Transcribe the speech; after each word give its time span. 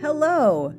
Hello, 0.00 0.72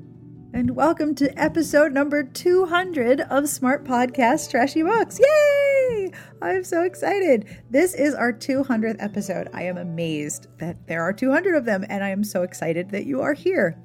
and 0.51 0.75
welcome 0.75 1.13
to 1.13 1.39
episode 1.39 1.93
number 1.93 2.23
200 2.23 3.21
of 3.21 3.47
Smart 3.47 3.85
Podcast 3.85 4.49
Trashy 4.49 4.81
Books. 4.81 5.19
Yay! 5.19 6.11
I'm 6.41 6.63
so 6.63 6.81
excited. 6.81 7.45
This 7.69 7.93
is 7.93 8.15
our 8.15 8.33
200th 8.33 8.95
episode. 8.97 9.47
I 9.53 9.61
am 9.61 9.77
amazed 9.77 10.47
that 10.57 10.87
there 10.87 11.03
are 11.03 11.13
200 11.13 11.53
of 11.53 11.65
them, 11.65 11.85
and 11.87 12.03
I 12.03 12.09
am 12.09 12.23
so 12.23 12.41
excited 12.41 12.89
that 12.89 13.05
you 13.05 13.21
are 13.21 13.35
here. 13.35 13.79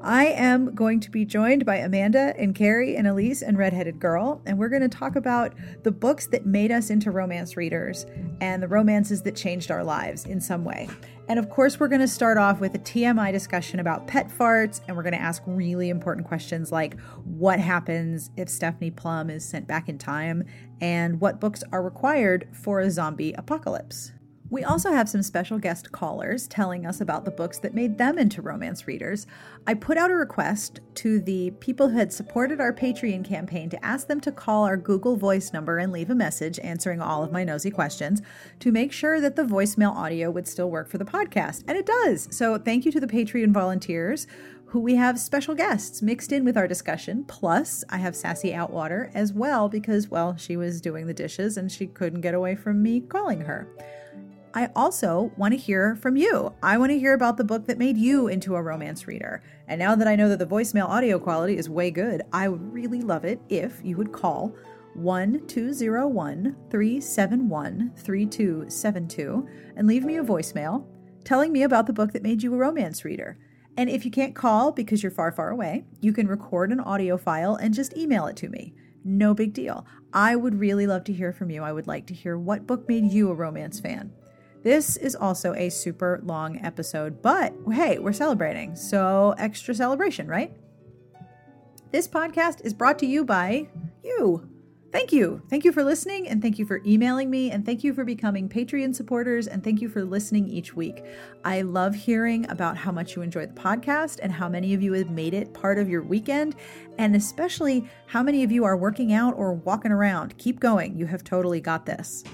I 0.00 0.28
am 0.28 0.74
going 0.74 1.00
to 1.00 1.10
be 1.10 1.26
joined 1.26 1.66
by 1.66 1.76
Amanda 1.76 2.32
and 2.38 2.54
Carrie 2.54 2.96
and 2.96 3.06
Elyse 3.06 3.42
and 3.42 3.58
Redheaded 3.58 4.00
Girl, 4.00 4.40
and 4.46 4.58
we're 4.58 4.70
going 4.70 4.80
to 4.80 4.88
talk 4.88 5.16
about 5.16 5.52
the 5.82 5.92
books 5.92 6.28
that 6.28 6.46
made 6.46 6.72
us 6.72 6.88
into 6.88 7.10
romance 7.10 7.58
readers 7.58 8.06
and 8.40 8.62
the 8.62 8.68
romances 8.68 9.20
that 9.24 9.36
changed 9.36 9.70
our 9.70 9.84
lives 9.84 10.24
in 10.24 10.40
some 10.40 10.64
way. 10.64 10.88
And 11.28 11.38
of 11.38 11.50
course, 11.50 11.78
we're 11.78 11.88
going 11.88 12.00
to 12.00 12.08
start 12.08 12.38
off 12.38 12.58
with 12.58 12.74
a 12.74 12.78
TMI 12.78 13.32
discussion 13.32 13.80
about 13.80 14.06
pet 14.06 14.30
farts, 14.30 14.80
and 14.88 14.96
we're 14.96 15.02
going 15.02 15.12
to 15.12 15.20
ask 15.20 15.42
really 15.44 15.90
important 15.90 16.26
questions 16.26 16.72
like 16.72 16.98
what 17.24 17.60
happens 17.60 18.30
if 18.38 18.48
Stephanie 18.48 18.90
Plum 18.90 19.28
is 19.28 19.44
sent 19.44 19.66
back 19.68 19.90
in 19.90 19.98
time, 19.98 20.44
and 20.80 21.20
what 21.20 21.38
books 21.38 21.62
are 21.70 21.82
required 21.82 22.48
for 22.52 22.80
a 22.80 22.90
zombie 22.90 23.34
apocalypse. 23.34 24.12
We 24.50 24.64
also 24.64 24.92
have 24.92 25.10
some 25.10 25.22
special 25.22 25.58
guest 25.58 25.92
callers 25.92 26.46
telling 26.46 26.86
us 26.86 27.02
about 27.02 27.26
the 27.26 27.30
books 27.30 27.58
that 27.58 27.74
made 27.74 27.98
them 27.98 28.16
into 28.18 28.40
romance 28.40 28.86
readers. 28.86 29.26
I 29.66 29.74
put 29.74 29.98
out 29.98 30.10
a 30.10 30.14
request 30.14 30.80
to 30.96 31.20
the 31.20 31.50
people 31.60 31.90
who 31.90 31.98
had 31.98 32.14
supported 32.14 32.58
our 32.58 32.72
Patreon 32.72 33.26
campaign 33.26 33.68
to 33.68 33.84
ask 33.84 34.06
them 34.06 34.20
to 34.22 34.32
call 34.32 34.64
our 34.64 34.78
Google 34.78 35.16
Voice 35.16 35.52
number 35.52 35.76
and 35.76 35.92
leave 35.92 36.08
a 36.08 36.14
message 36.14 36.58
answering 36.60 37.02
all 37.02 37.22
of 37.22 37.30
my 37.30 37.44
nosy 37.44 37.70
questions 37.70 38.22
to 38.60 38.72
make 38.72 38.90
sure 38.90 39.20
that 39.20 39.36
the 39.36 39.42
voicemail 39.42 39.94
audio 39.94 40.30
would 40.30 40.48
still 40.48 40.70
work 40.70 40.88
for 40.88 40.96
the 40.96 41.04
podcast. 41.04 41.64
And 41.68 41.76
it 41.76 41.84
does. 41.84 42.28
So 42.30 42.56
thank 42.56 42.86
you 42.86 42.92
to 42.92 43.00
the 43.00 43.06
Patreon 43.06 43.52
volunteers 43.52 44.26
who 44.68 44.80
we 44.80 44.94
have 44.94 45.18
special 45.18 45.54
guests 45.54 46.00
mixed 46.00 46.32
in 46.32 46.44
with 46.44 46.56
our 46.56 46.68
discussion. 46.68 47.24
Plus, 47.24 47.84
I 47.90 47.98
have 47.98 48.16
Sassy 48.16 48.52
Outwater 48.52 49.10
as 49.14 49.32
well 49.32 49.68
because, 49.68 50.08
well, 50.08 50.36
she 50.36 50.56
was 50.56 50.80
doing 50.80 51.06
the 51.06 51.14
dishes 51.14 51.58
and 51.58 51.70
she 51.70 51.86
couldn't 51.86 52.22
get 52.22 52.34
away 52.34 52.54
from 52.54 52.82
me 52.82 53.00
calling 53.00 53.42
her. 53.42 53.68
I 54.58 54.70
also 54.74 55.30
want 55.36 55.52
to 55.52 55.56
hear 55.56 55.94
from 55.94 56.16
you. 56.16 56.52
I 56.64 56.78
want 56.78 56.90
to 56.90 56.98
hear 56.98 57.14
about 57.14 57.36
the 57.36 57.44
book 57.44 57.66
that 57.66 57.78
made 57.78 57.96
you 57.96 58.26
into 58.26 58.56
a 58.56 58.62
romance 58.62 59.06
reader. 59.06 59.40
And 59.68 59.78
now 59.78 59.94
that 59.94 60.08
I 60.08 60.16
know 60.16 60.28
that 60.28 60.40
the 60.40 60.48
voicemail 60.48 60.88
audio 60.88 61.20
quality 61.20 61.56
is 61.56 61.70
way 61.70 61.92
good, 61.92 62.22
I 62.32 62.48
would 62.48 62.72
really 62.72 63.00
love 63.00 63.24
it 63.24 63.40
if 63.48 63.80
you 63.84 63.96
would 63.96 64.10
call 64.10 64.56
1201 64.94 66.56
371 66.70 67.92
3272 67.94 69.48
and 69.76 69.86
leave 69.86 70.04
me 70.04 70.16
a 70.16 70.24
voicemail 70.24 70.84
telling 71.22 71.52
me 71.52 71.62
about 71.62 71.86
the 71.86 71.92
book 71.92 72.12
that 72.12 72.24
made 72.24 72.42
you 72.42 72.52
a 72.52 72.56
romance 72.56 73.04
reader. 73.04 73.38
And 73.76 73.88
if 73.88 74.04
you 74.04 74.10
can't 74.10 74.34
call 74.34 74.72
because 74.72 75.04
you're 75.04 75.12
far, 75.12 75.30
far 75.30 75.50
away, 75.50 75.84
you 76.00 76.12
can 76.12 76.26
record 76.26 76.72
an 76.72 76.80
audio 76.80 77.16
file 77.16 77.54
and 77.54 77.72
just 77.72 77.96
email 77.96 78.26
it 78.26 78.34
to 78.38 78.48
me. 78.48 78.74
No 79.04 79.34
big 79.34 79.52
deal. 79.52 79.86
I 80.12 80.34
would 80.34 80.58
really 80.58 80.88
love 80.88 81.04
to 81.04 81.12
hear 81.12 81.32
from 81.32 81.48
you. 81.48 81.62
I 81.62 81.72
would 81.72 81.86
like 81.86 82.08
to 82.08 82.14
hear 82.14 82.36
what 82.36 82.66
book 82.66 82.88
made 82.88 83.12
you 83.12 83.30
a 83.30 83.34
romance 83.34 83.78
fan. 83.78 84.12
This 84.62 84.96
is 84.96 85.14
also 85.14 85.54
a 85.54 85.68
super 85.70 86.20
long 86.24 86.58
episode, 86.64 87.22
but 87.22 87.54
hey, 87.72 87.98
we're 87.98 88.12
celebrating, 88.12 88.74
so 88.74 89.34
extra 89.38 89.74
celebration, 89.74 90.26
right? 90.26 90.52
This 91.90 92.08
podcast 92.08 92.64
is 92.64 92.74
brought 92.74 92.98
to 92.98 93.06
you 93.06 93.24
by 93.24 93.68
you. 94.02 94.48
Thank 94.90 95.12
you. 95.12 95.42
Thank 95.50 95.66
you 95.66 95.72
for 95.72 95.84
listening, 95.84 96.28
and 96.28 96.40
thank 96.40 96.58
you 96.58 96.64
for 96.64 96.80
emailing 96.86 97.28
me, 97.28 97.50
and 97.50 97.64
thank 97.64 97.84
you 97.84 97.92
for 97.92 98.04
becoming 98.04 98.48
Patreon 98.48 98.94
supporters, 98.94 99.46
and 99.46 99.62
thank 99.62 99.82
you 99.82 99.88
for 99.88 100.02
listening 100.02 100.48
each 100.48 100.74
week. 100.74 101.04
I 101.44 101.60
love 101.60 101.94
hearing 101.94 102.50
about 102.50 102.78
how 102.78 102.90
much 102.90 103.14
you 103.14 103.20
enjoy 103.20 103.46
the 103.46 103.52
podcast 103.52 104.18
and 104.22 104.32
how 104.32 104.48
many 104.48 104.72
of 104.72 104.82
you 104.82 104.94
have 104.94 105.10
made 105.10 105.34
it 105.34 105.52
part 105.52 105.78
of 105.78 105.90
your 105.90 106.02
weekend, 106.02 106.56
and 106.96 107.14
especially 107.14 107.86
how 108.06 108.22
many 108.22 108.42
of 108.44 108.50
you 108.50 108.64
are 108.64 108.78
working 108.78 109.12
out 109.12 109.34
or 109.36 109.52
walking 109.52 109.92
around. 109.92 110.36
Keep 110.38 110.58
going. 110.58 110.96
You 110.96 111.04
have 111.04 111.22
totally 111.22 111.60
got 111.60 111.84
this. 111.84 112.24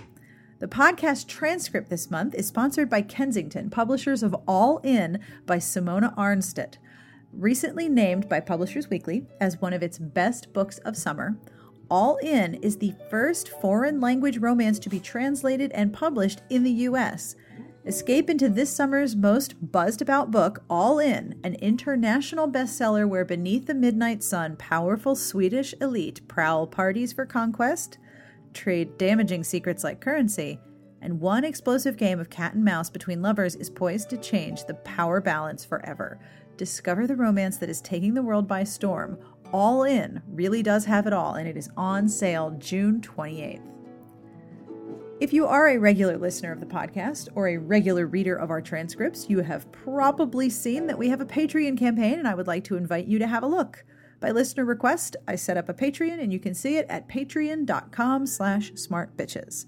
The 0.64 0.70
podcast 0.70 1.26
transcript 1.26 1.90
this 1.90 2.10
month 2.10 2.34
is 2.34 2.46
sponsored 2.46 2.88
by 2.88 3.02
Kensington, 3.02 3.68
publishers 3.68 4.22
of 4.22 4.34
All 4.48 4.78
In 4.78 5.20
by 5.44 5.58
Simona 5.58 6.16
Ahrnstedt. 6.16 6.78
Recently 7.34 7.86
named 7.86 8.30
by 8.30 8.40
Publishers 8.40 8.88
Weekly 8.88 9.26
as 9.38 9.60
one 9.60 9.74
of 9.74 9.82
its 9.82 9.98
best 9.98 10.54
books 10.54 10.78
of 10.78 10.96
summer, 10.96 11.36
All 11.90 12.16
In 12.22 12.54
is 12.62 12.78
the 12.78 12.94
first 13.10 13.50
foreign 13.60 14.00
language 14.00 14.38
romance 14.38 14.78
to 14.78 14.88
be 14.88 15.00
translated 15.00 15.70
and 15.72 15.92
published 15.92 16.40
in 16.48 16.62
the 16.62 16.72
US. 16.88 17.36
Escape 17.84 18.30
into 18.30 18.48
this 18.48 18.74
summer's 18.74 19.14
most 19.14 19.70
buzzed 19.70 20.00
about 20.00 20.30
book, 20.30 20.64
All 20.70 20.98
In, 20.98 21.38
an 21.44 21.56
international 21.56 22.50
bestseller 22.50 23.06
where 23.06 23.26
beneath 23.26 23.66
the 23.66 23.74
midnight 23.74 24.22
sun, 24.22 24.56
powerful 24.56 25.14
Swedish 25.14 25.74
elite 25.82 26.26
prowl 26.26 26.66
parties 26.66 27.12
for 27.12 27.26
conquest 27.26 27.98
trade 28.54 28.96
damaging 28.96 29.44
secrets 29.44 29.84
like 29.84 30.00
currency, 30.00 30.58
and 31.02 31.20
one 31.20 31.44
explosive 31.44 31.98
game 31.98 32.18
of 32.18 32.30
cat 32.30 32.54
and 32.54 32.64
mouse 32.64 32.88
between 32.88 33.20
lovers 33.20 33.56
is 33.56 33.68
poised 33.68 34.08
to 34.08 34.16
change 34.16 34.64
the 34.64 34.74
power 34.74 35.20
balance 35.20 35.64
forever. 35.64 36.18
Discover 36.56 37.06
the 37.06 37.16
romance 37.16 37.58
that 37.58 37.68
is 37.68 37.82
taking 37.82 38.14
the 38.14 38.22
world 38.22 38.48
by 38.48 38.64
storm. 38.64 39.18
All 39.52 39.84
In 39.84 40.22
really 40.28 40.62
does 40.62 40.86
have 40.86 41.06
it 41.06 41.12
all, 41.12 41.34
and 41.34 41.46
it 41.46 41.56
is 41.56 41.68
on 41.76 42.08
sale 42.08 42.56
June 42.58 43.00
28th. 43.00 43.60
If 45.20 45.32
you 45.32 45.46
are 45.46 45.68
a 45.68 45.78
regular 45.78 46.16
listener 46.16 46.52
of 46.52 46.60
the 46.60 46.66
podcast 46.66 47.28
or 47.34 47.48
a 47.48 47.56
regular 47.56 48.06
reader 48.06 48.34
of 48.34 48.50
our 48.50 48.60
transcripts, 48.60 49.30
you 49.30 49.40
have 49.40 49.70
probably 49.70 50.50
seen 50.50 50.86
that 50.86 50.98
we 50.98 51.08
have 51.08 51.20
a 51.20 51.26
Patreon 51.26 51.78
campaign, 51.78 52.18
and 52.18 52.26
I 52.26 52.34
would 52.34 52.46
like 52.46 52.64
to 52.64 52.76
invite 52.76 53.06
you 53.06 53.18
to 53.18 53.26
have 53.26 53.42
a 53.42 53.46
look. 53.46 53.84
By 54.24 54.30
listener 54.30 54.64
request, 54.64 55.16
I 55.28 55.36
set 55.36 55.58
up 55.58 55.68
a 55.68 55.74
Patreon 55.74 56.18
and 56.18 56.32
you 56.32 56.38
can 56.38 56.54
see 56.54 56.78
it 56.78 56.86
at 56.88 57.10
patreon.com 57.10 58.26
slash 58.26 58.72
smartbitches. 58.72 59.66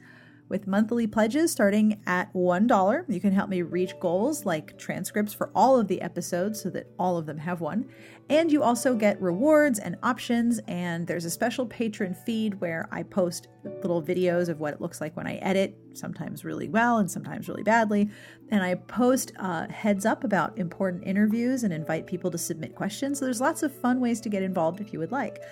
With 0.48 0.68
monthly 0.68 1.08
pledges 1.08 1.50
starting 1.50 2.00
at 2.06 2.32
$1, 2.32 3.04
you 3.08 3.20
can 3.20 3.32
help 3.32 3.50
me 3.50 3.62
reach 3.62 3.98
goals 3.98 4.46
like 4.46 4.78
transcripts 4.78 5.34
for 5.34 5.50
all 5.56 5.76
of 5.76 5.88
the 5.88 6.00
episodes 6.00 6.62
so 6.62 6.70
that 6.70 6.86
all 7.00 7.18
of 7.18 7.26
them 7.26 7.38
have 7.38 7.60
one. 7.60 7.88
And 8.30 8.52
you 8.52 8.62
also 8.62 8.94
get 8.94 9.20
rewards 9.20 9.80
and 9.80 9.96
options, 10.04 10.60
and 10.68 11.04
there's 11.04 11.24
a 11.24 11.30
special 11.30 11.66
patron 11.66 12.14
feed 12.14 12.60
where 12.60 12.88
I 12.92 13.02
post 13.02 13.48
little 13.64 14.00
videos 14.00 14.48
of 14.48 14.60
what 14.60 14.74
it 14.74 14.80
looks 14.80 15.00
like 15.00 15.16
when 15.16 15.26
I 15.26 15.36
edit, 15.36 15.76
sometimes 15.94 16.44
really 16.44 16.68
well 16.68 16.98
and 16.98 17.10
sometimes 17.10 17.48
really 17.48 17.64
badly. 17.64 18.08
And 18.50 18.62
I 18.62 18.76
post 18.76 19.32
uh, 19.40 19.66
heads 19.68 20.06
up 20.06 20.22
about 20.22 20.56
important 20.58 21.04
interviews 21.04 21.64
and 21.64 21.72
invite 21.72 22.06
people 22.06 22.30
to 22.30 22.38
submit 22.38 22.76
questions. 22.76 23.18
So 23.18 23.24
there's 23.24 23.40
lots 23.40 23.64
of 23.64 23.74
fun 23.74 24.00
ways 24.00 24.20
to 24.20 24.28
get 24.28 24.44
involved 24.44 24.80
if 24.80 24.92
you 24.92 25.00
would 25.00 25.12
like. 25.12 25.42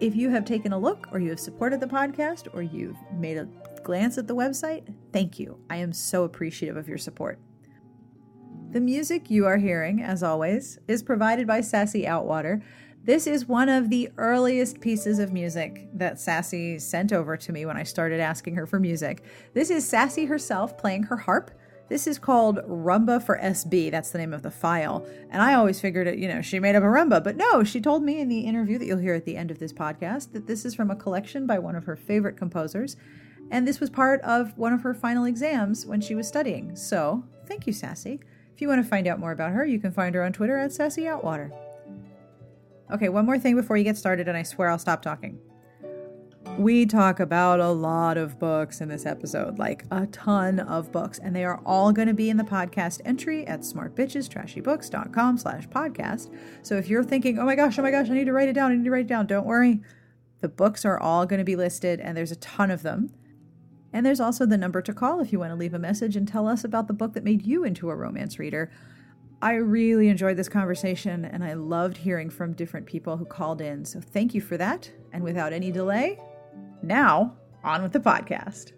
If 0.00 0.14
you 0.14 0.30
have 0.30 0.44
taken 0.44 0.72
a 0.72 0.78
look, 0.78 1.08
or 1.12 1.18
you 1.18 1.30
have 1.30 1.40
supported 1.40 1.80
the 1.80 1.86
podcast, 1.86 2.46
or 2.52 2.62
you've 2.62 2.96
made 3.14 3.36
a 3.36 3.48
glance 3.82 4.18
at 4.18 4.26
the 4.26 4.34
website, 4.36 4.94
thank 5.12 5.38
you. 5.38 5.58
I 5.70 5.76
am 5.76 5.92
so 5.92 6.24
appreciative 6.24 6.76
of 6.76 6.88
your 6.88 6.98
support. 6.98 7.38
The 8.70 8.80
music 8.80 9.30
you 9.30 9.46
are 9.46 9.56
hearing, 9.56 10.02
as 10.02 10.22
always, 10.22 10.78
is 10.88 11.02
provided 11.02 11.46
by 11.46 11.62
Sassy 11.62 12.04
Outwater. 12.04 12.62
This 13.02 13.26
is 13.26 13.46
one 13.46 13.70
of 13.70 13.88
the 13.88 14.10
earliest 14.18 14.80
pieces 14.80 15.18
of 15.18 15.32
music 15.32 15.88
that 15.94 16.20
Sassy 16.20 16.78
sent 16.78 17.12
over 17.12 17.36
to 17.38 17.52
me 17.52 17.64
when 17.64 17.78
I 17.78 17.82
started 17.82 18.20
asking 18.20 18.56
her 18.56 18.66
for 18.66 18.78
music. 18.78 19.24
This 19.54 19.70
is 19.70 19.88
Sassy 19.88 20.26
herself 20.26 20.76
playing 20.76 21.04
her 21.04 21.16
harp. 21.16 21.50
This 21.88 22.06
is 22.06 22.18
called 22.18 22.58
Rumba 22.68 23.22
for 23.22 23.38
SB. 23.38 23.90
That's 23.90 24.10
the 24.10 24.18
name 24.18 24.34
of 24.34 24.42
the 24.42 24.50
file. 24.50 25.06
And 25.30 25.40
I 25.40 25.54
always 25.54 25.80
figured 25.80 26.06
it, 26.06 26.18
you 26.18 26.28
know, 26.28 26.42
she 26.42 26.60
made 26.60 26.76
up 26.76 26.82
a 26.82 26.86
rumba. 26.86 27.24
But 27.24 27.36
no, 27.36 27.64
she 27.64 27.80
told 27.80 28.02
me 28.02 28.20
in 28.20 28.28
the 28.28 28.40
interview 28.40 28.76
that 28.78 28.84
you'll 28.84 28.98
hear 28.98 29.14
at 29.14 29.24
the 29.24 29.36
end 29.36 29.50
of 29.50 29.58
this 29.58 29.72
podcast 29.72 30.32
that 30.32 30.46
this 30.46 30.66
is 30.66 30.74
from 30.74 30.90
a 30.90 30.96
collection 30.96 31.46
by 31.46 31.58
one 31.58 31.74
of 31.74 31.84
her 31.84 31.96
favorite 31.96 32.36
composers. 32.36 32.96
And 33.50 33.66
this 33.66 33.80
was 33.80 33.90
part 33.90 34.20
of 34.22 34.56
one 34.58 34.72
of 34.72 34.82
her 34.82 34.94
final 34.94 35.24
exams 35.24 35.86
when 35.86 36.00
she 36.00 36.14
was 36.14 36.28
studying. 36.28 36.76
So 36.76 37.24
thank 37.46 37.66
you, 37.66 37.72
Sassy. 37.72 38.20
If 38.54 38.60
you 38.60 38.68
want 38.68 38.82
to 38.82 38.88
find 38.88 39.06
out 39.06 39.20
more 39.20 39.32
about 39.32 39.52
her, 39.52 39.64
you 39.64 39.78
can 39.78 39.92
find 39.92 40.14
her 40.14 40.22
on 40.24 40.32
Twitter 40.32 40.58
at 40.58 40.72
Sassy 40.72 41.02
Outwater. 41.02 41.50
Okay, 42.90 43.08
one 43.08 43.26
more 43.26 43.38
thing 43.38 43.54
before 43.54 43.76
you 43.76 43.84
get 43.84 43.96
started, 43.96 44.28
and 44.28 44.36
I 44.36 44.42
swear 44.42 44.70
I'll 44.70 44.78
stop 44.78 45.02
talking. 45.02 45.38
We 46.56 46.86
talk 46.86 47.20
about 47.20 47.60
a 47.60 47.68
lot 47.68 48.16
of 48.16 48.38
books 48.38 48.80
in 48.80 48.88
this 48.88 49.06
episode, 49.06 49.58
like 49.58 49.84
a 49.90 50.06
ton 50.06 50.58
of 50.58 50.90
books, 50.90 51.18
and 51.18 51.36
they 51.36 51.44
are 51.44 51.60
all 51.64 51.92
going 51.92 52.08
to 52.08 52.14
be 52.14 52.30
in 52.30 52.36
the 52.36 52.44
podcast 52.44 53.00
entry 53.04 53.46
at 53.46 53.60
smartbitchestrashybooks.com 53.60 55.38
slash 55.38 55.68
podcast. 55.68 56.34
So 56.62 56.76
if 56.76 56.88
you're 56.88 57.04
thinking, 57.04 57.38
oh 57.38 57.44
my 57.44 57.54
gosh, 57.54 57.78
oh 57.78 57.82
my 57.82 57.90
gosh, 57.90 58.10
I 58.10 58.14
need 58.14 58.24
to 58.24 58.32
write 58.32 58.48
it 58.48 58.54
down, 58.54 58.72
I 58.72 58.74
need 58.74 58.84
to 58.84 58.90
write 58.90 59.04
it 59.04 59.08
down, 59.08 59.26
don't 59.26 59.46
worry. 59.46 59.80
The 60.40 60.48
books 60.48 60.84
are 60.84 60.98
all 60.98 61.26
going 61.26 61.38
to 61.38 61.44
be 61.44 61.56
listed, 61.56 62.00
and 62.00 62.16
there's 62.16 62.32
a 62.32 62.36
ton 62.36 62.70
of 62.70 62.82
them. 62.82 63.12
And 63.92 64.04
there's 64.04 64.20
also 64.20 64.44
the 64.44 64.58
number 64.58 64.82
to 64.82 64.92
call 64.92 65.20
if 65.20 65.32
you 65.32 65.38
want 65.38 65.50
to 65.50 65.56
leave 65.56 65.74
a 65.74 65.78
message 65.78 66.16
and 66.16 66.28
tell 66.28 66.46
us 66.46 66.64
about 66.64 66.86
the 66.88 66.92
book 66.92 67.14
that 67.14 67.24
made 67.24 67.46
you 67.46 67.64
into 67.64 67.90
a 67.90 67.96
romance 67.96 68.38
reader. 68.38 68.70
I 69.40 69.54
really 69.54 70.08
enjoyed 70.08 70.36
this 70.36 70.48
conversation 70.48 71.24
and 71.24 71.44
I 71.44 71.54
loved 71.54 71.98
hearing 71.98 72.28
from 72.28 72.52
different 72.54 72.86
people 72.86 73.16
who 73.16 73.24
called 73.24 73.60
in. 73.60 73.84
So 73.84 74.00
thank 74.00 74.34
you 74.34 74.40
for 74.40 74.56
that. 74.56 74.90
And 75.12 75.22
without 75.22 75.52
any 75.52 75.70
delay, 75.70 76.18
now 76.82 77.36
on 77.64 77.82
with 77.82 77.92
the 77.92 78.00
podcast. 78.00 78.72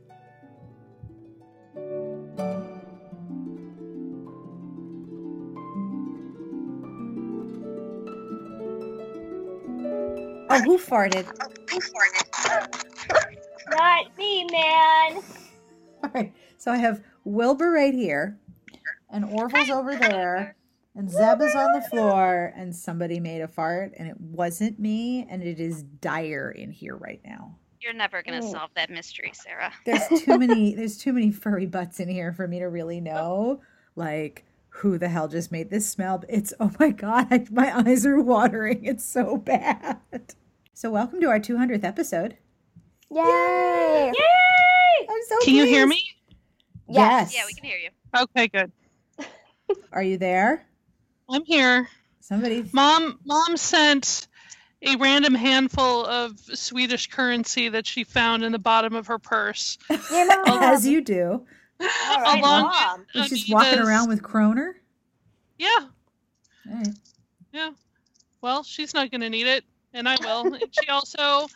Oh, 10.53 10.61
who 10.63 10.79
farted? 10.79 11.27
Not 13.71 14.17
me, 14.19 14.45
man. 14.51 15.23
All 16.03 16.11
right. 16.15 16.33
So 16.59 16.71
I 16.73 16.77
have 16.77 17.03
Wilbur 17.25 17.71
right 17.71 17.95
here, 17.95 18.39
and 19.11 19.25
Orville's 19.25 19.71
over 19.71 19.95
there, 19.97 20.57
and 20.95 21.11
Zeb 21.11 21.41
is 21.41 21.55
on 21.55 21.73
the 21.73 21.87
floor, 21.91 22.53
and 22.57 22.75
somebody 22.75 23.21
made 23.21 23.41
a 23.41 23.49
fart, 23.49 23.93
and 23.97 24.09
it 24.09 24.21
wasn't 24.21 24.79
me, 24.79 25.27
and 25.31 25.43
it 25.43 25.61
is 25.61 25.83
dire 25.83 26.51
in 26.51 26.71
here 26.71 26.97
right 26.97 27.21
now. 27.25 27.57
You're 27.81 27.95
never 27.95 28.23
gonna 28.23 28.41
Mm. 28.43 28.51
solve 28.51 28.71
that 28.77 28.91
mystery, 28.91 29.33
Sarah. 29.35 29.73
There's 29.87 30.07
too 30.23 30.39
many. 30.39 30.75
There's 30.77 30.99
too 30.99 31.13
many 31.15 31.31
furry 31.33 31.67
butts 31.67 31.99
in 32.01 32.09
here 32.09 32.33
for 32.33 32.47
me 32.47 32.59
to 32.59 32.67
really 32.67 33.01
know, 33.01 33.63
like 33.97 34.45
who 34.69 34.99
the 34.99 35.09
hell 35.09 35.29
just 35.29 35.51
made 35.51 35.71
this 35.71 35.89
smell. 35.89 36.23
It's 36.29 36.53
oh 36.61 36.71
my 36.79 36.91
god, 36.91 37.51
my 37.51 37.75
eyes 37.79 38.05
are 38.05 38.21
watering. 38.21 38.85
It's 38.85 39.05
so 39.05 39.37
bad. 39.39 39.99
So 40.75 40.91
welcome 40.91 41.21
to 41.23 41.29
our 41.29 41.41
200th 41.41 41.85
episode. 41.85 42.37
Yay! 43.11 44.13
Yay! 44.15 45.07
I'm 45.09 45.19
so. 45.29 45.37
Can 45.43 45.55
you 45.55 45.65
hear 45.67 45.87
me? 45.87 46.03
Yes. 46.89 47.35
Yeah, 47.35 47.43
we 47.47 47.55
can 47.55 47.65
hear 47.65 47.79
you. 47.79 47.91
Okay, 48.17 48.49
good. 48.49 48.73
Are 49.93 50.03
you 50.03 50.17
there? 50.19 50.65
I'm 51.29 51.45
here. 51.45 51.89
Somebody. 52.21 52.69
Mom 52.73 53.19
mom 53.25 53.57
sent 53.57 54.29
a 54.83 54.97
random 54.97 55.35
handful 55.35 56.07
of 56.07 56.39
Swedish 56.39 57.09
currency 57.09 57.69
that 57.71 57.87
she 57.87 58.05
found 58.05 58.45
in 58.45 58.53
the 58.53 58.59
bottom 58.59 58.95
of 58.95 59.09
her 59.09 59.19
purse. 59.19 59.79
You 59.91 60.27
know, 60.27 60.45
As 60.61 60.87
you 60.87 61.01
do. 61.03 61.47
All 61.81 61.87
right, 62.21 62.39
Along 62.41 62.63
Mom. 62.63 63.07
with 63.15 63.29
She's 63.29 63.49
walking 63.51 63.79
around 63.79 64.09
with 64.09 64.23
Kroner. 64.23 64.77
Yeah, 65.59 65.69
All 65.79 66.75
right. 66.77 66.89
yeah. 67.53 67.71
Well, 68.43 68.63
she's 68.63 68.93
not 68.95 69.11
gonna 69.11 69.31
need 69.31 69.47
it, 69.47 69.65
and 69.95 70.09
I 70.09 70.17
will. 70.21 70.55
and 70.55 70.65
she 70.73 70.89
also 70.89 71.47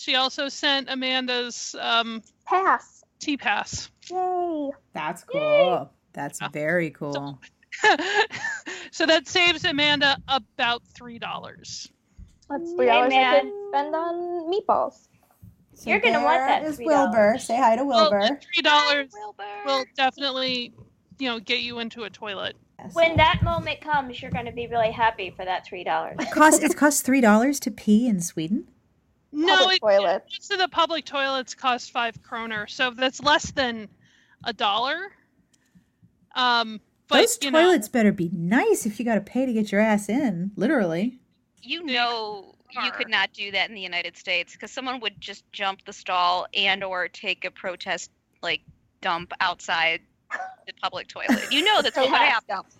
she 0.00 0.14
also 0.14 0.48
sent 0.48 0.88
Amanda's 0.90 1.74
um 1.78 2.22
pass. 2.46 3.04
T 3.18 3.36
pass. 3.36 3.90
Yay! 4.10 4.70
That's 4.94 5.24
cool. 5.24 5.90
That's 6.12 6.40
Yeah. 6.40 6.48
very 6.48 6.90
cool. 6.90 7.38
so 8.90 9.06
that 9.06 9.28
saves 9.28 9.64
Amanda 9.64 10.16
about 10.28 10.82
three 10.94 11.18
dollars. 11.18 11.88
That's 12.48 12.72
three 12.72 12.86
dollars 12.86 13.12
I 13.12 13.16
man. 13.16 13.40
could 13.42 13.52
spend 13.70 13.94
on 13.94 14.14
meatballs. 14.52 15.06
So 15.74 15.88
You're 15.90 16.00
gonna 16.00 16.22
want 16.22 16.38
there 16.40 16.46
that 16.48 16.62
is 16.64 16.78
$3. 16.78 16.86
Wilbur. 16.86 17.38
Say 17.38 17.56
hi 17.56 17.76
to 17.76 17.84
Well, 17.84 18.10
Wilbur. 18.10 18.40
three 18.54 18.62
dollars 18.62 19.10
Wilbur. 19.12 19.44
will 19.64 19.84
definitely, 19.96 20.74
you 21.18 21.28
know, 21.28 21.38
get 21.40 21.60
you 21.60 21.78
into 21.78 22.02
a 22.04 22.10
toilet. 22.10 22.56
Yes. 22.78 22.94
When 22.94 23.16
that 23.18 23.40
moment 23.42 23.80
comes, 23.80 24.20
you're 24.20 24.30
going 24.30 24.46
to 24.46 24.52
be 24.52 24.66
really 24.66 24.90
happy 24.90 25.30
for 25.30 25.44
that 25.44 25.64
three 25.66 25.84
dollars. 25.84 26.16
It 26.20 26.30
costs 26.30 26.62
it 26.62 26.76
costs 26.76 27.02
three 27.02 27.20
dollars 27.20 27.60
to 27.60 27.70
pee 27.70 28.08
in 28.08 28.20
Sweden. 28.20 28.66
No, 29.32 29.56
Public 29.56 29.76
it, 29.76 29.80
toilet. 29.80 30.24
most 30.28 30.52
of 30.52 30.58
the 30.58 30.68
public 30.68 31.04
toilets 31.04 31.54
cost 31.54 31.92
five 31.92 32.20
kroner, 32.22 32.66
so 32.66 32.90
that's 32.90 33.22
less 33.22 33.52
than 33.52 33.88
a 34.44 34.52
dollar. 34.52 35.12
Um, 36.34 36.80
but 37.08 37.20
Those 37.20 37.38
you 37.42 37.50
toilets 37.50 37.88
better 37.88 38.12
be 38.12 38.30
nice 38.32 38.86
if 38.86 38.98
you 38.98 39.04
got 39.04 39.16
to 39.16 39.20
pay 39.20 39.46
to 39.46 39.52
get 39.52 39.70
your 39.72 39.80
ass 39.80 40.08
in. 40.08 40.52
Literally. 40.56 41.18
you 41.62 41.84
know 41.84 42.54
you 42.84 42.90
could 42.92 43.08
not 43.08 43.32
do 43.32 43.50
that 43.50 43.68
in 43.68 43.74
the 43.74 43.80
United 43.80 44.16
States 44.16 44.52
because 44.52 44.70
someone 44.70 45.00
would 45.00 45.20
just 45.20 45.50
jump 45.52 45.84
the 45.84 45.92
stall 45.92 46.46
and 46.54 46.84
or 46.84 47.08
take 47.08 47.44
a 47.44 47.50
protest 47.50 48.10
like 48.42 48.60
dump 49.00 49.32
outside 49.40 50.00
the 50.66 50.72
public 50.80 51.08
toilet. 51.08 51.50
You 51.50 51.64
know 51.64 51.82
that's 51.82 51.96
what 51.96 52.10
would 52.10 52.16
Protest 52.16 52.48
happen. 52.48 52.70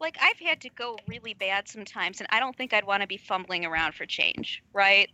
Like 0.00 0.16
I've 0.20 0.38
had 0.38 0.60
to 0.62 0.70
go 0.70 0.96
really 1.06 1.34
bad 1.34 1.66
sometimes, 1.68 2.20
and 2.20 2.28
I 2.30 2.40
don't 2.40 2.54
think 2.54 2.72
I'd 2.72 2.84
want 2.84 3.02
to 3.02 3.08
be 3.08 3.16
fumbling 3.16 3.64
around 3.64 3.94
for 3.94 4.06
change, 4.06 4.62
right? 4.72 5.08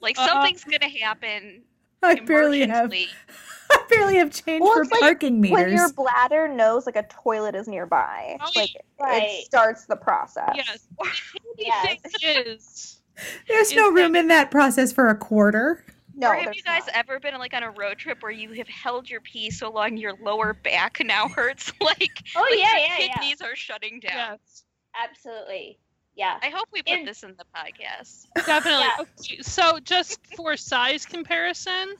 Like 0.00 0.18
Uh-huh. 0.18 0.28
something's 0.28 0.64
gonna 0.64 0.88
happen. 0.88 1.62
I 2.02 2.16
barely 2.16 2.60
have 2.66 2.90
emergently. 2.90 3.06
I 3.70 3.84
barely 3.88 4.16
have 4.16 4.30
change 4.32 4.60
Well, 4.62 4.72
for 4.74 4.82
it's 4.82 4.90
like 4.90 5.00
parking 5.00 5.40
When 5.40 5.66
meters. 5.66 5.72
your 5.72 5.92
bladder 5.92 6.48
knows 6.48 6.84
like 6.84 6.96
a 6.96 7.04
toilet 7.04 7.54
is 7.54 7.68
nearby, 7.68 8.36
Oh, 8.40 8.50
like 8.56 8.70
right. 9.00 9.22
it 9.22 9.44
starts 9.46 9.86
the 9.86 9.96
process. 9.96 10.54
Yes. 10.56 10.88
Yes. 11.58 11.98
is, 12.22 13.00
There's 13.48 13.72
no 13.74 13.88
is 13.88 13.94
room 13.94 14.16
in 14.16 14.28
that 14.28 14.50
process 14.50 14.92
for 14.92 15.08
a 15.08 15.14
quarter. 15.16 15.84
No, 16.14 16.28
or 16.30 16.34
have 16.34 16.54
you 16.54 16.62
guys 16.62 16.82
not. 16.86 16.96
ever 16.96 17.20
been 17.20 17.34
like 17.38 17.54
on 17.54 17.62
a 17.62 17.70
road 17.70 17.98
trip 17.98 18.22
where 18.22 18.32
you 18.32 18.52
have 18.52 18.68
held 18.68 19.08
your 19.08 19.20
pee 19.20 19.50
so 19.50 19.70
long 19.70 19.96
your 19.96 20.14
lower 20.22 20.52
back 20.54 21.00
now 21.04 21.28
hurts? 21.28 21.72
like, 21.80 22.22
Oh 22.36 22.40
like 22.50 22.58
yeah, 22.58 22.76
your 22.76 22.78
yeah, 22.78 22.96
yeah. 22.98 23.08
kidneys 23.14 23.40
are 23.40 23.54
shutting 23.56 24.00
down. 24.00 24.38
yes, 24.42 24.64
Absolutely. 25.02 25.78
Yeah. 26.14 26.38
I 26.42 26.50
hope 26.50 26.68
we 26.72 26.82
put 26.82 26.98
In- 27.00 27.04
this 27.06 27.22
in 27.22 27.34
the 27.36 27.44
podcast. 27.56 28.26
definitely. 28.46 28.84
Yeah. 28.84 29.00
Okay, 29.00 29.42
so 29.42 29.78
just 29.80 30.18
for 30.36 30.56
size 30.56 31.06
comparison, 31.06 31.94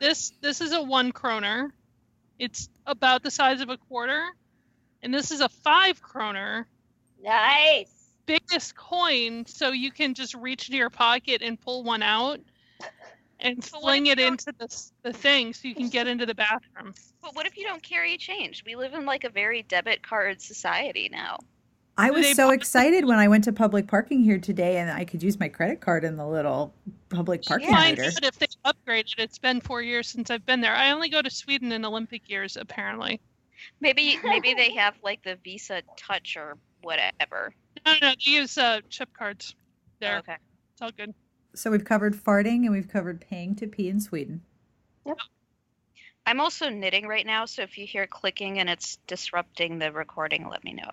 this 0.00 0.32
this 0.40 0.60
is 0.60 0.72
a 0.72 0.82
one 0.82 1.12
kroner. 1.12 1.72
It's 2.38 2.68
about 2.86 3.22
the 3.22 3.30
size 3.30 3.60
of 3.60 3.68
a 3.68 3.76
quarter, 3.76 4.24
and 5.02 5.12
this 5.12 5.30
is 5.30 5.40
a 5.40 5.48
five 5.48 6.00
kroner. 6.00 6.66
Nice. 7.22 7.92
biggest 8.24 8.74
coin 8.76 9.44
so 9.46 9.72
you 9.72 9.90
can 9.90 10.14
just 10.14 10.34
reach 10.34 10.68
into 10.68 10.78
your 10.78 10.88
pocket 10.88 11.42
and 11.42 11.60
pull 11.60 11.82
one 11.82 12.02
out 12.02 12.40
and 13.40 13.56
But 13.60 13.72
what 13.72 13.82
fling 13.82 14.06
it 14.06 14.18
into 14.20 14.54
the, 14.58 14.90
the 15.02 15.12
thing 15.12 15.52
so 15.52 15.66
you 15.68 15.74
can 15.74 15.88
get 15.90 16.06
into 16.06 16.24
the 16.26 16.34
bathroom. 16.34 16.94
But 17.20 17.34
what 17.34 17.46
if 17.46 17.56
you 17.58 17.64
don't 17.64 17.82
carry 17.82 18.16
change? 18.16 18.62
We 18.64 18.76
live 18.76 18.94
in 18.94 19.04
like 19.04 19.24
a 19.24 19.28
very 19.30 19.62
debit 19.62 20.02
card 20.02 20.40
society 20.40 21.08
now. 21.12 21.40
I 21.96 22.10
was 22.10 22.34
so 22.34 22.50
excited 22.50 23.04
when 23.04 23.18
I 23.18 23.28
went 23.28 23.44
to 23.44 23.52
public 23.52 23.86
parking 23.86 24.22
here 24.22 24.38
today 24.38 24.78
and 24.78 24.90
I 24.90 25.04
could 25.04 25.22
use 25.22 25.38
my 25.38 25.48
credit 25.48 25.80
card 25.80 26.04
in 26.04 26.16
the 26.16 26.26
little 26.26 26.74
public 27.10 27.44
parking 27.44 27.68
Find 27.68 27.98
meter. 27.98 28.08
out 28.08 28.24
if 28.24 28.38
they 28.38 28.46
upgraded. 28.64 29.18
It's 29.18 29.38
been 29.38 29.60
four 29.60 29.82
years 29.82 30.08
since 30.08 30.30
I've 30.30 30.46
been 30.46 30.60
there. 30.60 30.74
I 30.74 30.92
only 30.92 31.08
go 31.08 31.20
to 31.20 31.30
Sweden 31.30 31.72
in 31.72 31.84
Olympic 31.84 32.28
years, 32.30 32.56
apparently. 32.56 33.20
Maybe 33.80 34.18
maybe 34.24 34.54
they 34.54 34.72
have 34.74 34.94
like 35.02 35.22
the 35.22 35.36
Visa 35.44 35.82
Touch 35.96 36.36
or 36.36 36.56
whatever. 36.82 37.54
No, 37.84 37.92
no, 38.00 38.08
they 38.10 38.30
use 38.30 38.56
uh, 38.56 38.80
chip 38.88 39.10
cards 39.12 39.54
there. 40.00 40.18
Okay. 40.18 40.36
It's 40.72 40.82
all 40.82 40.90
good. 40.92 41.12
So 41.54 41.70
we've 41.70 41.84
covered 41.84 42.14
farting 42.14 42.64
and 42.64 42.70
we've 42.70 42.88
covered 42.88 43.20
paying 43.20 43.54
to 43.56 43.66
pee 43.66 43.88
in 43.88 44.00
Sweden. 44.00 44.40
Yep. 45.04 45.18
I'm 46.26 46.40
also 46.40 46.68
knitting 46.68 47.06
right 47.06 47.26
now, 47.26 47.46
so 47.46 47.62
if 47.62 47.76
you 47.76 47.86
hear 47.86 48.06
clicking 48.06 48.60
and 48.60 48.70
it's 48.70 48.98
disrupting 49.06 49.78
the 49.78 49.90
recording, 49.90 50.48
let 50.48 50.62
me 50.62 50.72
know. 50.72 50.90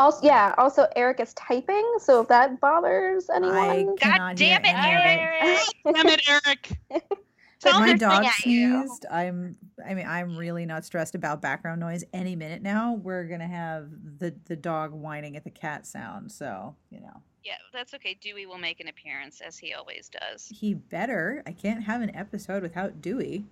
Also, 0.00 0.26
yeah. 0.26 0.54
Also, 0.56 0.86
Eric 0.96 1.20
is 1.20 1.34
typing, 1.34 1.86
so 1.98 2.22
if 2.22 2.28
that 2.28 2.58
bothers 2.58 3.28
I 3.28 3.36
anyone, 3.36 3.96
cannot 3.98 4.34
damn 4.34 4.64
hear 4.64 4.72
it, 4.72 4.78
any 4.78 5.12
it. 5.12 5.18
Eric. 5.20 5.58
Damn 5.94 6.06
it, 6.06 6.22
Eric. 6.26 6.70
Tell 7.60 7.80
my 7.80 7.92
dog 7.92 8.22
sing 8.22 8.26
at 8.26 8.46
you. 8.46 8.86
sneezed. 8.86 9.06
I'm 9.10 9.58
I 9.86 9.92
mean 9.92 10.06
I'm 10.06 10.38
really 10.38 10.64
not 10.64 10.86
stressed 10.86 11.14
about 11.14 11.42
background 11.42 11.80
noise 11.80 12.02
any 12.14 12.34
minute 12.34 12.62
now. 12.62 12.94
We're 12.94 13.24
going 13.24 13.40
to 13.40 13.46
have 13.46 13.90
the 14.18 14.34
the 14.46 14.56
dog 14.56 14.92
whining 14.92 15.36
at 15.36 15.44
the 15.44 15.50
cat 15.50 15.86
sound, 15.86 16.32
so, 16.32 16.74
you 16.88 17.00
know. 17.00 17.20
Yeah, 17.44 17.58
that's 17.70 17.92
okay. 17.92 18.16
Dewey 18.22 18.46
will 18.46 18.56
make 18.56 18.80
an 18.80 18.88
appearance 18.88 19.42
as 19.42 19.58
he 19.58 19.74
always 19.74 20.08
does. 20.08 20.48
He 20.48 20.72
better. 20.72 21.42
I 21.46 21.52
can't 21.52 21.82
have 21.82 22.00
an 22.00 22.16
episode 22.16 22.62
without 22.62 23.02
Dewey. 23.02 23.44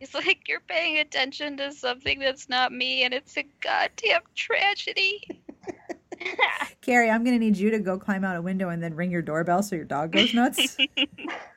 He's 0.00 0.14
like, 0.14 0.48
You're 0.48 0.60
paying 0.60 0.98
attention 0.98 1.58
to 1.58 1.72
something 1.72 2.18
that's 2.18 2.48
not 2.48 2.72
me, 2.72 3.04
and 3.04 3.12
it's 3.12 3.36
a 3.36 3.44
goddamn 3.60 4.22
tragedy. 4.34 5.28
Carrie, 6.80 7.10
I'm 7.10 7.24
going 7.24 7.38
to 7.38 7.44
need 7.44 7.56
you 7.56 7.70
to 7.70 7.78
go 7.78 7.98
climb 7.98 8.24
out 8.24 8.36
a 8.36 8.42
window 8.42 8.68
and 8.68 8.82
then 8.82 8.94
ring 8.94 9.10
your 9.10 9.22
doorbell 9.22 9.62
so 9.62 9.76
your 9.76 9.84
dog 9.84 10.12
goes 10.12 10.34
nuts. 10.34 10.76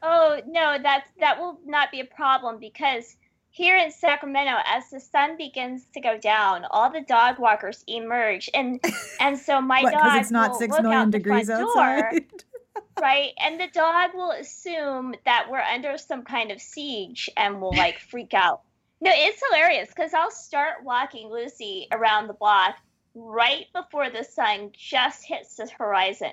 Oh 0.06 0.42
no, 0.46 0.78
that's 0.84 1.08
that 1.22 1.40
will 1.40 1.60
not 1.66 1.90
be 1.90 2.02
a 2.02 2.06
problem 2.06 2.60
because 2.60 3.16
here 3.52 3.78
in 3.78 3.90
Sacramento, 3.90 4.58
as 4.66 4.90
the 4.90 5.00
sun 5.00 5.38
begins 5.38 5.86
to 5.94 6.02
go 6.02 6.18
down, 6.18 6.66
all 6.72 6.92
the 6.92 7.02
dog 7.08 7.40
walkers 7.40 7.86
emerge, 7.88 8.50
and 8.54 8.84
and 9.22 9.38
so 9.40 9.62
my 9.62 9.82
What, 9.82 9.94
dog 9.94 10.22
it's 10.22 10.30
not 10.30 10.52
will 10.52 10.60
6 10.60 10.72
look 10.74 10.82
million 10.82 11.00
out 11.00 11.12
the 11.12 11.20
degrees 11.20 11.46
front 11.46 11.62
door, 11.74 12.12
right? 13.02 13.32
And 13.40 13.60
the 13.60 13.70
dog 13.74 14.12
will 14.14 14.32
assume 14.32 15.16
that 15.24 15.48
we're 15.50 15.62
under 15.62 15.98
some 15.98 16.24
kind 16.24 16.52
of 16.52 16.60
siege 16.62 17.30
and 17.38 17.62
will 17.62 17.74
like 17.74 18.00
freak 18.00 18.34
out. 18.34 18.62
No, 19.00 19.12
it's 19.14 19.42
hilarious 19.50 19.90
because 19.90 20.14
I'll 20.14 20.32
start 20.32 20.84
walking 20.84 21.30
Lucy 21.30 21.88
around 21.92 22.28
the 22.28 22.34
block 22.34 22.76
right 23.16 23.66
before 23.74 24.10
the 24.10 24.24
sun 24.24 24.72
just 24.74 25.26
hits 25.26 25.56
the 25.56 25.68
horizon. 25.78 26.32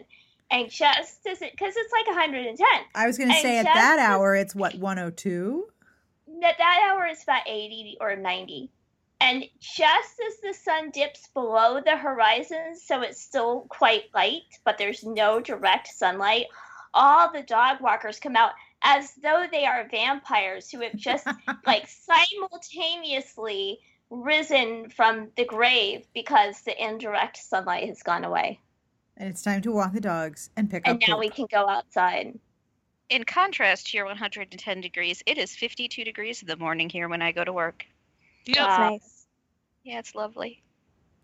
And 0.51 0.71
just 0.71 1.27
as 1.27 1.43
it, 1.43 1.53
because 1.53 1.75
it's 1.77 1.93
like 1.93 2.07
110. 2.07 2.67
I 2.95 3.07
was 3.07 3.17
going 3.17 3.31
to 3.31 3.37
say 3.37 3.57
oh 3.57 3.61
at 3.61 3.65
that 3.65 3.99
hour 4.01 4.35
it's 4.35 4.55
what 4.55 4.75
102. 4.75 5.67
That, 6.41 6.55
that 6.59 6.91
hour 6.91 7.07
is 7.07 7.23
about 7.23 7.43
80 7.47 7.99
or 8.01 8.17
90. 8.17 8.71
And 9.21 9.45
just 9.61 10.21
as 10.27 10.41
the 10.43 10.55
sun 10.55 10.91
dips 10.91 11.29
below 11.35 11.81
the 11.85 11.97
horizon, 11.97 12.75
so 12.75 13.03
it's 13.03 13.21
still 13.21 13.67
quite 13.69 14.05
light, 14.15 14.59
but 14.65 14.79
there's 14.79 15.05
no 15.05 15.41
direct 15.41 15.89
sunlight, 15.89 16.47
all 16.95 17.31
the 17.31 17.43
dog 17.43 17.81
walkers 17.81 18.19
come 18.19 18.35
out 18.35 18.53
as 18.83 19.13
though 19.23 19.45
they 19.53 19.67
are 19.67 19.87
vampires 19.91 20.71
who 20.71 20.81
have 20.81 20.97
just 20.97 21.27
like 21.67 21.87
simultaneously 21.87 23.79
risen 24.11 24.91
from 24.91 25.29
the 25.37 25.45
grave 25.45 26.07
because 26.15 26.61
the 26.63 26.85
indirect 26.85 27.37
sunlight 27.37 27.89
has 27.89 28.03
gone 28.03 28.25
away. 28.25 28.61
And 29.17 29.29
it's 29.29 29.43
time 29.43 29.63
to 29.63 29.73
walk 29.73 29.93
the 29.93 30.01
dogs 30.01 30.51
and 30.57 30.71
pick 30.71 30.83
And 30.87 30.97
up 30.97 31.01
And 31.03 31.09
now 31.09 31.15
poop. 31.15 31.21
we 31.21 31.31
can 31.31 31.47
go 31.51 31.69
outside. 31.69 32.39
in 33.09 33.25
contrast 33.25 33.89
to 33.89 33.97
your 33.97 34.07
110 34.07 34.81
degrees, 34.81 35.23
it 35.27 35.37
is 35.39 35.55
52 35.57 36.05
degrees 36.05 36.43
in 36.43 36.49
the 36.49 36.57
morning 36.57 36.89
here 36.89 37.09
when 37.09 37.23
I 37.23 37.33
go 37.33 37.45
to 37.45 37.53
work. 37.53 37.85
Yep. 38.47 38.57
Wow. 38.57 38.67
That's 38.67 38.91
nice. 39.05 39.27
Yeah, 39.85 39.99
it's 39.99 40.15
lovely. 40.15 40.63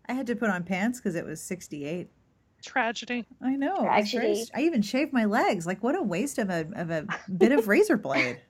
I 0.09 0.13
had 0.13 0.27
to 0.27 0.35
put 0.35 0.49
on 0.49 0.63
pants 0.63 0.99
because 0.99 1.15
it 1.15 1.25
was 1.25 1.41
68. 1.41 2.09
Tragedy. 2.65 3.25
I 3.41 3.55
know. 3.55 3.75
it 3.75 3.83
was 3.83 4.11
very 4.11 4.25
Tragedy. 4.27 4.35
st- 4.35 4.51
I 4.55 4.61
even 4.61 4.81
shaved 4.81 5.13
my 5.13 5.25
legs. 5.25 5.65
Like, 5.67 5.83
what 5.83 5.95
a 5.95 6.01
waste 6.01 6.37
of 6.39 6.49
a 6.49 6.67
of 6.75 6.89
a 6.89 7.05
bit 7.37 7.51
of 7.51 7.67
razor 7.67 7.97
blade. 7.97 8.41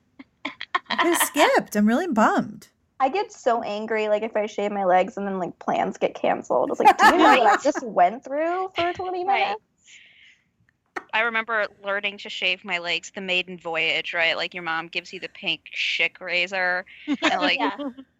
I 0.88 1.14
skipped. 1.24 1.76
I'm 1.76 1.86
really 1.86 2.06
bummed. 2.08 2.68
I 3.00 3.08
get 3.08 3.32
so 3.32 3.62
angry, 3.62 4.08
like 4.08 4.22
if 4.22 4.36
I 4.36 4.46
shave 4.46 4.72
my 4.72 4.84
legs 4.84 5.16
and 5.16 5.26
then 5.26 5.38
like 5.38 5.58
plans 5.58 5.98
get 5.98 6.14
canceled. 6.14 6.70
It's 6.70 6.80
like, 6.80 6.96
do 6.98 7.06
you 7.08 7.18
know 7.18 7.34
what 7.34 7.46
I 7.46 7.56
just 7.56 7.82
went 7.82 8.24
through 8.24 8.70
for 8.74 8.92
20 8.92 9.24
Right. 9.24 9.24
minutes? 9.24 9.62
I 11.12 11.20
remember 11.22 11.66
learning 11.82 12.18
to 12.18 12.28
shave 12.28 12.64
my 12.64 12.78
legs 12.78 13.10
the 13.14 13.20
maiden 13.20 13.58
voyage, 13.58 14.12
right? 14.14 14.36
Like 14.36 14.54
your 14.54 14.62
mom 14.62 14.88
gives 14.88 15.12
you 15.12 15.20
the 15.20 15.28
pink 15.28 15.62
chic 15.72 16.20
razor 16.20 16.84
and 17.28 17.40
like 17.40 17.60
Yeah. 17.60 17.76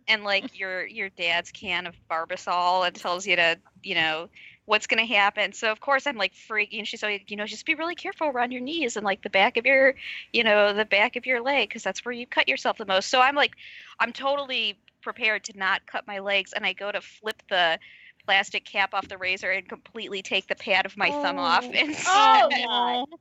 and 0.08 0.24
like 0.24 0.58
your 0.58 0.86
your 0.86 1.10
dad's 1.10 1.50
can 1.50 1.86
of 1.86 1.94
Barbasol 2.10 2.86
and 2.86 2.94
tells 2.96 3.26
you 3.26 3.36
to, 3.36 3.58
you 3.82 3.94
know, 3.94 4.28
what's 4.68 4.86
going 4.86 5.04
to 5.04 5.14
happen. 5.14 5.52
So 5.52 5.72
of 5.72 5.80
course 5.80 6.06
I'm 6.06 6.16
like 6.16 6.34
freaking. 6.34 6.84
She's 6.86 7.02
like, 7.02 7.30
you 7.30 7.36
know, 7.36 7.46
just 7.46 7.64
be 7.66 7.74
really 7.74 7.94
careful 7.94 8.28
around 8.28 8.52
your 8.52 8.60
knees 8.60 8.96
and 8.96 9.04
like 9.04 9.22
the 9.22 9.30
back 9.30 9.56
of 9.56 9.64
your, 9.66 9.94
you 10.32 10.44
know, 10.44 10.72
the 10.72 10.84
back 10.84 11.16
of 11.16 11.26
your 11.26 11.40
leg 11.40 11.68
because 11.68 11.82
that's 11.82 12.04
where 12.04 12.12
you 12.12 12.26
cut 12.26 12.48
yourself 12.48 12.76
the 12.78 12.86
most. 12.86 13.08
So 13.08 13.20
I'm 13.20 13.34
like, 13.34 13.52
I'm 13.98 14.12
totally 14.12 14.78
prepared 15.00 15.44
to 15.44 15.56
not 15.58 15.86
cut 15.86 16.06
my 16.06 16.18
legs, 16.18 16.52
and 16.52 16.66
I 16.66 16.74
go 16.74 16.92
to 16.92 17.00
flip 17.00 17.42
the 17.48 17.78
plastic 18.26 18.64
cap 18.64 18.92
off 18.92 19.08
the 19.08 19.16
razor 19.16 19.50
and 19.50 19.66
completely 19.66 20.20
take 20.20 20.46
the 20.48 20.54
pad 20.54 20.84
of 20.84 20.96
my 20.96 21.10
thumb 21.10 21.38
off 21.38 21.64
Oh. 21.64 21.70
instead. 21.72 22.06
Oh, 22.08 23.06
God. 23.10 23.18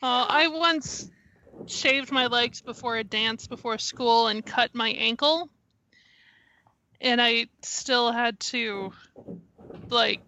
Uh, 0.00 0.26
I 0.28 0.46
once 0.46 1.10
shaved 1.66 2.12
my 2.12 2.26
legs 2.28 2.60
before 2.60 2.96
a 2.96 3.02
dance 3.02 3.48
before 3.48 3.78
school 3.78 4.28
and 4.28 4.46
cut 4.46 4.74
my 4.76 4.90
ankle. 4.90 5.50
And 7.00 7.20
I 7.20 7.46
still 7.62 8.12
had 8.12 8.38
to, 8.40 8.92
like, 9.90 10.20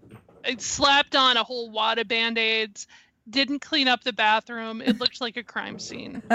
I 0.45 0.57
slapped 0.57 1.15
on 1.17 1.37
a 1.37 1.45
whole 1.45 1.71
wad 1.71 1.99
of 1.99 2.09
band 2.09 2.39
aids, 2.39 2.87
didn't 3.29 3.61
clean 3.61 3.89
up 3.89 4.03
the 4.05 4.13
bathroom. 4.13 4.81
It 4.81 4.99
looked 4.99 5.21
like 5.21 5.37
a 5.37 5.43
crime 5.43 5.79
scene. 5.79 6.23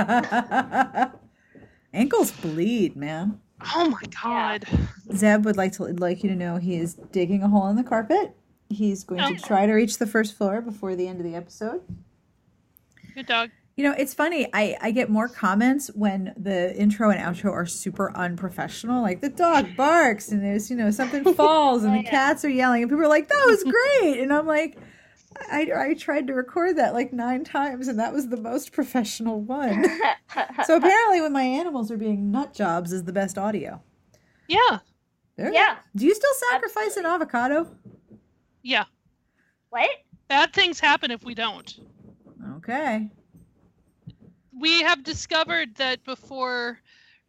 Ankles 1.93 2.31
bleed, 2.31 2.95
man. 2.95 3.39
Oh 3.75 3.89
my 3.89 4.01
god. 4.21 4.65
Zeb 5.15 5.45
would 5.45 5.57
like 5.57 5.71
to 5.73 5.83
like 5.85 6.23
you 6.23 6.29
to 6.29 6.35
know 6.35 6.57
he 6.57 6.75
is 6.75 6.95
digging 7.11 7.41
a 7.41 7.47
hole 7.47 7.67
in 7.69 7.75
the 7.77 7.83
carpet. 7.83 8.35
He's 8.69 9.03
going 9.03 9.21
Oh. 9.21 9.33
to 9.33 9.39
try 9.41 9.65
to 9.65 9.73
reach 9.73 9.97
the 9.97 10.07
first 10.07 10.35
floor 10.37 10.61
before 10.61 10.95
the 10.95 11.07
end 11.07 11.19
of 11.19 11.25
the 11.25 11.35
episode. 11.35 11.81
Good 13.13 13.27
dog. 13.27 13.51
You 13.77 13.83
know, 13.83 13.93
it's 13.97 14.13
funny. 14.13 14.47
I, 14.53 14.77
I 14.81 14.91
get 14.91 15.09
more 15.09 15.27
comments 15.27 15.87
when 15.93 16.33
the 16.37 16.73
intro 16.77 17.09
and 17.09 17.19
outro 17.19 17.51
are 17.51 17.65
super 17.65 18.15
unprofessional. 18.15 19.01
Like 19.01 19.19
the 19.19 19.27
dog 19.29 19.75
barks 19.75 20.29
and 20.31 20.41
there's, 20.41 20.69
you 20.69 20.77
know, 20.77 20.91
something 20.91 21.33
falls 21.35 21.83
and 21.83 21.93
the 21.93 22.03
Yeah. 22.03 22.09
cats 22.09 22.45
are 22.45 22.49
yelling 22.49 22.83
and 22.83 22.89
people 22.89 23.03
are 23.03 23.09
like, 23.09 23.27
that 23.27 23.43
was 23.45 23.63
great. 23.63 24.21
And 24.21 24.31
I'm 24.31 24.47
like, 24.47 24.77
I, 25.51 25.67
I 25.75 25.93
tried 25.95 26.27
to 26.27 26.33
record 26.33 26.77
that 26.77 26.93
like 26.93 27.11
nine 27.11 27.43
times 27.43 27.89
and 27.89 27.99
that 27.99 28.13
was 28.13 28.29
the 28.29 28.37
most 28.37 28.71
professional 28.71 29.41
one. 29.41 29.83
so 30.65 30.75
apparently 30.77 31.19
when 31.21 31.33
my 31.33 31.43
animals 31.43 31.91
are 31.91 31.97
being 31.97 32.31
nut 32.31 32.53
jobs 32.53 32.93
is 32.93 33.03
the 33.03 33.11
best 33.11 33.37
audio. 33.37 33.81
Yeah. 34.47 34.79
There 35.35 35.47
you 35.47 35.51
go. 35.51 35.57
yeah. 35.57 35.75
Do 35.97 36.05
you 36.05 36.15
still 36.15 36.33
sacrifice 36.51 36.95
an 36.95 37.05
avocado? 37.05 37.67
Yeah. 38.63 38.85
What? 39.69 39.89
Bad 40.29 40.53
things 40.53 40.79
happen 40.79 41.11
if 41.11 41.25
we 41.25 41.35
don't. 41.35 41.77
Okay. 42.57 43.09
We 44.59 44.83
have 44.83 45.03
discovered 45.03 45.75
that 45.75 46.03
before 46.03 46.79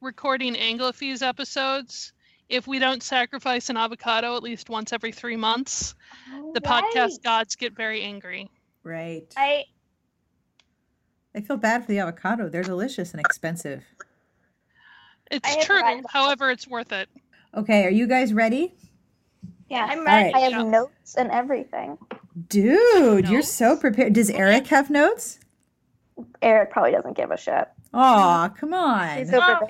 recording 0.01 0.55
Anglophies 0.55 1.23
episodes, 1.23 2.13
if 2.49 2.67
we 2.67 2.79
don't 2.79 3.03
sacrifice 3.03 3.69
an 3.69 3.77
avocado 3.77 4.37
at 4.37 4.43
least 4.43 4.69
once 4.69 4.93
every 4.93 5.13
three 5.13 5.37
months, 5.37 5.95
the 6.55 6.61
podcast 6.61 7.23
gods 7.23 7.57
get 7.57 7.75
very 7.75 8.03
angry. 8.03 8.49
Right. 8.85 9.27
I 9.37 9.65
I 11.35 11.41
feel 11.41 11.57
bad 11.57 11.83
for 11.83 11.89
the 11.89 11.99
avocado. 11.99 12.49
They're 12.49 12.63
delicious 12.63 13.13
and 13.13 13.21
expensive. 13.21 13.85
It's 15.31 15.49
I 15.49 15.63
true, 15.63 15.77
forgotten 15.79 16.05
however, 16.09 16.51
it's 16.51 16.69
worth 16.69 16.93
it. 16.93 17.09
Okay, 17.55 17.85
are 17.85 17.91
you 17.91 18.07
guys 18.07 18.33
ready? 18.33 18.75
Yeah. 19.69 19.87
I'm 19.91 20.05
ready. 20.05 20.33
right. 20.33 20.35
I 20.35 20.39
have 20.41 20.53
Yeah. 20.53 20.63
notes 20.63 21.17
and 21.17 21.31
everything. 21.33 21.99
Dude, 22.49 23.29
you're 23.29 23.43
so 23.43 23.77
prepared. 23.77 24.13
Does 24.13 24.31
oh, 24.31 24.35
Eric 24.35 24.69
have 24.69 24.89
notes? 24.89 25.41
Eric 26.43 26.71
probably 26.71 26.93
doesn't 26.93 27.17
give 27.17 27.31
a 27.31 27.37
shit. 27.37 27.69
Aw, 27.95 28.49
come 28.51 28.73
on. 28.75 29.19
He's 29.19 29.31
so 29.31 29.41
Oh. 29.43 29.69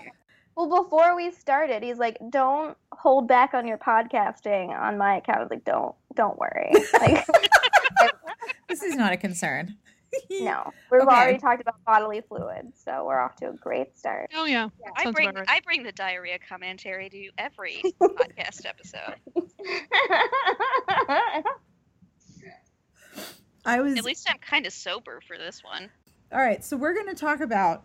Well, 0.57 0.85
before 0.85 1.15
we 1.15 1.33
started, 1.33 1.83
he's 1.83 1.99
like, 1.99 2.17
"Don't 2.31 2.77
hold 2.93 3.29
back 3.29 3.53
on 3.53 3.67
your 3.67 3.77
podcasting 3.77 4.71
on 4.71 4.97
my 4.97 5.17
account." 5.17 5.39
I 5.39 5.43
was 5.43 5.51
like, 5.51 5.65
"Don't, 5.65 5.95
don't 6.15 6.39
worry." 6.39 6.73
Like, 6.95 7.27
This 8.69 8.83
is 8.83 8.95
not 8.97 9.13
a 9.13 9.17
concern. 9.19 9.77
no, 10.31 10.73
we've 10.91 11.03
Okay. 11.03 11.15
already 11.15 11.39
talked 11.39 11.61
about 11.61 11.75
bodily 11.85 12.23
fluids, 12.27 12.81
so 12.83 13.05
we're 13.07 13.21
off 13.21 13.37
to 13.37 13.51
a 13.51 13.53
great 13.53 13.97
start. 13.99 14.31
Oh 14.35 14.45
yeah, 14.47 14.69
I 14.97 15.11
bring 15.11 15.35
right. 15.35 15.45
I 15.49 15.61
bring 15.61 15.83
the 15.83 15.93
diarrhea 15.93 16.39
commentary 16.39 17.11
to 17.11 17.31
every 17.39 17.83
podcast 18.01 18.65
episode. 18.65 19.17
I 23.65 23.81
was 23.81 23.97
At 23.99 24.05
least 24.05 24.27
I'm 24.31 24.39
kind 24.39 24.67
of 24.67 24.73
sober 24.73 25.21
for 25.27 25.37
this 25.37 25.63
one. 25.65 25.91
All 26.37 26.43
right, 26.43 26.63
so 26.63 26.77
we're 26.77 26.93
going 26.93 27.07
to 27.07 27.15
talk 27.15 27.41
about 27.41 27.83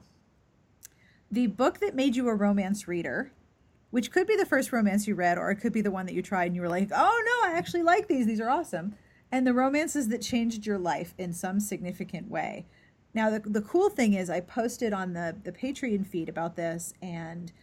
the 1.32 1.48
book 1.48 1.80
that 1.80 1.96
made 1.96 2.18
you 2.18 2.28
a 2.28 2.36
romance 2.36 2.86
reader, 2.86 3.32
which 3.92 4.12
could 4.12 4.28
be 4.28 4.36
the 4.36 4.46
first 4.46 4.74
romance 4.74 5.08
you 5.08 5.16
read, 5.16 5.38
or 5.38 5.52
it 5.52 5.56
could 5.56 5.72
be 5.72 5.80
the 5.80 5.90
one 5.90 6.06
that 6.06 6.14
you 6.14 6.22
tried 6.22 6.48
and 6.48 6.56
you 6.58 6.62
were 6.62 6.68
like, 6.68 6.90
oh 6.94 7.24
no, 7.26 7.50
I 7.50 7.58
actually 7.58 7.84
like 7.84 8.10
these. 8.10 8.26
These 8.26 8.42
are 8.42 8.50
awesome. 8.50 8.96
And 9.32 9.48
the 9.48 9.54
romances 9.54 10.10
that 10.10 10.22
changed 10.22 10.66
your 10.66 10.78
life 10.78 11.14
in 11.18 11.32
some 11.32 11.62
significant 11.62 12.30
way. 12.30 12.66
Now, 13.14 13.30
the, 13.30 13.40
the 13.40 13.62
cool 13.62 13.90
thing 13.90 14.16
is, 14.16 14.30
I 14.30 14.42
posted 14.42 14.92
on 14.92 15.14
the, 15.14 15.34
the 15.42 15.54
Patreon 15.54 16.06
feed 16.06 16.28
about 16.28 16.58
this 16.58 16.94
and 17.02 17.54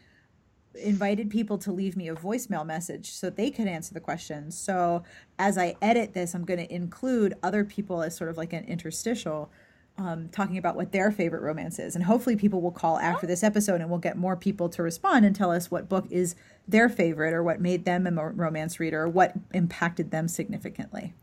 invited 0.74 1.28
people 1.28 1.58
to 1.58 1.70
leave 1.70 1.98
me 1.98 2.08
a 2.08 2.14
voicemail 2.14 2.64
message 2.64 3.10
so 3.10 3.28
they 3.28 3.50
could 3.50 3.68
answer 3.68 3.92
the 3.92 4.00
questions. 4.00 4.58
So, 4.58 5.02
as 5.38 5.58
I 5.58 5.76
edit 5.82 6.14
this, 6.14 6.34
I'm 6.34 6.46
going 6.46 6.66
to 6.66 6.74
include 6.74 7.34
other 7.42 7.62
people 7.62 8.02
as 8.02 8.16
sort 8.16 8.30
of 8.30 8.38
like 8.38 8.54
an 8.54 8.64
interstitial 8.64 9.50
um, 9.98 10.28
talking 10.30 10.56
about 10.56 10.76
what 10.76 10.92
their 10.92 11.10
favorite 11.10 11.42
romance 11.42 11.78
is. 11.78 11.94
And 11.94 12.04
hopefully, 12.04 12.36
people 12.36 12.62
will 12.62 12.70
call 12.70 12.98
after 12.98 13.26
this 13.26 13.42
episode 13.42 13.80
and 13.80 13.90
we'll 13.90 13.98
get 13.98 14.16
more 14.16 14.36
people 14.36 14.68
to 14.70 14.82
respond 14.82 15.26
and 15.26 15.34
tell 15.34 15.50
us 15.50 15.70
what 15.70 15.88
book 15.88 16.06
is 16.10 16.36
their 16.66 16.88
favorite 16.88 17.34
or 17.34 17.42
what 17.42 17.60
made 17.60 17.84
them 17.84 18.06
a 18.06 18.28
romance 18.30 18.78
reader 18.78 19.02
or 19.02 19.08
what 19.08 19.34
impacted 19.52 20.10
them 20.10 20.28
significantly. 20.28 21.14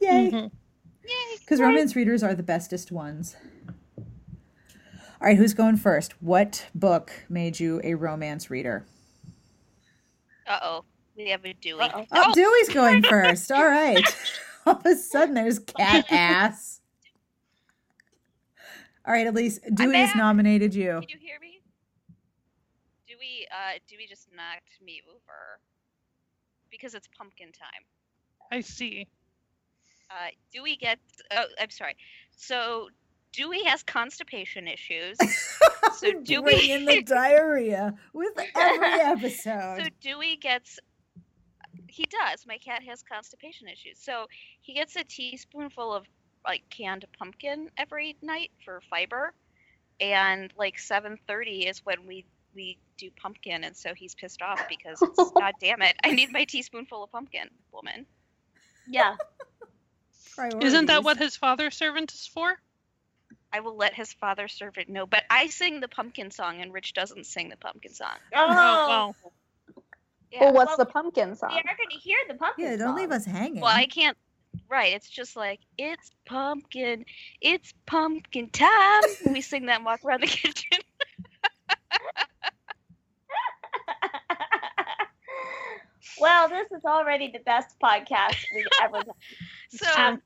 Yay! 0.00 0.30
Mhm. 0.30 0.50
Because 1.40 1.60
romance 1.60 1.96
readers 1.96 2.22
are 2.22 2.34
the 2.34 2.42
bestest 2.42 2.92
ones. 2.92 3.36
All 3.98 5.26
right, 5.26 5.36
who's 5.36 5.54
going 5.54 5.76
first? 5.76 6.12
What 6.22 6.66
book 6.74 7.10
made 7.28 7.58
you 7.58 7.80
a 7.84 7.94
romance 7.94 8.50
reader? 8.50 8.86
Uh 10.46 10.58
oh, 10.62 10.84
we 11.16 11.28
have 11.30 11.44
a 11.44 11.52
Dewey. 11.54 11.80
Uh-oh. 11.80 12.06
Oh, 12.12 12.32
Dewey's 12.34 12.68
going 12.68 13.02
first. 13.08 13.50
All 13.50 13.66
right. 13.66 14.04
All 14.66 14.76
of 14.76 14.86
a 14.86 14.94
sudden, 14.94 15.34
there's 15.34 15.58
cat 15.58 16.06
ass. 16.10 16.79
All 19.10 19.16
right, 19.16 19.26
Elyse, 19.26 19.58
Dewey 19.74 19.96
has 19.96 20.14
nominated 20.14 20.72
you. 20.72 21.00
Can 21.00 21.08
you 21.08 21.18
hear 21.18 21.40
me? 21.40 21.60
Dewey, 23.08 23.44
uh, 23.50 23.80
Dewey 23.88 24.06
just 24.08 24.28
knocked 24.32 24.80
me 24.80 25.02
over 25.12 25.58
because 26.70 26.94
it's 26.94 27.08
pumpkin 27.18 27.50
time. 27.50 27.82
I 28.52 28.60
see. 28.60 29.08
Uh, 30.12 30.28
Dewey 30.52 30.76
gets. 30.76 31.20
Oh, 31.36 31.42
I'm 31.60 31.70
sorry. 31.70 31.96
So 32.36 32.88
Dewey 33.32 33.64
has 33.64 33.82
constipation 33.82 34.68
issues. 34.68 35.18
So 35.96 36.12
Dewey 36.22 36.70
in 36.70 36.84
the 36.84 37.02
diarrhea 37.06 37.94
with 38.12 38.32
every 38.56 38.88
episode. 39.00 39.82
So. 39.82 39.88
Dewey 40.00 40.36
gets. 40.36 40.78
He 41.88 42.04
does. 42.04 42.46
My 42.46 42.58
cat 42.58 42.84
has 42.84 43.02
constipation 43.02 43.66
issues, 43.66 43.98
so 43.98 44.26
he 44.60 44.72
gets 44.72 44.94
a 44.94 45.02
teaspoonful 45.02 45.92
of 45.92 46.06
like 46.44 46.62
canned 46.70 47.04
pumpkin 47.18 47.70
every 47.76 48.16
night 48.22 48.50
for 48.64 48.80
fiber, 48.90 49.32
and 50.00 50.52
like 50.56 50.76
7:30 50.78 51.68
is 51.68 51.84
when 51.84 52.06
we 52.06 52.24
we 52.54 52.78
do 52.96 53.10
pumpkin, 53.20 53.64
and 53.64 53.76
so 53.76 53.94
he's 53.94 54.14
pissed 54.14 54.42
off 54.42 54.60
because 54.68 55.00
it's, 55.02 55.30
God 55.38 55.54
damn 55.60 55.82
it, 55.82 55.94
I 56.04 56.10
need 56.12 56.32
my 56.32 56.44
teaspoonful 56.44 57.04
of 57.04 57.12
pumpkin, 57.12 57.48
woman. 57.72 58.06
yeah. 58.88 59.16
Isn't 60.62 60.86
that 60.86 61.04
what 61.04 61.18
his 61.18 61.36
father 61.36 61.70
servant 61.70 62.12
is 62.14 62.26
for? 62.26 62.54
I 63.52 63.60
will 63.60 63.76
let 63.76 63.94
his 63.94 64.12
father 64.14 64.48
servant 64.48 64.88
know, 64.88 65.04
but 65.06 65.24
I 65.28 65.48
sing 65.48 65.80
the 65.80 65.88
pumpkin 65.88 66.30
song, 66.30 66.60
and 66.62 66.72
Rich 66.72 66.94
doesn't 66.94 67.26
sing 67.26 67.50
the 67.50 67.56
pumpkin 67.56 67.92
song. 67.92 68.16
Oh, 68.34 68.46
Oh, 68.48 68.86
well. 68.88 69.32
Yeah. 70.32 70.44
well, 70.44 70.52
what's 70.54 70.68
well, 70.68 70.76
the 70.78 70.86
pumpkin 70.86 71.34
song? 71.36 71.50
we 71.50 71.58
are 71.58 71.76
going 71.76 71.90
to 71.90 71.98
hear 71.98 72.16
the 72.28 72.34
pumpkin 72.34 72.64
Yeah, 72.64 72.76
don't 72.76 72.88
song. 72.88 72.96
leave 72.96 73.10
us 73.10 73.24
hanging. 73.26 73.60
Well, 73.60 73.74
I 73.76 73.86
can't. 73.86 74.16
Right. 74.70 74.94
It's 74.94 75.10
just 75.10 75.34
like 75.36 75.58
it's 75.76 76.10
pumpkin, 76.26 77.04
it's 77.40 77.74
pumpkin 77.86 78.50
time. 78.50 79.02
we 79.32 79.40
sing 79.40 79.66
that 79.66 79.76
and 79.78 79.84
walk 79.84 80.04
around 80.04 80.22
the 80.22 80.28
kitchen. 80.28 80.78
well, 86.20 86.48
this 86.48 86.70
is 86.70 86.84
already 86.84 87.30
the 87.32 87.40
best 87.40 87.74
podcast 87.82 88.36
we've 88.54 88.66
ever 88.82 89.02
done. 89.02 89.14
So, 89.70 89.86
Um, 89.96 90.22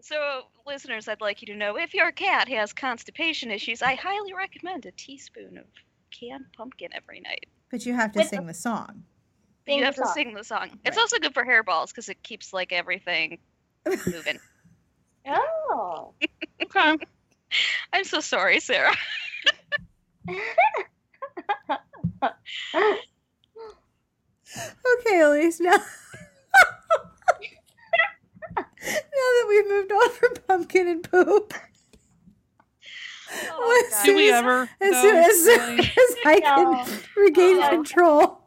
so 0.00 0.42
listeners, 0.66 1.08
I'd 1.08 1.20
like 1.20 1.42
you 1.42 1.46
to 1.46 1.54
know 1.56 1.76
if 1.76 1.94
your 1.94 2.10
cat 2.12 2.48
has 2.48 2.72
constipation 2.72 3.50
issues, 3.50 3.82
I 3.82 3.94
highly 3.96 4.32
recommend 4.32 4.86
a 4.86 4.92
teaspoon 4.92 5.58
of 5.58 5.64
canned 6.10 6.46
pumpkin 6.56 6.88
every 6.94 7.20
night. 7.20 7.46
But 7.70 7.84
you 7.86 7.92
have 7.94 8.12
to 8.12 8.20
With 8.20 8.28
sing 8.28 8.46
the 8.46 8.54
song. 8.54 9.04
Sing 9.66 9.76
you 9.78 9.82
the 9.82 9.86
have 9.86 9.94
to 9.96 10.06
sing 10.14 10.34
the 10.34 10.44
song. 10.44 10.78
It's 10.84 10.96
Right. 10.96 11.02
also 11.02 11.18
good 11.18 11.34
for 11.34 11.44
hairballs 11.44 11.88
because 11.88 12.08
it 12.08 12.22
keeps 12.22 12.52
like 12.52 12.72
everything 12.72 13.38
moving. 13.86 14.38
Oh. 15.26 16.12
Okay. 16.62 16.96
I'm 17.94 18.04
so 18.04 18.20
sorry, 18.20 18.60
Sarah. 18.60 18.94
Okay, 24.56 25.14
Elyse, 25.16 25.60
now. 25.60 25.70
now 25.76 25.80
that 28.56 29.46
we've 29.48 29.66
moved 29.68 29.90
on 29.92 30.10
from 30.12 30.34
pumpkin 30.46 30.86
and 30.88 31.02
poop, 31.10 31.54
Oh, 33.50 33.84
As 33.88 33.94
God. 33.96 34.04
Do 34.04 34.14
we 34.14 34.30
as- 34.30 34.38
ever? 34.38 34.70
as 34.80 34.92
No, 34.92 35.02
soon 35.02 35.16
as, 35.16 35.44
really? 35.46 35.78
as 35.80 36.16
I 36.24 36.40
can 36.40 36.70
No. 36.72 36.86
regain 37.16 37.58
No. 37.58 37.68
control. 37.70 38.43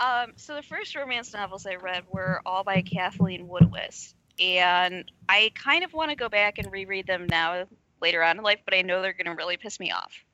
Um, 0.00 0.32
so 0.36 0.54
the 0.54 0.62
first 0.62 0.96
romance 0.96 1.32
novels 1.34 1.66
I 1.66 1.76
read 1.76 2.04
were 2.10 2.40
all 2.46 2.64
by 2.64 2.80
Kathleen 2.80 3.46
Woodiwiss, 3.46 4.14
and 4.40 5.10
I 5.28 5.52
kind 5.54 5.84
of 5.84 5.92
want 5.92 6.10
to 6.10 6.16
go 6.16 6.30
back 6.30 6.58
and 6.58 6.72
reread 6.72 7.06
them 7.06 7.26
now 7.26 7.66
later 8.00 8.22
on 8.22 8.38
in 8.38 8.42
life, 8.42 8.60
but 8.64 8.74
I 8.74 8.80
know 8.80 9.02
they're 9.02 9.12
going 9.12 9.26
to 9.26 9.34
really 9.34 9.58
piss 9.58 9.78
me 9.78 9.92
off. 9.92 10.24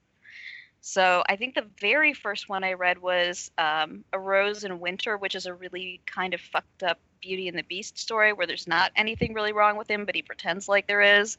So 0.80 1.24
I 1.28 1.34
think 1.34 1.56
the 1.56 1.66
very 1.80 2.14
first 2.14 2.48
one 2.48 2.62
I 2.62 2.74
read 2.74 3.02
was 3.02 3.50
um, 3.58 4.04
A 4.12 4.20
Rose 4.20 4.62
in 4.62 4.78
Winter, 4.78 5.16
which 5.16 5.34
is 5.34 5.46
a 5.46 5.52
really 5.52 6.00
kind 6.06 6.32
of 6.32 6.40
fucked 6.40 6.84
up 6.84 7.00
Beauty 7.20 7.48
and 7.48 7.58
the 7.58 7.64
Beast 7.64 7.98
story 7.98 8.32
where 8.32 8.46
there's 8.46 8.68
not 8.68 8.92
anything 8.94 9.34
really 9.34 9.52
wrong 9.52 9.76
with 9.76 9.90
him, 9.90 10.04
but 10.04 10.14
he 10.14 10.22
pretends 10.22 10.68
like 10.68 10.86
there 10.86 11.20
is. 11.20 11.38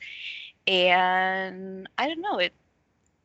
And 0.67 1.87
I 1.97 2.09
don't 2.09 2.19
know, 2.19 2.39
it 2.39 2.51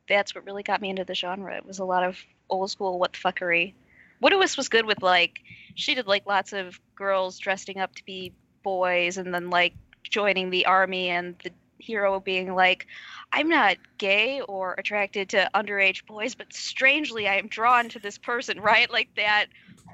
that's 0.09 0.35
what 0.35 0.45
really 0.45 0.63
got 0.63 0.81
me 0.81 0.91
into 0.91 1.05
the 1.05 1.15
genre. 1.15 1.57
It 1.57 1.67
was 1.67 1.81
a 1.81 1.85
lot 1.85 2.05
of 2.05 2.17
old 2.49 2.71
school 2.71 3.01
what 3.01 3.13
the 3.13 3.19
fuckery. 3.19 3.75
Woodiwiss 4.23 4.57
was 4.57 4.69
good 4.69 4.87
with 4.87 5.03
like 5.03 5.41
she 5.75 5.95
did 5.95 6.07
like 6.07 6.27
lots 6.27 6.53
of 6.53 6.79
girls 6.95 7.39
dressing 7.39 7.79
up 7.79 7.95
to 7.97 8.05
be 8.05 8.33
boys 8.63 9.19
and 9.19 9.35
then 9.35 9.51
like 9.51 9.75
joining 10.05 10.51
the 10.51 10.67
army 10.67 11.09
and 11.09 11.35
the 11.43 11.51
hero 11.79 12.21
being 12.21 12.55
like 12.55 12.87
I'm 13.33 13.49
not 13.49 13.77
gay 13.99 14.41
or 14.43 14.75
attracted 14.79 15.31
to 15.31 15.51
underage 15.55 16.07
boys 16.07 16.35
but 16.37 16.53
strangely 16.53 17.27
I 17.27 17.39
am 17.39 17.49
drawn 17.49 17.89
to 17.91 17.99
this 17.99 18.19
person 18.19 18.61
right? 18.61 18.91
Like 18.91 19.09
that 19.17 19.47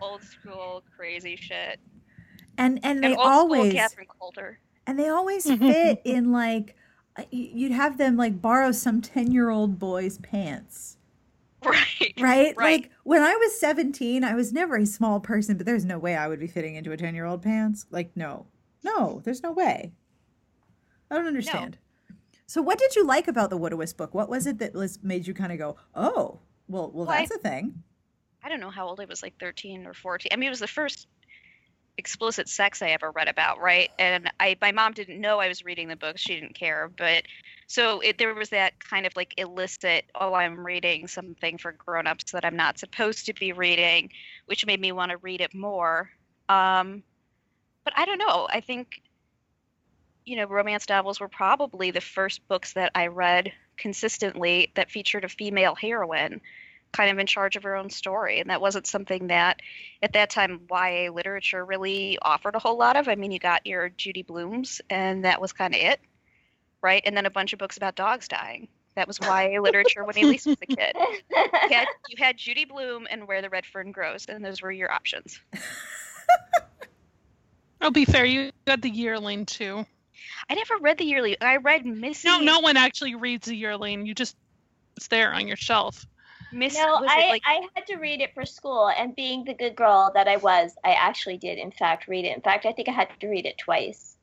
old 0.02 0.22
school 0.22 0.82
crazy 0.96 1.36
shit. 1.36 1.80
And 2.58 2.80
and 2.82 3.02
they 3.02 3.12
and 3.12 3.16
old 3.16 3.26
always 3.26 3.70
school 3.70 3.80
Catherine 3.80 4.06
Coulter 4.20 4.60
and 4.86 4.98
they 4.98 5.08
always 5.08 5.44
fit 5.58 6.02
in 6.04 6.32
like 6.32 6.76
uh, 7.16 7.24
you'd 7.30 7.72
have 7.72 7.96
them 7.96 8.16
like 8.16 8.42
borrow 8.42 8.72
some 8.72 9.00
10 9.00 9.32
year 9.32 9.48
old 9.48 9.78
boy's 9.78 10.18
pants 10.18 10.97
right 11.64 12.14
right? 12.18 12.54
Right. 12.56 12.56
like 12.56 12.90
when 13.02 13.22
i 13.22 13.34
was 13.34 13.58
17 13.58 14.22
i 14.22 14.34
was 14.34 14.52
never 14.52 14.76
a 14.76 14.86
small 14.86 15.18
person 15.20 15.56
but 15.56 15.66
there's 15.66 15.84
no 15.84 15.98
way 15.98 16.14
i 16.16 16.28
would 16.28 16.38
be 16.38 16.46
fitting 16.46 16.76
into 16.76 16.92
a 16.92 16.96
10 16.96 17.14
year 17.14 17.24
old 17.24 17.42
pants. 17.42 17.86
Like 17.90 18.16
no. 18.16 18.46
No 18.84 19.20
there's 19.24 19.42
no 19.42 19.52
way. 19.52 19.92
I 21.10 21.16
don't 21.16 21.26
understand. 21.26 21.78
So 22.46 22.62
what 22.62 22.78
did 22.78 22.94
you 22.94 23.04
like 23.06 23.28
about 23.28 23.50
the 23.50 23.58
Woodiwiss 23.58 23.96
book? 23.96 24.14
What 24.14 24.28
was 24.28 24.46
it 24.46 24.58
that 24.58 24.74
was 24.74 25.02
made 25.02 25.26
you 25.26 25.34
kind 25.34 25.52
of 25.52 25.58
go 25.58 25.76
oh 25.94 26.38
well 26.68 26.90
well 26.92 27.06
Well, 27.06 27.06
that's 27.06 27.30
a 27.30 27.38
thing. 27.38 27.82
I 28.42 28.48
don't 28.48 28.60
know 28.60 28.70
how 28.70 28.86
old 28.86 29.00
I 29.00 29.04
was, 29.04 29.22
like 29.22 29.38
13 29.40 29.84
or 29.86 29.92
14. 29.92 30.30
I 30.32 30.36
mean, 30.36 30.46
it 30.46 30.50
was 30.50 30.60
the 30.60 30.68
first 30.68 31.08
explicit 31.98 32.48
sex 32.48 32.80
I 32.80 32.90
ever 32.90 33.10
read 33.10 33.28
about, 33.28 33.60
right? 33.60 33.90
And 33.98 34.30
I, 34.40 34.56
my 34.62 34.72
mom 34.72 34.92
didn't 34.92 35.20
know 35.20 35.40
I 35.40 35.48
was 35.48 35.64
reading 35.64 35.88
the 35.88 35.96
books; 35.96 36.20
she 36.20 36.34
didn't 36.34 36.54
care. 36.54 36.90
But 36.96 37.24
so 37.66 38.00
it, 38.00 38.16
there 38.16 38.34
was 38.34 38.50
that 38.50 38.82
kind 38.82 39.04
of 39.04 39.14
like 39.16 39.34
illicit, 39.36 40.06
oh, 40.14 40.32
I'm 40.32 40.64
reading 40.64 41.08
something 41.08 41.58
for 41.58 41.72
grown-ups 41.72 42.32
that 42.32 42.44
I'm 42.44 42.56
not 42.56 42.78
supposed 42.78 43.26
to 43.26 43.34
be 43.34 43.52
reading, 43.52 44.10
which 44.46 44.64
made 44.64 44.80
me 44.80 44.92
want 44.92 45.10
to 45.10 45.18
read 45.18 45.42
it 45.42 45.54
more. 45.54 46.08
Um, 46.48 47.02
but 47.84 47.92
I 47.96 48.06
don't 48.06 48.18
know. 48.18 48.48
I 48.50 48.60
think, 48.60 49.02
you 50.24 50.36
know, 50.36 50.46
romance 50.46 50.88
novels 50.88 51.20
were 51.20 51.28
probably 51.28 51.90
the 51.90 52.00
first 52.00 52.46
books 52.48 52.72
that 52.74 52.92
I 52.94 53.08
read 53.08 53.52
consistently 53.76 54.72
that 54.76 54.90
featured 54.90 55.24
a 55.24 55.28
female 55.28 55.74
heroine 55.74 56.40
kind 56.92 57.10
of 57.10 57.18
in 57.18 57.26
charge 57.26 57.56
of 57.56 57.62
her 57.64 57.76
own 57.76 57.90
story. 57.90 58.40
And 58.40 58.50
that 58.50 58.60
wasn't 58.60 58.86
something 58.86 59.28
that 59.28 59.60
at 60.02 60.12
that 60.14 60.30
time 60.30 60.60
YA 60.70 61.10
literature 61.10 61.64
really 61.64 62.18
offered 62.20 62.54
a 62.54 62.58
whole 62.58 62.78
lot 62.78 62.96
of. 62.96 63.08
I 63.08 63.14
mean, 63.14 63.30
you 63.30 63.38
got 63.38 63.66
your 63.66 63.88
Judy 63.90 64.22
Blumes, 64.22 64.80
and 64.90 65.24
that 65.24 65.40
was 65.40 65.52
kind 65.52 65.74
of 65.74 65.80
it, 65.80 66.00
right? 66.82 67.02
And 67.04 67.16
then 67.16 67.26
a 67.26 67.30
bunch 67.30 67.52
of 67.52 67.58
books 67.58 67.76
about 67.76 67.94
dogs 67.94 68.28
dying. 68.28 68.68
That 68.94 69.06
was 69.06 69.18
YA 69.20 69.60
literature 69.62 70.04
when 70.04 70.16
Elyse 70.16 70.46
was 70.46 70.56
a 70.62 70.66
kid. 70.66 70.96
You 70.96 71.68
had, 71.70 71.86
you 72.08 72.16
had 72.18 72.36
Judy 72.36 72.64
Blume 72.64 73.06
and 73.10 73.28
Where 73.28 73.42
the 73.42 73.50
Red 73.50 73.66
Fern 73.66 73.92
Grows, 73.92 74.26
and 74.28 74.44
those 74.44 74.62
were 74.62 74.72
your 74.72 74.90
options. 74.90 75.40
I'll 77.80 77.92
be 77.92 78.04
fair. 78.04 78.24
You 78.24 78.50
got 78.66 78.82
the 78.82 78.90
yearling 78.90 79.46
too. 79.46 79.86
I 80.50 80.54
never 80.54 80.78
read 80.78 80.98
the 80.98 81.04
yearling. 81.04 81.36
I 81.40 81.58
read 81.58 81.86
Missy. 81.86 82.26
No, 82.26 82.40
no 82.40 82.58
one 82.58 82.76
actually 82.76 83.14
reads 83.14 83.46
the 83.46 83.54
yearling. 83.54 84.04
You 84.04 84.14
just 84.14 84.36
it's 84.96 85.06
there 85.06 85.32
on 85.32 85.46
your 85.46 85.56
shelf. 85.56 86.04
Miss, 86.52 86.74
No, 86.74 87.00
was 87.00 87.10
it 87.10 87.10
I, 87.10 87.28
like 87.28 87.42
I 87.44 87.60
had 87.74 87.86
to 87.88 87.96
read 87.96 88.20
it 88.20 88.34
for 88.34 88.44
school, 88.44 88.88
and 88.88 89.14
being 89.14 89.44
the 89.44 89.54
good 89.54 89.76
girl 89.76 90.10
that 90.14 90.28
I 90.28 90.36
was, 90.36 90.74
I 90.84 90.92
actually 90.92 91.36
did, 91.36 91.58
in 91.58 91.70
fact, 91.70 92.08
read 92.08 92.24
it. 92.24 92.34
In 92.34 92.42
fact, 92.42 92.66
I 92.66 92.72
think 92.72 92.88
I 92.88 92.92
had 92.92 93.08
to 93.20 93.28
read 93.28 93.46
it 93.46 93.58
twice. 93.58 94.16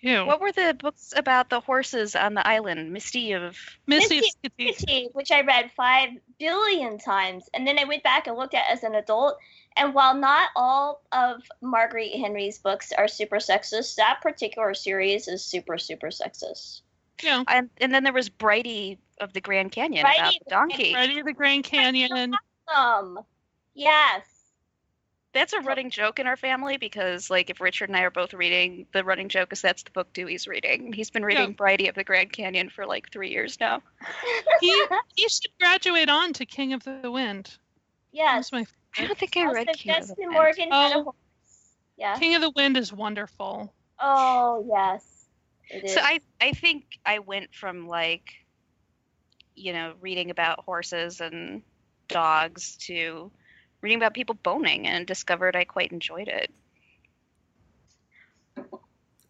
Ew. 0.00 0.26
what 0.26 0.40
were 0.40 0.52
the 0.52 0.76
books 0.78 1.12
about 1.16 1.50
the 1.50 1.58
horses 1.58 2.14
on 2.14 2.34
the 2.34 2.46
island? 2.46 2.92
Misty 2.92 3.32
of 3.32 3.58
Misty 3.88 4.20
Misty- 4.20 4.32
Skitty. 4.44 4.76
Kitty, 4.78 5.08
which 5.12 5.32
I 5.32 5.40
read 5.40 5.72
five 5.76 6.10
billion 6.38 6.98
times, 6.98 7.48
and 7.52 7.66
then 7.66 7.78
I 7.80 7.84
went 7.84 8.04
back 8.04 8.28
and 8.28 8.36
looked 8.36 8.54
at 8.54 8.70
as 8.70 8.84
an 8.84 8.94
adult. 8.94 9.38
And 9.76 9.94
while 9.94 10.14
not 10.14 10.50
all 10.54 11.02
of 11.12 11.42
Marguerite 11.60 12.14
Henry's 12.14 12.58
books 12.58 12.92
are 12.92 13.08
super 13.08 13.36
sexist, 13.36 13.96
that 13.96 14.20
particular 14.22 14.72
series 14.74 15.26
is 15.26 15.44
super, 15.44 15.78
super 15.78 16.08
sexist. 16.08 16.82
Yeah. 17.22 17.42
and, 17.48 17.68
and 17.78 17.92
then 17.92 18.04
there 18.04 18.12
was 18.12 18.28
Brighty 18.30 18.98
of 19.20 19.32
the 19.32 19.40
Grand 19.40 19.72
Canyon 19.72 20.04
about 20.06 20.16
Brighty 20.16 20.38
the 20.44 20.50
donkey. 20.50 20.94
Ready 20.94 21.22
the 21.22 21.32
Grand 21.32 21.64
Canyon. 21.64 22.34
Um, 22.74 23.18
yes. 23.74 24.22
That's 25.34 25.52
a 25.52 25.60
running 25.60 25.90
joke 25.90 26.18
in 26.18 26.26
our 26.26 26.36
family 26.36 26.78
because, 26.78 27.28
like, 27.30 27.50
if 27.50 27.60
Richard 27.60 27.90
and 27.90 27.96
I 27.96 28.02
are 28.02 28.10
both 28.10 28.32
reading, 28.32 28.86
the 28.92 29.04
running 29.04 29.28
joke 29.28 29.52
is 29.52 29.60
that's 29.60 29.82
the 29.82 29.90
book 29.90 30.12
Dewey's 30.12 30.48
reading. 30.48 30.92
He's 30.92 31.10
been 31.10 31.24
reading 31.24 31.54
Brighty 31.54 31.88
of 31.88 31.94
the 31.94 32.02
Grand 32.02 32.32
Canyon 32.32 32.70
for 32.70 32.86
like 32.86 33.12
three 33.12 33.30
years 33.30 33.58
now. 33.60 33.82
He 34.60 34.84
he 35.14 35.28
should 35.28 35.50
graduate 35.60 36.08
on 36.08 36.32
to 36.34 36.46
King 36.46 36.72
of 36.72 36.82
the 36.82 37.10
Wind. 37.10 37.56
yes. 38.10 38.50
My 38.52 38.64
I 38.98 39.06
don't 39.06 39.16
think 39.18 39.36
I 39.36 39.42
Also, 39.44 39.54
read 39.54 39.68
King 39.76 39.94
of 39.96 40.08
the 40.08 40.14
Wind. 40.18 40.32
Morgan 40.32 40.72
had 40.72 40.92
a 40.92 40.98
Oh. 40.98 41.02
horse. 41.04 41.14
Yeah. 41.96 42.18
King 42.18 42.34
of 42.34 42.40
the 42.42 42.50
Wind 42.50 42.76
is 42.76 42.92
wonderful. 42.92 43.72
Oh 44.00 44.64
yes. 44.68 45.04
It 45.70 45.84
is. 45.84 45.94
So 45.94 46.00
I 46.00 46.20
I 46.40 46.52
think 46.52 46.98
I 47.04 47.18
went 47.20 47.54
from 47.54 47.86
like, 47.86 48.32
you 49.58 49.72
know, 49.72 49.94
reading 50.00 50.30
about 50.30 50.60
horses 50.64 51.20
and 51.20 51.62
dogs 52.08 52.76
to 52.76 53.30
reading 53.82 53.98
about 53.98 54.14
people 54.14 54.34
boning 54.42 54.86
and 54.86 55.06
discovered 55.06 55.54
I 55.56 55.64
quite 55.64 55.92
enjoyed 55.92 56.28
it. 56.28 56.50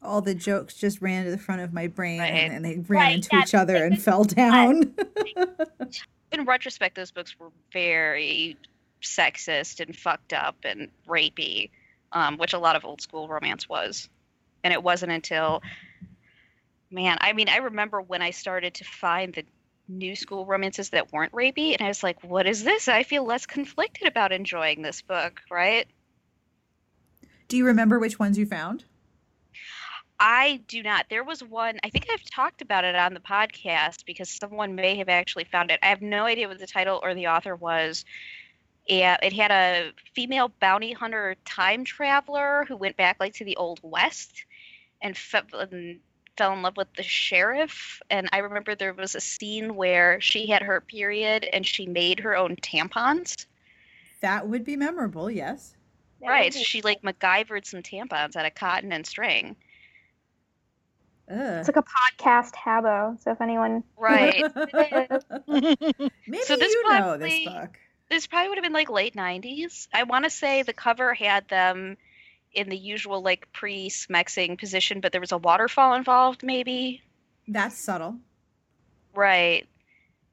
all 0.01 0.21
the 0.21 0.35
jokes 0.35 0.75
just 0.75 1.03
ran 1.03 1.25
to 1.25 1.31
the 1.31 1.39
front 1.39 1.61
of 1.61 1.73
my 1.73 1.87
brain 1.89 2.21
Right. 2.21 2.33
and, 2.33 2.53
and 2.53 2.65
they 2.65 2.79
ran 2.79 3.03
Right, 3.03 3.15
into 3.17 3.29
yeah, 3.33 3.43
each 3.43 3.55
other 3.55 3.77
and 3.77 4.01
fell 4.01 4.25
down 4.25 4.95
In 6.31 6.45
retrospect, 6.45 6.95
those 6.95 7.11
books 7.11 7.39
were 7.41 7.49
very 7.73 8.57
sexist 9.03 9.81
and 9.81 9.97
fucked 9.97 10.35
up 10.35 10.57
and 10.63 10.91
rapey, 11.09 11.71
um, 12.13 12.37
which 12.37 12.53
a 12.53 12.59
lot 12.59 12.77
of 12.77 12.85
old 12.85 13.01
school 13.01 13.29
romance 13.29 13.67
was. 13.69 14.09
And 14.63 14.73
it 14.73 14.83
wasn't 14.83 15.11
until, 15.13 15.63
man, 16.91 17.17
I 17.23 17.33
mean, 17.33 17.49
I 17.49 17.57
remember 17.57 18.03
when 18.03 18.21
I 18.21 18.31
started 18.31 18.75
to 18.75 18.85
find 18.85 19.33
the 19.33 19.45
new 19.89 20.15
school 20.15 20.47
romances 20.47 20.91
that 20.91 21.13
weren't 21.13 21.33
rapey, 21.33 21.73
and 21.73 21.83
I 21.83 21.89
was 21.89 22.03
like, 22.03 22.23
what 22.23 22.47
is 22.47 22.63
this? 22.63 22.89
I 22.89 23.03
feel 23.03 23.25
less 23.25 23.47
conflicted 23.47 24.07
about 24.07 24.33
enjoying 24.33 24.83
this 24.83 25.03
book, 25.03 25.41
right? 25.51 25.87
do 27.49 27.57
you 27.57 27.65
remember 27.65 27.99
which 27.99 28.19
ones 28.19 28.39
you 28.39 28.47
found 28.47 28.85
I 30.21 30.63
do 30.67 30.83
not. 30.83 31.07
There 31.09 31.23
was 31.23 31.45
one, 31.45 31.79
I 31.85 31.91
think 31.91 32.07
I've 32.13 32.25
talked 32.25 32.61
about 32.61 32.85
it 32.85 32.97
on 32.97 33.15
the 33.15 33.21
podcast 33.21 34.05
because 34.05 34.29
someone 34.29 34.75
may 34.75 34.97
have 34.97 35.09
actually 35.09 35.45
found 35.45 35.71
it. 35.71 35.79
I 35.81 35.87
have 35.87 36.03
no 36.03 36.25
idea 36.25 36.49
what 36.49 36.59
the 36.59 36.67
title 36.67 36.99
or 37.03 37.15
the 37.15 37.29
author 37.29 37.55
was. 37.55 38.05
Yeah, 38.89 39.17
it 39.23 39.33
had 39.33 39.53
a 39.53 39.93
female 40.15 40.51
bounty 40.61 40.93
hunter 40.93 41.37
time 41.45 41.85
traveler 41.85 42.65
who 42.67 42.77
went 42.77 42.97
back 42.97 43.19
like 43.21 43.35
to 43.35 43.45
the 43.45 43.57
old 43.57 43.79
west 43.83 44.45
and, 45.01 45.17
fe- 45.17 45.43
and 45.53 46.01
fell 46.39 46.53
in 46.55 46.63
love 46.63 46.77
with 46.77 46.93
the 46.95 47.03
sheriff. 47.03 48.01
And 48.09 48.29
I 48.33 48.39
remember 48.39 48.75
there 48.75 48.95
was 48.95 49.15
a 49.15 49.21
scene 49.21 49.75
where 49.75 50.21
she 50.21 50.47
had 50.47 50.63
her 50.63 50.81
period 50.81 51.45
and 51.53 51.67
she 51.67 51.85
made 51.87 52.21
her 52.21 52.37
own 52.37 52.57
tampons. 52.57 53.45
That 54.23 54.49
would 54.49 54.65
be 54.65 54.77
memorable, 54.77 55.31
yes. 55.31 55.75
That 56.21 56.29
right. 56.29 56.53
be- 56.55 56.63
she 56.63 56.81
like 56.83 57.03
MacGyvered 57.03 57.67
some 57.67 57.83
tampons 57.83 58.37
out 58.37 58.47
of 58.47 58.55
cotton 58.55 58.93
and 58.93 59.07
string. 59.07 59.57
Ugh. 61.31 61.37
It's 61.39 61.69
like 61.69 61.77
a 61.77 61.83
podcast 61.83 62.55
habo. 62.55 63.21
So 63.23 63.33
if 63.33 63.41
anyone 63.41 63.85
Right. 63.99 64.43
Maybe 65.47 66.43
So 66.45 66.57
this 66.57 66.73
you 66.73 66.89
know 66.91 67.17
this 67.19 67.43
probably- 67.43 67.45
book. 67.47 67.79
this 68.09 68.27
probably 68.27 68.49
would 68.49 68.59
have 68.59 68.65
been 68.65 68.73
like 68.73 68.89
late 68.91 69.15
90s. 69.15 69.89
I 69.93 70.05
want 70.05 70.25
to 70.25 70.31
say 70.31 70.63
the 70.63 70.73
cover 70.73 71.13
had 71.15 71.47
them 71.49 71.97
in 72.53 72.69
the 72.69 72.77
usual 72.77 73.23
like 73.23 73.51
pre-smexing 73.53 74.59
position, 74.59 75.01
but 75.01 75.13
there 75.13 75.21
was 75.21 75.33
a 75.33 75.39
waterfall 75.39 75.95
involved, 75.95 76.43
maybe. 76.43 77.03
That's 77.47 77.79
subtle. 77.79 78.17
Right. 79.15 79.67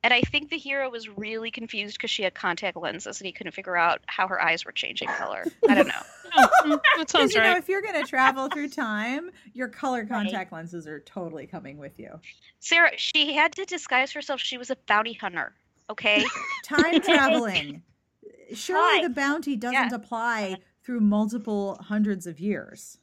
And 0.04 0.14
I 0.14 0.22
think 0.22 0.52
the 0.52 0.58
hero 0.58 0.88
was 0.92 1.10
really 1.10 1.50
confused 1.50 1.98
because 1.98 2.12
she 2.12 2.22
had 2.22 2.36
contact 2.36 2.78
lenses 2.78 3.20
and 3.20 3.26
he 3.26 3.32
couldn't 3.32 3.54
figure 3.54 3.76
out 3.76 4.02
how 4.06 4.28
her 4.28 4.40
eyes 4.40 4.64
were 4.64 4.72
changing 4.72 5.08
color. 5.08 5.46
I 5.68 5.76
don't 5.76 5.88
know. 5.88 5.94
Oh, 6.38 6.50
mm, 6.66 6.82
that 6.98 7.10
sounds 7.10 7.34
you 7.36 7.40
know, 7.40 7.48
right. 7.48 7.58
if 7.58 7.70
you're 7.70 7.82
going 7.82 7.96
to 7.96 8.04
travel 8.04 8.50
through 8.50 8.68
time, 8.68 9.32
your 9.54 9.70
color 9.70 10.06
contact 10.06 10.52
lenses 10.52 10.86
are 10.86 11.00
totally 11.00 11.48
coming 11.48 11.78
with 11.78 11.98
you. 11.98 12.10
Sarah, 12.60 12.92
she 12.98 13.34
had 13.34 13.54
to 13.54 13.64
disguise 13.64 14.12
herself. 14.12 14.42
She 14.42 14.58
was 14.58 14.70
a 14.70 14.76
bounty 14.86 15.14
hunter. 15.14 15.54
Okay. 15.90 16.26
Time 16.66 17.00
traveling. 17.00 17.82
Surely 18.54 19.00
Hi. 19.00 19.08
the 19.08 19.14
bounty 19.14 19.56
doesn't 19.56 19.74
Yeah. 19.74 19.96
apply 19.96 20.58
through 20.86 21.00
multiple 21.02 21.78
hundreds 21.82 22.28
of 22.28 22.40
years. 22.40 23.00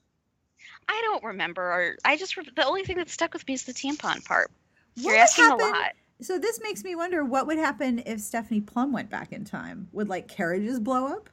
I 0.89 1.01
don't 1.05 1.25
remember. 1.25 1.97
I 2.05 2.17
just 2.17 2.37
the 2.57 2.65
only 2.65 2.85
thing 2.85 2.97
that 2.99 3.11
stuck 3.11 3.33
with 3.33 3.47
me 3.49 3.55
is 3.55 3.65
the 3.65 3.73
tampon 3.73 4.25
part. 4.25 4.51
What 4.97 5.05
You're 5.13 5.17
asking 5.17 5.45
happen- 5.45 5.67
a 5.67 5.71
lot. 5.71 5.93
So 6.21 6.39
this 6.39 6.61
makes 6.63 6.85
me 6.85 6.95
wonder 6.95 7.25
what 7.25 7.49
would 7.49 7.59
happen 7.59 8.01
if 8.07 8.21
Stephanie 8.21 8.61
Plum 8.61 8.93
went 8.93 9.11
back 9.11 9.33
in 9.33 9.45
time? 9.45 9.89
Would 9.91 10.09
like 10.09 10.29
carriages 10.29 10.79
blow 10.79 11.07
up? 11.07 11.29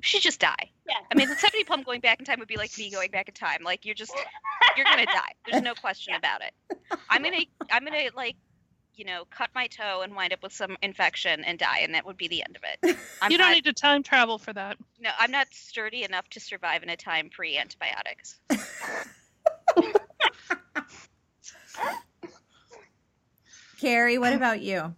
She'd 0.00 0.22
just 0.22 0.40
die. 0.40 0.70
Yeah. 0.88 0.94
I 1.12 1.14
mean, 1.14 1.28
the 1.28 1.34
Stephanie 1.34 1.64
Plum 1.64 1.82
going 1.82 2.00
back 2.00 2.18
in 2.18 2.24
time 2.24 2.38
would 2.38 2.48
be 2.48 2.56
like 2.56 2.70
me 2.78 2.90
going 2.90 3.10
back 3.10 3.28
in 3.28 3.34
time. 3.34 3.58
Like 3.62 3.84
you're 3.84 3.94
just 3.94 4.14
you're 4.76 4.86
gonna 4.86 5.04
die. 5.04 5.32
There's 5.50 5.62
no 5.62 5.74
question 5.74 6.14
about 6.18 6.40
it. 6.42 6.54
I'm 7.10 7.22
gonna 7.22 7.38
I'm 7.70 7.84
gonna 7.84 8.04
like 8.14 8.36
you 8.96 9.04
know 9.04 9.24
cut 9.30 9.50
my 9.54 9.66
toe 9.66 10.00
and 10.02 10.14
wind 10.14 10.32
up 10.32 10.42
with 10.42 10.52
some 10.52 10.76
infection 10.82 11.44
and 11.44 11.58
die, 11.58 11.80
and 11.82 11.94
that 11.94 12.06
would 12.06 12.16
be 12.16 12.28
the 12.28 12.42
end 12.42 12.56
of 12.56 12.62
it. 12.64 12.78
I'm 13.22 13.30
you 13.30 13.38
don't 13.38 13.48
not, 13.48 13.54
need 13.54 13.64
to 13.64 13.72
time 13.72 14.02
travel 14.02 14.38
for 14.38 14.52
that. 14.52 14.78
no, 15.00 15.10
I'm 15.18 15.30
not 15.30 15.48
sturdy 15.52 16.04
enough 16.04 16.28
to 16.30 16.40
survive 16.40 16.82
in 16.82 16.88
a 16.88 16.96
time 16.96 17.30
pre 17.30 17.56
antibiotics. 17.56 18.38
Carrie, 23.78 24.18
what 24.18 24.32
um, 24.32 24.38
about 24.38 24.62
you? 24.62 24.94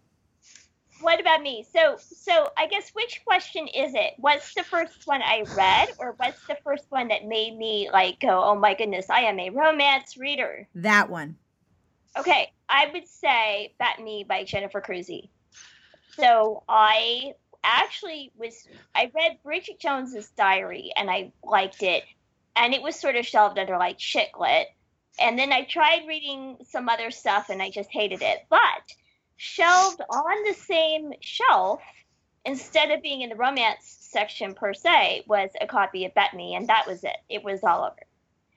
What 1.00 1.20
about 1.20 1.42
me? 1.42 1.64
So, 1.72 1.96
so 1.98 2.50
I 2.56 2.66
guess 2.66 2.90
which 2.92 3.22
question 3.24 3.68
is 3.68 3.94
it? 3.94 4.14
What's 4.18 4.54
the 4.54 4.64
first 4.64 5.06
one 5.06 5.22
I 5.22 5.44
read, 5.54 5.88
or 5.98 6.14
what's 6.16 6.40
the 6.46 6.56
first 6.64 6.86
one 6.88 7.08
that 7.08 7.24
made 7.24 7.56
me 7.56 7.88
like 7.92 8.20
go, 8.20 8.42
"Oh 8.42 8.54
my 8.56 8.74
goodness, 8.74 9.10
I 9.10 9.20
am 9.22 9.38
a 9.38 9.50
romance 9.50 10.16
reader"? 10.16 10.68
That 10.74 11.08
one. 11.08 11.36
Okay, 12.16 12.52
I 12.68 12.90
would 12.92 13.08
say 13.08 13.74
"Bet 13.78 14.00
Me" 14.00 14.24
by 14.28 14.44
Jennifer 14.44 14.80
Crusie. 14.80 15.30
So 16.16 16.64
I 16.68 17.34
actually 17.64 18.32
was 18.36 18.66
I 18.94 19.10
read 19.14 19.38
Bridget 19.42 19.78
Jones's 19.78 20.28
Diary 20.30 20.92
and 20.96 21.10
I 21.10 21.32
liked 21.42 21.82
it, 21.82 22.04
and 22.56 22.74
it 22.74 22.82
was 22.82 22.96
sort 22.96 23.16
of 23.16 23.26
shelved 23.26 23.58
under 23.58 23.78
like 23.78 24.00
shit 24.00 24.28
lit. 24.38 24.68
And 25.20 25.38
then 25.38 25.52
I 25.52 25.64
tried 25.64 26.06
reading 26.06 26.58
some 26.68 26.88
other 26.88 27.10
stuff 27.10 27.50
and 27.50 27.60
I 27.60 27.70
just 27.70 27.90
hated 27.90 28.22
it. 28.22 28.46
But 28.50 28.92
shelved 29.36 30.00
on 30.00 30.44
the 30.44 30.54
same 30.54 31.12
shelf, 31.20 31.80
instead 32.44 32.90
of 32.90 33.02
being 33.02 33.22
in 33.22 33.30
the 33.30 33.36
romance 33.36 33.96
section 34.00 34.54
per 34.54 34.74
se, 34.74 35.24
was 35.26 35.50
a 35.60 35.66
copy 35.66 36.04
of 36.04 36.14
Bet 36.14 36.34
Me, 36.34 36.54
and 36.54 36.68
that 36.68 36.86
was 36.86 37.04
it. 37.04 37.16
It 37.28 37.42
was 37.42 37.64
all 37.64 37.84
over. 37.84 37.96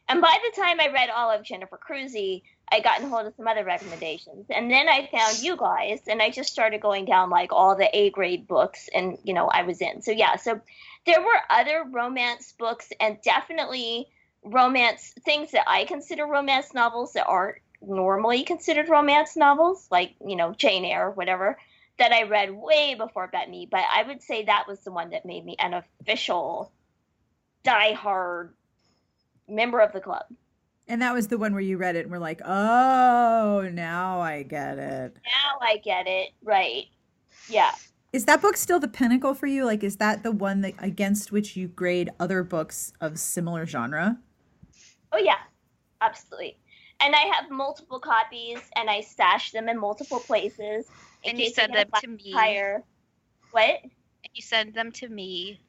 And 0.07 0.21
by 0.21 0.37
the 0.43 0.61
time 0.61 0.79
I 0.79 0.91
read 0.91 1.09
all 1.09 1.31
of 1.31 1.43
Jennifer 1.43 1.79
Crusie, 1.79 2.43
I 2.71 2.79
got 2.79 3.01
in 3.01 3.09
hold 3.09 3.27
of 3.27 3.33
some 3.35 3.47
other 3.47 3.65
recommendations. 3.65 4.45
And 4.49 4.71
then 4.71 4.87
I 4.87 5.09
found 5.11 5.41
you 5.41 5.57
guys, 5.57 5.99
and 6.07 6.21
I 6.21 6.29
just 6.29 6.51
started 6.51 6.81
going 6.81 7.05
down 7.05 7.29
like 7.29 7.51
all 7.51 7.75
the 7.75 7.89
A 7.95 8.09
grade 8.11 8.47
books, 8.47 8.89
and 8.93 9.17
you 9.23 9.33
know, 9.33 9.47
I 9.47 9.63
was 9.63 9.81
in. 9.81 10.01
So, 10.01 10.11
yeah, 10.11 10.37
so 10.37 10.61
there 11.05 11.21
were 11.21 11.41
other 11.49 11.83
romance 11.89 12.53
books, 12.57 12.89
and 12.99 13.21
definitely 13.21 14.07
romance 14.43 15.13
things 15.25 15.51
that 15.51 15.69
I 15.69 15.85
consider 15.85 16.25
romance 16.25 16.73
novels 16.73 17.13
that 17.13 17.27
aren't 17.27 17.57
normally 17.81 18.43
considered 18.43 18.89
romance 18.89 19.35
novels, 19.35 19.87
like, 19.91 20.13
you 20.25 20.35
know, 20.35 20.53
Jane 20.53 20.85
Eyre 20.85 21.07
or 21.07 21.11
whatever, 21.11 21.57
that 21.99 22.11
I 22.11 22.23
read 22.23 22.51
way 22.51 22.95
before 22.95 23.27
Bet 23.27 23.49
Me. 23.49 23.67
But 23.69 23.83
I 23.91 24.03
would 24.03 24.21
say 24.21 24.45
that 24.45 24.67
was 24.67 24.79
the 24.79 24.91
one 24.91 25.09
that 25.11 25.25
made 25.25 25.43
me 25.43 25.55
an 25.59 25.73
official 25.73 26.71
diehard 27.63 28.51
member 29.47 29.79
of 29.79 29.93
the 29.93 29.99
club. 29.99 30.25
And 30.87 31.01
that 31.01 31.13
was 31.13 31.27
the 31.27 31.37
one 31.37 31.53
where 31.53 31.61
you 31.61 31.77
read 31.77 31.95
it 31.95 32.01
and 32.01 32.11
were 32.11 32.19
like, 32.19 32.41
oh, 32.43 33.69
now 33.71 34.19
I 34.19 34.43
get 34.43 34.77
it. 34.77 35.15
Now 35.25 35.59
I 35.65 35.77
get 35.77 36.07
it. 36.07 36.29
Right. 36.43 36.85
Yeah. 37.47 37.71
Is 38.13 38.25
that 38.25 38.41
book 38.41 38.57
still 38.57 38.79
the 38.79 38.89
pinnacle 38.89 39.33
for 39.33 39.47
you? 39.47 39.63
Like, 39.65 39.83
is 39.83 39.97
that 39.97 40.23
the 40.23 40.31
one 40.31 40.61
that 40.61 40.73
against 40.79 41.31
which 41.31 41.55
you 41.55 41.69
grade 41.69 42.09
other 42.19 42.43
books 42.43 42.91
of 42.99 43.17
similar 43.19 43.65
genre? 43.65 44.17
Oh, 45.13 45.17
yeah. 45.17 45.37
Absolutely. 46.01 46.57
And 46.99 47.15
I 47.15 47.21
have 47.33 47.49
multiple 47.49 47.99
copies 47.99 48.59
and 48.75 48.89
I 48.89 49.01
stash 49.01 49.51
them 49.51 49.69
in 49.69 49.79
multiple 49.79 50.19
places. 50.19 50.87
in 51.23 51.31
And 51.31 51.39
you 51.39 51.51
send 51.51 51.73
them 51.73 51.87
to 52.01 52.07
me. 52.07 52.31
Tire. 52.33 52.83
What? 53.51 53.77
You 54.33 54.41
send 54.41 54.73
them 54.73 54.91
to 54.93 55.07
me. 55.09 55.61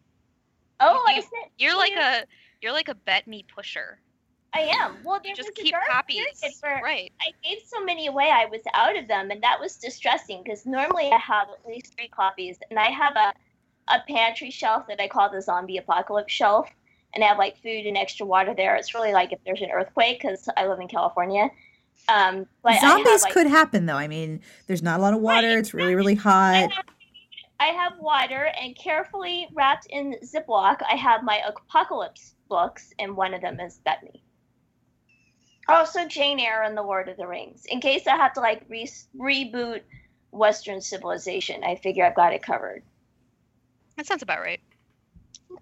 Oh, 0.81 1.05
I 1.07 1.17
You- 1.17 1.23
sent. 1.23 1.53
You're 1.59 1.77
like 1.77 1.93
you- 1.93 2.01
a 2.01 2.25
you're 2.61 2.73
like 2.73 2.89
a 2.89 2.95
bet 2.95 3.27
me 3.27 3.45
pusher. 3.55 4.01
I 4.55 4.61
am. 4.61 4.97
Well, 5.05 5.19
there 5.23 5.31
You 5.31 5.37
just 5.37 5.51
was 5.51 5.59
a 5.59 5.63
keep 5.63 5.73
dark 5.73 5.85
copies. 5.89 6.17
period 6.17 6.55
where 6.61 6.81
Right. 6.83 7.13
I 7.21 7.33
gave 7.43 7.59
so 7.67 7.83
many 7.85 8.07
away, 8.07 8.31
I 8.31 8.47
was 8.47 8.61
out 8.75 8.97
of 8.97 9.09
them, 9.09 9.31
and 9.31 9.43
that 9.43 9.59
was 9.59 9.77
distressing 9.77 10.43
because 10.43 10.67
normally 10.67 11.11
I 11.11 11.19
have 11.19 11.49
at 11.49 11.67
least 11.67 11.95
three 11.97 12.09
copies, 12.09 12.59
and 12.71 12.79
I 12.79 12.91
have 12.91 13.15
a, 13.17 13.33
a 13.95 14.01
pantry 14.09 14.51
shelf 14.51 14.87
that 14.89 15.01
I 15.01 15.09
call 15.09 15.31
the 15.31 15.41
zombie 15.41 15.79
apocalypse 15.79 16.33
shelf, 16.33 16.69
and 17.15 17.25
I 17.25 17.29
have 17.29 17.39
like 17.39 17.57
food 17.63 17.87
and 17.87 17.97
extra 17.97 18.27
water 18.27 18.55
there. 18.55 18.77
It's 18.77 18.95
really 18.95 19.13
like 19.13 19.33
if 19.33 19.39
there's 19.45 19.63
an 19.63 19.71
earthquake 19.71 20.21
because 20.21 20.49
I 20.57 20.67
live 20.67 20.81
in 20.81 20.89
California. 20.89 21.51
Um, 22.09 22.47
but 22.63 22.73
I 22.73 22.75
have, 22.75 22.91
Zombies 22.91 23.23
like, 23.23 23.33
could 23.33 23.47
happen, 23.47 23.87
though. 23.87 23.97
I 23.97 24.09
mean, 24.09 24.41
there's 24.67 24.83
not 24.83 24.99
a 24.99 25.03
lot 25.03 25.15
of 25.15 25.21
water. 25.21 25.47
Right, 25.49 25.59
It's 25.59 25.73
really, 25.73 25.95
really 25.95 26.17
I 26.17 26.21
hot. 26.21 26.73
have, 26.73 26.85
I 27.61 27.67
have 27.67 27.93
water, 28.01 28.51
and 28.61 28.77
carefully 28.77 29.47
wrapped 29.55 29.87
in 29.87 30.17
Ziploc, 30.25 30.79
I 30.91 30.97
have 30.97 31.23
my 31.23 31.41
apocalypse 31.47 32.35
books, 32.49 32.93
and 32.99 33.17
one 33.17 33.35
of 33.35 33.41
them 33.41 33.61
is 33.61 33.79
Bet 33.85 34.03
Me. 34.03 34.22
Also, 35.73 36.07
Jane 36.07 36.39
Eyre 36.39 36.63
and 36.63 36.77
The 36.77 36.83
Lord 36.83 37.09
of 37.09 37.17
the 37.17 37.27
Rings. 37.27 37.65
In 37.67 37.81
case 37.81 38.07
I 38.07 38.17
have 38.17 38.35
to 38.35 38.41
like 38.41 38.65
re- 38.69 38.91
reboot 39.17 39.81
Western 40.31 40.81
civilization, 40.81 41.65
I 41.65 41.77
figure 41.77 42.05
I've 42.05 42.15
got 42.15 42.33
it 42.33 42.43
covered. 42.43 42.83
That 43.97 44.07
sounds 44.07 44.23
about 44.23 44.41
right. 44.41 44.61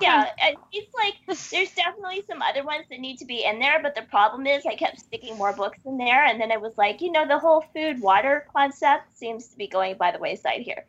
Yeah, 0.01 0.27
it's 0.73 0.95
like 0.95 1.15
there's 1.27 1.73
definitely 1.73 2.23
some 2.29 2.41
other 2.43 2.65
ones 2.65 2.87
that 2.91 3.01
need 3.01 3.19
to 3.19 3.25
be 3.25 3.45
in 3.45 3.59
there, 3.59 3.81
but 3.83 3.95
the 3.95 4.03
problem 4.03 4.47
is 4.47 4.65
I 4.65 4.75
kept 4.77 5.01
sticking 5.01 5.37
more 5.37 5.53
books 5.53 5.81
in 5.85 5.99
there, 5.99 6.25
and 6.25 6.41
then 6.41 6.51
I 6.53 6.57
was 6.57 6.79
like, 6.79 7.01
you 7.01 7.13
know, 7.13 7.27
the 7.27 7.39
whole 7.39 7.65
food 7.75 8.01
water 8.01 8.47
concept 8.53 9.17
seems 9.19 9.49
to 9.49 9.57
be 9.59 9.67
going 9.67 9.97
by 9.97 10.11
the 10.13 10.19
wayside 10.19 10.63
here. 10.63 10.87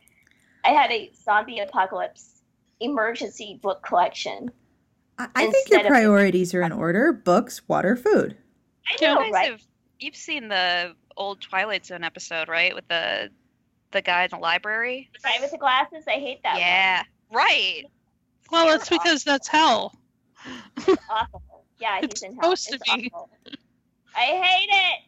I 0.64 0.70
had 0.70 0.92
a 0.92 1.12
zombie 1.24 1.60
apocalypse 1.60 2.42
emergency 2.80 3.60
book 3.62 3.84
collection. 3.84 4.52
I, 5.18 5.28
I 5.36 5.42
think 5.48 5.70
your 5.70 5.80
instead 5.80 5.86
of- 5.88 5.90
priorities 5.90 6.54
are 6.54 6.62
in 6.62 6.72
order 6.72 7.12
books, 7.12 7.68
water, 7.68 7.96
food. 7.96 8.38
I 8.90 9.04
know, 9.04 9.14
You 9.20 9.24
guys 9.26 9.32
right? 9.34 9.52
have 9.52 9.62
you've 10.00 10.16
seen 10.16 10.48
the 10.48 10.96
old 11.18 11.42
Twilight 11.42 11.86
Zone 11.86 12.04
episode, 12.04 12.48
right? 12.48 12.74
With 12.76 12.88
the 12.88 13.30
the 13.92 14.02
guy 14.02 14.24
in 14.24 14.30
the 14.32 14.38
library. 14.38 15.10
Right 15.24 15.42
with 15.42 15.52
the 15.52 15.58
glasses, 15.58 16.04
I 16.08 16.12
hate 16.14 16.42
that. 16.44 16.58
yeah. 16.58 17.04
Right. 17.32 17.84
Well, 18.52 18.66
They're 18.66 18.76
it's 18.76 18.90
because 18.90 19.24
that's 19.24 19.48
hell. 19.48 19.94
one. 20.86 20.98
awful. 21.10 21.42
Yeah, 21.80 21.98
he's 22.02 22.10
It's 22.12 22.24
in 22.24 22.34
hell. 22.36 22.56
supposed 22.56 22.68
to 22.70 22.76
It's 22.76 22.84
be. 22.96 23.12
awful. 23.14 23.30
I 24.16 24.20
hate 24.44 24.70
it. 24.70 25.00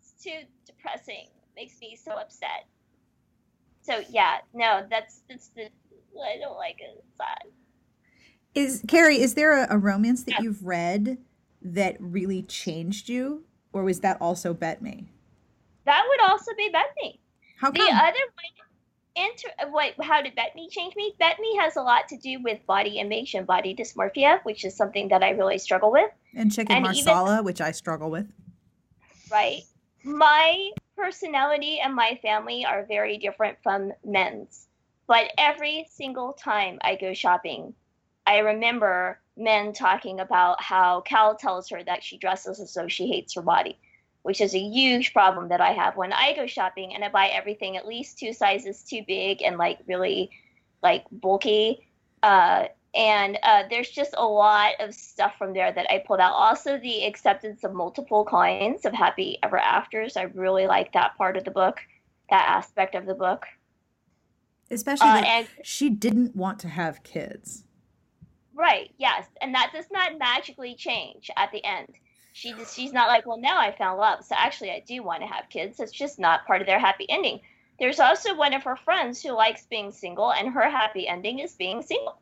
It's 0.00 0.24
too 0.24 0.46
depressing. 0.66 1.26
Makes 1.56 1.80
me 1.80 1.96
so 2.02 2.12
upset. 2.12 2.66
So 3.82 4.02
yeah, 4.10 4.38
no, 4.54 4.86
that's 4.90 5.22
that's 5.28 5.48
the 5.48 5.62
I 5.64 6.38
don't 6.40 6.56
like 6.56 6.76
it. 6.80 6.96
It's 7.04 7.16
sad. 7.16 7.50
Is 8.54 8.82
Carrie? 8.88 9.20
Is 9.20 9.34
there 9.34 9.52
a, 9.64 9.74
a 9.74 9.78
romance 9.78 10.24
that 10.24 10.32
Yeah. 10.38 10.42
you've 10.42 10.64
read 10.64 11.18
that 11.62 11.96
really 12.00 12.42
changed 12.42 13.08
you, 13.08 13.44
or 13.72 13.82
was 13.84 14.00
that 14.00 14.16
also 14.20 14.54
Bet 14.54 14.82
Me? 14.82 15.08
That 15.84 16.04
would 16.08 16.20
also 16.30 16.52
be 16.56 16.68
Bet 16.72 16.94
Me. 17.02 17.20
How 17.58 17.70
come? 17.70 17.84
The 17.86 17.92
other 17.92 18.18
one, 18.34 19.26
inter- 19.26 19.70
what 19.70 19.94
how 20.02 20.22
did 20.22 20.34
Bet 20.34 20.54
Me 20.54 20.68
change 20.70 20.94
me? 20.96 21.14
Bet 21.18 21.38
Me 21.40 21.56
has 21.60 21.76
a 21.76 21.82
lot 21.82 22.08
to 22.08 22.16
do 22.16 22.38
with 22.42 22.64
body 22.66 22.98
image 22.98 23.34
and 23.34 23.46
body 23.46 23.74
dysmorphia, 23.74 24.40
which 24.44 24.64
is 24.64 24.74
something 24.76 25.08
that 25.08 25.22
I 25.22 25.30
really 25.30 25.58
struggle 25.58 25.90
with. 25.92 26.10
And 26.34 26.50
chicken 26.52 26.76
And 26.76 26.86
even- 26.86 27.04
marsala, 27.04 27.42
which 27.42 27.60
I 27.60 27.72
struggle 27.72 28.10
with. 28.10 28.32
right? 29.30 29.62
My 30.02 30.70
personality 30.96 31.78
and 31.80 31.94
my 31.94 32.18
family 32.22 32.64
are 32.64 32.84
very 32.86 33.18
different 33.18 33.58
from 33.62 33.92
Min's. 34.04 34.66
But 35.06 35.32
every 35.38 35.86
single 35.90 36.32
time 36.34 36.78
I 36.82 36.96
go 36.96 37.12
shopping, 37.14 37.74
I 38.30 38.38
remember 38.38 39.18
Min 39.36 39.72
talking 39.72 40.20
about 40.20 40.62
how 40.62 41.00
Cal 41.00 41.34
tells 41.34 41.68
her 41.70 41.82
that 41.82 42.04
she 42.04 42.16
dresses 42.16 42.60
as 42.60 42.72
though 42.72 42.86
she 42.86 43.08
hates 43.08 43.34
her 43.34 43.42
body, 43.42 43.76
which 44.22 44.40
is 44.40 44.54
a 44.54 44.58
huge 44.60 45.12
problem 45.12 45.48
that 45.48 45.60
I 45.60 45.72
have 45.72 45.96
when 45.96 46.12
I 46.12 46.36
go 46.36 46.46
shopping 46.46 46.94
and 46.94 47.02
I 47.04 47.08
buy 47.08 47.26
everything 47.26 47.76
at 47.76 47.88
least 47.88 48.20
two 48.20 48.32
sizes 48.32 48.84
too 48.84 49.02
big 49.04 49.42
and 49.42 49.58
like 49.58 49.80
really 49.88 50.30
like 50.80 51.06
bulky. 51.10 51.88
Uh, 52.22 52.66
and 52.94 53.36
uh, 53.42 53.64
there's 53.68 53.90
just 53.90 54.14
a 54.16 54.24
lot 54.24 54.74
of 54.78 54.94
stuff 54.94 55.32
from 55.36 55.52
there 55.52 55.72
that 55.72 55.90
I 55.90 55.98
pulled 56.06 56.20
out. 56.20 56.32
Also, 56.32 56.78
the 56.78 57.06
acceptance 57.06 57.64
of 57.64 57.74
multiple 57.74 58.24
kinds 58.24 58.84
of 58.84 58.92
happy 58.92 59.38
ever 59.42 59.58
afters. 59.58 60.16
I 60.16 60.22
really 60.34 60.68
like 60.68 60.92
that 60.92 61.16
part 61.18 61.36
of 61.36 61.42
the 61.42 61.50
book, 61.50 61.78
that 62.30 62.48
aspect 62.48 62.94
of 62.94 63.06
the 63.06 63.14
book. 63.14 63.46
Especially 64.70 65.08
Uh, 65.08 65.14
that 65.14 65.26
and 65.26 65.48
she 65.64 65.90
didn't 65.90 66.36
want 66.36 66.60
to 66.60 66.68
have 66.68 67.02
kids. 67.02 67.64
Right, 68.60 68.92
yes, 68.98 69.24
and 69.40 69.54
that 69.54 69.70
does 69.72 69.86
not 69.90 70.18
magically 70.18 70.74
change 70.74 71.30
at 71.34 71.50
the 71.50 71.64
end. 71.64 71.88
She 72.34 72.52
just, 72.52 72.76
she's 72.76 72.92
not 72.92 73.08
like, 73.08 73.26
well, 73.26 73.40
now 73.40 73.58
I 73.58 73.74
found 73.74 73.98
love, 73.98 74.22
so 74.22 74.34
actually 74.36 74.70
I 74.70 74.84
do 74.86 75.02
want 75.02 75.22
to 75.22 75.26
have 75.26 75.48
kids. 75.48 75.80
It's 75.80 75.90
just 75.90 76.18
not 76.18 76.46
part 76.46 76.60
of 76.60 76.66
their 76.66 76.78
happy 76.78 77.06
ending. 77.08 77.40
There's 77.78 78.00
also 78.00 78.36
one 78.36 78.52
of 78.52 78.62
her 78.64 78.76
friends 78.76 79.22
who 79.22 79.32
likes 79.32 79.64
being 79.64 79.92
single, 79.92 80.30
and 80.30 80.52
her 80.52 80.68
happy 80.68 81.08
ending 81.08 81.38
is 81.38 81.54
being 81.54 81.80
single. 81.80 82.18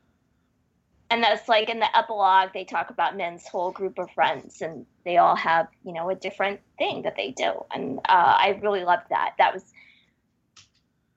And 1.10 1.24
that's 1.24 1.48
like 1.48 1.68
in 1.68 1.80
the 1.80 1.96
epilogue, 1.96 2.50
they 2.54 2.64
talk 2.64 2.90
about 2.90 3.16
Min's 3.16 3.48
whole 3.48 3.72
group 3.72 3.98
of 3.98 4.08
friends, 4.12 4.62
and 4.62 4.86
they 5.04 5.16
all 5.16 5.34
have, 5.34 5.66
you 5.82 5.92
know, 5.92 6.08
a 6.08 6.14
different 6.14 6.60
thing 6.78 7.02
that 7.02 7.16
they 7.16 7.32
do. 7.32 7.64
And 7.74 7.98
uh, 7.98 8.36
I 8.38 8.60
really 8.62 8.84
loved 8.84 9.08
that. 9.10 9.34
That 9.38 9.52
was 9.52 9.64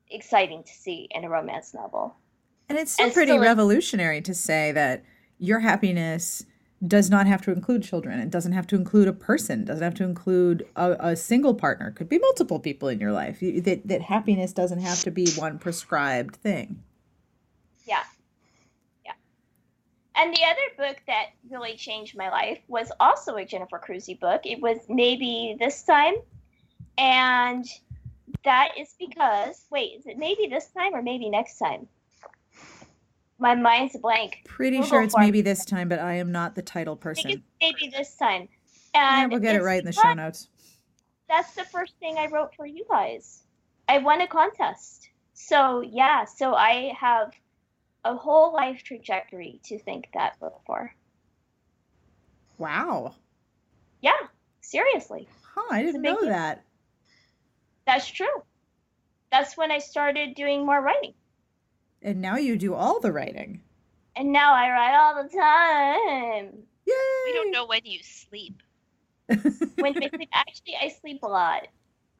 exciting 0.10 0.64
to 0.64 0.74
see 0.74 1.08
in 1.12 1.26
a 1.26 1.30
romance 1.30 1.76
novel. 1.76 2.16
And 2.70 2.80
it's 2.80 2.94
still 2.94 3.06
And 3.06 3.14
pretty 3.14 3.34
still, 3.34 3.42
revolutionary 3.42 4.22
to 4.22 4.34
say 4.34 4.72
that 4.72 5.04
your 5.42 5.60
happiness 5.60 6.46
does 6.88 7.10
not 7.10 7.28
have 7.28 7.42
to 7.42 7.52
include 7.52 7.84
children. 7.84 8.20
It 8.20 8.30
doesn't 8.30 8.54
have 8.54 8.68
to 8.68 8.76
include 8.76 9.08
a 9.08 9.14
person. 9.14 9.62
It 9.62 9.66
doesn't 9.66 9.84
have 9.84 9.96
to 9.96 10.04
include 10.04 10.68
a, 10.76 10.96
a 11.00 11.16
single 11.16 11.56
partner. 11.56 11.90
It 11.90 11.96
could 11.96 12.10
be 12.10 12.20
multiple 12.20 12.60
people 12.60 12.88
in 12.90 13.00
your 13.00 13.12
life. 13.12 13.42
You, 13.42 13.60
that, 13.62 13.88
that 13.88 14.04
happiness 14.04 14.54
doesn't 14.54 14.82
have 14.82 15.00
to 15.02 15.12
be 15.12 15.30
one 15.32 15.58
prescribed 15.58 16.36
thing. 16.36 16.82
Yeah. 17.86 18.04
Yeah. 19.04 19.14
And 20.16 20.34
the 20.34 20.44
other 20.44 20.90
book 20.90 21.02
that 21.08 21.32
really 21.50 21.76
changed 21.76 22.16
my 22.16 22.30
life 22.30 22.60
was 22.68 22.92
also 23.00 23.36
a 23.36 23.46
Jennifer 23.46 23.80
Crusie 23.80 24.20
book. 24.20 24.42
It 24.46 24.62
was 24.62 24.78
maybe 24.90 25.56
this 25.60 25.84
time. 25.84 26.16
And 26.98 27.66
that 28.44 28.70
is 28.80 28.96
because, 29.00 29.66
wait, 29.72 30.00
is 30.00 30.06
it 30.06 30.18
maybe 30.18 30.48
this 30.48 30.68
time 30.68 30.94
or 30.94 31.02
maybe 31.02 31.30
next 31.30 31.58
time? 31.58 31.88
My 33.42 33.56
mind's 33.56 33.98
blank. 33.98 34.44
Pretty 34.46 34.78
We'll 34.78 34.88
sure 34.88 35.02
it's 35.02 35.16
for 35.16 35.22
it. 35.22 35.26
maybe 35.26 35.42
this 35.42 35.66
time, 35.66 35.90
but 35.90 35.98
I 35.98 36.14
am 36.14 36.32
not 36.32 36.54
the 36.54 36.62
title 36.62 36.94
I 36.94 36.96
think 36.96 37.02
person. 37.02 37.32
it's 37.32 37.42
maybe 37.60 37.92
this 37.92 38.16
time. 38.16 38.48
Yeah, 38.94 39.24
And 39.24 39.32
we'll 39.32 39.42
get 39.42 39.56
it 39.56 39.64
right 39.64 39.80
in 39.80 39.86
the 39.86 39.92
show 39.92 40.14
notes. 40.14 40.48
That's 41.28 41.56
the 41.56 41.64
first 41.64 41.96
thing 42.00 42.18
I 42.20 42.28
wrote 42.28 42.54
for 42.56 42.68
you 42.68 42.86
guys. 42.88 43.42
I 43.90 43.98
won 43.98 44.22
a 44.22 44.28
contest. 44.28 45.10
So, 45.34 45.82
yeah, 45.82 46.26
so 46.26 46.54
I 46.54 46.94
have 47.00 47.32
a 48.06 48.16
whole 48.16 48.54
life 48.54 48.84
trajectory 48.84 49.60
to 49.64 49.80
thank 49.80 50.10
that 50.14 50.40
book 50.40 50.62
for. 50.68 50.94
Wow. 52.60 53.16
Yeah, 54.02 54.12
seriously. 54.62 55.28
Huh, 55.56 55.68
I 55.72 55.82
didn't 55.82 56.04
know 56.04 56.26
that. 56.26 56.64
That's 57.88 58.08
true. 58.08 58.44
That's 59.32 59.58
when 59.58 59.72
I 59.72 59.80
started 59.80 60.36
doing 60.36 60.64
more 60.64 60.80
writing. 60.80 61.16
And 62.02 62.22
now 62.22 62.38
you 62.38 62.58
do 62.58 62.74
all 62.74 63.00
the 63.00 63.12
writing. 63.12 63.62
And 64.16 64.32
now 64.32 64.54
I 64.54 64.70
write 64.70 64.98
all 64.98 65.24
the 65.24 65.30
time. 65.30 66.64
Yay! 66.86 66.94
We 67.26 67.34
don't 67.34 67.52
know 67.52 67.66
when 67.66 67.82
you 67.86 68.00
sleep. 68.04 68.62
When 69.78 69.96
I 70.04 70.10
sleep, 70.10 70.30
actually, 70.34 70.76
I 70.82 70.90
sleep 70.90 71.24
a 71.24 71.28
lot. 71.28 71.68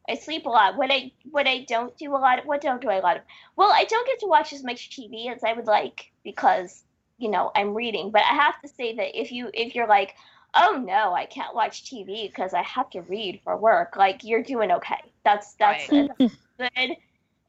I 0.10 0.16
sleep 0.16 0.46
a 0.46 0.50
lot. 0.50 0.78
What 0.78 0.92
I 0.92 1.12
what 1.30 1.48
I 1.48 1.66
don't 1.68 1.96
do 1.98 2.16
a 2.16 2.18
lot. 2.18 2.40
Of, 2.40 2.46
what 2.46 2.62
don't 2.62 2.82
do 2.82 2.90
I 2.90 2.96
a 2.96 3.02
lot 3.02 3.18
of? 3.18 3.24
Well, 3.56 3.72
I 3.72 3.84
don't 3.86 4.08
get 4.08 4.20
to 4.20 4.28
watch 4.28 4.54
as 4.54 4.64
much 4.64 4.90
TV 4.90 5.34
as 5.34 5.44
I 5.44 5.54
would 5.54 5.68
like 5.68 6.12
because 6.24 6.84
you 7.18 7.30
know 7.30 7.52
I'm 7.56 7.74
reading. 7.74 8.12
But 8.12 8.22
I 8.24 8.34
have 8.34 8.60
to 8.62 8.68
say 8.68 8.96
that 8.96 9.20
if 9.20 9.32
you 9.32 9.50
if 9.54 9.76
you're 9.76 9.88
like, 9.88 10.16
oh 10.54 10.82
no, 10.86 11.14
I 11.14 11.26
can't 11.26 11.54
watch 11.56 11.84
TV 11.84 12.30
because 12.30 12.54
I 12.54 12.62
have 12.64 12.90
to 12.92 13.02
read 13.02 13.42
for 13.44 13.58
work, 13.58 13.96
like 13.96 14.24
you're 14.24 14.44
doing 14.44 14.72
okay. 14.72 15.12
That's 15.24 15.54
that's 15.56 15.90
Right. 15.92 16.10
a 16.20 16.30
good 16.70 16.98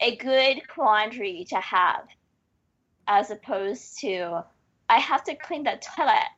a 0.01 0.17
good 0.17 0.69
quandary 0.69 1.47
to 1.51 1.57
have, 1.57 2.05
as 3.07 3.31
opposed 3.31 3.99
to 4.01 4.45
I 4.89 4.99
have 4.99 5.25
to 5.25 5.35
clean 5.35 5.65
the 5.65 5.81
toilet. 5.97 6.29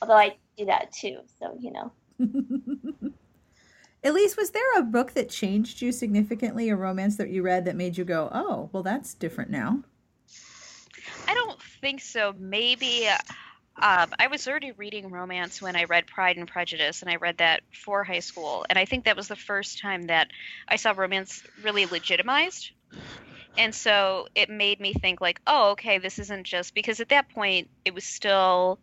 Although 0.00 0.16
I 0.16 0.36
do 0.56 0.66
that 0.66 0.92
too, 0.92 1.20
so 1.38 1.56
you 1.58 1.72
know. 1.72 1.92
Elyse, 4.04 4.36
was 4.36 4.50
there 4.50 4.78
a 4.78 4.82
book 4.82 5.14
that 5.14 5.28
changed 5.28 5.82
you 5.82 5.90
significantly, 5.90 6.68
a 6.68 6.76
romance 6.76 7.16
that 7.16 7.30
you 7.30 7.42
read 7.42 7.64
that 7.64 7.74
made 7.74 7.98
you 7.98 8.04
go, 8.04 8.28
oh, 8.32 8.70
well, 8.72 8.84
that's 8.84 9.14
different 9.14 9.50
now? 9.50 9.82
I 11.26 11.34
don't 11.34 11.60
think 11.80 12.00
so. 12.00 12.32
Maybe 12.38 13.08
um, 13.08 14.10
I 14.18 14.28
was 14.28 14.46
already 14.46 14.72
reading 14.72 15.10
romance 15.10 15.60
when 15.60 15.76
I 15.76 15.84
read 15.84 16.06
Pride 16.06 16.36
and 16.36 16.48
Prejudice, 16.48 17.02
and 17.02 17.10
I 17.10 17.16
read 17.16 17.38
that 17.38 17.62
for 17.72 18.04
high 18.04 18.20
school. 18.20 18.64
And 18.70 18.78
I 18.78 18.84
think 18.84 19.04
that 19.04 19.16
was 19.16 19.28
the 19.28 19.36
first 19.36 19.80
time 19.80 20.06
that 20.06 20.28
I 20.68 20.76
saw 20.76 20.92
romance 20.96 21.42
really 21.62 21.86
legitimized. 21.86 22.70
And 23.58 23.74
so 23.74 24.28
it 24.34 24.50
made 24.50 24.80
me 24.80 24.92
think, 24.92 25.20
like, 25.20 25.40
oh, 25.46 25.70
okay, 25.70 25.98
this 25.98 26.18
isn't 26.18 26.44
just 26.44 26.74
because 26.74 27.00
at 27.00 27.08
that 27.08 27.28
point 27.30 27.68
it 27.84 27.94
was 27.94 28.04
still 28.04 28.78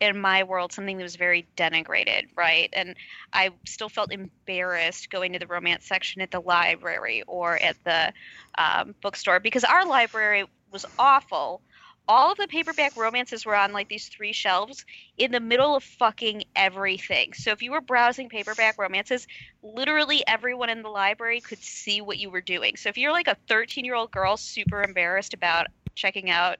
in 0.00 0.18
my 0.18 0.42
world 0.42 0.72
something 0.72 0.96
that 0.96 1.02
was 1.02 1.16
very 1.16 1.46
denigrated, 1.56 2.28
right? 2.34 2.70
And 2.72 2.96
I 3.32 3.50
still 3.66 3.90
felt 3.90 4.12
embarrassed 4.12 5.10
going 5.10 5.34
to 5.34 5.38
the 5.38 5.46
romance 5.46 5.86
section 5.86 6.22
at 6.22 6.30
the 6.30 6.40
library 6.40 7.22
or 7.26 7.56
at 7.56 7.76
the 7.84 8.12
um, 8.56 8.94
bookstore 9.02 9.40
because 9.40 9.62
our 9.62 9.86
library 9.86 10.46
was 10.72 10.86
awful. 10.98 11.60
All 12.10 12.32
of 12.32 12.38
the 12.38 12.48
paperback 12.48 12.96
romances 12.96 13.46
were 13.46 13.54
on 13.54 13.72
like 13.72 13.88
these 13.88 14.08
three 14.08 14.32
shelves 14.32 14.84
in 15.16 15.30
the 15.30 15.38
middle 15.38 15.76
of 15.76 15.84
fucking 15.84 16.42
everything. 16.56 17.34
So 17.34 17.52
if 17.52 17.62
you 17.62 17.70
were 17.70 17.80
browsing 17.80 18.28
paperback 18.28 18.78
romances, 18.78 19.28
literally 19.62 20.24
everyone 20.26 20.70
in 20.70 20.82
the 20.82 20.88
library 20.88 21.40
could 21.40 21.62
see 21.62 22.00
what 22.00 22.18
you 22.18 22.28
were 22.28 22.40
doing. 22.40 22.74
So 22.74 22.88
if 22.88 22.98
you're 22.98 23.12
like 23.12 23.28
a 23.28 23.36
13 23.46 23.84
year 23.84 23.94
old 23.94 24.10
girl 24.10 24.36
super 24.36 24.82
embarrassed 24.82 25.34
about 25.34 25.68
checking 25.94 26.30
out 26.30 26.56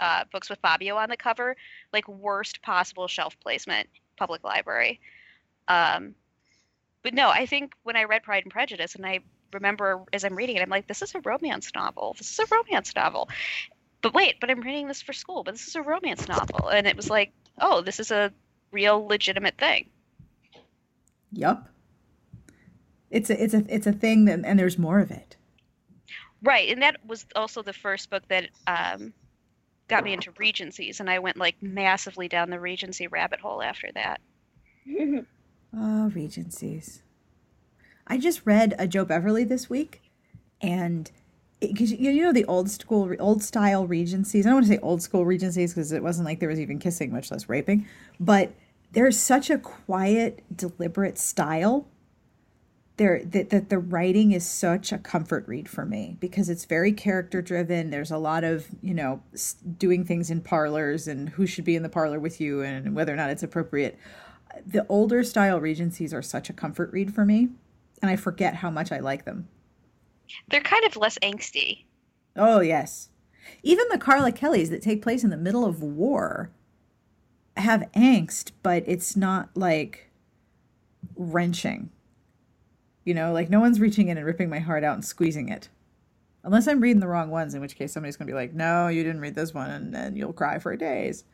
uh, 0.00 0.22
books 0.30 0.48
with 0.48 0.60
Fabio 0.60 0.94
on 0.94 1.08
the 1.08 1.16
cover, 1.16 1.56
like 1.92 2.06
worst 2.06 2.62
possible 2.62 3.08
shelf 3.08 3.36
placement, 3.40 3.88
public 4.16 4.44
library. 4.44 5.00
Um, 5.66 6.14
but 7.02 7.14
no, 7.14 7.30
I 7.30 7.46
think 7.46 7.72
when 7.82 7.96
I 7.96 8.04
read 8.04 8.22
Pride 8.22 8.44
and 8.44 8.52
Prejudice, 8.52 8.94
and 8.94 9.04
I 9.04 9.18
remember 9.52 10.04
as 10.12 10.24
I'm 10.24 10.36
reading 10.36 10.54
it, 10.54 10.62
I'm 10.62 10.70
like, 10.70 10.86
this 10.86 11.02
is 11.02 11.16
a 11.16 11.20
romance 11.20 11.72
novel. 11.74 12.14
This 12.16 12.30
is 12.30 12.38
a 12.38 12.46
romance 12.54 12.94
novel. 12.94 13.28
But 14.02 14.14
wait, 14.14 14.36
but 14.40 14.50
I'm 14.50 14.60
reading 14.60 14.88
this 14.88 15.02
for 15.02 15.12
school, 15.12 15.42
but 15.42 15.54
this 15.54 15.66
is 15.66 15.76
a 15.76 15.82
romance 15.82 16.28
novel. 16.28 16.68
And 16.68 16.86
it 16.86 16.96
was 16.96 17.10
like, 17.10 17.32
oh, 17.60 17.80
this 17.80 17.98
is 17.98 18.10
a 18.10 18.32
real 18.70 19.06
legitimate 19.06 19.58
thing. 19.58 19.88
Yup. 21.32 21.68
It's 23.10 23.30
a 23.30 23.42
it's 23.42 23.54
a 23.54 23.64
it's 23.68 23.86
a 23.86 23.92
thing 23.92 24.26
that 24.26 24.40
and 24.44 24.58
there's 24.58 24.78
more 24.78 25.00
of 25.00 25.10
it. 25.10 25.36
Right. 26.42 26.68
And 26.68 26.82
that 26.82 26.96
was 27.06 27.26
also 27.34 27.62
the 27.62 27.72
first 27.72 28.10
book 28.10 28.22
that 28.28 28.50
um, 28.66 29.12
got 29.88 30.04
me 30.04 30.12
into 30.12 30.30
Regencies. 30.38 31.00
And 31.00 31.10
I 31.10 31.18
went 31.18 31.36
like 31.36 31.56
massively 31.60 32.28
down 32.28 32.50
the 32.50 32.60
Regency 32.60 33.08
rabbit 33.08 33.40
hole 33.40 33.62
after 33.62 33.88
that. 33.94 34.20
Oh, 35.76 36.10
Regencies. 36.14 37.02
I 38.06 38.18
just 38.18 38.42
read 38.44 38.74
a 38.78 38.86
Jo 38.86 39.04
Beverley 39.04 39.44
this 39.44 39.68
week, 39.68 40.00
and 40.62 41.10
because 41.60 41.92
you 41.92 42.22
know 42.22 42.32
the 42.32 42.44
old 42.44 42.70
school, 42.70 43.14
old 43.18 43.42
style 43.42 43.86
Regencies. 43.86 44.46
I 44.46 44.50
don't 44.50 44.56
want 44.56 44.66
to 44.66 44.72
say 44.72 44.78
old 44.80 45.02
school 45.02 45.24
Regencies 45.24 45.74
because 45.74 45.92
it 45.92 46.02
wasn't 46.02 46.26
like 46.26 46.40
there 46.40 46.48
was 46.48 46.60
even 46.60 46.78
kissing, 46.78 47.12
much 47.12 47.30
less 47.30 47.48
raping. 47.48 47.86
But 48.20 48.52
there's 48.92 49.18
such 49.18 49.50
a 49.50 49.58
quiet, 49.58 50.42
deliberate 50.54 51.18
style. 51.18 51.86
There 52.96 53.22
that 53.24 53.50
that 53.50 53.70
the 53.70 53.78
writing 53.78 54.32
is 54.32 54.46
such 54.46 54.92
a 54.92 54.98
comfort 54.98 55.46
read 55.46 55.68
for 55.68 55.84
me 55.84 56.16
because 56.20 56.48
it's 56.48 56.64
very 56.64 56.92
character 56.92 57.40
driven. 57.40 57.90
There's 57.90 58.10
a 58.10 58.18
lot 58.18 58.44
of 58.44 58.66
you 58.82 58.94
know 58.94 59.22
doing 59.78 60.04
things 60.04 60.30
in 60.30 60.40
parlors 60.40 61.06
and 61.06 61.28
who 61.28 61.46
should 61.46 61.64
be 61.64 61.76
in 61.76 61.82
the 61.82 61.88
parlor 61.88 62.18
with 62.18 62.40
you 62.40 62.62
and 62.62 62.94
whether 62.94 63.12
or 63.12 63.16
not 63.16 63.30
it's 63.30 63.42
appropriate 63.42 63.98
the 64.66 64.86
older 64.88 65.22
style 65.22 65.60
regencies 65.60 66.12
are 66.12 66.22
such 66.22 66.50
a 66.50 66.52
comfort 66.52 66.92
read 66.92 67.14
for 67.14 67.24
me 67.24 67.48
and 68.02 68.10
i 68.10 68.16
forget 68.16 68.56
how 68.56 68.70
much 68.70 68.92
i 68.92 68.98
like 68.98 69.24
them 69.24 69.48
They're 70.48 70.60
kind 70.60 70.84
of 70.84 70.96
less 70.96 71.18
angsty. 71.18 71.84
Oh, 72.36 72.60
yes. 72.60 73.08
Even 73.62 73.86
the 73.90 73.98
Carla 73.98 74.32
Kellys 74.32 74.70
that 74.70 74.82
take 74.82 75.02
place 75.02 75.24
in 75.24 75.30
the 75.30 75.36
middle 75.36 75.64
of 75.64 75.82
war 75.82 76.50
have 77.56 77.90
angst, 77.96 78.52
but 78.62 78.84
it's 78.86 79.16
not 79.16 79.50
like 79.54 80.10
wrenching. 81.16 81.90
You 83.04 83.14
know, 83.14 83.32
like 83.32 83.50
no 83.50 83.60
one's 83.60 83.80
reaching 83.80 84.08
in 84.08 84.18
and 84.18 84.26
ripping 84.26 84.50
my 84.50 84.58
heart 84.58 84.84
out 84.84 84.94
and 84.94 85.04
squeezing 85.04 85.48
it. 85.48 85.68
Unless 86.44 86.68
I'm 86.68 86.80
reading 86.80 87.00
the 87.00 87.08
wrong 87.08 87.30
ones, 87.30 87.54
in 87.54 87.60
which 87.60 87.76
case 87.76 87.92
somebody's 87.92 88.16
going 88.16 88.26
to 88.26 88.32
be 88.32 88.36
like, 88.36 88.54
no, 88.54 88.88
you 88.88 89.02
didn't 89.02 89.20
read 89.20 89.34
this 89.34 89.52
one, 89.52 89.70
and 89.70 89.94
then 89.94 90.14
you'll 90.14 90.32
cry 90.32 90.58
for 90.58 90.76
days. 90.76 91.24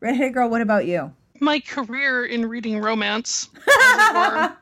Redheaded 0.00 0.34
girl, 0.34 0.48
what 0.48 0.60
about 0.60 0.86
you? 0.86 1.12
My 1.40 1.58
career 1.58 2.24
in 2.24 2.46
reading 2.46 2.80
romance 2.80 3.48
as 3.66 4.54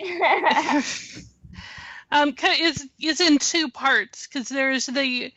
it 0.00 0.04
were, 0.04 1.22
um, 2.12 2.34
is 2.60 2.88
is 3.00 3.20
in 3.20 3.38
two 3.38 3.68
parts 3.68 4.26
because 4.26 4.48
there's 4.48 4.86
the 4.86 5.32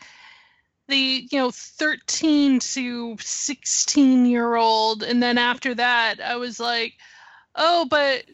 the 0.88 1.28
you 1.32 1.40
know 1.40 1.50
13 1.50 2.60
to 2.60 3.18
16 3.20 4.26
year 4.28 4.56
old 4.56 5.02
and 5.02 5.24
then 5.24 5.40
after 5.40 5.74
that 5.74 6.22
i 6.22 6.36
was 6.36 6.60
like 6.60 6.94
oh 7.56 7.88
but 7.90 8.26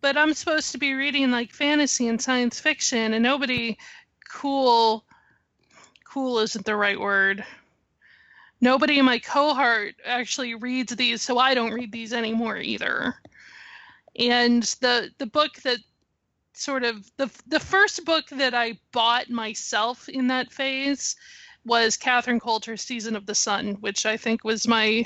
but 0.00 0.16
i'm 0.16 0.32
supposed 0.32 0.70
to 0.70 0.78
be 0.78 0.94
reading 0.94 1.32
like 1.32 1.52
fantasy 1.52 2.06
and 2.06 2.22
science 2.22 2.60
fiction 2.60 3.12
and 3.12 3.24
nobody 3.24 3.76
cool 4.30 5.04
cool 6.16 6.38
isn't 6.38 6.64
the 6.64 6.74
right 6.74 6.98
word. 6.98 7.44
Nobody 8.62 8.98
in 8.98 9.04
my 9.04 9.18
cohort 9.18 9.96
actually 10.02 10.54
reads 10.54 10.96
these 10.96 11.20
so 11.20 11.36
i 11.36 11.52
don't 11.52 11.74
read 11.74 11.92
these 11.92 12.14
anymore 12.14 12.56
either. 12.56 13.14
And 14.18 14.62
the 14.80 15.10
the 15.18 15.26
book 15.26 15.56
that 15.64 15.80
sort 16.56 16.84
of 16.84 17.08
the 17.16 17.30
the 17.46 17.60
first 17.60 18.04
book 18.04 18.26
that 18.30 18.54
i 18.54 18.78
bought 18.92 19.28
myself 19.28 20.08
in 20.08 20.28
that 20.28 20.52
phase 20.52 21.16
was 21.66 21.96
Catherine 21.96 22.40
Coulter's 22.40 22.80
Season 22.80 23.16
of 23.16 23.26
the 23.26 23.34
Sun, 23.34 23.78
which 23.80 24.06
I 24.06 24.16
think 24.16 24.44
was 24.44 24.68
my 24.68 25.04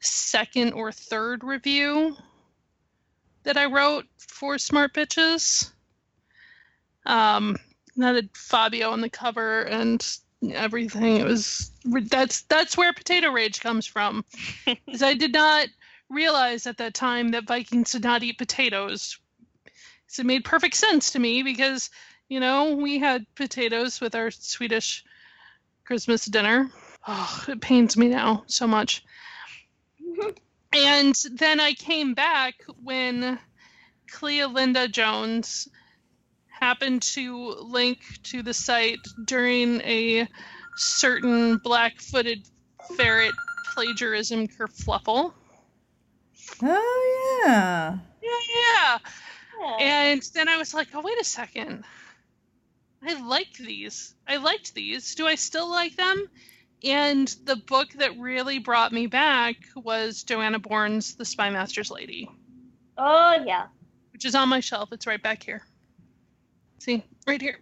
second 0.00 0.72
or 0.72 0.90
third 0.90 1.44
review 1.44 2.16
that 3.42 3.58
I 3.58 3.66
wrote 3.66 4.06
for 4.16 4.58
Smart 4.58 4.94
Bitches. 4.94 5.70
Um, 7.04 7.56
that 7.96 8.14
had 8.14 8.30
Fabio 8.34 8.90
on 8.90 9.00
the 9.00 9.10
cover 9.10 9.62
and 9.62 10.04
everything. 10.50 11.16
It 11.16 11.24
was 11.24 11.70
that's 11.84 12.42
that's 12.42 12.76
where 12.76 12.92
Potato 12.92 13.30
Rage 13.30 13.60
comes 13.60 13.86
from, 13.86 14.24
because 14.66 15.02
I 15.02 15.14
did 15.14 15.32
not 15.32 15.68
realize 16.08 16.66
at 16.66 16.78
that 16.78 16.94
time 16.94 17.30
that 17.30 17.46
Vikings 17.46 17.92
did 17.92 18.04
not 18.04 18.22
eat 18.22 18.38
potatoes. 18.38 19.18
So 20.08 20.20
it 20.20 20.26
made 20.26 20.44
perfect 20.44 20.74
sense 20.74 21.12
to 21.12 21.18
me 21.18 21.42
because 21.42 21.90
you 22.28 22.40
know 22.40 22.74
we 22.74 22.98
had 22.98 23.26
potatoes 23.34 24.00
with 24.00 24.14
our 24.14 24.30
Swedish 24.30 25.04
Christmas 25.84 26.24
dinner. 26.24 26.70
Oh, 27.06 27.44
it 27.48 27.60
pains 27.60 27.96
me 27.96 28.08
now 28.08 28.44
so 28.46 28.66
much. 28.66 29.04
and 30.72 31.14
then 31.32 31.60
I 31.60 31.72
came 31.74 32.14
back 32.14 32.54
when 32.82 33.38
Clea 34.10 34.46
Linda 34.46 34.88
Jones 34.88 35.68
happened 36.60 37.02
to 37.02 37.54
link 37.60 37.98
to 38.24 38.42
the 38.42 38.54
site 38.54 38.98
during 39.26 39.80
a 39.82 40.26
certain 40.76 41.58
black 41.58 42.00
footed 42.00 42.48
ferret 42.96 43.34
plagiarism 43.72 44.48
kerfluffle. 44.48 45.32
Oh, 46.62 47.42
yeah. 47.46 47.98
Yeah, 48.22 48.30
yeah. 48.54 48.98
And 49.80 50.22
then 50.34 50.48
I 50.48 50.56
was 50.56 50.74
like, 50.74 50.88
oh, 50.94 51.00
wait 51.00 51.20
a 51.20 51.24
second. 51.24 51.84
I 53.02 53.20
like 53.26 53.54
these. 53.54 54.14
I 54.26 54.36
liked 54.36 54.74
these. 54.74 55.14
Do 55.14 55.26
I 55.26 55.34
still 55.34 55.70
like 55.70 55.96
them? 55.96 56.28
And 56.84 57.28
the 57.44 57.56
book 57.56 57.88
that 57.94 58.18
really 58.18 58.58
brought 58.58 58.92
me 58.92 59.06
back 59.06 59.56
was 59.74 60.22
Joanna 60.22 60.58
Bourne's 60.58 61.16
The 61.16 61.24
Spymaster's 61.24 61.90
Lady, 61.90 62.30
Oh 62.96 63.42
yeah. 63.44 63.66
which 64.12 64.24
is 64.24 64.34
on 64.34 64.48
my 64.48 64.60
shelf. 64.60 64.92
It's 64.92 65.06
right 65.06 65.22
back 65.22 65.42
here. 65.42 65.62
See, 66.78 67.04
right 67.26 67.40
here. 67.40 67.58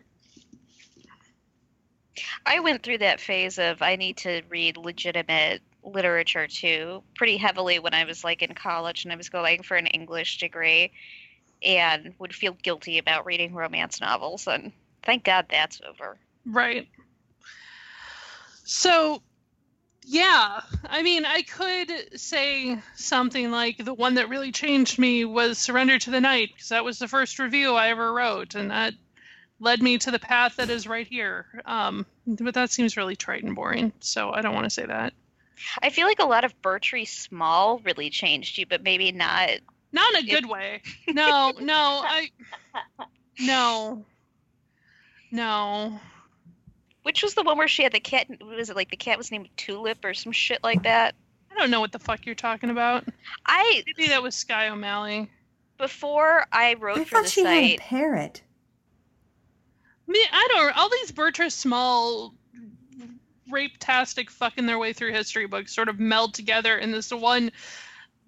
I 2.45 2.61
went 2.61 2.83
through 2.83 2.99
that 2.99 3.21
phase 3.21 3.59
of 3.59 3.81
I 3.83 3.97
need 3.97 4.19
to 4.19 4.43
read 4.49 4.77
legitimate 4.77 5.63
literature 5.83 6.47
too, 6.47 7.03
pretty 7.15 7.37
heavily 7.37 7.79
when 7.79 7.95
I 7.95 8.05
was 8.05 8.25
like 8.25 8.43
in 8.43 8.55
college 8.55 9.05
and 9.05 9.13
I 9.13 9.17
was 9.17 9.29
going 9.29 9.63
for 9.63 9.77
an 9.77 9.87
English 9.87 10.39
degree 10.39 10.93
and 11.63 12.15
would 12.19 12.35
feel 12.35 12.53
guilty 12.63 12.99
about 12.99 13.27
reading 13.27 13.55
romance 13.55 14.01
novels 14.01 14.47
and 14.47 14.73
thank 15.03 15.25
God 15.25 15.47
that's 15.51 15.81
over. 15.89 16.17
Right. 16.45 16.89
So, 18.65 19.23
yeah, 20.05 20.61
I 20.85 21.03
mean, 21.03 21.25
I 21.25 21.43
could 21.43 22.21
say 22.21 22.79
something 22.95 23.51
like 23.51 23.85
the 23.85 23.95
one 23.95 24.15
that 24.15 24.29
really 24.29 24.53
changed 24.53 24.99
me 24.99 25.25
was 25.25 25.59
Surrender 25.59 25.99
to 25.99 26.11
the 26.11 26.21
Night, 26.21 26.51
because 26.53 26.69
that 26.69 26.85
was 26.85 26.99
the 26.99 27.09
first 27.09 27.39
review 27.39 27.75
I 27.75 27.91
ever 27.91 28.13
wrote, 28.13 28.55
and 28.55 28.71
that 28.71 28.95
led 29.59 29.83
me 29.83 29.99
to 29.99 30.11
the 30.11 30.19
path 30.19 30.57
that 30.57 30.71
is 30.71 30.87
right 30.87 31.07
here. 31.07 31.47
Um, 31.65 32.07
but 32.27 32.55
that 32.55 32.71
seems 32.71 32.97
really 32.97 33.17
trite 33.17 33.43
and 33.43 33.55
boring, 33.55 33.93
so 34.01 34.31
I 34.31 34.43
don't 34.43 34.55
want 34.55 34.65
to 34.65 34.71
say 34.71 34.87
that. 34.87 35.13
I 35.83 35.91
feel 35.91 36.07
like 36.07 36.21
a 36.21 36.27
lot 36.27 36.45
of 36.45 36.61
Bertrice 36.61 37.09
Small 37.09 37.81
really 37.85 38.11
changed 38.11 38.59
you, 38.59 38.67
but 38.67 38.83
maybe 38.83 39.11
not. 39.13 39.51
Not 39.97 40.15
in 40.15 40.29
a 40.29 40.31
good 40.31 40.47
way. 40.47 40.83
No, 41.09 41.53
no, 41.59 42.03
I. 42.05 42.31
No. 43.41 44.05
No. 45.31 46.01
Which 47.03 47.23
was 47.23 47.35
the 47.35 47.43
one 47.43 47.59
where 47.59 47.69
she 47.69 47.83
had 47.83 47.93
the 47.93 48.01
cat? 48.01 48.27
Was 48.41 48.71
it 48.71 48.77
like 48.77 48.91
the 48.91 48.97
cat 48.97 49.19
was 49.19 49.31
named 49.31 49.49
Tulip 49.57 50.05
or 50.05 50.15
some 50.15 50.33
shit 50.33 50.63
like 50.63 50.83
that? 50.85 51.15
I 51.51 51.59
don't 51.59 51.71
know 51.71 51.81
what 51.81 51.93
the 51.93 51.99
fuck 51.99 52.27
you're 52.27 52.35
talking 52.35 52.71
about. 52.71 53.05
I 53.47 53.83
Maybe 53.87 54.09
that 54.09 54.23
was 54.23 54.35
Skye 54.35 54.69
O'Malley. 54.69 55.31
before 55.79 56.47
I 56.53 56.75
wrote 56.75 56.99
I 56.99 57.05
for 57.05 57.17
thought 57.17 57.25
the 57.25 57.31
she 57.31 57.45
had 57.45 57.53
a 57.63 57.69
site. 57.73 57.81
parrot. 57.81 58.43
Me, 60.07 60.19
I 60.33 60.49
don't. 60.53 60.77
All 60.77 60.89
these 60.91 61.13
Bertrice 61.13 61.53
Small 61.53 62.35
rape-tastic 63.51 64.31
fucking 64.31 64.67
their 64.67 64.79
way 64.79 64.93
through 64.93 65.13
history 65.13 65.47
books 65.47 65.75
sort 65.75 65.89
of 65.89 66.01
meld 66.01 66.35
together 66.35 66.77
in 66.79 66.91
this 66.91 67.11
one 67.13 67.53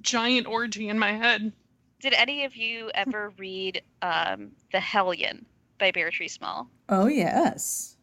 giant 0.03 0.47
orgy 0.47 0.89
in 0.89 0.99
my 0.99 1.13
head. 1.13 1.53
Did 2.01 2.15
any 2.15 2.45
of 2.45 2.57
you 2.57 2.91
ever 2.95 3.31
read 3.39 3.83
um, 4.03 4.53
The 4.73 4.81
Hellion 4.81 5.45
by 5.79 5.91
Bertrice 5.93 6.33
Small? 6.33 6.69
Oh, 6.89 7.07
yes. 7.07 7.97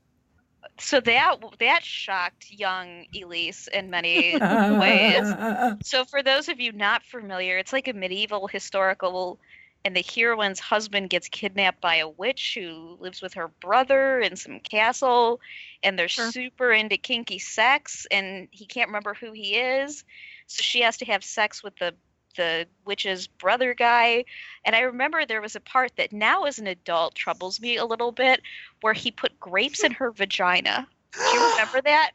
So 0.78 1.00
that 1.02 1.38
that 1.60 1.84
shocked 1.84 2.52
young 2.52 3.06
Elyse 3.14 3.68
in 3.70 3.90
many 3.90 4.34
ways. 4.80 5.34
So 5.84 6.04
for 6.06 6.24
those 6.24 6.50
of 6.50 6.60
you 6.60 6.72
not 6.72 7.04
familiar, 7.04 7.58
it's 7.58 7.72
like 7.72 7.88
a 7.88 7.94
medieval 7.94 8.48
historical 8.48 9.40
and 9.86 9.96
the 9.96 10.02
heroine's 10.02 10.60
husband 10.60 11.12
gets 11.12 11.30
kidnapped 11.30 11.80
by 11.80 11.98
a 11.98 12.10
witch 12.10 12.58
who 12.60 12.98
lives 13.00 13.22
with 13.22 13.36
her 13.36 13.50
brother 13.62 14.20
in 14.20 14.36
some 14.36 14.60
castle 14.60 15.40
and 15.84 15.98
they're 15.98 16.08
Sure. 16.08 16.32
super 16.32 16.72
into 16.72 16.98
kinky 16.98 17.38
sex 17.38 18.08
and 18.10 18.48
he 18.52 18.66
can't 18.66 18.90
remember 18.90 19.14
who 19.14 19.32
he 19.32 19.56
is. 19.56 20.04
So 20.48 20.62
she 20.62 20.82
has 20.82 20.98
to 20.98 21.06
have 21.06 21.24
sex 21.24 21.64
with 21.64 21.76
the 21.78 21.94
the 22.36 22.68
witch's 22.86 23.28
brother 23.28 23.74
guy. 23.74 24.26
And 24.66 24.76
I 24.76 24.82
remember 24.82 25.26
there 25.26 25.42
was 25.42 25.56
a 25.56 25.62
part 25.62 25.96
that 25.96 26.12
now 26.12 26.44
as 26.44 26.60
an 26.60 26.68
adult 26.68 27.16
troubles 27.16 27.62
me 27.62 27.78
a 27.78 27.86
little 27.86 28.12
bit 28.12 28.42
where 28.82 28.94
he 28.94 29.10
put 29.12 29.40
grapes 29.40 29.84
in 29.84 29.94
her 29.94 30.12
vagina. 30.12 30.88
Do 31.14 31.24
you 31.24 31.50
remember 31.52 31.82
that? 31.82 32.12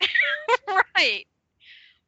right. 0.68 1.26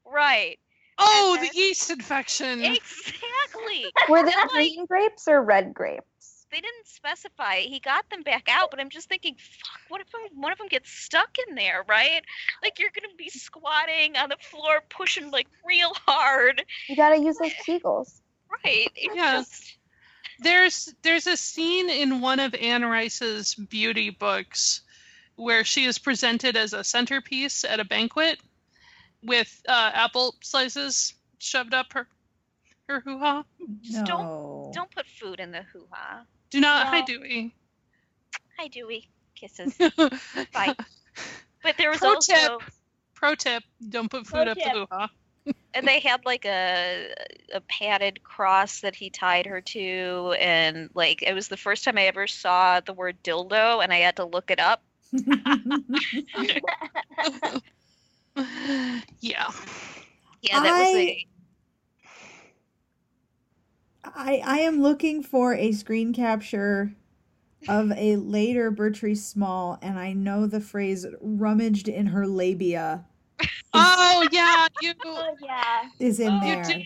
Right. 0.04 0.58
Oh, 0.98 1.38
And 1.38 1.48
the 1.48 1.58
yeast 1.58 1.90
infection. 1.90 2.62
Exactly. 2.62 3.86
Were 4.08 4.24
they 4.24 4.32
oh 4.36 4.48
green 4.48 4.84
grapes 4.86 5.26
or 5.26 5.42
red 5.42 5.72
grapes? 5.72 6.04
They 6.52 6.60
didn't 6.60 6.86
specify. 6.86 7.60
He 7.60 7.80
got 7.80 8.10
them 8.10 8.22
back 8.22 8.46
out, 8.50 8.70
but 8.70 8.78
I'm 8.78 8.90
just 8.90 9.08
thinking, 9.08 9.36
fuck, 9.38 9.80
what 9.88 10.00
if 10.02 10.08
one 10.34 10.52
of 10.52 10.58
them 10.58 10.68
gets 10.68 10.90
stuck 10.90 11.30
in 11.48 11.54
there, 11.54 11.82
right? 11.88 12.22
Like 12.62 12.78
you're 12.78 12.90
gonna 12.94 13.14
be 13.16 13.30
squatting 13.30 14.16
on 14.16 14.28
the 14.28 14.36
floor, 14.38 14.82
pushing 14.90 15.30
like 15.30 15.46
real 15.66 15.92
hard, 16.06 16.62
You 16.88 16.96
gotta 16.96 17.18
use 17.18 17.38
those 17.38 17.54
Kegels. 17.66 18.20
right? 18.64 18.90
It's 18.94 19.16
Yeah. 19.16 19.38
just 19.38 19.78
There's 20.40 20.94
there's 21.02 21.26
a 21.26 21.36
scene 21.38 21.88
in 21.88 22.20
one 22.20 22.38
of 22.38 22.54
Anne 22.54 22.84
Rice's 22.84 23.54
beauty 23.54 24.10
books 24.10 24.82
where 25.36 25.64
she 25.64 25.84
is 25.86 25.98
presented 25.98 26.56
as 26.56 26.74
a 26.74 26.84
centerpiece 26.84 27.64
at 27.64 27.80
a 27.80 27.84
banquet 27.84 28.38
with 29.22 29.62
uh, 29.66 29.90
apple 29.94 30.34
slices 30.42 31.14
shoved 31.38 31.72
up 31.72 31.92
her 31.94 32.06
her 32.88 33.00
hoo 33.00 33.18
ha. 33.18 33.44
Just 33.80 34.06
no. 34.06 34.70
don't 34.74 34.90
put 34.90 35.06
food 35.06 35.40
in 35.40 35.50
the 35.50 35.62
hoo 35.72 35.86
ha. 35.90 36.24
Do 36.52 36.60
not. 36.60 36.86
Hi, 36.86 37.00
Dewey. 37.00 37.52
Hi, 38.58 38.68
Dewey. 38.68 39.08
Kisses. 39.34 39.74
Bye. 40.54 40.76
But 41.62 41.76
there 41.78 41.90
was 41.90 41.98
Pro 42.00 42.10
also, 42.10 42.32
tip. 42.34 42.62
Pro 43.14 43.34
tip: 43.34 43.62
Don't 43.88 44.10
put 44.10 44.26
food 44.26 44.32
Pro 44.32 44.42
up 44.42 44.54
the 44.56 44.62
tip. 44.62 44.72
hoo 44.72 44.86
ha. 44.90 45.08
and 45.74 45.88
they 45.88 45.98
had 45.98 46.24
like 46.26 46.44
a 46.44 47.08
a 47.54 47.60
padded 47.62 48.22
cross 48.22 48.80
that 48.80 48.94
he 48.94 49.08
tied 49.10 49.46
her 49.46 49.60
to, 49.62 50.34
and 50.38 50.90
like 50.94 51.22
it 51.22 51.32
was 51.32 51.48
the 51.48 51.56
first 51.56 51.84
time 51.84 51.96
I 51.98 52.02
ever 52.02 52.26
saw 52.26 52.80
the 52.80 52.92
word 52.92 53.16
dildo, 53.24 53.82
and 53.82 53.92
I 53.92 53.98
had 53.98 54.16
to 54.16 54.24
look 54.24 54.50
it 54.50 54.60
up 54.60 54.82
yeah. 59.20 59.50
Yeah, 60.42 60.60
that 60.60 60.78
was 60.78 60.88
I- 60.94 60.98
a 60.98 61.26
I 64.04 64.42
I 64.44 64.58
am 64.60 64.82
looking 64.82 65.22
for 65.22 65.54
a 65.54 65.72
screen 65.72 66.12
capture 66.12 66.94
of 67.68 67.92
a 67.92 68.16
later 68.16 68.70
Bertrice 68.72 69.22
Small, 69.22 69.78
and 69.82 69.98
I 69.98 70.12
know 70.12 70.46
the 70.46 70.60
phrase 70.60 71.06
"rummaged 71.20 71.88
in 71.88 72.06
her 72.06 72.26
labia" 72.26 73.06
Oh 73.74 74.28
yeah, 74.30 74.66
you 74.80 74.92
oh 75.04 75.34
yeah. 75.40 75.88
is 75.98 76.20
in 76.20 76.34
you 76.34 76.40
there. 76.40 76.62
did 76.62 76.82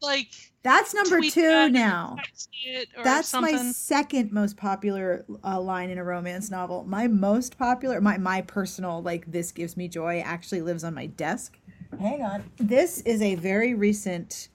like 0.00 0.28
That's 0.62 0.94
number 0.94 1.20
two 1.20 1.40
that, 1.40 1.72
now. 1.72 2.16
text 2.16 2.48
it 2.64 2.88
or 2.96 3.04
That's 3.04 3.32
my 3.34 3.56
second 3.72 4.32
most 4.32 4.56
popular 4.56 5.24
uh, 5.44 5.60
line 5.60 5.90
in 5.90 5.98
a 5.98 6.04
romance 6.04 6.50
novel. 6.50 6.84
My 6.84 7.06
most 7.06 7.58
popular, 7.58 8.00
my 8.00 8.16
my 8.16 8.42
personal 8.42 9.02
like 9.02 9.30
this 9.30 9.52
gives 9.52 9.76
me 9.76 9.88
joy 9.88 10.22
actually 10.24 10.62
lives 10.62 10.84
on 10.84 10.94
my 10.94 11.06
desk. 11.06 11.58
Hang 11.98 12.22
on. 12.22 12.44
This 12.56 13.00
is 13.02 13.20
a 13.20 13.34
very 13.34 13.74
recent 13.74 14.48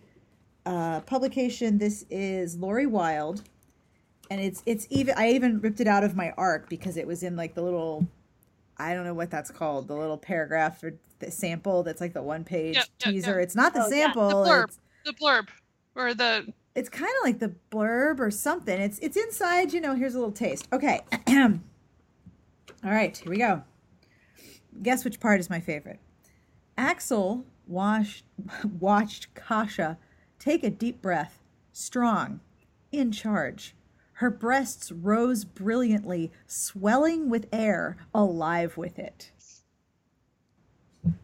uh, 0.65 1.01
publication. 1.01 1.77
This 1.77 2.05
is 2.09 2.57
Lori 2.57 2.85
Wilde, 2.85 3.43
and 4.29 4.41
it's 4.41 4.63
it's 4.65 4.87
even 4.89 5.13
I 5.17 5.31
even 5.31 5.59
ripped 5.61 5.79
it 5.79 5.87
out 5.87 6.03
of 6.03 6.15
my 6.15 6.31
arc 6.37 6.69
because 6.69 6.97
it 6.97 7.07
was 7.07 7.23
in 7.23 7.35
like 7.35 7.53
the 7.55 7.61
little 7.61 8.07
I 8.77 8.93
don't 8.93 9.05
know 9.05 9.13
what 9.13 9.29
that's 9.31 9.51
called 9.51 9.87
the 9.87 9.95
little 9.95 10.17
paragraph 10.17 10.83
or 10.83 10.93
the 11.19 11.31
sample 11.31 11.83
that's 11.83 12.01
like 12.01 12.13
the 12.13 12.21
one 12.21 12.43
page 12.43 12.75
yeah, 12.75 12.83
teaser. 12.99 13.37
yeah. 13.37 13.43
It's 13.43 13.55
not 13.55 13.73
the 13.73 13.85
Oh, 13.85 13.89
yeah, 13.89 14.07
the 14.13 14.19
blurb. 14.19 14.63
it's 14.65 14.79
the 15.05 15.13
blurb 15.13 15.47
or 15.95 16.13
the 16.13 16.51
it's 16.75 16.89
kind 16.89 17.11
of 17.21 17.23
like 17.23 17.39
the 17.39 17.53
blurb 17.71 18.19
or 18.19 18.29
something. 18.31 18.79
It's 18.81 18.99
it's 18.99 19.15
inside, 19.15 19.71
you 19.73 19.79
know, 19.81 19.95
here's 19.95 20.15
a 20.15 20.19
little 20.19 20.33
taste. 20.33 20.67
Okay. 20.73 21.01
All 22.83 22.91
right, 22.91 23.15
here 23.17 23.31
we 23.31 23.37
go. 23.37 23.63
Guess 24.83 25.05
which 25.05 25.19
part 25.19 25.39
is 25.39 25.49
my 25.49 25.59
favorite. 25.59 25.99
Axel 26.77 27.45
washed, 27.67 28.25
watched 28.79 29.33
Kasha 29.33 29.97
take 30.45 30.63
a 30.63 30.69
deep 30.69 31.01
breath, 31.01 31.41
strong, 31.73 32.39
in 32.91 33.11
charge. 33.11 33.75
Her 34.13 34.29
breasts 34.29 34.91
rose 34.91 35.43
brilliantly, 35.43 36.31
swelling 36.47 37.29
with 37.29 37.47
air, 37.51 37.97
alive 38.13 38.77
with 38.77 38.97
it. 38.99 39.31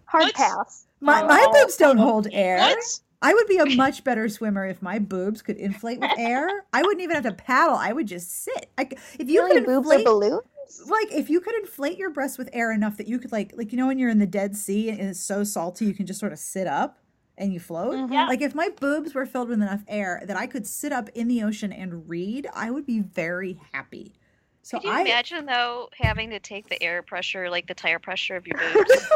Hard 0.05 0.25
What? 0.25 0.35
pass. 0.35 0.87
My, 0.99 1.23
my 1.23 1.47
Oh. 1.47 1.53
boobs 1.53 1.77
don't 1.77 1.97
hold 1.97 2.27
air. 2.31 2.57
what? 2.57 2.99
I 3.21 3.33
would 3.33 3.47
be 3.47 3.57
a 3.57 3.65
much 3.65 4.03
better 4.03 4.27
swimmer 4.29 4.65
if 4.65 4.81
my 4.81 4.99
boobs 4.99 5.41
could 5.41 5.57
inflate 5.57 5.99
with 5.99 6.11
air. 6.17 6.65
I 6.73 6.81
wouldn't 6.83 7.01
even 7.01 7.15
have 7.15 7.23
to 7.25 7.31
paddle. 7.33 7.75
I 7.75 7.93
would 7.93 8.07
just 8.07 8.31
sit. 8.43 8.71
I 8.77 8.85
c 8.85 8.97
if 9.19 9.29
you 9.29 9.41
Really, 9.41 9.51
could 9.51 9.65
boobs 9.65 9.91
inflate, 9.91 10.05
balloons? 10.05 10.43
like 10.87 11.11
if 11.11 11.29
you 11.29 11.41
could 11.41 11.55
inflate 11.55 11.97
your 11.97 12.09
breasts 12.09 12.37
with 12.37 12.49
air 12.53 12.71
enough 12.71 12.97
that 12.97 13.07
you 13.07 13.19
could 13.19 13.31
like, 13.31 13.53
like 13.57 13.71
you 13.71 13.77
know 13.77 13.87
when 13.87 13.99
you're 13.99 14.09
in 14.09 14.19
the 14.19 14.25
Dead 14.27 14.55
Sea 14.55 14.89
and 14.89 15.01
it's 15.01 15.19
so 15.19 15.43
salty 15.43 15.85
you 15.85 15.93
can 15.93 16.05
just 16.05 16.19
sort 16.19 16.33
of 16.33 16.39
sit 16.39 16.67
up 16.67 16.99
and 17.41 17.51
you 17.53 17.59
float. 17.59 17.95
Mhm. 17.95 18.11
Yeah. 18.13 18.27
Like 18.27 18.41
if 18.41 18.53
my 18.55 18.69
boobs 18.69 19.13
were 19.13 19.25
filled 19.25 19.49
with 19.49 19.61
enough 19.61 19.81
air 19.87 20.21
that 20.25 20.37
I 20.37 20.47
could 20.47 20.65
sit 20.67 20.93
up 20.93 21.09
in 21.09 21.27
the 21.27 21.43
ocean 21.43 21.73
and 21.73 22.07
read, 22.07 22.47
I 22.53 22.69
would 22.71 22.85
be 22.85 22.99
very 22.99 23.59
happy. 23.73 24.13
So 24.61 24.77
Could 24.77 24.85
you 24.87 24.91
I 24.93 25.01
imagine 25.01 25.45
though 25.47 25.89
having 25.99 26.29
to 26.29 26.39
take 26.39 26.69
the 26.69 26.81
air 26.81 27.01
pressure, 27.01 27.49
like 27.49 27.67
the 27.67 27.73
tire 27.73 27.99
pressure 27.99 28.35
of 28.35 28.45
your 28.45 28.57
boobs? 28.73 29.07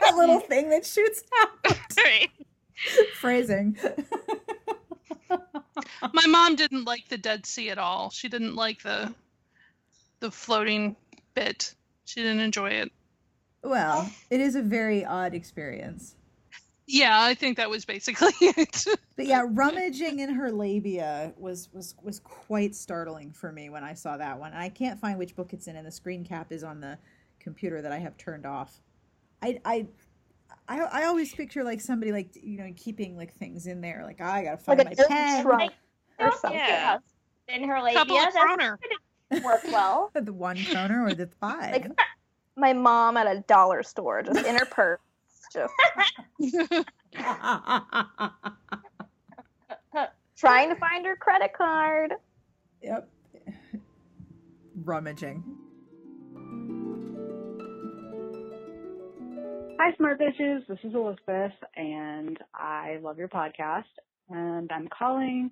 that 0.00 0.14
little 0.16 0.40
thing 0.40 0.70
that 0.70 0.86
shoots 0.86 1.24
out. 1.40 1.76
right. 1.98 2.30
Phrasing. 3.14 3.76
My 6.12 6.26
mom 6.26 6.56
didn't 6.56 6.84
like 6.84 7.08
the 7.08 7.18
Dead 7.18 7.46
Sea 7.46 7.70
at 7.70 7.78
all. 7.78 8.10
She 8.10 8.28
didn't 8.28 8.54
like 8.56 8.82
the 8.82 9.14
the 10.20 10.30
floating 10.30 10.96
bit. 11.34 11.74
She 12.04 12.20
didn't 12.22 12.40
enjoy 12.40 12.70
it. 12.70 12.92
well, 13.62 14.10
it 14.30 14.40
is 14.40 14.54
a 14.54 14.62
very 14.62 15.04
odd 15.04 15.34
experience. 15.34 16.14
Yeah, 16.92 17.22
I 17.22 17.34
think 17.34 17.56
that 17.58 17.70
was 17.70 17.84
basically 17.84 18.32
it. 18.40 18.84
But 19.16 19.26
yeah, 19.26 19.44
rummaging 19.46 20.18
in 20.18 20.34
her 20.34 20.50
labia 20.50 21.32
was 21.36 21.68
was 21.72 21.94
was 22.02 22.18
quite 22.18 22.74
startling 22.74 23.32
for 23.32 23.52
me 23.52 23.70
when 23.70 23.84
I 23.84 23.94
saw 23.94 24.16
that 24.16 24.38
one. 24.38 24.52
And 24.52 24.60
I 24.60 24.68
can't 24.68 24.98
find 24.98 25.18
which 25.18 25.36
book 25.36 25.52
it's 25.52 25.68
in, 25.68 25.76
and 25.76 25.86
the 25.86 25.92
screen 25.92 26.24
cap 26.24 26.50
is 26.50 26.64
on 26.64 26.80
the 26.80 26.98
computer 27.38 27.80
that 27.80 27.92
I 27.92 27.98
have 27.98 28.16
turned 28.16 28.44
off. 28.44 28.80
I 29.40 29.60
I 29.64 29.86
I, 30.68 30.80
I 30.80 31.04
always 31.04 31.32
picture 31.32 31.62
like 31.62 31.80
somebody 31.80 32.10
like 32.10 32.30
you 32.34 32.58
know 32.58 32.72
keeping 32.76 33.16
like 33.16 33.34
things 33.34 33.66
in 33.68 33.80
there, 33.80 34.02
like 34.04 34.18
oh, 34.20 34.24
I 34.24 34.44
gotta 34.44 34.56
find 34.56 34.78
Like 34.78 34.88
my 34.88 34.92
a 34.92 34.96
dirty 34.96 35.08
pen, 35.08 35.42
trunk 35.44 35.72
or 36.18 36.32
something. 36.32 36.58
Yeah. 36.58 36.92
has 36.92 37.00
In 37.48 37.68
her 37.68 37.76
Couple 37.92 38.16
labia, 38.16 38.28
of 38.28 38.34
kroner. 38.34 38.78
work 39.44 39.62
well. 39.64 40.10
the 40.14 40.32
one 40.32 40.58
kroner 40.64 41.04
or 41.04 41.14
the 41.14 41.28
five. 41.40 41.72
Like 41.72 41.86
my 42.56 42.72
mom 42.72 43.16
at 43.16 43.26
a 43.26 43.40
dollar 43.40 43.82
store, 43.82 44.22
just 44.22 44.44
in 44.44 44.56
her 44.56 44.66
purse. 44.66 45.00
Just 45.52 45.72
trying 50.36 50.68
to 50.70 50.76
find 50.76 51.04
her 51.06 51.16
credit 51.16 51.52
card. 51.56 52.12
yep, 52.82 53.08
rummaging. 54.84 55.42
Hi, 59.80 59.96
Smart 59.96 60.20
Bitches. 60.20 60.66
This 60.68 60.78
is 60.84 60.94
Elizabeth, 60.94 61.52
and 61.74 62.38
I 62.54 62.98
love 63.02 63.18
your 63.18 63.28
podcast. 63.28 63.84
And 64.28 64.70
I'm 64.70 64.88
calling 64.96 65.50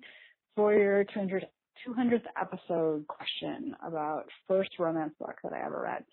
for 0.55 0.73
your 0.73 1.03
200, 1.03 1.45
200th 1.87 2.23
episode 2.39 3.05
question 3.07 3.75
about 3.85 4.25
first 4.47 4.69
romance 4.79 5.13
book 5.19 5.35
that 5.43 5.51
I 5.51 5.65
ever 5.65 5.81
read. 5.81 6.03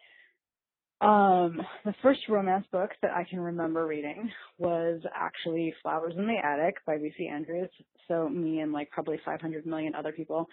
Um, 1.01 1.61
the 1.85 1.95
first 2.03 2.21
romance 2.29 2.67
book 2.73 2.91
that 3.03 3.11
I 3.11 3.25
can 3.29 3.41
remember 3.41 3.87
reading 3.87 4.31
was 4.59 5.01
actually 5.15 5.75
Flowers 5.83 6.15
in 6.17 6.27
the 6.27 6.39
Attic 6.43 6.77
by 6.87 6.97
V.C. 6.97 7.29
Andrews. 7.29 7.69
So 8.09 8.29
me 8.29 8.61
and 8.61 8.73
like 8.73 8.91
probably 8.91 9.21
500 9.25 9.67
million 9.67 9.95
other 9.95 10.13
people. 10.13 10.49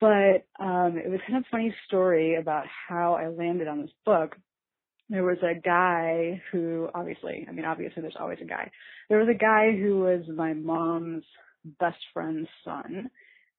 But 0.00 0.46
um, 0.60 0.98
it 1.02 1.10
was 1.10 1.20
kind 1.26 1.38
of 1.38 1.44
funny 1.50 1.74
story 1.86 2.36
about 2.36 2.64
how 2.88 3.14
I 3.14 3.28
landed 3.28 3.68
on 3.68 3.80
this 3.80 3.90
book 4.04 4.36
there 5.08 5.24
was 5.24 5.38
a 5.42 5.58
guy 5.58 6.40
who 6.50 6.88
obviously, 6.94 7.46
I 7.48 7.52
mean, 7.52 7.64
obviously 7.64 8.02
there's 8.02 8.16
always 8.18 8.38
a 8.40 8.46
guy. 8.46 8.70
There 9.08 9.18
was 9.18 9.28
a 9.28 9.38
guy 9.38 9.72
who 9.72 10.00
was 10.00 10.22
my 10.34 10.54
mom's 10.54 11.24
best 11.78 11.98
friend's 12.12 12.48
son 12.64 13.10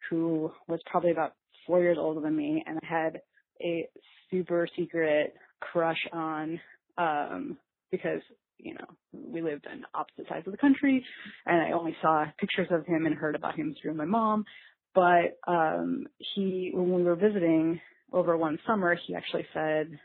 who 0.10 0.52
was 0.68 0.80
probably 0.86 1.12
about 1.12 1.34
four 1.66 1.82
years 1.82 1.98
older 2.00 2.22
than 2.22 2.36
me 2.36 2.64
and 2.66 2.80
had 2.84 3.22
a 3.62 3.88
super 4.32 4.68
secret 4.76 5.36
crush 5.60 6.00
on, 6.14 6.60
um, 6.98 7.58
because, 7.92 8.22
you 8.58 8.74
know, 8.74 8.86
we 9.14 9.42
lived 9.42 9.68
on 9.70 9.86
opposite 9.94 10.28
sides 10.30 10.48
of 10.48 10.52
the 10.52 10.58
country 10.58 11.04
and 11.46 11.62
I 11.62 11.72
only 11.72 11.96
saw 12.02 12.26
pictures 12.40 12.68
of 12.72 12.86
him 12.86 13.06
and 13.06 13.16
heard 13.16 13.36
about 13.36 13.56
him 13.56 13.76
through 13.82 13.94
my 13.94 14.06
mom. 14.06 14.46
But, 14.94 15.38
um, 15.48 16.08
he, 16.36 16.72
when 16.74 16.94
we 16.94 17.04
were 17.04 17.16
visiting 17.16 17.80
over 18.14 18.38
one 18.38 18.58
summer, 18.66 18.98
he 19.08 19.16
actually 19.16 19.46
said, 19.54 20.00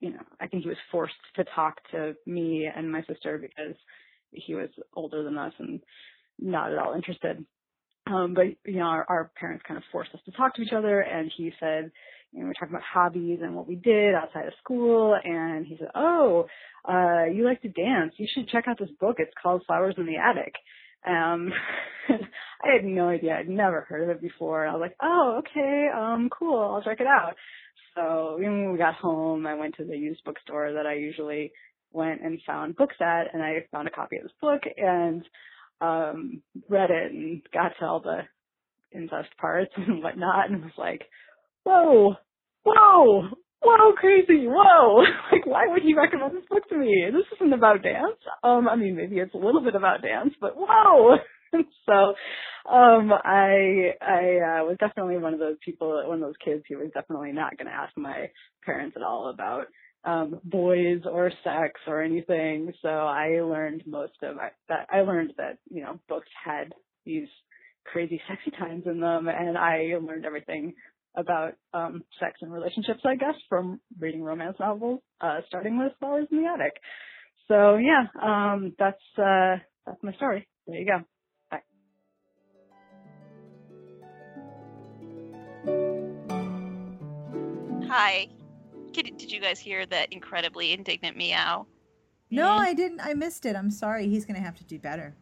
you 0.00 0.10
know, 0.10 0.22
I 0.40 0.46
think 0.46 0.64
he 0.64 0.68
was 0.68 0.78
forced 0.90 1.14
to 1.36 1.44
talk 1.54 1.76
to 1.92 2.14
me 2.26 2.68
and 2.74 2.90
my 2.90 3.02
sister 3.04 3.38
because 3.38 3.76
he 4.32 4.54
was 4.54 4.68
older 4.94 5.22
than 5.22 5.38
us 5.38 5.52
and 5.58 5.80
not 6.38 6.72
at 6.72 6.78
all 6.78 6.94
interested. 6.94 7.44
Um, 8.08 8.34
but 8.34 8.46
you 8.64 8.78
know, 8.78 8.84
our, 8.84 9.06
our 9.08 9.30
parents 9.38 9.64
kind 9.66 9.78
of 9.78 9.84
forced 9.90 10.14
us 10.14 10.20
to 10.26 10.32
talk 10.32 10.54
to 10.54 10.62
each 10.62 10.72
other, 10.72 11.00
and 11.00 11.30
he 11.36 11.52
said, 11.58 11.90
you 12.32 12.40
know, 12.40 12.46
we're 12.46 12.54
talking 12.54 12.74
about 12.74 12.82
hobbies 12.82 13.40
and 13.42 13.54
what 13.54 13.68
we 13.68 13.76
did 13.76 14.14
outside 14.14 14.46
of 14.46 14.52
school, 14.62 15.16
and 15.22 15.66
he 15.66 15.76
said, 15.78 15.88
oh, 15.94 16.46
uh, 16.88 17.24
you 17.24 17.44
like 17.44 17.62
to 17.62 17.68
dance? 17.68 18.12
You 18.16 18.26
should 18.32 18.48
check 18.48 18.64
out 18.68 18.78
this 18.78 18.90
book. 19.00 19.16
It's 19.18 19.32
called 19.42 19.62
Flowers 19.66 19.94
in 19.98 20.06
the 20.06 20.16
Attic. 20.16 20.54
Um, 21.06 21.52
I 22.08 22.72
had 22.74 22.84
no 22.84 23.08
idea. 23.08 23.36
I'd 23.36 23.48
never 23.48 23.82
heard 23.82 24.04
of 24.04 24.10
it 24.10 24.20
before. 24.20 24.66
I 24.66 24.72
was 24.72 24.80
like, 24.80 24.96
oh, 25.02 25.40
okay, 25.40 25.88
um, 25.94 26.28
cool. 26.36 26.58
I'll 26.58 26.82
check 26.82 27.00
it 27.00 27.06
out. 27.06 27.34
So 27.94 28.36
when 28.38 28.72
we 28.72 28.78
got 28.78 28.94
home, 28.94 29.46
I 29.46 29.54
went 29.54 29.76
to 29.76 29.84
the 29.84 29.96
used 29.96 30.24
bookstore 30.24 30.72
that 30.74 30.86
I 30.86 30.94
usually 30.94 31.52
went 31.92 32.20
and 32.22 32.38
found 32.46 32.76
books 32.76 32.96
at, 33.00 33.32
and 33.32 33.42
I 33.42 33.64
found 33.72 33.88
a 33.88 33.90
copy 33.90 34.16
of 34.16 34.24
this 34.24 34.32
book 34.40 34.62
and 34.76 35.24
um 35.82 36.40
read 36.70 36.90
it 36.90 37.12
and 37.12 37.42
got 37.52 37.72
to 37.78 37.84
all 37.84 38.00
the 38.00 38.20
incest 38.94 39.28
parts 39.38 39.72
and 39.76 40.02
whatnot, 40.02 40.50
and 40.50 40.62
was 40.62 40.72
like, 40.76 41.02
whoa, 41.66 42.14
whoa, 42.64 43.28
whoa, 43.62 43.92
crazy, 43.98 44.46
whoa! 44.46 45.02
like, 45.32 45.46
why 45.46 45.66
would 45.66 45.84
you 45.84 45.96
recommend 45.96 46.36
this 46.36 46.44
book 46.48 46.68
to 46.68 46.76
me? 46.76 47.06
This 47.12 47.26
isn't 47.36 47.52
about 47.52 47.82
dance. 47.82 48.18
Um, 48.42 48.68
I 48.68 48.76
mean, 48.76 48.96
maybe 48.96 49.18
it's 49.18 49.34
a 49.34 49.38
little 49.38 49.62
bit 49.62 49.74
about 49.74 50.02
dance, 50.02 50.34
but 50.40 50.52
whoa! 50.54 51.16
so 51.86 51.92
um 52.70 53.12
i 53.24 53.92
i 54.00 54.60
uh, 54.60 54.64
was 54.64 54.76
definitely 54.80 55.16
one 55.16 55.32
of 55.32 55.38
those 55.38 55.56
people 55.64 56.02
one 56.06 56.16
of 56.16 56.28
those 56.28 56.34
kids 56.44 56.64
who 56.68 56.78
was 56.78 56.90
definitely 56.92 57.30
not 57.30 57.56
going 57.56 57.68
to 57.68 57.72
ask 57.72 57.96
my 57.96 58.28
parents 58.64 58.96
at 58.96 59.02
all 59.02 59.30
about 59.32 59.66
um 60.04 60.40
boys 60.44 61.00
or 61.10 61.30
sex 61.44 61.80
or 61.86 62.02
anything 62.02 62.72
so 62.82 62.88
i 62.88 63.40
learned 63.40 63.82
most 63.86 64.14
of 64.22 64.36
that 64.68 64.86
i 64.90 65.00
learned 65.02 65.32
that 65.36 65.58
you 65.70 65.82
know 65.82 66.00
books 66.08 66.28
had 66.44 66.72
these 67.04 67.28
crazy 67.84 68.20
sexy 68.28 68.50
times 68.58 68.82
in 68.86 69.00
them 69.00 69.28
and 69.28 69.56
i 69.56 69.92
learned 70.02 70.24
everything 70.24 70.74
about 71.16 71.54
um, 71.72 72.02
sex 72.20 72.38
and 72.42 72.52
relationships, 72.52 73.00
I 73.04 73.16
guess, 73.16 73.34
from 73.48 73.80
reading 73.98 74.22
romance 74.22 74.56
novels, 74.60 75.00
uh, 75.20 75.40
starting 75.48 75.78
with 75.78 75.92
Flowers 75.98 76.26
in 76.30 76.42
the 76.42 76.48
Attic. 76.48 76.74
So 77.48 77.76
yeah, 77.76 78.06
um, 78.22 78.74
that's 78.78 79.02
uh, 79.18 79.56
that's 79.86 80.02
my 80.02 80.12
story. 80.14 80.46
There 80.66 80.76
you 80.76 80.86
go. 80.86 80.98
Bye. 81.50 81.62
Hi. 87.88 88.28
Did, 88.92 89.18
did 89.18 89.30
you 89.30 89.40
guys 89.40 89.58
hear 89.60 89.84
that 89.86 90.12
incredibly 90.12 90.72
indignant 90.72 91.16
meow? 91.16 91.66
No, 92.30 92.50
I 92.50 92.74
didn't. 92.74 93.00
I 93.00 93.14
missed 93.14 93.46
it. 93.46 93.54
I'm 93.54 93.70
sorry. 93.70 94.08
He's 94.08 94.24
going 94.24 94.36
to 94.36 94.42
have 94.42 94.56
to 94.56 94.64
do 94.64 94.78
better. 94.78 95.14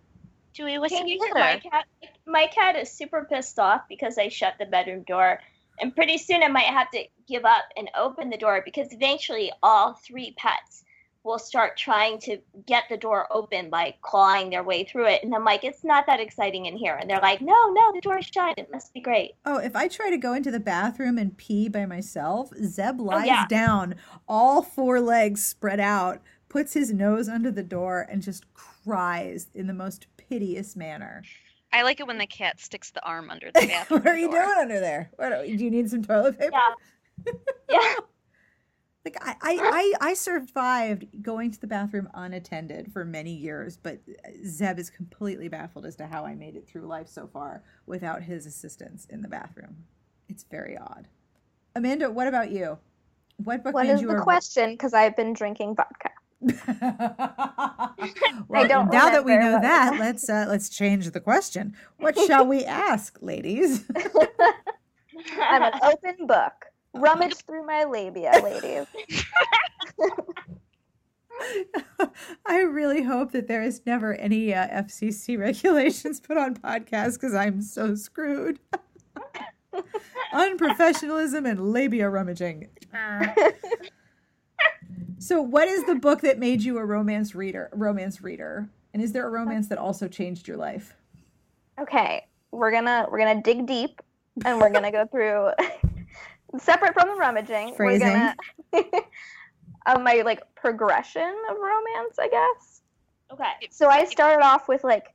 Joey, 0.54 0.78
what's 0.78 0.92
Can 0.92 1.04
the 1.04 1.10
you 1.10 1.18
hear 1.22 1.34
my 1.34 1.58
cat? 1.58 1.84
My 2.26 2.46
cat 2.46 2.76
is 2.76 2.90
super 2.90 3.26
pissed 3.30 3.58
off 3.58 3.82
because 3.88 4.16
I 4.16 4.28
shut 4.28 4.54
the 4.58 4.66
bedroom 4.66 5.02
door. 5.02 5.40
And 5.80 5.94
pretty 5.94 6.18
soon 6.18 6.42
I 6.42 6.48
might 6.48 6.64
have 6.64 6.90
to 6.92 7.04
give 7.28 7.44
up 7.44 7.64
and 7.76 7.90
open 7.96 8.30
the 8.30 8.36
door 8.36 8.62
because 8.64 8.92
eventually 8.92 9.52
all 9.62 9.94
three 9.94 10.34
pets 10.36 10.84
will 11.24 11.38
start 11.38 11.76
trying 11.76 12.18
to 12.18 12.36
get 12.66 12.84
the 12.90 12.98
door 12.98 13.26
open 13.32 13.70
by 13.70 13.94
clawing 14.02 14.50
their 14.50 14.62
way 14.62 14.84
through 14.84 15.06
it. 15.06 15.22
And 15.24 15.34
I'm 15.34 15.44
like, 15.44 15.64
it's 15.64 15.82
not 15.82 16.04
that 16.06 16.20
exciting 16.20 16.66
in 16.66 16.76
here. 16.76 16.96
And 16.96 17.08
they're 17.08 17.18
like, 17.20 17.40
no, 17.40 17.70
no, 17.70 17.92
the 17.94 18.02
door's 18.02 18.26
shut. 18.26 18.58
It 18.58 18.70
must 18.70 18.92
be 18.92 19.00
great. 19.00 19.32
Oh, 19.46 19.56
if 19.56 19.74
I 19.74 19.88
try 19.88 20.10
to 20.10 20.18
go 20.18 20.34
into 20.34 20.50
the 20.50 20.60
bathroom 20.60 21.16
and 21.16 21.36
pee 21.36 21.70
by 21.70 21.86
myself, 21.86 22.50
Zeb 22.62 23.00
oh, 23.00 23.04
lies 23.04 23.26
yeah. 23.26 23.46
down, 23.48 23.94
all 24.28 24.60
four 24.60 25.00
legs 25.00 25.42
spread 25.42 25.80
out, 25.80 26.20
puts 26.50 26.74
his 26.74 26.92
nose 26.92 27.26
under 27.26 27.50
the 27.50 27.62
door, 27.62 28.06
and 28.10 28.22
just 28.22 28.44
cries 28.52 29.48
in 29.54 29.66
the 29.66 29.72
most 29.72 30.06
piteous 30.18 30.76
manner. 30.76 31.22
I 31.74 31.82
like 31.82 31.98
it 31.98 32.06
when 32.06 32.18
the 32.18 32.26
cat 32.26 32.60
sticks 32.60 32.92
the 32.92 33.04
arm 33.04 33.30
under 33.30 33.50
the 33.52 33.66
bathroom 33.66 34.00
what 34.00 34.08
are 34.08 34.16
you 34.16 34.30
door. 34.30 34.44
doing 34.44 34.58
under 34.58 34.80
there? 34.80 35.10
What 35.16 35.32
are, 35.32 35.44
do 35.44 35.52
you 35.52 35.70
need 35.70 35.90
some 35.90 36.02
toilet 36.02 36.38
paper? 36.38 36.52
Yeah. 36.52 37.32
Yeah. 37.70 37.94
Like 39.04 39.16
I, 39.20 39.34
I, 39.42 39.94
I, 40.00 40.08
I 40.10 40.14
survived 40.14 41.04
going 41.22 41.50
to 41.50 41.60
the 41.60 41.66
bathroom 41.66 42.08
unattended 42.14 42.90
for 42.90 43.04
many 43.04 43.32
years, 43.34 43.76
but 43.76 44.00
Zeb 44.46 44.78
is 44.78 44.88
completely 44.88 45.48
baffled 45.48 45.84
as 45.84 45.94
to 45.96 46.06
how 46.06 46.24
I 46.24 46.34
made 46.34 46.56
it 46.56 46.66
through 46.66 46.86
life 46.86 47.08
so 47.08 47.26
far 47.26 47.62
without 47.84 48.22
his 48.22 48.46
assistance 48.46 49.06
in 49.10 49.20
the 49.20 49.28
bathroom. 49.28 49.76
It's 50.30 50.44
very 50.44 50.78
odd. 50.78 51.08
Amanda, 51.76 52.10
what 52.10 52.28
about 52.28 52.50
you? 52.50 52.78
What 53.36 53.62
book 53.62 53.74
What 53.74 53.86
made 53.86 53.94
is 53.94 54.00
you 54.00 54.08
the 54.08 54.16
a 54.16 54.22
question? 54.22 54.70
Because 54.70 54.94
I've 54.94 55.16
been 55.16 55.34
drinking 55.34 55.74
vodka. 55.74 56.10
well, 58.48 58.66
now 58.68 59.10
that 59.10 59.24
we 59.24 59.36
know 59.36 59.58
that, 59.60 59.96
let's 60.00 60.28
uh, 60.28 60.44
let's 60.48 60.68
change 60.68 61.10
the 61.10 61.20
question. 61.20 61.74
What 61.98 62.18
shall 62.26 62.46
we 62.46 62.64
ask, 62.64 63.16
ladies? 63.22 63.84
I'm 65.40 65.62
an 65.62 65.72
open 65.82 66.26
book. 66.26 66.52
Rummage 66.92 67.36
through 67.46 67.66
my 67.66 67.84
labia, 67.84 68.32
ladies. 68.42 68.86
I 72.46 72.60
really 72.60 73.02
hope 73.02 73.32
that 73.32 73.48
there 73.48 73.62
is 73.62 73.82
never 73.84 74.14
any 74.14 74.54
uh, 74.54 74.68
FCC 74.68 75.36
regulations 75.38 76.20
put 76.20 76.36
on 76.36 76.54
podcasts 76.54 77.14
because 77.14 77.34
I'm 77.34 77.60
so 77.60 77.96
screwed. 77.96 78.60
Unprofessionalism 80.32 81.50
and 81.50 81.72
labia 81.72 82.08
rummaging. 82.08 82.68
So, 85.18 85.40
what 85.40 85.68
is 85.68 85.84
the 85.84 85.94
book 85.94 86.20
that 86.22 86.38
made 86.38 86.62
you 86.62 86.78
a 86.78 86.84
romance 86.84 87.34
reader? 87.34 87.70
Romance 87.72 88.22
reader, 88.22 88.68
and 88.92 89.02
is 89.02 89.12
there 89.12 89.26
a 89.26 89.30
romance 89.30 89.68
that 89.68 89.78
also 89.78 90.08
changed 90.08 90.46
your 90.48 90.56
life? 90.56 90.94
Okay, 91.80 92.26
we're 92.50 92.70
gonna 92.70 93.06
we're 93.10 93.18
gonna 93.18 93.42
dig 93.42 93.66
deep, 93.66 94.02
and 94.44 94.60
we're 94.60 94.70
gonna 94.70 94.92
go 94.92 95.06
through 95.10 95.50
separate 96.58 96.94
from 96.94 97.08
the 97.08 97.14
rummaging. 97.14 97.74
Phrasing. 97.74 98.08
We're 98.08 98.34
gonna 98.72 99.00
of 99.86 100.02
my 100.02 100.22
like 100.24 100.42
progression 100.54 101.34
of 101.50 101.56
romance, 101.56 102.18
I 102.18 102.28
guess. 102.28 102.82
Okay. 103.32 103.68
So 103.70 103.88
I 103.88 104.04
started 104.04 104.44
off 104.44 104.68
with 104.68 104.84
like 104.84 105.14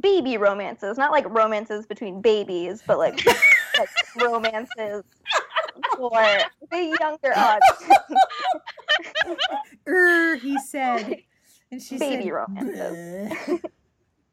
baby 0.00 0.36
romances, 0.36 0.96
not 0.96 1.10
like 1.10 1.28
romances 1.28 1.86
between 1.86 2.20
babies, 2.20 2.82
but 2.86 2.98
like, 2.98 3.24
like 3.78 3.88
romances 4.20 5.02
for 5.96 6.10
the 6.70 6.96
younger 7.00 7.32
audience. 7.36 8.00
Er, 9.86 10.36
he 10.36 10.58
said, 10.58 11.18
and 11.70 11.80
she 11.82 11.98
Baby 11.98 12.24
said, 12.24 12.32
romances. 12.32 13.32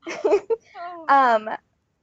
"Bleh." 0.08 0.40
um, 1.10 1.50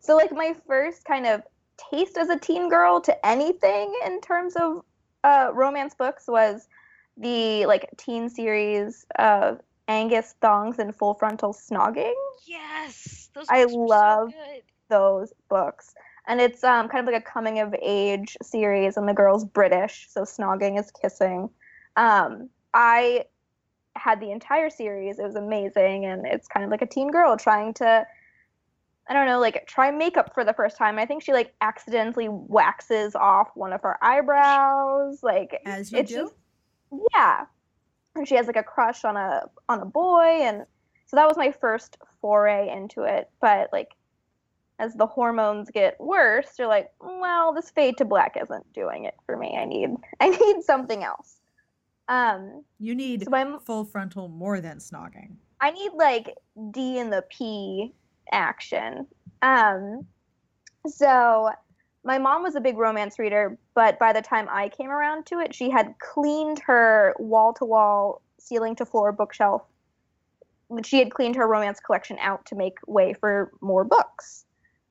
so 0.01 0.17
like 0.17 0.33
my 0.33 0.55
first 0.67 1.05
kind 1.05 1.27
of 1.27 1.43
taste 1.91 2.17
as 2.17 2.29
a 2.29 2.39
teen 2.39 2.69
girl 2.69 3.01
to 3.01 3.27
anything 3.27 3.93
in 4.07 4.21
terms 4.21 4.55
of 4.57 4.83
uh, 5.25 5.51
romance 5.53 5.95
books 5.95 6.25
was 6.29 6.69
the 7.17 7.67
like 7.67 7.89
teen 7.97 8.29
series 8.29 9.07
of 9.19 9.61
Angus 9.89 10.35
Thongs 10.41 10.79
and 10.79 10.95
Full 10.95 11.15
Frontal 11.15 11.53
Snogging. 11.53 12.15
Yes, 12.47 13.31
those 13.35 13.47
I 13.49 13.63
books 13.65 13.75
were 13.75 13.87
so 13.89 13.95
love- 13.95 14.33
good. 14.33 14.63
those 14.89 15.33
books. 15.49 15.95
And 16.29 16.41
it's 16.41 16.65
um, 16.65 16.89
kind 16.89 17.07
of 17.07 17.13
like 17.13 17.23
a 17.23 17.25
coming 17.25 17.61
of 17.61 17.75
age 17.81 18.37
series, 18.43 18.97
and 18.97 19.09
the 19.09 19.15
girl's 19.15 19.45
British, 19.45 20.07
so 20.11 20.23
snogging 20.23 20.79
is 20.79 20.91
kissing. 20.91 21.49
Um, 21.97 22.49
I 22.75 23.25
had 23.95 24.21
the 24.21 24.31
entire 24.31 24.69
series. 24.69 25.19
It 25.19 25.23
was 25.23 25.37
amazing, 25.37 26.05
and 26.05 26.27
it's 26.27 26.49
kind 26.49 26.65
of 26.65 26.71
like 26.71 26.83
a 26.83 26.87
teen 26.87 27.11
girl 27.11 27.37
trying 27.37 27.75
to, 27.75 28.07
I 29.09 29.15
don't 29.15 29.27
know, 29.27 29.39
like 29.39 29.67
try 29.67 29.91
makeup 29.91 30.35
for 30.35 30.45
the 30.45 30.53
first 30.53 30.77
time. 30.77 30.99
I 30.99 31.07
think 31.07 31.23
she 31.23 31.33
like 31.33 31.55
accidentally 31.61 32.29
waxes 32.29 33.15
off 33.15 33.51
one 33.55 33.73
of 33.73 33.83
her 33.83 33.97
eyebrows. 34.03 35.23
Like 35.23 35.61
As 35.65 35.93
you 35.93 35.99
it's 35.99 36.11
do. 36.11 36.17
just 36.17 36.35
yeah 37.15 37.47
and 38.17 38.27
she 38.27 38.35
has 38.35 38.47
like 38.47 38.57
a 38.57 38.63
crush 38.63 39.05
on 39.05 39.17
a 39.17 39.43
on 39.69 39.81
a 39.81 39.85
boy 39.85 40.25
and 40.43 40.65
so 41.07 41.17
that 41.17 41.29
was 41.29 41.37
my 41.37 41.53
first 41.53 41.99
foray 42.21 42.69
into 42.71 43.03
it 43.03 43.31
but 43.41 43.69
like 43.73 43.91
as 44.79 44.95
the 44.95 45.07
hormones 45.07 45.71
get 45.71 45.99
worse 46.01 46.49
you're 46.59 46.69
like 46.69 46.91
well 47.01 47.53
this 47.53 47.71
fade 47.71 47.97
to 47.97 48.05
black 48.05 48.37
isn't 48.41 48.73
doing 48.73 49.05
it 49.05 49.15
for 49.25 49.37
me 49.37 49.57
i 49.59 49.65
need 49.65 49.91
i 50.21 50.29
need 50.29 50.63
something 50.63 51.03
else 51.03 51.41
um 52.09 52.65
You 52.79 52.95
need 52.95 53.25
so 53.25 53.61
full 53.65 53.85
frontal 53.85 54.29
more 54.29 54.61
than 54.61 54.79
snogging. 54.79 55.37
I 55.61 55.71
need 55.71 55.93
like 55.95 56.35
D 56.71 56.99
and 56.99 57.13
the 57.13 57.25
P 57.31 57.93
action. 58.31 59.07
Um, 59.43 60.07
so 60.87 61.51
my 62.05 62.19
mom 62.19 62.43
was 62.43 62.55
a 62.55 62.61
big 62.61 62.77
romance 62.77 63.19
reader, 63.19 63.59
but 63.75 63.99
by 63.99 64.13
the 64.13 64.23
time 64.23 64.47
I 64.51 64.69
came 64.69 64.91
around 64.91 65.27
to 65.27 65.41
it, 65.41 65.55
she 65.55 65.71
had 65.71 65.95
cleaned 65.99 66.61
her 66.61 67.15
wall 67.19 67.53
to 67.55 67.65
wall, 67.65 68.23
ceiling 68.39 68.77
to 68.77 68.87
floor 68.87 69.11
bookshelf. 69.11 69.63
She 70.85 70.99
had 70.99 71.13
cleaned 71.13 71.37
her 71.37 71.49
romance 71.49 71.81
collection 71.81 72.19
out 72.21 72.47
to 72.47 72.55
make 72.55 72.79
way 72.87 73.15
for 73.15 73.51
more 73.61 73.85
books. 73.85 74.46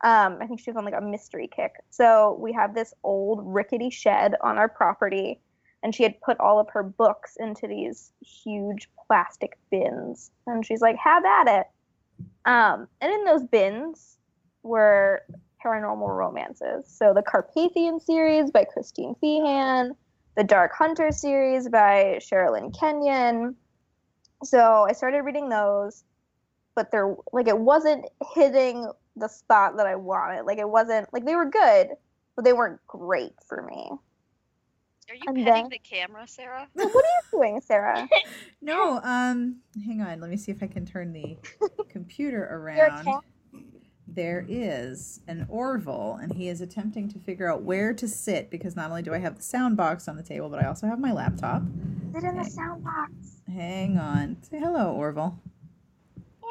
Um, 0.05 0.37
I 0.39 0.45
think 0.45 0.59
she 0.59 0.69
was 0.69 0.77
on 0.77 0.85
like 0.85 0.93
a 0.95 1.01
mystery 1.01 1.49
kick. 1.53 1.73
So 1.89 2.37
we 2.39 2.53
have 2.53 2.75
this 2.75 2.93
old 3.03 3.39
rickety 3.43 3.89
shed 3.89 4.35
on 4.41 4.59
our 4.59 4.69
property, 4.69 5.39
and 5.81 5.95
she 5.95 6.03
had 6.03 6.21
put 6.21 6.39
all 6.39 6.59
of 6.59 6.69
her 6.69 6.83
books 6.83 7.37
into 7.39 7.67
these 7.67 8.11
huge 8.21 8.87
plastic 9.07 9.57
bins. 9.71 10.29
And 10.45 10.63
she's 10.63 10.79
like, 10.79 10.95
"Have 10.97 11.25
at 11.25 11.47
it." 11.47 11.67
Um, 12.45 12.87
and 13.01 13.11
in 13.11 13.25
those 13.25 13.45
bins 13.45 14.19
were 14.61 15.23
paranormal 15.65 16.15
romances. 16.15 16.87
So 16.87 17.11
the 17.11 17.23
Carpathian 17.23 17.99
series 17.99 18.51
by 18.51 18.63
Christine 18.65 19.15
Feehan, 19.15 19.95
the 20.37 20.43
Dark 20.43 20.71
Hunter 20.77 21.11
series 21.11 21.67
by 21.67 22.19
Sherilyn 22.21 22.77
Kenyon. 22.79 23.55
So 24.43 24.85
I 24.87 24.91
started 24.91 25.21
reading 25.21 25.49
those, 25.49 26.03
but 26.75 26.91
they're 26.91 27.15
like 27.33 27.47
it 27.47 27.57
wasn't 27.57 28.05
hitting 28.35 28.87
the 29.15 29.27
spot 29.27 29.77
that 29.77 29.87
I 29.87 29.95
wanted. 29.95 30.43
Like 30.43 30.57
it 30.57 30.69
wasn't 30.69 31.11
like 31.13 31.25
they 31.25 31.35
were 31.35 31.49
good, 31.49 31.89
but 32.35 32.43
they 32.45 32.53
weren't 32.53 32.79
great 32.87 33.33
for 33.47 33.61
me. 33.61 33.89
Are 35.07 35.13
you 35.15 35.21
And 35.27 35.37
petting 35.37 35.53
then- 35.63 35.69
the 35.69 35.77
camera, 35.79 36.27
Sarah? 36.27 36.67
What 36.73 36.85
are 36.87 36.97
you 36.97 37.21
doing, 37.31 37.61
Sarah? 37.61 38.07
No, 38.61 38.99
um, 39.03 39.57
hang 39.85 40.01
on. 40.01 40.19
Let 40.19 40.29
me 40.31 40.37
see 40.37 40.51
if 40.51 40.63
I 40.63 40.67
can 40.67 40.85
turn 40.87 41.13
the 41.13 41.37
computer 41.89 42.45
around. 42.51 43.07
There 44.07 44.45
is 44.47 45.19
an 45.27 45.45
Orville, 45.49 46.17
and 46.21 46.33
he 46.33 46.47
is 46.47 46.61
attempting 46.61 47.09
to 47.09 47.19
figure 47.19 47.51
out 47.51 47.61
where 47.63 47.93
to 47.93 48.07
sit 48.07 48.49
because 48.49 48.75
not 48.75 48.89
only 48.89 49.01
do 49.03 49.13
I 49.13 49.17
have 49.19 49.35
the 49.35 49.41
sound 49.43 49.77
box 49.77 50.07
on 50.07 50.15
the 50.15 50.23
table, 50.23 50.47
but 50.49 50.63
I 50.63 50.67
also 50.67 50.87
have 50.87 50.99
my 50.99 51.11
laptop. 51.11 51.61
Sit 52.13 52.23
in 52.23 52.35
the 52.35 52.41
Okay. 52.41 52.49
sound 52.49 52.83
box. 52.83 53.11
Hang 53.51 53.97
on. 53.97 54.37
Say 54.41 54.59
hello, 54.59 54.93
Orville. 54.93 55.39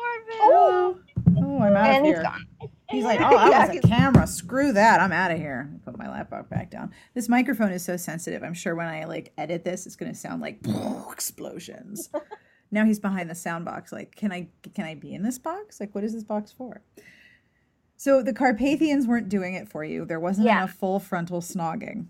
Orville. 0.04 0.36
Hello. 0.40 0.98
Oh, 1.36 1.62
I'm 1.62 1.76
out 1.76 1.90
of 1.90 1.96
And 1.96 2.06
he's 2.06 2.14
here. 2.14 2.22
gone. 2.22 2.46
He's 2.90 3.04
like, 3.04 3.20
oh, 3.20 3.36
I 3.36 3.50
Yeah, 3.50 3.60
was 3.60 3.68
a 3.70 3.72
he's- 3.80 3.84
camera. 3.86 4.26
Screw 4.26 4.72
that. 4.72 5.00
I'm 5.00 5.12
out 5.12 5.30
of 5.30 5.38
here. 5.38 5.70
Put 5.84 5.96
my 5.98 6.08
laptop 6.08 6.48
back 6.50 6.70
down. 6.70 6.92
This 7.14 7.28
microphone 7.28 7.72
is 7.72 7.84
so 7.84 7.96
sensitive. 7.96 8.42
I'm 8.42 8.54
sure 8.54 8.74
when 8.74 8.86
I 8.86 9.04
like 9.04 9.32
edit 9.38 9.64
this, 9.64 9.86
it's 9.86 9.96
going 9.96 10.12
to 10.12 10.18
sound 10.18 10.42
like 10.42 10.60
explosions. 11.12 12.10
now 12.70 12.84
he's 12.84 13.00
behind 13.00 13.30
the 13.30 13.34
sound 13.34 13.64
box. 13.64 13.92
Like, 13.92 14.14
can 14.14 14.32
I 14.32 14.48
can 14.74 14.84
I 14.84 14.94
be 14.94 15.14
in 15.14 15.22
this 15.22 15.38
box? 15.38 15.80
Like, 15.80 15.94
what 15.94 16.04
is 16.04 16.12
this 16.12 16.24
box 16.24 16.52
for? 16.52 16.82
So 17.96 18.22
the 18.22 18.32
Carpathians 18.34 19.06
weren't 19.06 19.28
doing 19.28 19.54
it 19.54 19.68
for 19.68 19.84
you. 19.84 20.04
There 20.04 20.20
wasn't 20.20 20.46
Yeah. 20.46 20.58
enough 20.58 20.72
full 20.72 21.00
frontal 21.00 21.40
snogging. 21.40 22.06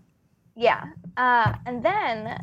Yeah. 0.55 0.85
Uh, 1.17 1.53
and 1.65 1.83
then 1.83 2.37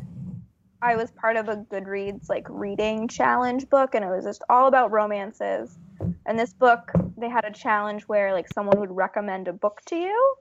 I 0.83 0.97
was 0.97 1.11
part 1.11 1.37
of 1.37 1.47
a 1.47 1.55
Goodreads 1.55 2.27
like 2.27 2.45
reading 2.49 3.07
challenge 3.07 3.69
book, 3.69 3.95
and 3.95 4.03
it 4.03 4.09
was 4.09 4.25
just 4.25 4.43
all 4.49 4.67
about 4.67 4.91
romances. 4.91 5.77
And 6.25 6.37
this 6.37 6.51
book, 6.51 6.91
they 7.15 7.29
had 7.29 7.45
a 7.45 7.51
challenge 7.51 8.03
where 8.03 8.33
like 8.33 8.51
someone 8.53 8.77
would 8.81 8.91
recommend 8.91 9.47
a 9.47 9.53
book 9.53 9.79
to 9.85 9.95
you. 9.95 10.35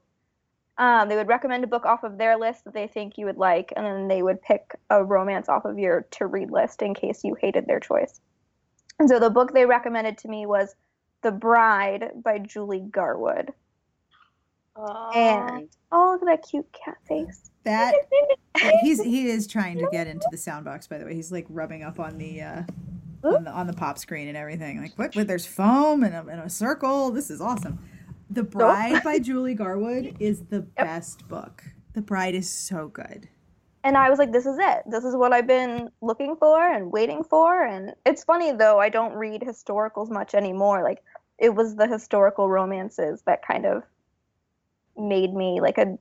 Um, 0.79 1.09
they 1.09 1.15
would 1.15 1.29
recommend 1.29 1.63
a 1.63 1.69
book 1.69 1.85
off 1.85 2.03
of 2.03 2.19
their 2.19 2.37
list 2.37 2.65
that 2.65 2.75
they 2.75 2.89
think 2.89 3.19
you 3.19 3.27
would 3.27 3.37
like, 3.37 3.73
and 3.77 3.87
then 3.87 4.09
they 4.09 4.21
would 4.21 4.43
pick 4.43 4.75
a 4.91 5.05
romance 5.05 5.49
off 5.49 5.65
of 5.65 5.79
your 5.79 6.09
to 6.13 6.27
read 6.27 6.51
list 6.51 6.83
in 6.83 6.93
case 6.93 7.23
you 7.23 7.37
hated 7.41 7.69
their 7.69 7.79
choice. 7.79 8.21
And 8.99 9.09
so 9.09 9.21
the 9.21 9.31
book 9.31 9.53
they 9.53 9.67
recommended 9.67 10.19
to 10.19 10.29
me 10.29 10.47
was 10.47 10.75
The 11.23 11.31
Bride 11.31 12.11
by 12.17 12.41
Julie 12.41 12.85
Garwood. 12.91 13.53
And 14.77 15.69
oh, 15.91 16.13
look 16.13 16.23
at 16.29 16.41
that 16.41 16.49
cute 16.49 16.67
cat 16.73 16.97
face. 17.07 17.51
That 17.65 17.95
he's 18.81 19.03
he 19.03 19.29
is 19.29 19.47
trying 19.47 19.79
to 19.79 19.89
get 19.93 20.07
into 20.07 20.27
the 20.31 20.37
sound 20.39 20.65
box. 20.65 20.87
By 20.87 20.99
the 20.99 21.05
way, 21.05 21.15
he's 21.15 21.31
like 21.31 21.47
rubbing 21.49 21.83
up 21.83 22.01
on 22.01 22.19
the 22.19 22.41
uh, 22.43 22.63
on 23.25 23.45
the 23.45 23.51
on 23.51 23.67
the 23.67 23.73
pop 23.73 23.99
screen 23.99 24.29
and 24.29 24.37
everything. 24.37 24.81
Like 24.81 24.99
what? 24.99 25.15
What? 25.15 25.27
There's 25.27 25.47
foam 25.47 26.03
and 26.03 26.15
a, 26.15 26.27
and 26.27 26.41
a 26.41 26.51
circle. 26.51 27.11
This 27.11 27.31
is 27.31 27.41
awesome. 27.41 27.79
The 28.31 28.43
Bride 28.43 29.03
by 29.05 29.19
Julie 29.19 29.55
Garwood 29.55 30.17
is 30.21 30.45
the 30.49 30.61
best 30.61 31.29
book. 31.29 31.63
The 31.93 32.01
Bride 32.03 32.35
is 32.35 32.49
so 32.49 32.89
good. 32.89 33.29
and 33.85 33.97
I 33.97 34.09
was 34.09 34.19
like, 34.19 34.33
this 34.33 34.47
is 34.47 34.57
it. 34.59 34.83
This 34.87 35.05
is 35.05 35.15
what 35.15 35.33
I've 35.35 35.47
been 35.47 35.91
looking 36.01 36.37
for 36.37 36.67
and 36.67 36.91
waiting 36.91 37.23
for. 37.25 37.63
And 37.65 37.95
it's 38.07 38.25
funny 38.25 38.53
though, 38.53 38.81
I 38.81 38.89
don't 38.89 39.13
read 39.15 39.43
historicals 39.43 40.09
much 40.11 40.35
anymore. 40.35 40.83
Like 40.83 41.03
it 41.39 41.55
was 41.55 41.77
the 41.77 41.87
historical 41.87 42.49
romances 42.49 43.23
that 43.27 43.47
kind 43.47 43.67
of 43.67 43.83
made 44.97 45.35
me 45.35 45.61
like 45.61 45.79
a 45.79 45.99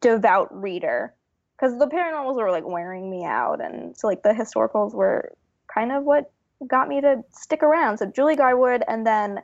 devout 0.00 0.48
reader 0.50 1.14
because 1.56 1.78
the 1.78 1.86
paranormals 1.86 2.36
were 2.36 2.50
like 2.50 2.66
wearing 2.66 3.10
me 3.10 3.24
out, 3.24 3.60
and 3.60 3.96
so 3.96 4.06
like 4.06 4.22
the 4.22 4.30
historicals 4.30 4.94
were 4.94 5.32
kind 5.72 5.92
of 5.92 6.04
what 6.04 6.32
got 6.66 6.88
me 6.88 7.00
to 7.00 7.22
stick 7.30 7.62
around. 7.62 7.98
So 7.98 8.06
Julie 8.06 8.36
Garwood, 8.36 8.82
and 8.88 9.06
then 9.06 9.42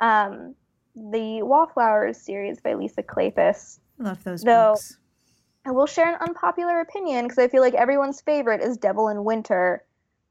um, 0.00 0.54
the 0.94 1.42
Wallflowers 1.42 2.18
series 2.18 2.60
by 2.60 2.74
Lisa 2.74 3.02
Kleypas. 3.02 3.78
I 4.00 4.02
love 4.02 4.24
those 4.24 4.42
No. 4.44 4.72
books. 4.72 4.96
I 5.66 5.72
will 5.72 5.86
share 5.86 6.08
an 6.08 6.18
unpopular 6.26 6.80
opinion 6.80 7.26
because 7.26 7.38
I 7.38 7.48
feel 7.48 7.60
like 7.60 7.74
everyone's 7.74 8.22
favorite 8.22 8.62
is 8.62 8.78
Devil 8.78 9.08
in 9.08 9.24
Winter, 9.24 9.84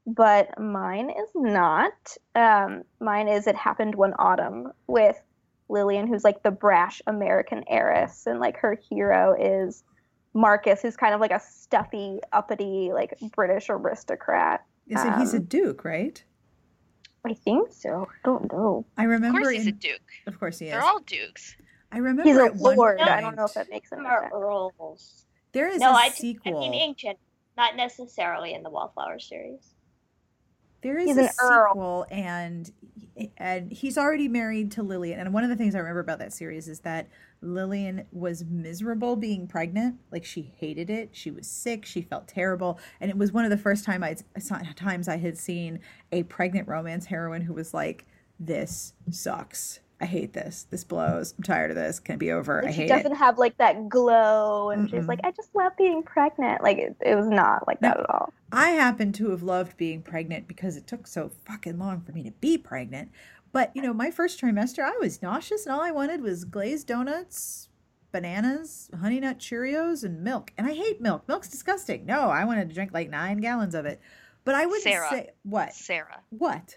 but 0.04 0.58
mine 0.58 1.08
is 1.08 1.30
not. 1.36 2.16
Um, 2.34 2.82
mine 3.00 3.28
is 3.28 3.46
It 3.46 3.54
Happened 3.54 3.94
One 3.94 4.12
Autumn 4.18 4.72
with 4.88 5.20
Lillian, 5.70 6.06
who's 6.06 6.24
like 6.24 6.42
the 6.42 6.50
brash 6.50 7.00
American 7.06 7.64
heiress, 7.68 8.26
and 8.26 8.40
like 8.40 8.56
her 8.58 8.76
hero 8.88 9.34
is 9.38 9.84
Marcus, 10.34 10.82
who's 10.82 10.96
kind 10.96 11.14
of 11.14 11.20
like 11.20 11.30
a 11.32 11.40
stuffy, 11.40 12.20
uppity, 12.32 12.90
like 12.92 13.14
British 13.34 13.68
aristocrat. 13.70 14.64
Is 14.86 15.02
it 15.04 15.14
he's 15.16 15.34
a 15.34 15.38
Um, 15.38 15.44
duke, 15.44 15.84
right? 15.84 16.22
I 17.24 17.34
think 17.34 17.72
so. 17.72 18.08
I 18.10 18.14
don't 18.24 18.50
know. 18.52 18.84
I 18.96 19.04
remember. 19.04 19.28
Of 19.28 19.32
remember. 19.34 19.40
course, 19.50 19.56
he's 19.56 19.66
a 19.66 19.72
duke. 19.72 20.00
of 20.26 20.38
course 20.40 20.58
he 20.58 20.66
is. 20.66 20.72
They're 20.72 20.82
all 20.82 21.00
dukes. 21.00 21.54
I 21.92 21.98
remember 21.98 22.22
He's 22.22 22.36
a 22.38 22.44
at 22.44 22.56
one 22.56 22.76
lord. 22.76 23.00
I 23.00 23.20
don't 23.20 23.36
know 23.36 23.44
if 23.44 23.54
that 23.54 23.68
makes 23.68 23.90
him. 23.92 24.06
Or 24.06 24.30
earls. 24.32 25.26
There 25.52 25.68
is 25.68 25.80
No, 25.80 25.90
a 25.90 25.94
I, 25.94 26.04
I 26.04 26.08
sequel. 26.10 26.60
mean 26.60 26.72
ancient, 26.74 27.18
not 27.56 27.74
necessarily 27.76 28.54
in 28.54 28.62
the 28.62 28.70
Wallflower 28.70 29.18
series. 29.18 29.74
There 30.82 30.98
is 30.98 31.08
He's 31.08 31.16
a 31.16 31.24
an 31.24 31.30
earl. 31.42 31.68
sequel, 31.72 32.06
and 32.10 32.70
and 33.36 33.70
he's 33.70 33.98
already 33.98 34.28
married 34.28 34.70
to 34.72 34.82
Lillian. 34.82 35.20
And 35.20 35.34
one 35.34 35.44
of 35.44 35.50
the 35.50 35.56
things 35.56 35.74
I 35.74 35.78
remember 35.78 36.00
about 36.00 36.18
that 36.20 36.32
series 36.32 36.68
is 36.68 36.80
that 36.80 37.08
Lillian 37.42 38.06
was 38.12 38.44
miserable 38.44 39.16
being 39.16 39.46
pregnant. 39.46 39.96
Like 40.10 40.24
she 40.24 40.42
hated 40.56 40.88
it. 40.88 41.10
She 41.12 41.30
was 41.30 41.46
sick. 41.46 41.84
She 41.84 42.02
felt 42.02 42.28
terrible, 42.28 42.78
and 43.00 43.10
it 43.10 43.18
was 43.18 43.32
one 43.32 43.44
of 43.44 43.50
the 43.50 43.58
first 43.58 43.84
time 43.84 44.02
I 44.02 44.16
times 44.76 45.08
I 45.08 45.18
had 45.18 45.36
seen 45.36 45.80
a 46.12 46.22
pregnant 46.24 46.68
romance 46.68 47.06
heroine 47.06 47.42
who 47.42 47.52
was 47.54 47.74
like, 47.74 48.06
"This 48.38 48.94
sucks. 49.10 49.80
I 50.00 50.06
hate 50.06 50.32
this. 50.32 50.66
This 50.70 50.82
blows. 50.84 51.34
I'm 51.36 51.42
tired 51.44 51.70
of 51.70 51.76
this. 51.76 52.00
Can 52.00 52.14
it 52.14 52.18
be 52.18 52.32
over? 52.32 52.62
I 52.62 52.66
Like, 52.66 52.74
she 52.74 52.86
doesn't 52.86 53.12
it." 53.12 53.18
have 53.18 53.36
like 53.38 53.58
that 53.58 53.88
glow, 53.88 54.70
and 54.70 54.88
she's 54.88 55.00
Mm-mm. 55.00 55.08
like, 55.08 55.20
"I 55.24 55.30
just 55.32 55.54
love 55.54 55.72
being 55.76 56.02
pregnant." 56.02 56.62
Like 56.62 56.78
it, 56.78 56.96
it 57.00 57.14
was 57.16 57.28
not 57.28 57.66
like 57.66 57.80
that 57.80 58.00
at 58.00 58.08
all. 58.08 58.32
I 58.52 58.70
happen 58.70 59.12
to 59.12 59.30
have 59.30 59.42
loved 59.42 59.76
being 59.76 60.02
pregnant 60.02 60.48
because 60.48 60.76
it 60.76 60.86
took 60.86 61.06
so 61.06 61.30
fucking 61.44 61.78
long 61.78 62.00
for 62.00 62.12
me 62.12 62.22
to 62.24 62.30
be 62.32 62.56
pregnant. 62.58 63.10
But, 63.52 63.72
you 63.74 63.82
know, 63.82 63.92
my 63.92 64.10
first 64.10 64.40
trimester, 64.40 64.82
I 64.84 64.96
was 65.00 65.22
nauseous 65.22 65.66
and 65.66 65.74
all 65.74 65.80
I 65.80 65.90
wanted 65.90 66.22
was 66.22 66.44
glazed 66.44 66.86
donuts, 66.86 67.68
bananas, 68.12 68.90
honey 69.00 69.20
nut 69.20 69.38
Cheerios, 69.38 70.04
and 70.04 70.22
milk. 70.22 70.52
And 70.56 70.66
I 70.66 70.72
hate 70.74 71.00
milk. 71.00 71.26
Milk's 71.28 71.48
disgusting. 71.48 72.06
No, 72.06 72.28
I 72.30 72.44
wanted 72.44 72.68
to 72.68 72.74
drink 72.74 72.92
like 72.92 73.10
nine 73.10 73.38
gallons 73.38 73.74
of 73.74 73.86
it. 73.86 74.00
But 74.44 74.54
I 74.54 74.66
wouldn't 74.66 74.82
Sarah. 74.84 75.08
say 75.10 75.30
what? 75.42 75.74
Sarah. 75.74 76.20
What? 76.30 76.76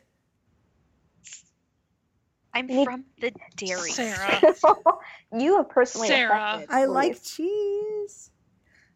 I'm 2.53 2.67
Me- 2.67 2.85
from 2.85 3.05
the 3.19 3.31
dairy. 3.55 3.91
Sarah. 3.91 4.39
you 5.37 5.57
have 5.57 5.69
personally 5.69 6.07
Sarah. 6.07 6.53
affected, 6.55 6.75
I 6.75 6.85
like 6.85 7.21
cheese. 7.23 8.29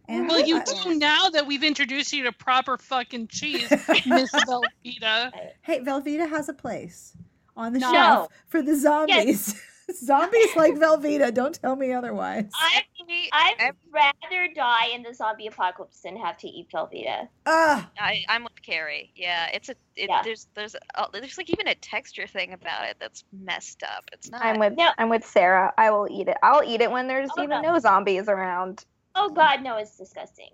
And 0.09 0.27
Well, 0.29 0.39
you 0.45 0.59
I- 0.59 0.63
do 0.83 0.95
now 0.95 1.29
that 1.29 1.45
we've 1.47 1.63
introduced 1.63 2.13
you 2.13 2.23
to 2.23 2.31
proper 2.31 2.77
fucking 2.77 3.27
cheese, 3.27 3.69
Miss 4.05 4.31
Velveeta. 4.31 5.31
Hey, 5.61 5.79
Velveeta 5.81 6.29
has 6.29 6.47
a 6.49 6.53
place 6.53 7.13
on 7.57 7.73
the 7.73 7.79
No. 7.79 7.91
shelf 7.91 8.31
for 8.47 8.61
the 8.61 8.75
zombies. 8.77 9.59
zombies 10.03 10.55
like 10.55 10.73
Velveeta. 10.75 11.33
Don't 11.33 11.59
tell 11.59 11.75
me 11.75 11.93
otherwise. 11.93 12.49
I 12.55 12.77
Actually, 12.77 13.29
I'd 13.31 13.73
rather 13.91 14.53
die 14.53 14.87
in 14.93 15.03
the 15.03 15.13
zombie 15.13 15.47
apocalypse 15.47 16.01
than 16.01 16.17
have 16.17 16.37
to 16.39 16.47
eat 16.47 16.69
Velveeta. 16.73 17.27
Ah, 17.45 17.89
I, 17.99 18.23
I'm 18.27 18.43
with 18.43 18.61
Carrie. 18.61 19.11
Yeah, 19.15 19.47
it's 19.53 19.69
a 19.69 19.75
it, 19.95 20.09
Yeah. 20.09 20.21
there's 20.23 20.47
there's 20.55 20.75
a, 20.95 21.05
there's 21.13 21.37
like 21.37 21.49
even 21.49 21.67
a 21.67 21.75
texture 21.75 22.27
thing 22.27 22.53
about 22.53 22.85
it 22.87 22.97
that's 22.99 23.23
messed 23.31 23.83
up. 23.83 24.03
It's 24.11 24.29
not. 24.29 24.41
I'm 24.43 24.59
with 24.59 24.73
No. 24.77 24.89
I'm 24.97 25.09
with 25.09 25.25
Sarah. 25.25 25.73
I 25.77 25.89
will 25.91 26.07
eat 26.11 26.27
it. 26.27 26.37
I'll 26.43 26.63
eat 26.63 26.81
it 26.81 26.91
when 26.91 27.07
there's 27.07 27.29
Oh, 27.37 27.43
even 27.43 27.61
no. 27.61 27.73
no 27.73 27.79
zombies 27.79 28.27
around. 28.27 28.85
Oh 29.15 29.29
God, 29.29 29.63
no, 29.63 29.77
it's 29.77 29.97
disgusting. 29.97 30.49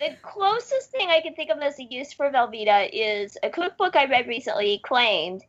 The 0.00 0.16
closest 0.22 0.90
thing 0.90 1.10
I 1.10 1.20
can 1.20 1.34
think 1.34 1.50
of 1.50 1.58
as 1.58 1.78
a 1.78 1.84
use 1.84 2.12
for 2.12 2.28
Velveeta 2.30 2.90
is 2.92 3.38
a 3.42 3.50
cookbook 3.50 3.94
I 3.94 4.06
read 4.06 4.26
recently 4.26 4.80
claimed 4.84 5.42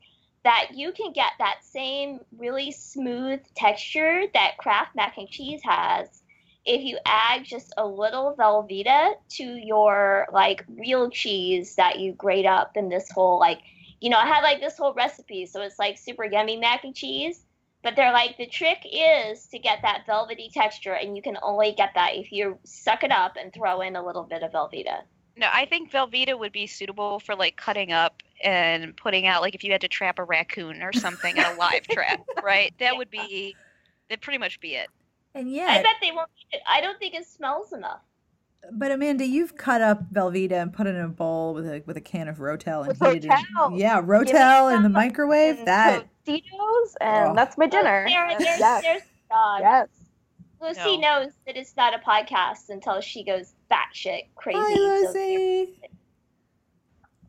that 0.44 0.70
you 0.74 0.91
can 0.91 1.14
get 1.14 1.32
that 1.39 1.60
same 1.64 2.20
really 2.38 2.72
smooth 2.72 3.39
texture 3.56 4.24
that 4.34 4.58
Kraft 4.58 4.96
mac 4.96 5.18
and 5.18 5.30
cheese 5.30 5.62
has 5.64 6.22
if 6.66 6.82
you 6.82 6.98
add 7.06 7.44
just 7.44 7.74
a 7.78 7.86
little 7.86 8.36
Velveeta 8.38 9.16
to 9.30 9.44
your 9.44 10.28
like 10.32 10.66
real 10.68 11.10
cheese 11.10 11.76
that 11.76 12.00
you 12.00 12.14
grate 12.14 12.46
up 12.46 12.76
in 12.76 12.89
this 12.89 13.10
whole 13.12 13.39
like 13.39 13.60
you 14.00 14.10
know 14.10 14.18
I 14.18 14.26
had 14.26 14.41
like 14.41 14.60
this 14.60 14.78
whole 14.78 14.94
recipe 14.94 15.46
so 15.46 15.62
it's 15.62 15.80
like 15.80 15.98
super 15.98 16.26
yummy 16.26 16.58
mac 16.58 16.84
and 16.84 16.96
cheese 16.96 17.44
but 17.84 17.96
they're 17.96 18.14
like 18.14 18.38
the 18.38 18.48
trick 18.48 18.80
is 18.91 19.46
to 19.48 19.60
get 19.60 19.80
that 19.82 20.06
velvety 20.06 20.50
texture 20.54 20.94
and 20.94 21.16
you 21.16 21.22
can 21.22 21.38
only 21.41 21.74
get 21.74 21.89
that 21.96 22.16
if 22.16 22.32
you 22.32 22.58
suck 22.64 23.04
it 23.04 23.12
up 23.12 23.36
and 23.39 23.54
throw 23.54 23.82
in 23.82 23.96
a 23.96 24.06
little 24.06 24.24
bit 24.24 24.41
of 24.41 24.52
Velveeta. 24.54 25.02
No, 25.36 25.48
I 25.52 25.66
think 25.66 25.91
Velveeta 25.91 26.39
would 26.39 26.54
be 26.54 26.66
suitable 26.66 27.20
for 27.20 27.36
like 27.36 27.58
cutting 27.58 27.91
up 27.91 28.22
and 28.44 28.96
putting 28.98 29.26
out 29.28 29.41
like 29.41 29.56
if 29.56 29.64
you 29.64 29.72
had 29.72 29.82
to 29.82 29.88
trap 29.88 30.20
a 30.20 30.24
raccoon 30.24 30.82
or 30.84 30.94
something 30.94 31.36
in 31.38 31.44
a 31.44 31.54
live 31.56 31.88
trap, 31.88 32.22
right? 32.44 32.74
That 32.80 32.98
would 32.98 33.10
be 33.10 33.56
that'd 34.10 34.22
pretty 34.22 34.38
much 34.39 34.60
be 34.60 34.76
it. 34.76 34.88
and 35.36 35.52
yeah, 35.52 35.68
I 35.70 35.82
bet 35.82 35.96
they 36.02 36.12
won't. 36.12 36.30
I 36.68 36.82
don't 36.82 37.00
think 37.00 37.14
it 37.16 37.26
smells 37.26 37.74
enough. 37.74 38.02
but 38.72 38.91
Amanda, 38.91 39.26
you've 39.26 39.56
cut 39.58 39.82
up 39.82 40.12
Velveeta 40.14 40.54
and 40.62 40.72
put 40.74 40.88
it 40.88 40.96
in 40.96 41.02
a 41.02 41.08
bowl 41.10 41.54
with 41.54 41.66
a 41.68 41.82
with 41.86 41.98
a 41.98 42.02
can 42.02 42.28
of 42.28 42.38
Rotel 42.38 42.80
and 42.88 42.88
With 43.00 43.00
heated 43.14 43.26
it. 43.32 43.39
Yeah, 43.76 44.00
Give 44.02 44.10
Rotel 44.10 44.76
in 44.76 44.84
the 44.84 44.89
microwave. 44.89 45.58
And 45.60 45.68
That 45.68 46.06
Tostitos, 46.26 46.96
and 47.02 47.32
Oh. 47.32 47.36
that's 47.36 47.58
my 47.58 47.68
dinner. 47.68 48.08
Sarah, 48.08 48.36
there's, 48.39 48.60
yes. 48.60 48.82
there's 48.84 49.02
dog. 49.30 49.62
yes. 49.62 49.88
Lucy 50.62 50.98
No. 50.98 51.24
knows 51.24 51.32
that 51.46 51.58
it's 51.58 51.76
not 51.76 51.94
a 51.94 51.98
podcast 51.98 52.70
until 52.70 53.02
she 53.02 53.22
goes 53.26 53.54
batshit 53.70 54.28
crazy. 54.36 54.58
Hi, 54.62 54.74
So- 54.74 55.08
Lucy. 55.12 55.80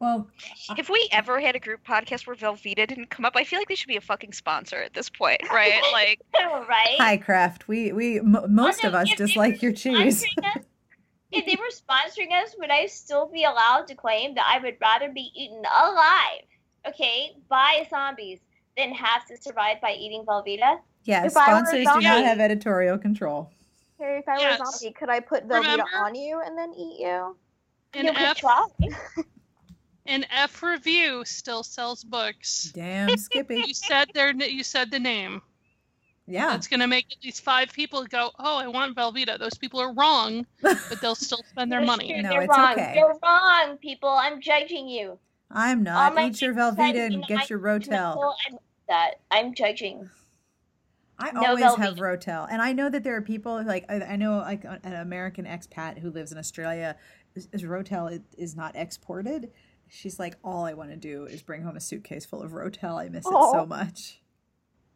Well, 0.01 0.28
uh, 0.70 0.74
If 0.76 0.88
we 0.90 1.09
ever 1.12 1.40
had 1.40 1.57
a 1.57 1.61
group 1.61 1.84
podcast 1.86 2.26
where 2.26 2.36
Velveeta 2.36 2.86
didn't 2.86 3.11
come 3.11 3.24
up, 3.24 3.34
I 3.36 3.45
feel 3.45 3.59
like 3.59 3.68
they 3.68 3.74
should 3.74 3.88
be 3.88 3.97
a 3.97 4.01
fucking 4.03 4.32
sponsor 4.32 4.82
at 4.82 4.95
this 4.95 5.09
point, 5.09 5.40
right? 5.53 5.80
Like 5.92 6.20
right? 6.68 6.97
hi, 6.99 7.16
Kraft. 7.16 7.68
We 7.68 7.92
we 7.92 8.18
m- 8.18 8.36
most 8.49 8.84
Although 8.84 8.99
of 8.99 9.09
us 9.09 9.14
dislike 9.14 9.62
your 9.62 9.72
cheese. 9.72 10.24
us- 10.42 10.64
If 11.36 11.47
they 11.47 11.57
were 11.57 11.64
sponsoring 11.72 12.30
us, 12.32 12.55
would 12.61 12.70
I 12.70 12.86
still 12.86 13.26
be 13.28 13.42
allowed 13.42 13.88
to 13.88 13.97
claim 13.97 14.36
that 14.36 14.47
I 14.49 14.62
would 14.62 14.76
rather 14.80 15.09
be 15.11 15.32
eaten 15.34 15.59
alive, 15.64 16.42
okay, 16.86 17.32
by 17.49 17.88
zombies 17.90 18.38
than 18.76 18.92
have 18.95 19.26
to 19.26 19.36
survive 19.36 19.80
by 19.80 19.95
eating 19.99 20.24
Velveeta? 20.24 20.78
Yes, 21.03 21.32
If 21.32 21.36
I 21.36 21.53
were 21.55 21.59
a 21.59 21.66
sponsors 21.66 21.86
do 21.92 22.01
not 22.03 22.24
have 22.24 22.38
editorial 22.38 22.99
control. 22.99 23.51
Carrie, 23.99 24.20
if 24.20 24.28
I 24.28 24.38
were 24.38 24.47
a 24.51 24.59
zombie, 24.59 24.92
could 24.97 25.09
I 25.09 25.18
put 25.18 25.49
Velveeta 25.49 25.61
Remember? 25.70 25.84
on 25.99 26.14
you 26.14 26.40
and 26.45 26.57
then 26.57 26.72
eat 26.72 27.01
you? 27.01 27.36
An 27.95 28.07
you 28.07 28.12
could 28.12 28.22
F, 28.22 28.40
try. 30.07 30.14
an 30.14 30.26
F 30.30 30.62
review 30.62 31.24
still 31.24 31.62
sells 31.62 32.05
books. 32.05 32.70
Damn, 32.74 33.16
Skippy. 33.16 33.64
You 33.66 33.74
said 33.74 34.11
their, 34.14 34.32
you 34.32 34.62
said 34.64 34.90
the 34.90 35.00
name. 35.00 35.42
Yeah. 36.26 36.48
That's 36.48 36.68
going 36.68 36.80
to 36.80 36.86
make 36.86 37.07
at 37.12 37.22
least 37.22 37.42
five 37.42 37.72
people 37.72 38.05
go, 38.07 38.30
"Oh, 38.38 38.57
I 38.57 38.66
want 38.66 38.96
Velveeta." 38.96 39.38
Those 39.38 39.55
people 39.55 39.80
are 39.80 39.92
wrong, 39.92 40.46
but 40.62 40.98
they'll 41.02 41.14
still 41.14 41.44
spend 41.50 41.70
their 41.70 41.82
money. 41.82 42.14
No, 42.22 42.30
They're 42.30 42.42
it's 42.42 42.57
wrong. 42.57 42.72
okay. 42.72 42.94
You're 42.96 43.18
wrong, 43.22 43.76
people. 43.76 44.09
I'm 44.09 44.40
judging 44.40 44.88
you. 44.88 45.18
I'm 45.50 45.82
not. 45.82 46.14
my 46.14 46.28
Eat 46.28 46.40
your 46.40 46.55
Velveeta 46.55 47.07
and 47.12 47.24
get 47.26 47.50
your 47.50 47.59
I'm 47.59 47.80
Rotel. 47.80 48.34
I'm 48.48 48.59
that. 48.88 49.20
I'm 49.30 49.55
judging. 49.55 50.09
I 51.18 51.30
No 51.30 51.44
always 51.46 51.74
have 51.76 51.96
Rotel, 51.96 52.48
and 52.50 52.61
I 52.61 52.72
know 52.72 52.88
that 52.90 53.05
there 53.05 53.14
are 53.16 53.22
people 53.22 53.62
like 53.64 53.84
I, 53.88 54.00
I 54.00 54.16
know 54.16 54.38
like 54.38 54.64
an 54.64 54.94
American 54.94 55.44
expat 55.44 55.98
who 55.98 56.11
lives 56.11 56.32
in 56.32 56.38
Australia. 56.38 56.96
Is, 57.34 57.48
is 57.52 57.62
Rotel 57.64 58.11
is, 58.12 58.20
is 58.38 58.57
not 58.57 58.74
exported. 58.76 59.50
She's 59.89 60.18
like, 60.18 60.37
all 60.43 60.64
I 60.64 60.74
want 60.74 60.91
to 60.91 60.97
do 60.97 61.24
is 61.26 61.43
bring 61.43 61.62
home 61.62 61.76
a 61.76 61.80
suitcase 61.80 62.24
full 62.24 62.43
of 62.43 62.53
Rotel. 62.53 63.01
I 63.01 63.09
miss 63.09 63.26
it 63.26 63.30
so 63.30 63.66
much. 63.66 64.20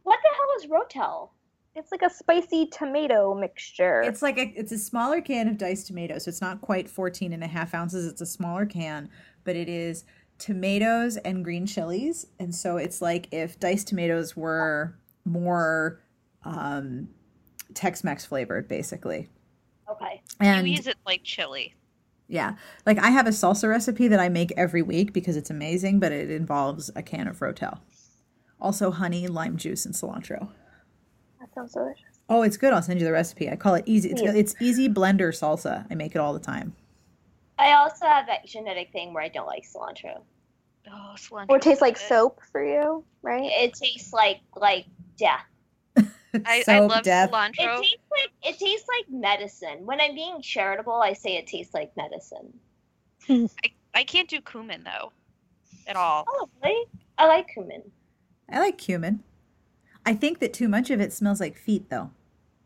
What 0.03 0.19
the 0.23 0.29
hell 0.35 0.49
is 0.59 0.67
Rotel? 0.67 1.31
It's 1.75 1.93
like 1.93 2.03
a 2.03 2.11
spicy 2.11 2.67
tomato 2.67 3.35
mixture. 3.35 4.03
It's 4.03 4.23
like 4.23 4.37
a, 4.39 4.53
it's 4.57 4.73
a 4.73 4.79
smaller 4.79 5.21
can 5.21 5.47
of 5.47 5.59
diced 5.59 5.87
tomatoes. 5.87 6.25
So 6.25 6.31
it's 6.31 6.41
not 6.41 6.61
quite 6.61 6.91
14 6.91 7.33
and 7.33 7.45
a 7.45 7.47
half 7.47 7.73
ounces. 7.75 8.07
It's 8.07 8.21
a 8.21 8.27
smaller 8.27 8.67
can, 8.67 9.09
but 9.45 9.55
it 9.55 9.69
is 9.69 10.05
tomatoes 10.39 11.17
and 11.19 11.45
green 11.45 11.67
chilies. 11.67 12.27
And 12.41 12.53
so 12.53 12.79
it's 12.79 13.01
like 13.01 13.29
if 13.31 13.61
diced 13.61 13.87
tomatoes 13.89 14.37
were 14.37 14.99
more 15.25 16.01
um, 16.45 17.09
Tex-Mex 17.75 18.25
flavored, 18.25 18.67
basically. 18.67 19.29
Okay. 19.91 20.23
And 20.41 20.67
you 20.67 20.75
use 20.75 20.87
it 20.87 20.97
like 21.07 21.23
chili. 21.23 21.75
Yeah, 22.29 22.57
like 22.87 22.99
I 22.99 23.11
have 23.11 23.27
a 23.27 23.31
salsa 23.31 23.69
recipe 23.69 24.07
that 24.09 24.21
I 24.21 24.29
make 24.29 24.53
every 24.57 24.83
week 24.83 25.13
because 25.13 25.37
it's 25.37 25.51
amazing, 25.51 25.99
but 25.99 26.13
it 26.13 26.31
involves 26.31 26.91
a 26.95 27.03
can 27.03 27.27
of 27.27 27.39
Rotel. 27.39 27.79
Also 28.61 28.91
honey, 28.91 29.27
lime 29.27 29.57
juice, 29.57 29.85
and 29.87 29.95
cilantro. 29.95 30.49
that 31.41 31.53
sounds 31.55 31.73
delicious. 31.73 32.05
Oh, 32.29 32.43
it's 32.43 32.57
good. 32.59 32.73
I'll 32.75 32.83
send 32.83 33.01
you 33.01 33.07
the 33.07 33.13
recipe. 33.13 33.49
I 33.49 33.57
call 33.57 33.75
it 33.75 33.85
easy. 33.87 34.11
It's, 34.11 34.21
it's 34.23 34.55
easy 34.61 34.89
blender 34.89 35.29
salsa. 35.29 35.87
I 35.91 35.95
make 35.95 36.15
it 36.15 36.19
all 36.19 36.35
the 36.35 36.39
time. 36.41 36.75
I 37.59 37.73
also 37.73 38.05
have 38.05 38.27
that 38.27 38.47
genetic 38.47 38.93
thing 38.93 39.15
where 39.15 39.23
I 39.23 39.29
don't 39.29 39.47
like 39.47 39.65
cilantro. 39.65 40.21
Oh, 40.93 41.15
cilantro. 41.17 41.47
Or 41.49 41.57
it 41.57 41.63
tastes 41.63 41.81
like 41.81 41.95
good. 41.95 42.07
soap 42.09 42.41
for 42.53 42.63
you, 42.65 43.05
right? 43.23 43.51
It 43.51 43.75
tastes 43.75 44.13
like 44.13 44.41
like 44.55 44.87
death. 45.17 45.45
I, 45.97 46.05
I 46.47 46.63
Soap, 46.63 46.91
love 46.91 47.03
death. 47.05 47.31
It 47.31 47.33
cilantro. 47.33 47.81
tastes 47.81 47.97
like 48.21 48.55
it 48.55 48.59
tastes 48.59 48.89
like 48.89 49.09
medicine. 49.09 49.87
When 49.87 50.01
I'm 50.01 50.15
being 50.15 50.41
charitable, 50.43 50.95
I 50.95 51.13
say 51.13 51.37
it 51.37 51.47
tastes 51.47 51.75
like 51.75 51.97
medicine. 51.97 52.53
I 53.95 54.05
can't 54.05 54.29
do 54.29 54.41
cumin 54.41 54.85
though, 54.85 55.13
at 55.87 55.97
all. 55.97 56.25
Oh, 56.29 56.49
really? 56.63 56.87
I 57.17 57.27
like 57.27 57.49
cumin. 57.49 57.83
I 58.51 58.61
like 58.61 58.79
cumin. 58.79 59.23
I 60.07 60.15
think 60.15 60.39
that 60.39 60.53
too 60.55 60.69
much 60.69 60.91
of 60.91 61.01
it 61.01 61.13
smells 61.13 61.41
like 61.41 61.57
feet, 61.57 61.91
though. 61.91 62.11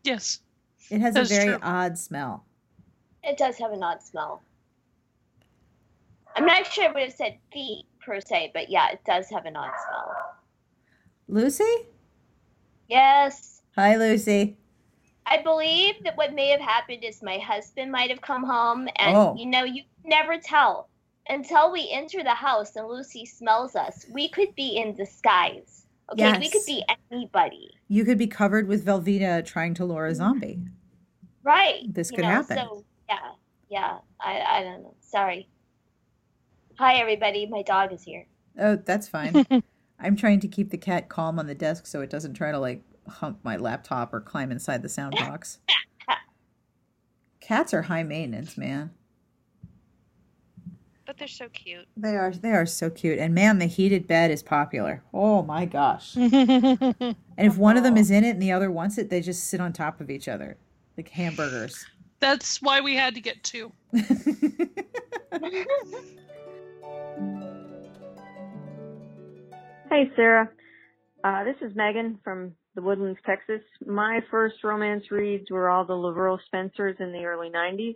Yes. 0.03 0.39
It 0.89 1.01
has 1.01 1.15
That's 1.15 1.29
a 1.29 1.33
very 1.33 1.51
true. 1.53 1.59
odd 1.61 1.97
smell. 1.97 2.45
It 3.23 3.37
does 3.37 3.57
have 3.57 3.71
an 3.71 3.83
odd 3.83 4.01
smell. 4.01 4.41
I'm 6.35 6.45
not 6.45 6.65
sure 6.67 6.85
I 6.85 6.91
would 6.91 7.03
have 7.03 7.13
said 7.13 7.37
feet 7.51 7.85
per 7.99 8.19
se, 8.21 8.51
but 8.53 8.69
yeah, 8.69 8.91
it 8.91 9.01
does 9.05 9.29
have 9.29 9.45
an 9.45 9.55
odd 9.55 9.71
smell. 9.87 10.15
Lucy? 11.27 11.87
Yes. 12.87 13.61
Hi, 13.75 13.95
Lucy. 13.95 14.57
I 15.25 15.41
believe 15.41 15.95
that 16.03 16.17
what 16.17 16.33
may 16.33 16.49
have 16.49 16.59
happened 16.59 17.03
is 17.03 17.21
my 17.23 17.37
husband 17.37 17.91
might 17.91 18.09
have 18.09 18.21
come 18.21 18.43
home, 18.43 18.87
and 18.97 19.15
Oh. 19.15 19.35
you 19.37 19.45
know, 19.45 19.63
you 19.63 19.83
never 20.03 20.37
tell 20.37 20.89
until 21.29 21.71
we 21.71 21.89
enter 21.91 22.23
the 22.23 22.33
house 22.33 22.75
and 22.75 22.87
Lucy 22.87 23.25
smells 23.25 23.75
us. 23.75 24.05
We 24.11 24.27
could 24.29 24.53
be 24.55 24.77
in 24.77 24.95
disguise. 24.95 25.85
Okay, 26.11 26.37
we 26.37 26.49
could 26.49 26.65
be 26.65 26.83
anybody. 27.11 27.71
You 27.87 28.03
could 28.03 28.17
be 28.17 28.27
covered 28.27 28.67
with 28.67 28.85
Velveeta 28.85 29.45
trying 29.45 29.73
to 29.75 29.85
lure 29.85 30.05
a 30.05 30.13
zombie. 30.15 30.59
Right. 31.43 31.81
This 31.87 32.11
you 32.11 32.17
could 32.17 32.23
know, 32.23 32.29
happen. 32.29 32.57
So 32.57 32.83
yeah, 33.09 33.31
yeah. 33.69 33.97
I 34.19 34.41
I 34.41 34.63
don't 34.63 34.83
know. 34.83 34.95
Sorry. 34.99 35.47
Hi 36.77 36.95
everybody. 36.95 37.45
My 37.45 37.61
dog 37.61 37.93
is 37.93 38.03
here. 38.03 38.25
Oh, 38.59 38.75
that's 38.75 39.07
fine. 39.07 39.45
I'm 39.99 40.15
trying 40.17 40.41
to 40.41 40.47
keep 40.47 40.69
the 40.69 40.77
cat 40.77 41.07
calm 41.07 41.39
on 41.39 41.47
the 41.47 41.55
desk 41.55 41.87
so 41.87 42.01
it 42.01 42.09
doesn't 42.09 42.33
try 42.33 42.51
to 42.51 42.59
like 42.59 42.83
hump 43.07 43.39
my 43.43 43.57
laptop 43.57 44.13
or 44.13 44.21
climb 44.21 44.51
inside 44.51 44.81
the 44.81 44.89
sound 44.89 45.15
box. 45.15 45.59
Cats 47.39 47.73
are 47.73 47.83
high 47.83 48.03
maintenance, 48.03 48.57
man. 48.57 48.91
But 51.05 51.17
they're 51.17 51.27
so 51.27 51.49
cute. 51.49 51.85
They 51.97 52.15
are 52.15 52.31
they 52.31 52.51
are 52.51 52.65
so 52.65 52.89
cute. 52.89 53.19
And 53.19 53.35
man, 53.35 53.59
the 53.59 53.65
heated 53.65 54.07
bed 54.07 54.31
is 54.31 54.41
popular. 54.41 55.03
Oh 55.13 55.43
my 55.43 55.65
gosh. 55.65 56.15
And 57.35 57.47
if 57.47 57.57
one 57.57 57.77
of 57.77 57.83
them 57.83 57.97
is 57.97 58.11
in 58.11 58.23
it 58.23 58.29
and 58.29 58.41
the 58.41 58.51
other 58.51 58.69
wants 58.69 58.99
it, 58.99 59.09
they 59.09 59.19
just 59.19 59.45
sit 59.45 59.59
on 59.59 59.73
top 59.73 59.99
of 59.99 60.11
each 60.11 60.27
other. 60.27 60.55
Like 60.97 61.09
hamburgers. 61.09 61.83
That's 62.19 62.61
why 62.61 62.79
we 62.79 62.95
had 62.95 63.15
to 63.15 63.21
get 63.21 63.43
two. 63.43 63.71
Hey, 69.93 70.09
Sarah. 70.15 70.49
Uh, 71.23 71.43
this 71.43 71.55
is 71.61 71.75
Megan 71.75 72.17
from 72.23 72.55
the 72.75 72.81
Woodlands, 72.81 73.19
Texas. 73.25 73.61
My 73.85 74.21
first 74.31 74.55
romance 74.63 75.03
reads 75.11 75.49
were 75.51 75.69
all 75.69 75.85
the 75.85 75.93
LaVyrle 75.93 76.39
Spencers 76.45 76.97
in 76.99 77.11
the 77.11 77.25
early 77.25 77.49
90s. 77.49 77.95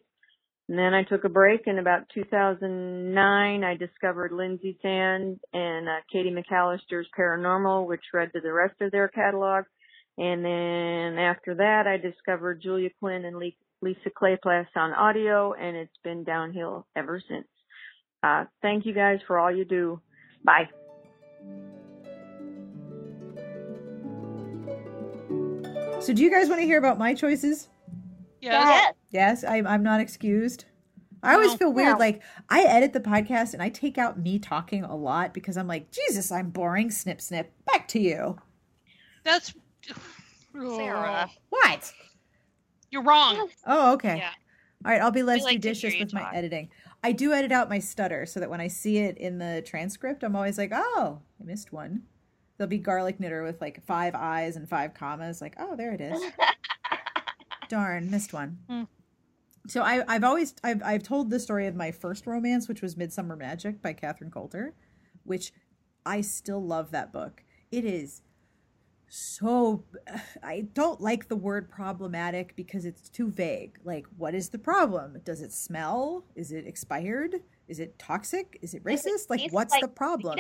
And 0.70 0.78
then 0.78 0.94
I 0.94 1.04
took 1.04 1.24
a 1.24 1.30
break. 1.30 1.62
In 1.66 1.80
about 1.80 2.10
2009, 2.14 3.64
I 3.64 3.78
discovered 3.78 4.32
Lynsay 4.32 4.78
Sand 4.82 5.40
and 5.54 5.88
uh, 5.88 6.02
Katie 6.12 6.32
MacAlister's 6.32 7.08
Paranormal, 7.18 7.88
which 7.88 8.02
read 8.14 8.32
to 8.34 8.42
the 8.42 8.52
rest 8.52 8.76
of 8.82 8.92
their 8.92 9.08
catalog. 9.08 9.64
And 10.18 10.44
then 10.44 11.20
after 11.20 11.56
that, 11.56 11.84
I 11.88 11.98
discovered 11.98 12.62
Julia 12.62 12.90
Quinn 13.00 13.24
and 13.24 13.38
Lisa 13.38 14.10
Kleypas 14.10 14.66
on 14.76 14.94
audio, 14.94 15.54
and 15.54 15.78
it's 15.78 15.98
been 16.04 16.24
downhill 16.24 16.88
ever 16.96 17.22
since. 17.30 17.48
Uh, 18.24 18.46
thank 18.62 18.86
you 18.86 18.94
guys 18.94 19.20
for 19.28 19.38
all 19.38 19.56
you 19.56 19.64
do. 19.64 20.02
Bye. 20.44 20.70
So 26.00 26.14
do 26.14 26.24
you 26.24 26.30
guys 26.32 26.48
want 26.48 26.62
to 26.62 26.66
hear 26.66 26.78
about 26.78 26.98
my 26.98 27.14
choices? 27.14 27.68
Yes. 28.40 28.54
Yes. 28.54 28.94
Yes, 29.10 29.44
I'm 29.44 29.68
I'm 29.68 29.84
not 29.84 30.00
excused. 30.00 30.66
I 31.24 31.34
always 31.34 31.52
No. 31.52 31.58
feel 31.58 31.74
weird. 31.74 31.94
No. 31.94 31.98
Like 31.98 32.22
I 32.50 32.64
edit 32.64 32.94
the 32.94 33.00
podcast 33.00 33.54
and 33.54 33.62
I 33.62 33.70
take 33.70 33.98
out 33.98 34.20
me 34.20 34.40
talking 34.40 34.84
a 34.84 34.96
lot 34.96 35.34
because 35.34 35.58
I'm 35.58 35.68
like, 35.68 35.92
Jesus, 35.92 36.32
I'm 36.32 36.50
boring. 36.52 36.92
Snip, 36.92 37.20
snip. 37.20 37.52
Back 37.66 37.88
to 37.90 38.00
you. 38.00 38.38
That's 39.24 39.54
Sarah. 40.54 41.30
What? 41.50 41.92
You're 42.92 43.04
wrong. 43.04 43.50
Oh, 43.66 43.94
okay. 43.94 44.18
Yeah. 44.18 44.30
All 44.86 44.92
right, 44.92 45.02
I'll 45.02 45.12
be 45.12 45.24
less 45.24 45.44
like 45.44 45.56
judicious 45.56 45.96
you 45.96 46.00
with 46.02 46.14
my 46.14 46.32
editing. 46.34 46.70
I 47.04 47.12
do 47.12 47.34
edit 47.34 47.52
out 47.52 47.70
my 47.70 47.80
stutter 47.80 48.26
so 48.26 48.40
that 48.40 48.50
when 48.50 48.62
I 48.62 48.68
see 48.68 49.00
it 49.00 49.18
in 49.18 49.40
the 49.40 49.64
transcript, 49.66 50.24
I'm 50.24 50.36
always 50.36 50.58
like, 50.58 50.72
oh, 50.74 51.20
I 51.42 51.44
missed 51.44 51.74
one. 51.74 52.04
There'll 52.58 52.70
be 52.70 52.80
garlic 52.80 53.20
knitter 53.20 53.44
with 53.44 53.62
like 53.62 53.86
five 53.86 54.16
eyes 54.16 54.56
and 54.56 54.68
five 54.68 54.94
commas. 54.94 55.42
Like, 55.42 55.56
oh, 55.60 55.76
there 55.76 55.94
it 55.94 56.02
is. 56.02 56.22
Darn, 57.70 58.10
missed 58.10 58.34
one. 58.34 58.60
Hmm. 58.70 58.84
So 59.68 59.82
I, 59.82 60.04
I've 60.08 60.24
always 60.24 60.56
I've 60.64 60.82
I've 60.84 61.04
told 61.04 61.30
the 61.30 61.40
story 61.40 61.68
of 61.68 61.76
my 61.76 61.92
first 61.92 62.26
romance, 62.26 62.68
which 62.68 62.82
was 62.82 62.96
Midsummer 62.96 63.36
Magic 63.36 63.82
by 63.82 63.94
Catherine 63.94 64.32
Coulter, 64.32 64.74
which 65.24 65.52
I 66.06 66.22
still 66.22 66.64
love 66.64 66.92
that 66.92 67.12
book. 67.12 67.44
It 67.70 67.84
is 67.84 68.22
so 69.10 69.84
I 70.44 70.62
don't 70.74 71.00
like 71.00 71.28
the 71.28 71.36
word 71.36 71.70
problematic 71.70 72.56
because 72.56 72.86
it's 72.86 73.10
too 73.10 73.30
vague. 73.30 73.78
Like, 73.84 74.06
what 74.18 74.34
is 74.34 74.50
the 74.50 74.60
problem? 74.60 75.18
Does 75.24 75.42
it 75.42 75.54
smell? 75.54 76.26
Is 76.36 76.52
it 76.52 76.68
expired? 76.68 77.36
Is 77.68 77.80
it 77.80 77.98
toxic? 78.00 78.58
Is 78.62 78.74
it 78.74 78.84
Does 78.84 79.06
it 79.06 79.10
racist? 79.10 79.30
Like, 79.30 79.52
what's 79.52 79.74
like 79.74 79.82
the 79.82 79.88
problem? 79.88 80.38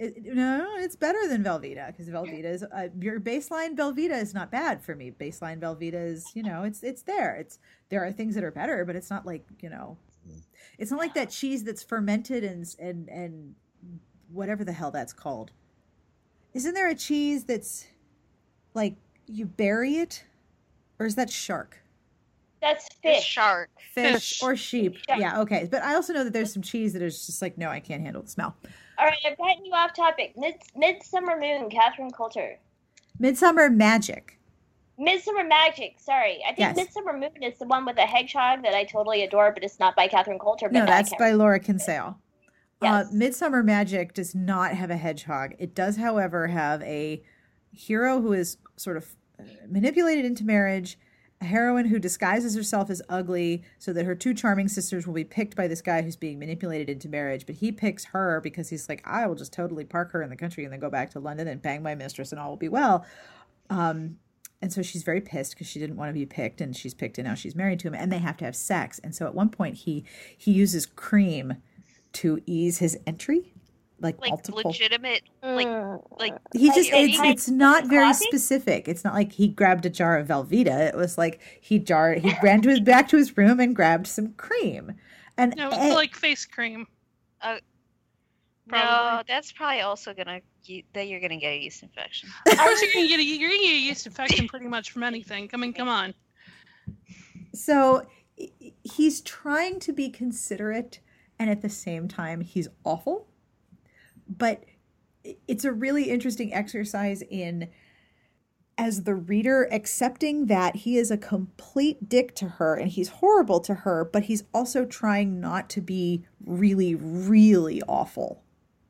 It, 0.00 0.34
no, 0.34 0.76
it's 0.78 0.96
better 0.96 1.28
than 1.28 1.44
Velveeta 1.44 1.88
because 1.88 2.08
Velveeta 2.08 2.46
is 2.46 2.62
uh, 2.62 2.88
your 2.98 3.20
baseline. 3.20 3.76
Velveeta 3.76 4.18
is 4.18 4.32
not 4.32 4.50
bad 4.50 4.82
for 4.82 4.96
me. 4.96 5.10
Baseline 5.10 5.60
Velveeta 5.60 6.02
is, 6.06 6.34
you 6.34 6.42
know, 6.42 6.62
it's 6.62 6.82
it's 6.82 7.02
there. 7.02 7.36
It's 7.36 7.58
there 7.90 8.02
are 8.02 8.10
things 8.10 8.34
that 8.34 8.42
are 8.42 8.50
better, 8.50 8.86
but 8.86 8.96
it's 8.96 9.10
not 9.10 9.26
like 9.26 9.44
you 9.60 9.68
know, 9.68 9.98
it's 10.78 10.90
not 10.90 10.98
like 10.98 11.12
that 11.12 11.28
cheese 11.28 11.64
that's 11.64 11.82
fermented 11.82 12.44
and 12.44 12.64
and 12.78 13.10
and 13.10 13.54
whatever 14.32 14.64
the 14.64 14.72
hell 14.72 14.90
that's 14.90 15.12
called. 15.12 15.50
Isn't 16.54 16.72
there 16.72 16.88
a 16.88 16.94
cheese 16.94 17.44
that's 17.44 17.86
like 18.72 18.96
you 19.26 19.44
bury 19.44 19.96
it, 19.96 20.24
or 20.98 21.04
is 21.04 21.16
that 21.16 21.28
shark? 21.28 21.76
That's 22.60 22.88
Fish 23.02 23.16
fish. 23.16 23.24
shark. 23.24 23.70
Fish, 23.94 24.12
Fish. 24.12 24.42
or 24.42 24.54
sheep? 24.56 24.96
Shark. 25.08 25.20
Yeah, 25.20 25.40
okay. 25.40 25.66
But 25.70 25.82
I 25.82 25.94
also 25.94 26.12
know 26.12 26.24
that 26.24 26.32
there's 26.32 26.52
some 26.52 26.62
cheese 26.62 26.92
that 26.92 27.02
is 27.02 27.26
just 27.26 27.40
like, 27.42 27.56
no, 27.56 27.68
I 27.70 27.80
can't 27.80 28.02
handle 28.02 28.22
the 28.22 28.28
smell. 28.28 28.54
All 28.98 29.06
right, 29.06 29.16
I've 29.26 29.38
gotten 29.38 29.64
you 29.64 29.72
off 29.72 29.94
topic. 29.94 30.34
Mid- 30.36 30.62
Midsummer 30.76 31.38
Moon, 31.40 31.70
Catherine 31.70 32.10
Coulter. 32.10 32.58
Midsummer 33.18 33.70
Magic. 33.70 34.38
Midsummer 34.98 35.44
Magic. 35.44 35.94
Sorry, 35.98 36.42
I 36.44 36.48
think 36.48 36.58
Yes. 36.58 36.76
Midsummer 36.76 37.14
Moon 37.14 37.42
is 37.42 37.58
the 37.58 37.66
one 37.66 37.86
with 37.86 37.96
a 37.96 38.02
hedgehog 38.06 38.62
that 38.62 38.74
I 38.74 38.84
totally 38.84 39.22
adore, 39.22 39.52
but 39.52 39.64
it's 39.64 39.78
not 39.78 39.96
by 39.96 40.06
Catherine 40.08 40.38
Coulter. 40.38 40.68
But 40.68 40.78
No, 40.80 40.86
that's 40.86 41.14
by 41.18 41.32
Laura 41.32 41.58
Kinsale. 41.58 42.18
Uh, 42.82 43.04
Midsummer 43.12 43.62
Magic 43.62 44.12
does 44.14 44.34
not 44.34 44.72
have 44.74 44.90
a 44.90 44.96
hedgehog. 44.96 45.54
It 45.58 45.74
does, 45.74 45.96
however, 45.96 46.46
have 46.48 46.82
a 46.82 47.22
hero 47.72 48.20
who 48.20 48.32
is 48.34 48.56
sort 48.76 48.96
of 48.98 49.06
manipulated 49.68 50.24
into 50.26 50.44
marriage, 50.44 50.98
a 51.40 51.46
heroine 51.46 51.86
who 51.86 51.98
disguises 51.98 52.54
herself 52.54 52.90
as 52.90 53.00
ugly 53.08 53.62
so 53.78 53.92
that 53.94 54.04
her 54.04 54.14
two 54.14 54.34
charming 54.34 54.68
sisters 54.68 55.06
will 55.06 55.14
be 55.14 55.24
picked 55.24 55.56
by 55.56 55.66
this 55.66 55.80
guy 55.80 56.02
who's 56.02 56.16
being 56.16 56.38
manipulated 56.38 56.90
into 56.90 57.08
marriage. 57.08 57.46
But 57.46 57.56
he 57.56 57.72
picks 57.72 58.04
her 58.06 58.40
because 58.42 58.68
he's 58.68 58.88
like, 58.88 59.02
I 59.06 59.26
will 59.26 59.34
just 59.34 59.52
totally 59.52 59.84
park 59.84 60.12
her 60.12 60.22
in 60.22 60.28
the 60.28 60.36
country 60.36 60.64
and 60.64 60.72
then 60.72 60.80
go 60.80 60.90
back 60.90 61.10
to 61.10 61.20
London 61.20 61.48
and 61.48 61.62
bang 61.62 61.82
my 61.82 61.94
mistress 61.94 62.32
and 62.32 62.40
all 62.40 62.50
will 62.50 62.56
be 62.56 62.68
well. 62.68 63.06
Um, 63.70 64.18
and 64.60 64.70
so 64.70 64.82
she's 64.82 65.02
very 65.02 65.22
pissed 65.22 65.54
because 65.54 65.66
she 65.66 65.78
didn't 65.78 65.96
want 65.96 66.10
to 66.10 66.14
be 66.14 66.26
picked 66.26 66.60
and 66.60 66.76
she's 66.76 66.92
picked 66.92 67.16
and 67.16 67.26
now 67.26 67.34
she's 67.34 67.54
married 67.54 67.80
to 67.80 67.88
him 67.88 67.94
and 67.94 68.12
they 68.12 68.18
have 68.18 68.36
to 68.38 68.44
have 68.44 68.56
sex. 68.56 68.98
And 68.98 69.14
so 69.14 69.26
at 69.26 69.34
one 69.34 69.48
point 69.48 69.76
he 69.76 70.04
he 70.36 70.52
uses 70.52 70.84
cream 70.84 71.54
to 72.12 72.42
ease 72.44 72.78
his 72.78 72.98
entry 73.06 73.54
like, 74.00 74.18
like 74.20 74.30
multiple 74.30 74.62
legitimate, 74.64 75.22
like 75.42 75.66
Mm. 75.66 76.02
like 76.18 76.34
he 76.54 76.68
Like, 76.68 76.76
just 76.76 76.90
it's, 76.92 77.18
it's 77.20 77.48
not 77.48 77.86
very 77.86 78.12
coffee? 78.12 78.24
specific 78.26 78.88
it's 78.88 79.04
not 79.04 79.14
like 79.14 79.32
he 79.32 79.48
grabbed 79.48 79.84
a 79.86 79.90
jar 79.90 80.16
of 80.18 80.28
velveeta 80.28 80.88
it 80.88 80.96
was 80.96 81.18
like 81.18 81.40
he 81.60 81.78
jar 81.78 82.14
he 82.14 82.34
ran 82.42 82.62
to 82.62 82.70
his 82.70 82.80
back 82.80 83.08
to 83.08 83.16
his 83.16 83.36
room 83.36 83.60
and 83.60 83.76
grabbed 83.76 84.06
some 84.06 84.32
cream 84.34 84.92
and 85.36 85.54
No, 85.56 85.70
eh, 85.70 85.94
like 85.94 86.14
face 86.16 86.46
cream. 86.46 86.86
no, 87.42 87.56
Probably. 88.68 89.24
that's 89.26 89.52
probably 89.52 89.80
also 89.80 90.14
gonna 90.14 90.40
you, 90.64 90.82
that 90.94 91.08
you're 91.08 91.20
gonna 91.20 91.36
get 91.38 91.52
a 91.52 91.58
yeast 91.58 91.82
infection. 91.82 92.34
Of 92.46 92.58
course, 92.58 92.80
you're 92.82 92.92
gonna 92.92 93.08
get 93.08 93.20
a 93.20 93.24
you're 93.24 93.50
gonna 93.50 93.62
get 93.62 93.74
a 93.74 93.78
yeast 93.78 94.06
infection 94.06 94.46
pretty 94.48 94.66
much 94.68 94.90
from 94.92 95.02
anything. 95.02 95.50
I 95.52 95.56
mean, 95.56 95.72
come 95.72 95.88
on. 95.88 96.14
so 97.54 98.06
he's 98.84 99.20
trying 99.20 99.78
to 99.80 99.92
be 99.92 100.08
considerate 100.08 101.00
and 101.38 101.50
at 101.50 101.62
the 101.62 101.68
same 101.68 102.08
time 102.08 102.40
he's 102.40 102.68
awful 102.84 103.28
but 104.38 104.64
it's 105.46 105.64
a 105.64 105.72
really 105.72 106.04
interesting 106.04 106.54
exercise 106.54 107.22
in 107.22 107.68
as 108.78 109.02
the 109.02 109.14
reader 109.14 109.68
accepting 109.70 110.46
that 110.46 110.74
he 110.76 110.96
is 110.96 111.10
a 111.10 111.18
complete 111.18 112.08
dick 112.08 112.34
to 112.34 112.48
her 112.48 112.74
and 112.74 112.90
he's 112.90 113.08
horrible 113.08 113.60
to 113.60 113.74
her 113.74 114.08
but 114.10 114.24
he's 114.24 114.44
also 114.54 114.86
trying 114.86 115.38
not 115.40 115.68
to 115.68 115.80
be 115.80 116.24
really 116.44 116.94
really 116.94 117.82
awful. 117.82 118.42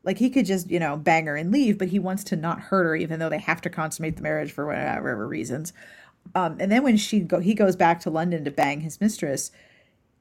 Like 0.04 0.18
he 0.18 0.30
could 0.30 0.46
just 0.46 0.70
you 0.70 0.78
know 0.78 0.96
bang 0.96 1.26
her 1.26 1.36
and 1.36 1.50
leave 1.50 1.76
but 1.76 1.88
he 1.88 1.98
wants 1.98 2.22
to 2.24 2.36
not 2.36 2.60
hurt 2.60 2.84
her 2.84 2.94
even 2.94 3.18
though 3.18 3.28
they 3.28 3.38
have 3.38 3.60
to 3.62 3.70
consummate 3.70 4.16
the 4.16 4.22
marriage 4.22 4.52
for 4.52 4.66
whatever 4.66 5.26
reasons. 5.26 5.72
Um, 6.34 6.58
and 6.60 6.70
then 6.70 6.84
when 6.84 6.96
she 6.96 7.20
go 7.20 7.40
he 7.40 7.54
goes 7.54 7.74
back 7.74 7.98
to 8.00 8.10
london 8.10 8.44
to 8.44 8.50
bang 8.50 8.82
his 8.82 9.00
mistress 9.00 9.50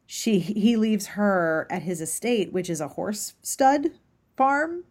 she 0.08 0.40
he 0.40 0.78
leaves 0.78 1.08
her 1.08 1.68
at 1.70 1.84
his 1.84 2.02
estate 2.02 2.52
which 2.52 2.70
is 2.70 2.82
a 2.82 2.88
horse 2.88 3.36
stud 3.44 3.92
farm 4.36 4.86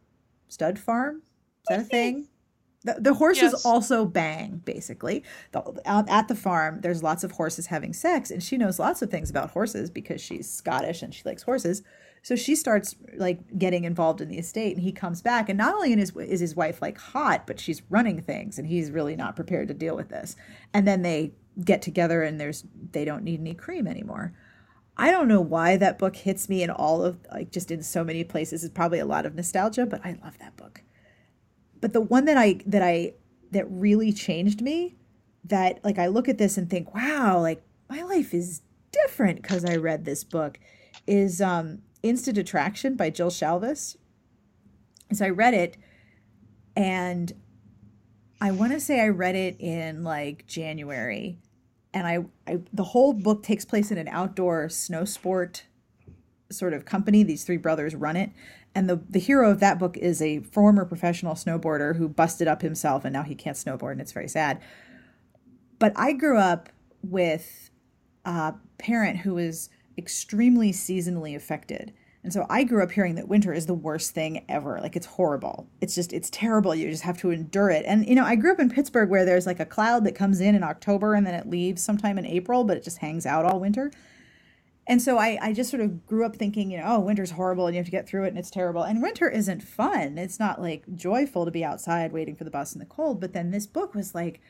stud 0.48 0.78
farm? 0.78 1.22
Is 1.62 1.68
that 1.68 1.80
a 1.80 1.84
thing? 1.84 2.28
The, 2.84 2.96
the 3.00 3.14
horses 3.14 3.52
Yes. 3.52 3.66
also 3.66 4.04
bang 4.04 4.62
basically. 4.64 5.24
The, 5.52 5.80
out 5.84 6.08
at 6.08 6.28
the 6.28 6.36
farm 6.36 6.80
there's 6.80 7.02
lots 7.02 7.24
of 7.24 7.32
horses 7.32 7.66
having 7.66 7.92
sex 7.92 8.30
and 8.30 8.42
she 8.42 8.56
knows 8.56 8.78
lots 8.78 9.02
of 9.02 9.10
things 9.10 9.30
about 9.30 9.50
horses 9.50 9.90
because 9.90 10.20
she's 10.20 10.48
scottish 10.50 11.02
and 11.02 11.12
she 11.12 11.22
likes 11.24 11.42
horses. 11.42 11.82
So 12.22 12.36
she 12.36 12.54
starts 12.54 12.94
like 13.16 13.58
getting 13.58 13.84
involved 13.84 14.20
in 14.20 14.28
the 14.28 14.38
estate 14.38 14.74
and 14.76 14.82
he 14.82 14.92
comes 14.92 15.22
back 15.22 15.48
and 15.48 15.58
not 15.58 15.74
only 15.74 15.92
is, 15.92 16.14
is 16.16 16.40
his 16.40 16.54
wife 16.54 16.80
like 16.80 16.98
hot 16.98 17.46
but 17.46 17.58
she's 17.58 17.82
running 17.90 18.22
things 18.22 18.58
and 18.58 18.68
he's 18.68 18.90
really 18.90 19.16
not 19.16 19.36
prepared 19.36 19.68
to 19.68 19.74
deal 19.74 19.96
with 19.96 20.08
this. 20.08 20.36
And 20.72 20.86
then 20.86 21.02
they 21.02 21.32
get 21.64 21.82
together 21.82 22.22
and 22.22 22.40
there's 22.40 22.64
they 22.92 23.04
don't 23.04 23.24
need 23.24 23.40
any 23.40 23.54
cream 23.54 23.88
anymore 23.88 24.32
I 24.98 25.12
don't 25.12 25.28
know 25.28 25.40
why 25.40 25.76
that 25.76 25.98
book 25.98 26.16
hits 26.16 26.48
me 26.48 26.62
in 26.62 26.70
all 26.70 27.04
of 27.04 27.18
like 27.32 27.52
just 27.52 27.70
in 27.70 27.82
so 27.82 28.02
many 28.02 28.24
places. 28.24 28.64
It's 28.64 28.74
probably 28.74 28.98
a 28.98 29.06
lot 29.06 29.26
of 29.26 29.34
nostalgia, 29.34 29.86
but 29.86 30.04
I 30.04 30.18
love 30.22 30.38
that 30.38 30.56
book. 30.56 30.82
But 31.80 31.92
the 31.92 32.00
one 32.00 32.24
that 32.24 32.36
I 32.36 32.60
that 32.66 32.82
I 32.82 33.14
that 33.52 33.70
really 33.70 34.12
changed 34.12 34.60
me, 34.60 34.96
that 35.44 35.78
like 35.84 35.98
I 35.98 36.08
look 36.08 36.28
at 36.28 36.38
this 36.38 36.58
and 36.58 36.68
think, 36.68 36.94
wow, 36.94 37.40
like 37.40 37.62
my 37.88 38.02
life 38.02 38.34
is 38.34 38.62
different 38.90 39.40
because 39.40 39.64
I 39.64 39.76
read 39.76 40.04
this 40.04 40.24
book, 40.24 40.58
is 41.06 41.40
um 41.40 41.82
Instant 42.02 42.36
Attraction 42.36 42.96
by 42.96 43.10
Jill 43.10 43.30
Shalvis. 43.30 43.96
So 45.12 45.24
I 45.24 45.30
read 45.30 45.54
it 45.54 45.76
and 46.76 47.32
I 48.40 48.50
want 48.50 48.72
to 48.72 48.80
say 48.80 49.00
I 49.00 49.08
read 49.08 49.36
it 49.36 49.56
in 49.60 50.02
like 50.02 50.46
January 50.46 51.38
and 51.94 52.06
I, 52.06 52.24
I 52.46 52.60
the 52.72 52.84
whole 52.84 53.12
book 53.12 53.42
takes 53.42 53.64
place 53.64 53.90
in 53.90 53.98
an 53.98 54.08
outdoor 54.08 54.68
snow 54.68 55.04
sport 55.04 55.64
sort 56.50 56.72
of 56.72 56.84
company. 56.84 57.22
These 57.22 57.44
three 57.44 57.56
brothers 57.56 57.94
run 57.94 58.16
it. 58.16 58.30
And 58.74 58.88
the 58.88 59.00
the 59.08 59.18
hero 59.18 59.50
of 59.50 59.60
that 59.60 59.78
book 59.78 59.96
is 59.96 60.20
a 60.20 60.40
former 60.40 60.84
professional 60.84 61.34
snowboarder 61.34 61.96
who 61.96 62.08
busted 62.08 62.48
up 62.48 62.62
himself 62.62 63.04
and 63.04 63.12
now 63.12 63.22
he 63.22 63.34
can't 63.34 63.56
snowboard 63.56 63.92
and 63.92 64.00
it's 64.00 64.12
very 64.12 64.28
sad. 64.28 64.60
But 65.78 65.92
i 65.96 66.12
grew 66.12 66.38
up 66.38 66.68
with 67.02 67.70
a 68.24 68.54
parent 68.78 69.18
who 69.18 69.34
was 69.34 69.70
extremely 69.96 70.72
seasonally 70.72 71.34
affected 71.34 71.92
and 72.28 72.32
so 72.34 72.44
I 72.50 72.62
grew 72.62 72.82
up 72.82 72.90
hearing 72.90 73.14
that 73.14 73.26
winter 73.26 73.54
is 73.54 73.64
the 73.64 73.72
worst 73.72 74.10
thing 74.10 74.44
ever. 74.50 74.80
Like 74.82 74.96
it's 74.96 75.06
horrible. 75.06 75.66
It's 75.80 75.94
just 75.94 76.12
it's 76.12 76.28
terrible. 76.28 76.74
You 76.74 76.90
just 76.90 77.04
have 77.04 77.16
to 77.20 77.30
endure 77.30 77.70
it. 77.70 77.86
And 77.86 78.06
you 78.06 78.14
know, 78.14 78.22
I 78.26 78.36
grew 78.36 78.52
up 78.52 78.60
in 78.60 78.68
Pittsburgh 78.68 79.08
where 79.08 79.24
there's 79.24 79.46
like 79.46 79.60
a 79.60 79.64
cloud 79.64 80.04
that 80.04 80.14
comes 80.14 80.42
in 80.42 80.54
in 80.54 80.62
October 80.62 81.14
and 81.14 81.26
then 81.26 81.32
it 81.32 81.48
leaves 81.48 81.82
sometime 81.82 82.18
in 82.18 82.26
April, 82.26 82.64
but 82.64 82.76
it 82.76 82.84
just 82.84 82.98
hangs 82.98 83.24
out 83.24 83.46
all 83.46 83.58
winter. 83.58 83.90
And 84.86 85.00
so 85.00 85.16
I, 85.16 85.38
I 85.40 85.54
just 85.54 85.70
sort 85.70 85.80
of 85.80 86.04
grew 86.04 86.26
up 86.26 86.36
thinking, 86.36 86.70
you 86.70 86.76
know, 86.76 86.84
oh, 86.86 87.00
winter's 87.00 87.30
horrible 87.30 87.66
and 87.66 87.74
you 87.74 87.78
have 87.78 87.86
to 87.86 87.90
get 87.90 88.06
through 88.06 88.24
it 88.24 88.28
and 88.28 88.38
it's 88.38 88.50
terrible. 88.50 88.82
And 88.82 89.00
winter 89.00 89.30
isn't 89.30 89.62
fun. 89.62 90.18
It's 90.18 90.38
not 90.38 90.60
like 90.60 90.84
joyful 90.94 91.46
to 91.46 91.50
be 91.50 91.64
outside 91.64 92.12
waiting 92.12 92.36
for 92.36 92.44
the 92.44 92.50
bus 92.50 92.74
in 92.74 92.78
the 92.78 92.84
cold. 92.84 93.22
But 93.22 93.32
then 93.32 93.52
this 93.52 93.66
book 93.66 93.94
was 93.94 94.14
like, 94.14 94.42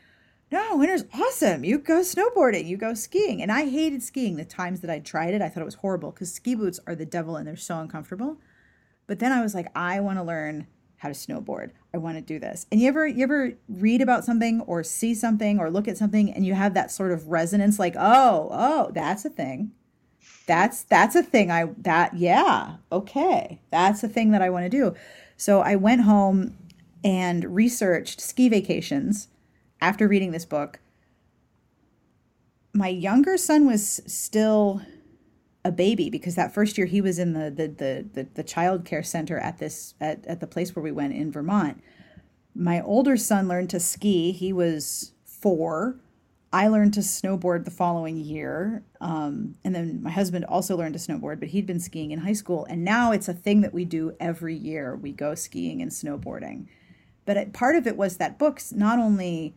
no, 0.50 0.76
winter's 0.76 1.04
awesome. 1.12 1.64
You 1.64 1.78
go 1.78 2.00
snowboarding, 2.00 2.66
you 2.66 2.76
go 2.76 2.94
skiing. 2.94 3.42
And 3.42 3.52
I 3.52 3.68
hated 3.68 4.02
skiing 4.02 4.36
the 4.36 4.44
times 4.44 4.80
that 4.80 4.90
I 4.90 4.98
tried 4.98 5.34
it. 5.34 5.42
I 5.42 5.48
thought 5.48 5.60
it 5.60 5.66
was 5.66 5.74
horrible 5.76 6.10
because 6.10 6.32
ski 6.32 6.54
boots 6.54 6.80
are 6.86 6.94
the 6.94 7.04
devil 7.04 7.36
and 7.36 7.46
they're 7.46 7.56
so 7.56 7.78
uncomfortable. 7.78 8.38
But 9.06 9.18
then 9.18 9.32
I 9.32 9.42
was 9.42 9.54
like, 9.54 9.68
I 9.74 10.00
want 10.00 10.18
to 10.18 10.22
learn 10.22 10.66
how 10.96 11.08
to 11.08 11.14
snowboard. 11.14 11.70
I 11.94 11.98
want 11.98 12.16
to 12.16 12.22
do 12.22 12.38
this. 12.38 12.66
And 12.72 12.80
you 12.80 12.88
ever 12.88 13.06
you 13.06 13.22
ever 13.22 13.52
read 13.68 14.02
about 14.02 14.24
something 14.24 14.60
or 14.62 14.82
see 14.82 15.14
something 15.14 15.58
or 15.58 15.70
look 15.70 15.86
at 15.86 15.98
something 15.98 16.32
and 16.32 16.44
you 16.44 16.54
have 16.54 16.74
that 16.74 16.90
sort 16.90 17.12
of 17.12 17.28
resonance 17.28 17.78
like, 17.78 17.94
"Oh, 17.96 18.48
oh, 18.50 18.90
that's 18.92 19.24
a 19.24 19.30
thing." 19.30 19.72
That's 20.46 20.82
that's 20.82 21.14
a 21.14 21.22
thing 21.22 21.50
I 21.50 21.66
that 21.78 22.16
yeah, 22.16 22.76
okay. 22.90 23.60
That's 23.70 24.02
a 24.02 24.08
thing 24.08 24.30
that 24.32 24.42
I 24.42 24.50
want 24.50 24.64
to 24.64 24.70
do. 24.70 24.94
So 25.36 25.60
I 25.60 25.76
went 25.76 26.02
home 26.02 26.56
and 27.04 27.54
researched 27.54 28.20
ski 28.20 28.48
vacations 28.48 29.28
after 29.80 30.08
reading 30.08 30.32
this 30.32 30.44
book, 30.44 30.80
my 32.74 32.88
younger 32.88 33.36
son 33.36 33.66
was 33.66 34.00
still 34.06 34.82
a 35.64 35.72
baby 35.72 36.08
because 36.08 36.34
that 36.36 36.54
first 36.54 36.78
year 36.78 36.86
he 36.86 37.00
was 37.00 37.18
in 37.18 37.32
the 37.32 37.50
the 37.50 37.68
the 37.68 38.06
the, 38.12 38.28
the 38.34 38.42
child 38.42 38.84
care 38.84 39.02
center 39.02 39.38
at 39.38 39.58
this 39.58 39.94
at, 40.00 40.24
at 40.26 40.40
the 40.40 40.46
place 40.46 40.74
where 40.74 40.82
we 40.82 40.92
went 40.92 41.14
in 41.14 41.32
Vermont. 41.32 41.82
My 42.54 42.80
older 42.80 43.16
son 43.16 43.48
learned 43.48 43.70
to 43.70 43.80
ski. 43.80 44.32
He 44.32 44.52
was 44.52 45.12
four. 45.24 46.00
I 46.52 46.68
learned 46.68 46.94
to 46.94 47.00
snowboard 47.00 47.64
the 47.64 47.70
following 47.70 48.16
year. 48.16 48.82
Um, 49.00 49.56
and 49.64 49.74
then 49.74 50.02
my 50.02 50.10
husband 50.10 50.46
also 50.46 50.76
learned 50.76 50.94
to 50.94 51.00
snowboard, 51.00 51.40
but 51.40 51.50
he'd 51.50 51.66
been 51.66 51.78
skiing 51.78 52.10
in 52.10 52.20
high 52.20 52.32
school. 52.32 52.64
And 52.70 52.84
now 52.84 53.12
it's 53.12 53.28
a 53.28 53.34
thing 53.34 53.60
that 53.60 53.74
we 53.74 53.84
do 53.84 54.16
every 54.18 54.54
year. 54.56 54.96
We 54.96 55.12
go 55.12 55.34
skiing 55.34 55.82
and 55.82 55.90
snowboarding. 55.90 56.66
But 57.26 57.36
it, 57.36 57.52
part 57.52 57.76
of 57.76 57.86
it 57.86 57.98
was 57.98 58.16
that 58.16 58.38
books 58.38 58.72
not 58.72 58.98
only 58.98 59.54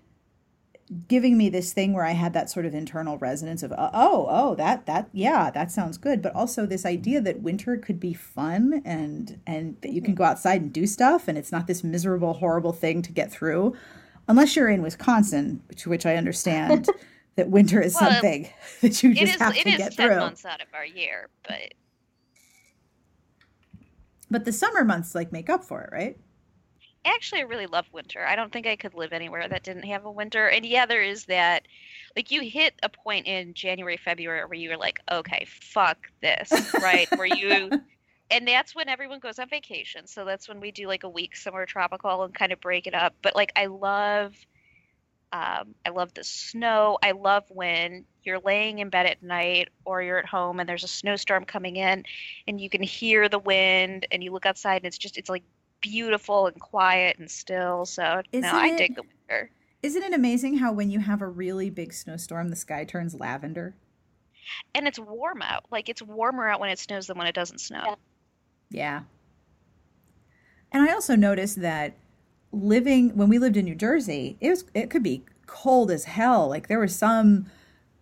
giving 1.07 1.37
me 1.37 1.49
this 1.49 1.71
thing 1.71 1.93
where 1.93 2.03
I 2.03 2.11
had 2.11 2.33
that 2.33 2.49
sort 2.49 2.65
of 2.65 2.73
internal 2.73 3.17
resonance 3.17 3.63
of 3.63 3.71
uh, 3.71 3.89
oh 3.93 4.27
oh 4.29 4.55
that 4.55 4.85
that 4.87 5.09
yeah 5.13 5.49
that 5.51 5.71
sounds 5.71 5.97
good. 5.97 6.21
But 6.21 6.35
also 6.35 6.65
this 6.65 6.85
idea 6.85 7.21
that 7.21 7.41
winter 7.41 7.77
could 7.77 7.99
be 7.99 8.13
fun 8.13 8.81
and 8.83 9.39
and 9.47 9.77
that 9.81 9.91
you 9.93 10.01
can 10.01 10.15
go 10.15 10.23
outside 10.25 10.61
and 10.61 10.73
do 10.73 10.85
stuff 10.85 11.27
and 11.27 11.37
it's 11.37 11.51
not 11.51 11.67
this 11.67 11.83
miserable 11.83 12.33
horrible 12.33 12.73
thing 12.73 13.01
to 13.03 13.11
get 13.11 13.31
through 13.31 13.73
unless 14.27 14.55
you're 14.55 14.69
in 14.69 14.81
Wisconsin 14.81 15.61
which 15.69 15.87
which 15.87 16.05
I 16.05 16.15
understand 16.17 16.87
that 17.35 17.49
winter 17.49 17.81
is 17.81 17.95
Well, 17.99 18.11
something 18.11 18.49
that 18.81 19.01
you 19.01 19.13
just 19.13 19.35
is 19.35 19.39
have 19.39 19.55
it 19.55 19.63
to 19.63 19.69
is 19.69 19.77
get 19.77 19.95
ten 19.95 20.07
through. 20.09 20.17
months 20.19 20.45
out 20.45 20.61
of 20.61 20.67
our 20.73 20.85
year, 20.85 21.29
but 21.47 21.73
but 24.29 24.45
the 24.45 24.51
summer 24.51 24.83
months 24.83 25.15
like 25.15 25.31
make 25.31 25.49
up 25.49 25.63
for 25.63 25.81
it 25.81 25.89
right 25.91 26.17
actually 27.05 27.41
I 27.41 27.45
really 27.45 27.67
love 27.67 27.85
winter. 27.91 28.25
I 28.25 28.35
don't 28.35 28.51
think 28.51 28.67
I 28.67 28.75
could 28.75 28.93
live 28.93 29.13
anywhere 29.13 29.47
that 29.47 29.63
didn't 29.63 29.83
have 29.83 30.05
a 30.05 30.11
winter. 30.11 30.47
And 30.47 30.65
yeah, 30.65 30.85
there 30.85 31.03
is 31.03 31.25
that 31.25 31.67
like 32.15 32.31
you 32.31 32.41
hit 32.41 32.73
a 32.83 32.89
point 32.89 33.27
in 33.27 33.53
January, 33.53 33.97
February 33.97 34.45
where 34.45 34.53
you 34.53 34.69
were 34.69 34.77
like, 34.77 34.99
okay, 35.11 35.45
fuck 35.47 36.09
this, 36.21 36.51
right? 36.81 37.07
where 37.15 37.27
you 37.27 37.69
and 38.31 38.47
that's 38.47 38.75
when 38.75 38.89
everyone 38.89 39.19
goes 39.19 39.39
on 39.39 39.49
vacation. 39.49 40.07
So 40.07 40.25
that's 40.25 40.47
when 40.47 40.59
we 40.59 40.71
do 40.71 40.87
like 40.87 41.03
a 41.03 41.09
week 41.09 41.35
somewhere 41.35 41.65
tropical 41.65 42.23
and 42.23 42.33
kind 42.33 42.51
of 42.51 42.61
break 42.61 42.87
it 42.87 42.93
up. 42.93 43.15
But 43.21 43.35
like 43.35 43.51
I 43.55 43.65
love 43.67 44.35
um, 45.33 45.75
I 45.85 45.91
love 45.91 46.13
the 46.13 46.25
snow. 46.25 46.97
I 47.01 47.11
love 47.11 47.45
when 47.49 48.03
you're 48.23 48.39
laying 48.39 48.79
in 48.79 48.89
bed 48.89 49.05
at 49.05 49.23
night 49.23 49.69
or 49.85 50.01
you're 50.01 50.17
at 50.17 50.25
home 50.25 50.59
and 50.59 50.67
there's 50.67 50.83
a 50.83 50.89
snowstorm 50.89 51.45
coming 51.45 51.77
in 51.77 52.03
and 52.47 52.59
you 52.59 52.69
can 52.69 52.83
hear 52.83 53.29
the 53.29 53.39
wind 53.39 54.05
and 54.11 54.21
you 54.21 54.31
look 54.31 54.45
outside 54.45 54.77
and 54.77 54.85
it's 54.85 54.97
just 54.97 55.17
it's 55.17 55.29
like 55.29 55.43
beautiful 55.82 56.47
and 56.47 56.59
quiet 56.59 57.17
and 57.19 57.29
still. 57.29 57.86
So 57.86 58.03
no, 58.03 58.21
Isn't 58.32 58.45
I 58.55 58.67
it- 58.69 58.77
dig 58.77 58.95
the 58.95 59.03
winter. 59.03 59.51
Isn't 59.84 60.03
it 60.03 60.13
amazing 60.13 60.57
how 60.59 60.71
when 60.71 60.91
you 60.91 60.99
have 60.99 61.21
a 61.23 61.27
really 61.27 61.71
big 61.71 61.91
snowstorm, 61.91 62.49
the 62.49 62.55
sky 62.55 62.84
turns 62.86 63.15
lavender? 63.15 63.75
And 64.75 64.88
it's 64.88 64.99
warm 64.99 65.41
out. 65.41 65.65
Like 65.71 65.89
it's 65.89 66.01
warmer 66.03 66.47
out 66.47 66.59
when 66.59 66.69
it 66.69 66.77
snows 66.77 67.07
than 67.07 67.17
when 67.17 67.25
it 67.27 67.34
doesn't 67.34 67.59
snow. 67.59 67.82
Yeah. 67.86 67.95
Yeah. 68.69 69.01
And 70.71 70.88
I 70.88 70.93
also 70.93 71.15
noticed 71.15 71.61
that 71.61 71.95
living 72.51 73.09
when 73.17 73.27
we 73.29 73.39
lived 73.39 73.57
in 73.57 73.65
New 73.65 73.75
Jersey, 73.75 74.38
it 74.39 74.49
was 74.49 74.65
it 74.73 74.89
could 74.89 75.03
be 75.03 75.23
cold 75.47 75.89
as 75.91 76.05
hell. 76.05 76.47
Like 76.47 76.67
there 76.67 76.79
was 76.79 76.95
some 76.95 77.47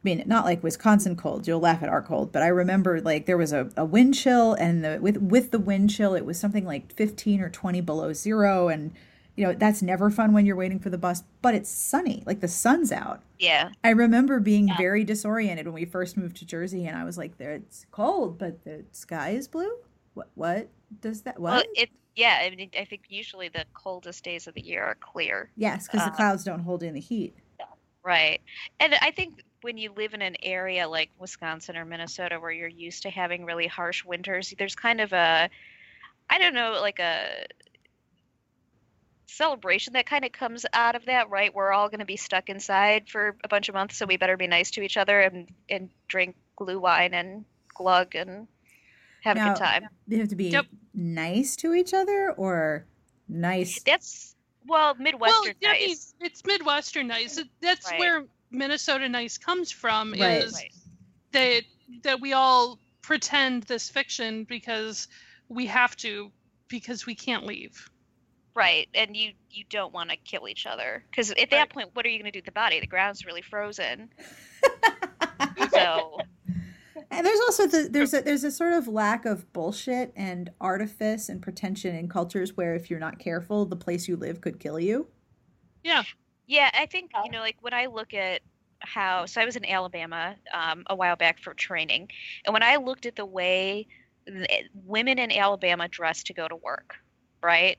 I 0.02 0.04
mean, 0.04 0.24
not 0.26 0.46
like 0.46 0.64
Wisconsin 0.64 1.18
cold. 1.18 1.46
You'll 1.48 1.60
laugh 1.60 1.84
at 1.84 1.90
our 1.90 2.02
cold, 2.02 2.32
but 2.32 2.42
I 2.42 2.48
remember 2.48 3.02
like 3.02 3.26
there 3.26 3.38
was 3.38 3.52
a, 3.52 3.70
a 3.76 3.84
wind 3.84 4.16
chill, 4.16 4.54
and 4.54 4.84
the 4.84 4.98
with 5.02 5.18
with 5.18 5.52
the 5.52 5.60
wind 5.60 5.90
chill, 5.90 6.14
it 6.16 6.26
was 6.26 6.40
something 6.40 6.66
like 6.66 6.94
fifteen 6.94 7.42
or 7.42 7.50
twenty 7.50 7.82
below 7.82 8.14
zero, 8.14 8.70
and 8.70 8.94
you 9.36 9.46
know 9.46 9.54
that's 9.54 9.82
never 9.82 10.10
fun 10.10 10.32
when 10.32 10.46
you're 10.46 10.56
waiting 10.56 10.80
for 10.80 10.90
the 10.90 10.98
bus. 10.98 11.24
But 11.42 11.54
it's 11.54 11.70
sunny, 11.70 12.24
like 12.26 12.40
the 12.40 12.48
sun's 12.48 12.94
out. 12.94 13.22
Yeah. 13.40 13.72
I 13.84 13.90
remember 13.90 14.40
being 14.40 14.70
Yeah. 14.70 14.78
very 14.78 15.04
disoriented 15.04 15.66
when 15.66 15.76
we 15.76 15.84
first 15.86 16.16
moved 16.16 16.38
to 16.38 16.46
Jersey, 16.46 16.86
and 16.88 16.98
I 16.98 17.04
was 17.04 17.18
like, 17.18 17.38
"There, 17.38 17.52
it's 17.52 17.86
cold, 17.92 18.38
but 18.38 18.64
the 18.64 18.86
sky 18.94 19.32
is 19.32 19.50
blue. 19.50 19.72
What? 20.14 20.30
What 20.36 20.70
does 21.02 21.24
that? 21.24 21.40
What? 21.42 21.52
Well, 21.52 21.64
it 21.76 21.90
yeah, 22.16 22.40
I 22.42 22.50
mean 22.56 22.70
I 22.80 22.86
think 22.86 23.02
usually 23.10 23.50
the 23.50 23.66
coldest 23.74 24.24
days 24.24 24.48
of 24.48 24.54
the 24.54 24.62
year 24.62 24.84
are 24.84 24.96
clear. 24.96 25.52
yes, 25.58 25.88
because 25.88 26.06
the 26.06 26.12
uh, 26.14 26.16
clouds 26.16 26.46
don't 26.46 26.62
hold 26.62 26.84
in 26.84 26.94
the 26.94 27.02
heat. 27.02 27.34
Right. 28.02 28.40
And 28.80 28.96
I 29.02 29.12
think 29.12 29.44
when 29.62 29.78
you 29.78 29.92
live 29.96 30.14
in 30.14 30.22
an 30.22 30.36
area 30.42 30.88
like 30.88 31.10
Wisconsin 31.20 31.78
or 31.78 31.86
Minnesota 31.86 32.40
where 32.40 32.52
you're 32.52 32.68
used 32.68 33.04
to 33.04 33.10
having 33.10 33.46
really 33.46 33.68
harsh 33.68 34.06
winters, 34.06 34.54
there's 34.58 34.76
kind 34.76 35.02
of 35.02 35.12
a, 35.14 35.50
I 36.30 36.38
don't 36.38 36.54
know, 36.54 36.78
like 36.82 37.00
a 37.00 37.46
celebration 39.28 39.94
that 39.94 40.06
kind 40.06 40.26
of 40.26 40.32
comes 40.32 40.66
out 40.74 40.96
of 40.96 41.06
that, 41.06 41.30
right? 41.30 41.54
We're 41.54 41.72
all 41.72 41.90
going 41.90 42.00
to 42.00 42.06
be 42.06 42.18
stuck 42.18 42.50
inside 42.50 43.10
for 43.10 43.36
a 43.44 43.48
bunch 43.48 43.70
of 43.70 43.76
months, 43.76 43.98
so 43.98 44.06
we 44.06 44.18
better 44.18 44.38
be 44.38 44.48
nice 44.48 44.72
to 44.72 44.82
each 44.82 44.98
other 44.98 45.20
and, 45.20 45.48
and 45.70 45.90
drink 46.08 46.36
glühwein 46.58 47.14
and 47.14 47.46
glug 47.74 48.16
and 48.16 48.48
have 49.22 49.38
a 49.38 49.40
good 49.42 49.56
time. 49.56 49.88
They 50.08 50.18
have 50.18 50.30
to 50.30 50.36
be 50.36 50.52
Yep. 50.52 50.66
nice 50.94 51.56
to 51.58 51.74
each 51.74 51.94
other 51.94 52.32
or 52.32 52.86
nice. 53.28 53.82
That's, 53.84 54.36
well, 54.66 54.96
Midwestern 54.96 55.56
well, 55.62 55.72
I 55.72 55.80
mean, 55.80 55.90
nice. 55.90 56.14
it's 56.20 56.46
Midwestern 56.46 57.08
nice. 57.08 57.40
That's 57.62 57.90
Right. 57.90 58.00
where 58.00 58.26
Minnesota 58.52 59.08
nice 59.10 59.38
comes 59.38 59.72
from. 59.72 60.12
Right. 60.14 60.44
Is 60.44 60.54
Right. 60.54 60.74
that 61.32 61.62
that 62.04 62.22
we 62.22 62.34
all 62.34 62.80
pretend 63.02 63.64
this 63.64 63.90
fiction 63.90 64.44
because 64.44 65.08
we 65.48 65.66
have 65.68 65.96
to 65.98 66.32
because 66.68 67.06
we 67.06 67.16
can't 67.16 67.46
leave. 67.46 67.90
Right, 68.56 68.90
and 68.94 69.16
you 69.16 69.34
you 69.50 69.64
don't 69.70 69.94
want 69.94 70.10
to 70.10 70.18
kill 70.18 70.48
each 70.48 70.66
other 70.66 71.04
because 71.10 71.32
at 71.32 71.50
that 71.52 71.70
point, 71.70 71.90
what 71.94 72.06
are 72.06 72.10
you 72.10 72.18
going 72.18 72.26
to 72.26 72.32
do 72.32 72.40
with 72.40 72.46
the 72.46 72.52
body? 72.52 72.80
The 72.80 72.88
ground's 72.88 73.26
really 73.26 73.42
frozen. 73.42 74.10
So 75.72 76.20
And 77.12 77.26
there's 77.26 77.40
also 77.42 77.68
the 77.68 77.88
there's 77.90 78.14
a 78.14 78.22
there's 78.22 78.44
a 78.44 78.52
sort 78.52 78.74
of 78.74 78.88
lack 78.88 79.26
of 79.26 79.52
bullshit 79.54 80.12
and 80.16 80.52
artifice 80.60 81.30
and 81.30 81.42
pretension 81.42 81.96
in 81.96 82.08
cultures 82.10 82.58
where 82.58 82.76
if 82.76 82.90
you're 82.90 83.00
not 83.00 83.20
careful, 83.20 83.66
the 83.66 83.76
place 83.76 84.08
you 84.08 84.16
live 84.16 84.42
could 84.42 84.60
kill 84.60 84.80
you. 84.80 85.08
Yeah. 85.84 86.04
Yeah, 86.50 86.72
I 86.74 86.88
think 86.88 87.12
you 87.24 87.30
know, 87.30 87.42
like 87.42 87.58
when 87.62 87.76
I 87.76 87.86
look 87.86 88.16
at 88.16 88.42
how 88.80 89.28
so 89.28 89.40
I 89.40 89.46
was 89.46 89.56
in 89.56 89.66
Alabama 89.66 90.36
um, 90.52 90.84
a 90.88 90.96
while 90.96 91.16
back 91.16 91.40
for 91.40 91.54
training, 91.54 92.10
and 92.44 92.54
when 92.54 92.64
I 92.64 92.78
looked 92.78 93.06
at 93.06 93.16
the 93.16 93.26
way 93.26 93.86
th- 94.26 94.66
women 94.74 95.20
in 95.20 95.32
Alabama 95.32 95.88
dress 95.88 96.24
to 96.24 96.34
go 96.34 96.48
to 96.48 96.56
work, 96.56 96.96
right? 97.44 97.78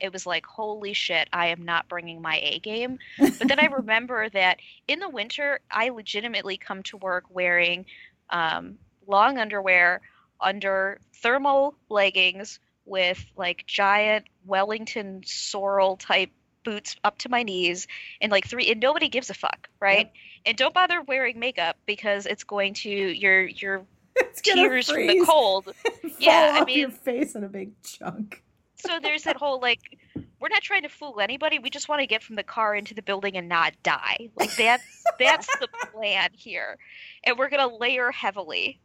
It 0.00 0.12
was 0.12 0.26
like, 0.26 0.44
holy 0.44 0.92
shit, 0.92 1.28
I 1.32 1.48
am 1.48 1.64
not 1.64 1.88
bringing 1.88 2.20
my 2.20 2.40
A 2.42 2.58
game. 2.58 2.98
But 3.38 3.46
then 3.46 3.60
I 3.60 3.66
remember 3.76 4.28
that 4.30 4.58
in 4.88 4.98
the 4.98 5.08
winter, 5.08 5.60
I 5.70 5.90
legitimately 5.90 6.56
come 6.56 6.82
to 6.84 6.96
work 6.96 7.26
wearing 7.30 7.86
um, 8.30 8.78
long 9.06 9.38
underwear 9.38 10.00
under 10.40 10.98
thermal 11.22 11.76
leggings 11.88 12.58
with 12.86 13.24
like 13.36 13.66
giant 13.68 14.26
Wellington 14.44 15.22
Sorel 15.24 15.96
type 15.96 16.30
boots 16.64 16.96
up 17.04 17.18
to 17.18 17.28
my 17.28 17.42
knees 17.42 17.86
and 18.20 18.30
like 18.30 18.46
three 18.46 18.70
and 18.70 18.80
nobody 18.80 19.08
gives 19.08 19.30
a 19.30 19.34
fuck 19.34 19.68
right? 19.80 20.10
And 20.46 20.56
don't 20.56 20.74
bother 20.74 21.02
wearing 21.02 21.38
makeup 21.38 21.76
because 21.86 22.26
it's 22.26 22.44
going 22.44 22.74
to 22.74 22.88
your 22.90 23.42
your 23.46 23.82
It's 24.16 24.42
gonna 24.42 24.62
tears 24.68 24.90
from 24.90 25.06
the 25.06 25.24
cold. 25.24 25.72
and 26.02 26.12
Yeah, 26.18 26.48
fall 26.52 26.56
I 26.58 26.60
off 26.62 26.68
your 26.68 26.88
mean- 26.88 26.96
face 26.98 27.34
in 27.34 27.44
a 27.44 27.48
big 27.48 27.72
chunk. 27.82 28.42
so 28.76 28.98
there's 29.00 29.22
that 29.24 29.36
whole 29.36 29.60
like 29.60 29.80
we're 30.40 30.48
not 30.48 30.62
trying 30.62 30.82
to 30.82 30.88
fool 30.88 31.20
anybody 31.20 31.58
we 31.58 31.68
just 31.70 31.88
want 31.88 32.00
to 32.00 32.06
get 32.06 32.22
from 32.22 32.34
the 32.36 32.42
car 32.42 32.74
into 32.74 32.94
the 32.94 33.02
building 33.02 33.36
and 33.36 33.48
not 33.48 33.72
die. 33.82 34.28
Like 34.36 34.54
that's 34.56 34.84
that's 35.18 35.46
the 35.58 35.68
plan 35.92 36.30
here. 36.34 36.76
And 37.24 37.38
we're 37.38 37.48
gonna 37.50 37.74
layer 37.76 38.10
heavily. 38.10 38.80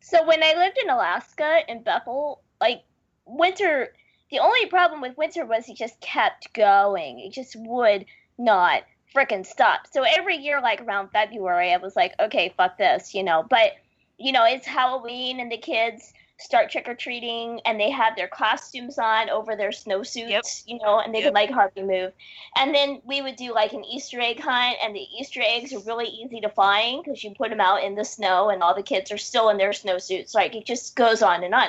So 0.00 0.24
when 0.26 0.42
I 0.42 0.54
lived 0.56 0.78
in 0.82 0.88
Alaska 0.90 1.60
in 1.68 1.82
Bethel, 1.82 2.42
like 2.60 2.82
winter, 3.26 3.92
the 4.30 4.38
only 4.40 4.66
problem 4.66 5.00
with 5.00 5.16
winter 5.16 5.44
was 5.46 5.64
he 5.64 5.74
just 5.74 6.00
kept 6.00 6.52
going. 6.52 7.18
He 7.18 7.30
just 7.30 7.56
would 7.56 8.04
not 8.36 8.82
frickin' 9.14 9.46
stop. 9.46 9.86
So 9.90 10.02
every 10.02 10.36
year, 10.36 10.60
like 10.60 10.82
around 10.82 11.10
February, 11.10 11.72
I 11.72 11.78
was 11.78 11.96
like, 11.96 12.14
okay, 12.20 12.52
fuck 12.56 12.76
this, 12.78 13.14
you 13.14 13.22
know. 13.22 13.44
But 13.48 13.72
you 14.18 14.32
know, 14.32 14.44
it's 14.44 14.66
Halloween 14.66 15.40
and 15.40 15.50
the 15.50 15.56
kids 15.56 16.12
start 16.40 16.70
trick 16.70 16.88
or 16.88 16.94
treating 16.94 17.60
and 17.64 17.80
they 17.80 17.90
have 17.90 18.14
their 18.14 18.28
costumes 18.28 18.96
on 18.98 19.28
over 19.28 19.56
their 19.56 19.70
snowsuits, 19.70 20.28
Yep. 20.28 20.44
you 20.66 20.78
know, 20.78 21.00
and 21.00 21.12
they 21.12 21.18
Yep. 21.18 21.26
can 21.26 21.34
like 21.34 21.50
hardly 21.50 21.82
move. 21.82 22.12
And 22.56 22.74
then 22.74 23.00
we 23.04 23.22
would 23.22 23.36
do 23.36 23.52
like 23.52 23.72
an 23.72 23.84
Easter 23.84 24.20
egg 24.20 24.40
hunt, 24.40 24.76
and 24.82 24.94
the 24.94 25.06
Easter 25.18 25.40
eggs 25.42 25.72
are 25.72 25.80
really 25.80 26.06
easy 26.06 26.40
to 26.40 26.48
find 26.48 27.02
because 27.02 27.24
you 27.24 27.34
put 27.34 27.50
them 27.50 27.60
out 27.60 27.82
in 27.82 27.94
the 27.94 28.04
snow, 28.04 28.50
and 28.50 28.62
all 28.62 28.74
the 28.74 28.82
kids 28.82 29.10
are 29.10 29.18
still 29.18 29.48
in 29.48 29.56
their 29.56 29.70
snowsuits. 29.70 30.34
Like 30.34 30.54
it 30.54 30.64
just 30.64 30.94
goes 30.94 31.22
on 31.22 31.42
and 31.44 31.54
on. 31.54 31.68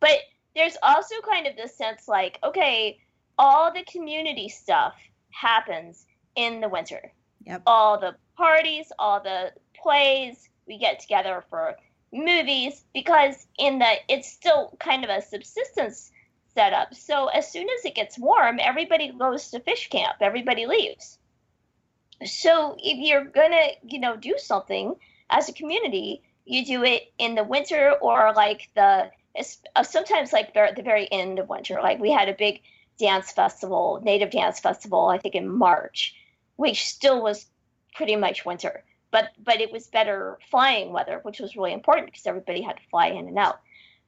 But 0.00 0.18
there's 0.54 0.76
also 0.82 1.14
kind 1.28 1.46
of 1.46 1.56
this 1.56 1.76
sense 1.76 2.08
like, 2.08 2.38
okay, 2.42 2.98
all 3.38 3.72
the 3.72 3.84
community 3.84 4.48
stuff 4.48 4.94
happens 5.30 6.06
in 6.36 6.60
the 6.60 6.68
winter. 6.68 7.12
Yep. 7.44 7.62
All 7.66 7.98
the 7.98 8.16
parties, 8.36 8.92
all 8.98 9.22
the 9.22 9.52
plays, 9.74 10.48
we 10.66 10.78
get 10.78 11.00
together 11.00 11.44
for 11.48 11.74
movies 12.12 12.84
because 12.92 13.46
in 13.58 13.78
the 13.78 13.92
it's 14.08 14.30
still 14.30 14.76
kind 14.80 15.04
of 15.04 15.10
a 15.10 15.22
subsistence 15.22 16.10
setup. 16.54 16.94
So 16.94 17.28
as 17.28 17.50
soon 17.50 17.68
as 17.78 17.84
it 17.84 17.94
gets 17.94 18.18
warm, 18.18 18.58
everybody 18.60 19.12
goes 19.12 19.50
to 19.50 19.60
fish 19.60 19.88
camp. 19.88 20.16
Everybody 20.20 20.66
leaves. 20.66 21.18
So 22.24 22.76
if 22.78 22.98
you're 22.98 23.24
gonna, 23.24 23.68
you 23.82 24.00
know, 24.00 24.16
do 24.16 24.34
something 24.36 24.94
as 25.30 25.48
a 25.48 25.52
community, 25.52 26.22
you 26.44 26.66
do 26.66 26.84
it 26.84 27.12
in 27.18 27.34
the 27.34 27.44
winter 27.44 27.94
or 28.00 28.32
like 28.34 28.68
the 28.74 29.10
Uh, 29.76 29.82
sometimes 29.82 30.32
like 30.32 30.54
at 30.56 30.76
the 30.76 30.82
very 30.82 31.10
end 31.10 31.38
of 31.38 31.48
winter. 31.48 31.80
Like 31.82 31.98
we 31.98 32.10
had 32.10 32.28
a 32.28 32.34
big 32.34 32.62
dance 32.98 33.32
festival, 33.32 34.00
native 34.02 34.30
dance 34.30 34.60
festival, 34.60 35.08
I 35.08 35.18
think 35.18 35.34
in 35.34 35.48
March, 35.48 36.14
which 36.56 36.86
still 36.86 37.22
was 37.22 37.46
pretty 37.94 38.16
much 38.16 38.44
winter. 38.44 38.84
But 39.10 39.30
but 39.42 39.60
it 39.60 39.72
was 39.72 39.88
better 39.88 40.38
flying 40.50 40.92
weather, 40.92 41.20
which 41.22 41.40
was 41.40 41.56
really 41.56 41.72
important 41.72 42.06
because 42.06 42.26
everybody 42.26 42.62
had 42.62 42.76
to 42.76 42.82
fly 42.90 43.08
in 43.08 43.28
and 43.28 43.38
out. 43.38 43.60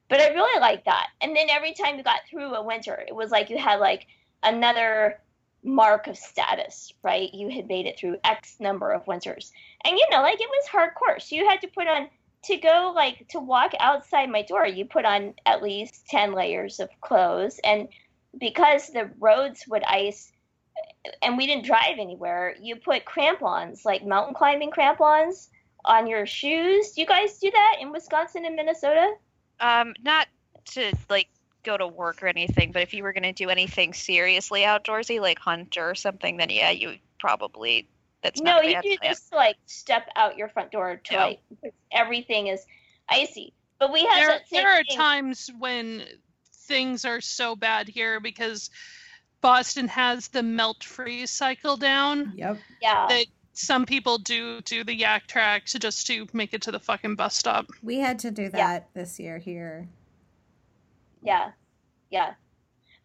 But 0.09 0.21
I 0.21 0.33
really 0.33 0.59
liked 0.59 0.85
that. 0.85 1.07
And 1.21 1.35
then 1.35 1.49
every 1.49 1.73
time 1.73 1.97
you 1.97 2.03
got 2.03 2.21
through 2.29 2.53
a 2.53 2.63
winter, 2.63 3.03
it 3.07 3.15
was 3.15 3.31
like 3.31 3.49
you 3.49 3.57
had 3.57 3.79
like 3.79 4.07
another 4.43 5.19
mark 5.63 6.07
of 6.07 6.17
status, 6.17 6.93
right? 7.03 7.33
You 7.33 7.49
had 7.49 7.67
made 7.67 7.85
it 7.85 7.97
through 7.97 8.17
X 8.23 8.57
number 8.59 8.91
of 8.91 9.07
winters. 9.07 9.51
And 9.83 9.97
you 9.97 10.05
know, 10.11 10.21
like 10.21 10.39
it 10.39 10.49
was 10.49 10.67
hardcore. 10.69 11.21
So 11.21 11.35
you 11.35 11.47
had 11.47 11.61
to 11.61 11.67
put 11.67 11.87
on 11.87 12.09
to 12.45 12.57
go 12.57 12.91
like 12.95 13.27
to 13.29 13.39
walk 13.39 13.71
outside 13.79 14.29
my 14.29 14.41
door, 14.41 14.65
you 14.65 14.85
put 14.85 15.05
on 15.05 15.33
at 15.45 15.63
least 15.63 16.07
10 16.09 16.33
layers 16.33 16.79
of 16.79 16.89
clothes 17.01 17.59
and 17.63 17.87
because 18.37 18.87
the 18.89 19.09
roads 19.19 19.65
would 19.67 19.83
ice 19.83 20.31
and 21.21 21.37
we 21.37 21.45
didn't 21.45 21.65
drive 21.65 21.99
anywhere, 21.99 22.55
you 22.59 22.75
put 22.75 23.05
crampons, 23.05 23.85
like 23.85 24.05
mountain 24.05 24.33
climbing 24.33 24.71
crampons 24.71 25.49
on 25.85 26.07
your 26.07 26.25
shoes. 26.25 26.91
Do 26.91 27.01
you 27.01 27.07
guys 27.07 27.37
do 27.39 27.51
that 27.51 27.77
in 27.79 27.91
Wisconsin 27.91 28.45
and 28.45 28.55
Minnesota? 28.55 29.13
um 29.59 29.93
not 30.03 30.27
to 30.65 30.93
like 31.09 31.29
go 31.63 31.77
to 31.77 31.87
work 31.87 32.21
or 32.21 32.27
anything 32.27 32.71
but 32.71 32.81
if 32.81 32.93
you 32.93 33.03
were 33.03 33.13
going 33.13 33.23
to 33.23 33.31
do 33.31 33.49
anything 33.49 33.93
seriously 33.93 34.61
outdoorsy 34.61 35.21
like 35.21 35.39
hunt 35.39 35.77
or 35.77 35.95
something 35.95 36.37
then 36.37 36.49
yeah 36.49 36.71
you 36.71 36.97
probably 37.19 37.87
that's 38.23 38.41
no, 38.41 38.53
not 38.53 38.65
a 38.65 38.67
you 38.69 38.73
bad 38.75 38.83
do 38.83 38.97
plan. 38.97 39.11
just 39.11 39.33
like 39.33 39.57
step 39.67 40.09
out 40.15 40.37
your 40.37 40.49
front 40.49 40.71
door 40.71 40.99
to 41.03 41.13
Yeah. 41.13 41.25
like 41.61 41.73
everything 41.91 42.47
is 42.47 42.65
icy. 43.09 43.53
But 43.79 43.91
we 43.91 44.05
have 44.05 44.15
There, 44.15 44.39
there 44.51 44.69
are 44.79 44.83
thing. 44.83 44.97
times 44.97 45.51
when 45.59 46.03
things 46.51 47.03
are 47.05 47.19
so 47.21 47.55
bad 47.55 47.87
here 47.89 48.19
because 48.21 48.69
Boston 49.41 49.89
has 49.89 50.29
the 50.29 50.41
melt 50.41 50.83
freeze 50.83 51.29
cycle 51.29 51.75
down. 51.75 52.31
Yep. 52.37 52.57
yeah. 52.81 53.07
That 53.09 53.25
some 53.51 53.85
people 53.85 54.17
do 54.17 54.61
do 54.61 54.83
the 54.85 54.97
Yaktrax 54.97 55.77
just 55.79 56.07
to 56.07 56.27
make 56.33 56.53
it 56.53 56.61
to 56.63 56.71
the 56.71 56.79
fucking 56.79 57.15
bus 57.15 57.35
stop. 57.35 57.67
We 57.83 57.97
had 57.99 58.17
to 58.19 58.31
do 58.31 58.47
that 58.49 58.57
Yeah. 58.57 58.79
this 58.93 59.19
year 59.19 59.37
here. 59.37 59.87
Yeah, 61.21 61.51
yeah. 62.09 62.33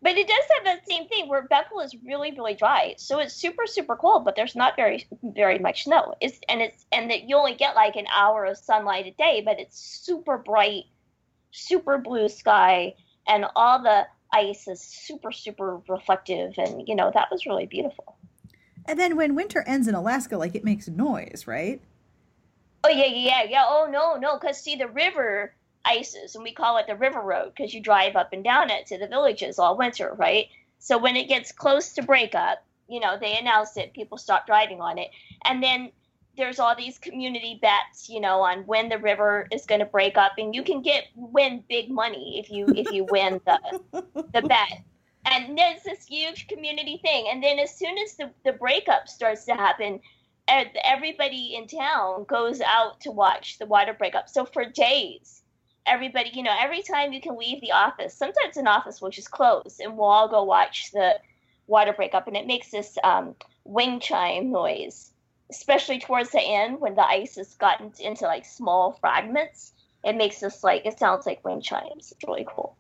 But 0.01 0.17
it 0.17 0.29
does 0.29 0.45
have 0.55 0.65
that 0.65 0.89
same 0.89 1.09
thing 1.09 1.29
where 1.29 1.43
Bethel 1.43 1.81
is 1.81 1.95
really, 2.07 2.31
really 2.31 2.55
dry. 2.55 2.95
So 2.99 3.19
it's 3.19 3.35
super, 3.35 3.67
super 3.67 3.97
cold, 3.97 4.25
but 4.25 4.37
there's 4.37 4.55
not 4.55 4.77
very, 4.77 5.07
very 5.23 5.59
much 5.59 5.85
snow. 5.85 6.15
It's 6.21 6.39
and 6.49 6.61
it's 6.61 6.87
and 6.93 7.11
that 7.11 7.29
you 7.29 7.37
only 7.37 7.55
get 7.55 7.75
like 7.75 7.97
an 7.97 8.07
hour 8.15 8.45
of 8.45 8.59
sunlight 8.59 9.07
a 9.07 9.11
day, 9.11 9.43
but 9.45 9.59
it's 9.59 9.79
super 9.79 10.39
bright, 10.39 10.85
super 11.51 11.99
blue 11.99 12.29
sky, 12.29 12.95
and 13.27 13.47
all 13.57 13.83
the 13.83 14.07
ice 14.33 14.69
is 14.69 14.81
super, 14.81 15.33
super 15.33 15.81
reflective, 15.89 16.55
and 16.59 16.87
you 16.87 16.95
know 16.95 17.11
that 17.13 17.29
was 17.33 17.45
really 17.45 17.67
beautiful. 17.67 18.17
And 18.87 18.99
then 18.99 19.17
when 19.17 19.35
winter 19.35 19.65
ends 19.67 19.89
in 19.89 19.95
Alaska, 19.97 20.39
like 20.39 20.55
it 20.55 20.65
makes 20.65 20.87
noise, 20.89 21.45
right? 21.47 21.83
Oh 22.85 22.89
yeah, 22.89 23.07
yeah, 23.07 23.43
yeah. 23.49 23.65
Oh 23.67 23.89
no, 23.91 24.15
no, 24.15 24.39
because 24.39 24.63
see 24.63 24.77
the 24.77 24.89
river 24.89 25.55
ices, 25.89 26.35
and 26.35 26.45
we 26.45 26.53
call 26.53 26.77
it 26.77 26.87
the 26.87 26.95
river 26.95 27.21
road 27.21 27.53
because 27.57 27.73
you 27.73 27.81
drive 27.81 28.15
up 28.15 28.33
and 28.33 28.45
down 28.45 28.71
it 28.71 28.87
to 28.87 28.99
the 28.99 29.09
villages 29.09 29.59
all 29.59 29.77
winter, 29.77 30.15
right? 30.17 30.47
So 30.79 30.99
when 30.99 31.17
it 31.17 31.29
gets 31.29 31.51
close 31.51 31.95
to 31.95 32.03
breakup, 32.03 32.59
you 32.89 33.01
know, 33.01 33.19
they 33.19 33.39
announce 33.39 33.77
it, 33.77 33.93
people 33.95 34.19
stop 34.19 34.47
driving 34.47 34.81
on 34.81 34.99
it, 34.99 35.11
and 35.45 35.63
then 35.63 35.91
there's 36.37 36.61
all 36.61 36.77
these 36.77 36.99
community 36.99 37.59
bets, 37.61 38.09
you 38.09 38.21
know, 38.21 38.43
on 38.43 38.61
when 38.67 38.89
the 38.89 38.99
river 38.99 39.49
is 39.51 39.67
going 39.67 39.81
to 39.81 39.87
break 39.87 40.17
up, 40.17 40.33
and 40.39 40.55
you 40.55 40.63
can 40.63 40.83
get 40.83 41.05
win 41.17 41.65
big 41.69 41.91
money 41.91 42.39
if 42.39 42.49
you 42.51 42.67
if 42.69 42.93
you 42.93 43.05
win 43.11 43.41
the 43.45 43.59
the 44.33 44.43
bet. 44.43 44.83
And 45.25 45.59
there's 45.59 45.83
this 45.83 46.07
huge 46.07 46.47
community 46.47 47.01
thing, 47.03 47.27
and 47.31 47.43
then 47.43 47.59
as 47.59 47.77
soon 47.77 47.99
as 47.99 48.15
the 48.15 48.31
the 48.45 48.53
breakup 48.53 49.09
starts 49.09 49.45
to 49.47 49.55
happen, 49.55 50.01
everybody 50.85 51.57
in 51.57 51.67
town 51.67 52.25
goes 52.29 52.61
out 52.61 53.01
to 53.01 53.11
watch 53.11 53.59
the 53.59 53.67
water 53.67 53.93
breakup. 53.93 54.29
So 54.29 54.45
for 54.45 54.65
days, 54.65 55.43
everybody, 55.89 56.31
you 56.33 56.43
know, 56.43 56.57
every 56.59 56.83
time 56.83 57.13
you 57.13 57.21
can 57.21 57.37
leave 57.37 57.61
the 57.61 57.73
office, 57.73 58.15
sometimes 58.15 58.57
an 58.57 58.67
office 58.67 59.01
will 59.01 59.11
just 59.11 59.31
close 59.31 59.79
and 59.81 59.97
we'll 59.97 60.07
all 60.07 60.29
go 60.29 60.45
watch 60.45 60.91
the 60.93 61.15
water 61.67 61.93
break 61.93 62.15
up. 62.15 62.27
And 62.27 62.37
it 62.37 62.47
makes 62.47 62.71
this 62.71 62.97
um, 63.05 63.35
wind 63.65 64.03
chime 64.03 64.51
noise, 64.51 65.13
especially 65.51 65.99
towards 65.99 66.31
the 66.31 66.41
end 66.41 66.81
when 66.81 66.95
the 66.95 67.07
ice 67.07 67.37
has 67.37 67.55
gotten 67.55 67.93
into 68.01 68.25
like 68.25 68.45
small 68.45 68.93
fragments. 69.01 69.73
It 70.05 70.17
makes 70.17 70.41
this 70.41 70.63
like, 70.63 70.87
it 70.87 70.99
sounds 70.99 71.27
like 71.27 71.45
wind 71.45 71.65
chimes. 71.65 72.13
It's 72.13 72.25
really 72.27 72.47
cool. 72.49 72.77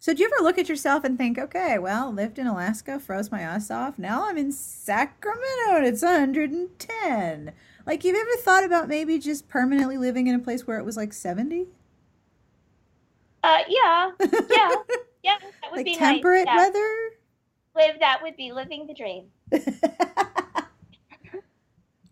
So 0.00 0.14
do 0.14 0.22
you 0.22 0.30
ever 0.32 0.44
look 0.44 0.58
at 0.58 0.68
yourself 0.68 1.02
and 1.02 1.18
think, 1.18 1.38
okay, 1.38 1.76
well, 1.78 2.12
lived 2.12 2.38
in 2.38 2.46
Alaska, 2.46 3.00
froze 3.00 3.32
my 3.32 3.40
ass 3.40 3.68
off. 3.68 3.98
Now 3.98 4.28
I'm 4.28 4.38
in 4.38 4.52
Sacramento 4.52 5.74
and 5.74 5.86
it's 5.86 6.02
110. 6.02 7.52
Like, 7.84 8.04
you've 8.04 8.16
ever 8.16 8.36
thought 8.42 8.64
about 8.64 8.86
maybe 8.86 9.18
just 9.18 9.48
permanently 9.48 9.98
living 9.98 10.26
in 10.28 10.34
a 10.34 10.40
place 10.40 10.66
where 10.66 10.78
it 10.78 10.84
was 10.84 10.96
like 10.96 11.12
70? 11.12 11.66
Uh, 13.48 13.62
yeah, 13.66 14.10
yeah, 14.20 14.28
yeah. 15.22 15.36
That 15.40 15.70
would 15.70 15.76
like 15.78 15.86
be 15.86 15.96
temperate 15.96 16.44
nice. 16.44 16.56
weather. 16.56 17.10
Live 17.74 18.00
that 18.00 18.20
would 18.22 18.36
be 18.36 18.52
living 18.52 18.86
the 18.86 18.92
dream. 18.92 19.28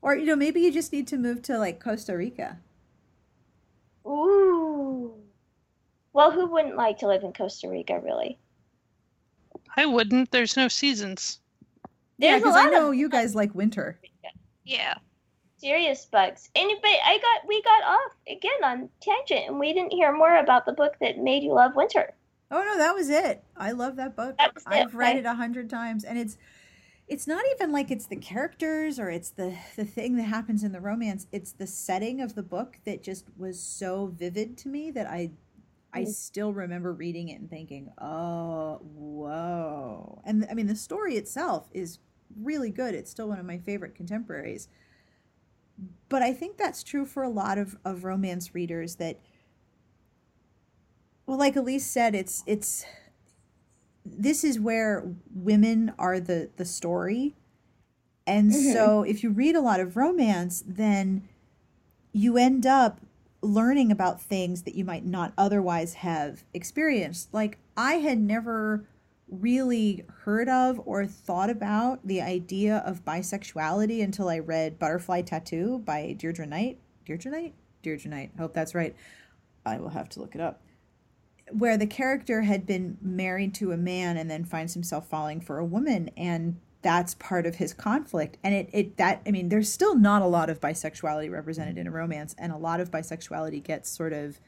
or 0.01 0.17
you 0.17 0.25
know, 0.25 0.37
maybe 0.37 0.61
you 0.61 0.73
just 0.73 0.95
need 0.95 1.07
to 1.09 1.19
move 1.19 1.43
to 1.43 1.59
like 1.59 1.79
Costa 1.79 2.17
Rica. 2.17 2.59
Ooh. 4.07 5.13
Well, 6.15 6.31
who 6.31 6.47
wouldn't 6.47 6.77
like 6.77 6.97
to 6.99 7.07
live 7.07 7.23
in 7.23 7.35
Costa 7.35 7.69
Rica, 7.69 8.01
really? 8.03 8.39
I 9.77 9.85
wouldn't. 9.85 10.31
There's 10.31 10.57
no 10.57 10.69
seasons. 10.69 11.41
yeah, 12.17 12.39
There's 12.39 12.45
a 12.45 12.47
because 12.47 12.57
I 12.57 12.71
know 12.71 12.89
of 12.89 12.95
you 12.95 13.11
guys 13.11 13.35
like 13.35 13.55
winter. 13.55 13.99
Yeah. 14.65 14.95
Serious 15.59 16.07
bugs. 16.07 16.51
Anybody, 16.55 16.97
I 17.05 17.19
got 17.19 17.47
we 17.49 17.63
got 17.63 17.83
off 17.85 18.13
again 18.29 18.65
on 18.65 18.91
tangent, 19.01 19.49
and 19.49 19.59
we 19.59 19.73
didn't 19.73 19.93
hear 19.93 20.13
more 20.17 20.37
about 20.37 20.67
the 20.67 20.73
book 20.73 20.95
that 21.01 21.19
made 21.19 21.43
you 21.43 21.53
love 21.55 21.77
winter. 21.77 22.15
Oh 22.51 22.63
no, 22.63 22.79
that 22.79 22.95
was 22.95 23.09
it. 23.11 23.43
I 23.57 23.73
love 23.73 23.97
that 23.97 24.17
book. 24.17 24.37
That 24.39 24.53
it, 24.57 24.63
I've 24.67 24.95
read 24.95 25.17
okay. 25.17 25.19
it 25.19 25.27
a 25.27 25.35
hundred 25.35 25.69
times, 25.69 26.05
and 26.05 26.19
it's 26.19 26.37
it's 27.09 27.27
not 27.27 27.45
even 27.55 27.73
like 27.73 27.91
it's 27.91 28.07
the 28.07 28.17
characters 28.17 28.99
or 28.99 29.11
it's 29.11 29.31
the 29.31 29.57
the 29.77 29.85
thing 29.85 30.17
that 30.17 30.25
happens 30.25 30.63
in 30.63 30.73
the 30.73 30.81
romance. 30.81 31.27
It's 31.33 31.53
the 31.53 31.67
setting 31.67 32.21
of 32.21 32.35
the 32.35 32.43
book 32.43 32.79
that 32.85 33.03
just 33.03 33.27
was 33.37 33.61
so 33.61 34.07
vivid 34.09 34.57
to 34.59 34.69
me 34.69 34.91
that 34.93 35.07
I 35.07 35.33
I 35.93 36.03
Mm. 36.03 36.09
still 36.09 36.53
remember 36.53 36.93
reading 36.93 37.29
it 37.29 37.41
and 37.41 37.49
thinking, 37.51 37.91
oh, 37.99 38.81
whoa. 38.83 40.21
And 40.25 40.47
I 40.51 40.55
mean, 40.55 40.67
the 40.67 40.77
story 40.77 41.17
itself 41.17 41.69
is 41.73 41.99
really 42.41 42.71
good. 42.71 42.95
It's 42.95 43.11
still 43.11 43.29
one 43.29 43.39
of 43.39 43.47
my 43.47 43.59
favorite 43.59 43.95
contemporaries. 43.95 44.69
But 46.09 46.23
I 46.23 46.33
think 46.33 46.57
that's 46.57 46.83
true 46.83 47.05
for 47.05 47.23
a 47.23 47.29
lot 47.29 47.59
of, 47.59 47.77
of 47.85 48.05
romance 48.05 48.55
readers 48.55 48.97
that, 48.97 49.19
well, 51.27 51.37
like 51.39 51.55
Elyse 51.55 51.81
said, 51.81 52.15
it's, 52.15 52.45
it's, 52.47 52.85
this 54.05 54.45
is 54.45 54.61
where 54.61 55.05
women 55.35 55.93
are 55.99 56.21
the, 56.21 56.51
the 56.57 56.65
story. 56.65 57.35
And 58.27 58.51
Mhm. 58.53 58.73
so 58.73 59.03
if 59.03 59.23
you 59.23 59.31
read 59.31 59.57
a 59.57 59.61
lot 59.61 59.81
of 59.81 59.97
romance, 59.97 60.63
then 60.67 61.29
you 62.13 62.37
end 62.37 62.67
up 62.67 63.01
learning 63.43 63.91
about 63.93 64.21
things 64.21 64.63
that 64.63 64.75
you 64.75 64.85
might 64.85 65.05
not 65.05 65.33
otherwise 65.37 65.95
have 65.95 66.45
experienced. 66.55 67.33
Like 67.35 67.59
I 67.77 67.95
had 67.95 68.19
never 68.21 68.85
really 69.29 70.05
heard 70.25 70.49
of 70.49 70.81
or 70.85 71.07
thought 71.07 71.51
about 71.51 72.07
the 72.07 72.23
idea 72.23 72.79
of 72.87 73.05
bisexuality 73.05 74.03
until 74.03 74.29
I 74.29 74.39
read 74.39 74.79
Butterfly 74.79 75.23
Tattoo 75.23 75.79
by 75.79 76.17
Deidre 76.19 76.49
Knight. 76.49 76.79
Deidre 77.07 77.31
Knight? 77.31 77.55
Deidre 77.83 78.07
Knight. 78.07 78.31
Hope 78.39 78.55
that's 78.55 78.75
right. 78.75 78.95
I 79.65 79.79
will 79.79 79.91
have 79.91 80.09
to 80.11 80.21
look 80.21 80.35
it 80.35 80.41
up. 80.41 80.63
Where 81.51 81.77
the 81.77 81.87
character 81.87 82.43
had 82.43 82.67
been 82.67 82.99
married 83.01 83.55
to 83.57 83.73
a 83.73 83.77
man 83.77 84.17
and 84.17 84.31
then 84.31 84.45
finds 84.45 84.75
himself 84.75 85.09
falling 85.09 85.41
for 85.41 85.59
a 85.59 85.65
woman 85.65 86.11
and 86.17 86.61
that's 86.83 87.15
part 87.15 87.47
of 87.47 87.57
his 87.57 87.73
conflict 87.73 88.37
and 88.45 88.55
it, 88.55 88.71
it 88.73 88.97
that 88.97 89.21
i 89.27 89.31
mean 89.33 89.49
there's 89.49 89.73
still 89.73 89.97
not 89.97 90.23
a 90.23 90.27
lot 90.27 90.49
of 90.49 90.61
bisexuality 90.61 91.29
represented 91.29 91.77
in 91.77 91.89
a 91.89 91.91
romance 91.91 92.33
and 92.39 92.53
a 92.53 92.57
lot 92.57 92.79
of 92.79 92.93
bisexuality 92.93 93.61
gets 93.61 93.91
sort 93.91 94.13
of 94.13 94.39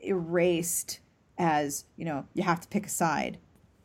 erased 0.00 0.98
as 1.36 1.84
you 1.96 2.04
know 2.04 2.26
you 2.34 2.42
have 2.42 2.60
to 2.60 2.66
pick 2.66 2.86
a 2.86 2.88
side 2.88 3.38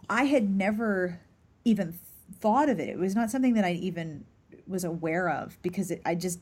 i 0.10 0.26
had 0.26 0.50
never 0.50 1.20
even 1.66 1.98
thought 2.40 2.68
of 2.68 2.80
it. 2.80 2.90
It 2.90 2.98
was 2.98 3.16
not 3.16 3.32
something 3.32 3.54
that 3.54 3.66
i 3.66 3.72
even 3.74 4.26
was 4.68 4.84
aware 4.84 5.30
of 5.30 5.58
because 5.62 5.92
it, 5.92 6.02
i 6.06 6.16
just 6.16 6.40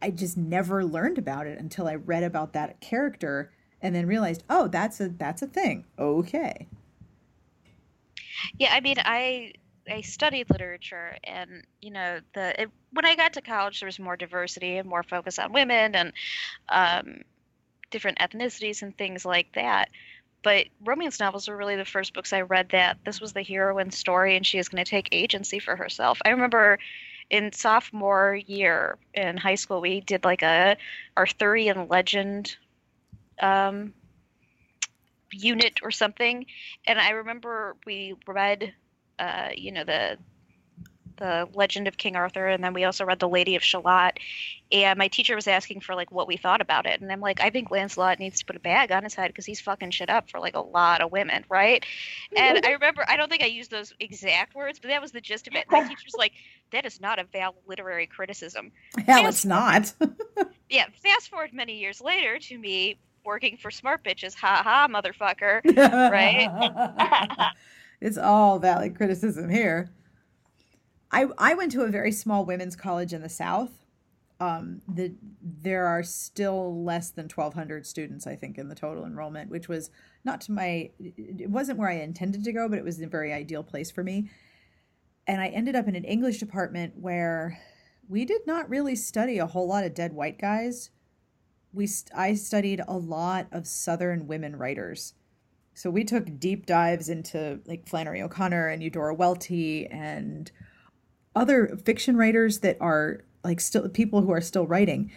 i 0.00 0.10
just 0.10 0.36
never 0.36 0.84
learned 0.84 1.18
about 1.18 1.46
it 1.46 1.58
until 1.58 1.88
i 1.88 1.94
read 1.94 2.22
about 2.22 2.52
that 2.52 2.80
character 2.80 3.50
and 3.82 3.94
then 3.94 4.06
realized 4.06 4.44
oh 4.50 4.68
that's 4.68 5.00
a 5.00 5.08
that's 5.08 5.42
a 5.42 5.46
thing. 5.46 5.84
Okay. 5.98 6.68
Yeah, 8.58 8.72
I 8.72 8.80
mean, 8.80 8.96
I 8.98 9.52
I 9.88 10.00
studied 10.02 10.50
literature, 10.50 11.16
and 11.24 11.64
you 11.80 11.90
know, 11.90 12.20
the 12.34 12.62
it, 12.62 12.70
when 12.92 13.04
I 13.04 13.16
got 13.16 13.32
to 13.34 13.40
college, 13.40 13.80
there 13.80 13.86
was 13.86 13.98
more 13.98 14.16
diversity 14.16 14.76
and 14.76 14.88
more 14.88 15.02
focus 15.02 15.38
on 15.38 15.52
women 15.52 15.94
and 15.94 16.12
um, 16.68 17.22
different 17.90 18.18
ethnicities 18.18 18.82
and 18.82 18.96
things 18.96 19.24
like 19.24 19.52
that. 19.54 19.90
But 20.42 20.66
romance 20.84 21.20
novels 21.20 21.48
were 21.48 21.56
really 21.56 21.76
the 21.76 21.84
first 21.84 22.14
books 22.14 22.32
I 22.32 22.40
read 22.42 22.70
that 22.70 22.98
this 23.04 23.20
was 23.20 23.32
the 23.32 23.42
heroine's 23.42 23.98
story, 23.98 24.36
and 24.36 24.46
she 24.46 24.58
is 24.58 24.68
going 24.68 24.82
to 24.82 24.90
take 24.90 25.08
agency 25.12 25.58
for 25.58 25.76
herself. 25.76 26.18
I 26.24 26.30
remember 26.30 26.78
in 27.28 27.52
sophomore 27.52 28.34
year 28.46 28.98
in 29.14 29.36
high 29.36 29.54
school, 29.54 29.80
we 29.80 30.00
did 30.00 30.24
like 30.24 30.42
a 30.42 30.76
Arthurian 31.16 31.88
legend 31.88 32.56
um, 33.40 33.92
unit 35.32 35.80
or 35.82 35.90
something, 35.90 36.46
and 36.86 36.98
I 36.98 37.10
remember 37.10 37.76
we 37.86 38.14
read 38.26 38.74
uh, 39.18 39.50
you 39.54 39.70
know 39.70 39.84
the 39.84 40.16
the 41.20 41.48
Legend 41.54 41.86
of 41.86 41.96
King 41.96 42.16
Arthur, 42.16 42.48
and 42.48 42.64
then 42.64 42.72
we 42.72 42.84
also 42.84 43.04
read 43.04 43.20
the 43.20 43.28
Lady 43.28 43.54
of 43.54 43.62
Shalott. 43.62 44.18
And 44.72 44.98
my 44.98 45.08
teacher 45.08 45.34
was 45.34 45.46
asking 45.46 45.80
for 45.80 45.94
like 45.94 46.10
what 46.10 46.26
we 46.26 46.36
thought 46.36 46.60
about 46.60 46.86
it, 46.86 47.00
and 47.00 47.12
I'm 47.12 47.20
like, 47.20 47.40
I 47.40 47.50
think 47.50 47.70
Lancelot 47.70 48.18
needs 48.18 48.40
to 48.40 48.46
put 48.46 48.56
a 48.56 48.60
bag 48.60 48.90
on 48.90 49.04
his 49.04 49.14
head 49.14 49.28
because 49.28 49.46
he's 49.46 49.60
fucking 49.60 49.90
shit 49.90 50.10
up 50.10 50.30
for 50.30 50.40
like 50.40 50.54
a 50.56 50.60
lot 50.60 51.00
of 51.00 51.12
women, 51.12 51.44
right? 51.48 51.84
And 52.36 52.64
I 52.64 52.70
remember, 52.72 53.04
I 53.06 53.16
don't 53.16 53.30
think 53.30 53.42
I 53.42 53.46
used 53.46 53.70
those 53.70 53.92
exact 54.00 54.54
words, 54.54 54.80
but 54.80 54.88
that 54.88 55.00
was 55.00 55.12
the 55.12 55.20
gist 55.20 55.46
of 55.46 55.54
it. 55.54 55.66
My 55.70 55.86
teacher's 55.86 56.14
like, 56.16 56.32
that 56.72 56.86
is 56.86 57.00
not 57.00 57.18
a 57.18 57.24
valid 57.24 57.56
literary 57.66 58.06
criticism. 58.06 58.72
hell 59.06 59.26
it's 59.26 59.44
not 59.44 59.92
Yeah, 60.70 60.86
fast 61.02 61.30
forward 61.30 61.52
many 61.52 61.78
years 61.78 62.00
later 62.00 62.38
to 62.38 62.58
me 62.58 62.96
working 63.24 63.56
for 63.56 63.70
Smart 63.70 64.04
Bitches, 64.04 64.34
ha 64.34 64.62
ha, 64.64 64.88
motherfucker. 64.88 65.60
right 66.10 66.48
it's 68.00 68.16
all 68.16 68.58
valid 68.58 68.96
criticism 68.96 69.50
here 69.50 69.90
i 71.12 71.26
i 71.38 71.54
went 71.54 71.72
to 71.72 71.82
a 71.82 71.88
very 71.88 72.12
small 72.12 72.44
women's 72.44 72.76
college 72.76 73.12
in 73.12 73.22
the 73.22 73.28
south. 73.28 73.84
Um 74.38 74.80
the 74.88 75.14
there 75.42 75.86
are 75.86 76.02
still 76.02 76.82
less 76.84 77.10
than 77.10 77.28
1200 77.28 77.86
students 77.86 78.26
i 78.26 78.36
think 78.36 78.56
in 78.58 78.68
the 78.68 78.74
total 78.74 79.04
enrollment 79.04 79.50
which 79.50 79.68
was 79.68 79.90
not 80.24 80.40
to 80.42 80.52
my 80.52 80.90
it 80.98 81.50
wasn't 81.50 81.78
where 81.78 81.90
i 81.90 81.94
intended 81.94 82.44
to 82.44 82.52
go 82.52 82.68
but 82.68 82.78
it 82.78 82.84
was 82.84 83.00
a 83.00 83.06
very 83.06 83.32
ideal 83.32 83.62
place 83.62 83.90
for 83.90 84.02
me. 84.02 84.30
And 85.26 85.40
i 85.40 85.48
ended 85.48 85.76
up 85.76 85.88
in 85.88 85.96
an 85.96 86.04
english 86.04 86.38
department 86.38 86.94
where 86.96 87.58
we 88.10 88.24
did 88.24 88.44
not 88.44 88.68
really 88.68 88.96
study 88.96 89.38
a 89.38 89.46
whole 89.46 89.68
lot 89.68 89.84
of 89.84 89.94
dead 89.94 90.12
white 90.12 90.38
guys. 90.38 90.90
We 91.72 91.88
i 92.14 92.34
studied 92.34 92.82
a 92.88 92.96
lot 92.96 93.46
of 93.52 93.66
southern 93.68 94.26
women 94.26 94.56
writers. 94.56 95.14
So 95.74 95.88
we 95.90 96.02
took 96.02 96.40
deep 96.40 96.66
dives 96.66 97.08
into 97.08 97.60
like 97.66 97.88
Flannery 97.88 98.20
O'Connor 98.20 98.66
and 98.66 98.82
Eudora 98.82 99.14
Welty 99.14 99.86
and 99.86 100.50
other 101.34 101.76
fiction 101.84 102.16
writers 102.16 102.60
that 102.60 102.76
are 102.80 103.24
like 103.44 103.60
still 103.60 103.88
people 103.88 104.22
who 104.22 104.30
are 104.30 104.40
still 104.40 104.66
writing. 104.66 105.10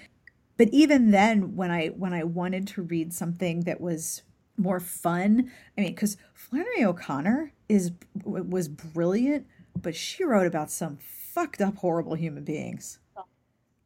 But 0.58 0.70
even 0.72 1.12
then 1.12 1.56
when 1.56 1.72
I 1.72 1.88
when 1.88 2.14
I 2.14 2.24
wanted 2.24 2.68
to 2.70 2.82
read 2.84 3.14
something 3.14 3.62
that 3.62 3.82
was 3.82 4.24
more 4.58 4.80
fun, 4.80 5.52
I 5.78 5.82
mean 5.82 5.96
cuz 5.96 6.18
Flannery 6.34 6.84
O'Connor 6.84 7.54
is 7.68 7.92
was 8.24 8.68
brilliant, 8.68 9.48
but 9.82 9.96
she 9.96 10.24
wrote 10.24 10.48
about 10.48 10.72
some 10.72 10.98
fucked 10.98 11.62
up 11.62 11.78
horrible 11.78 12.14
human 12.16 12.44
beings. 12.44 13.00
Oh. 13.18 13.26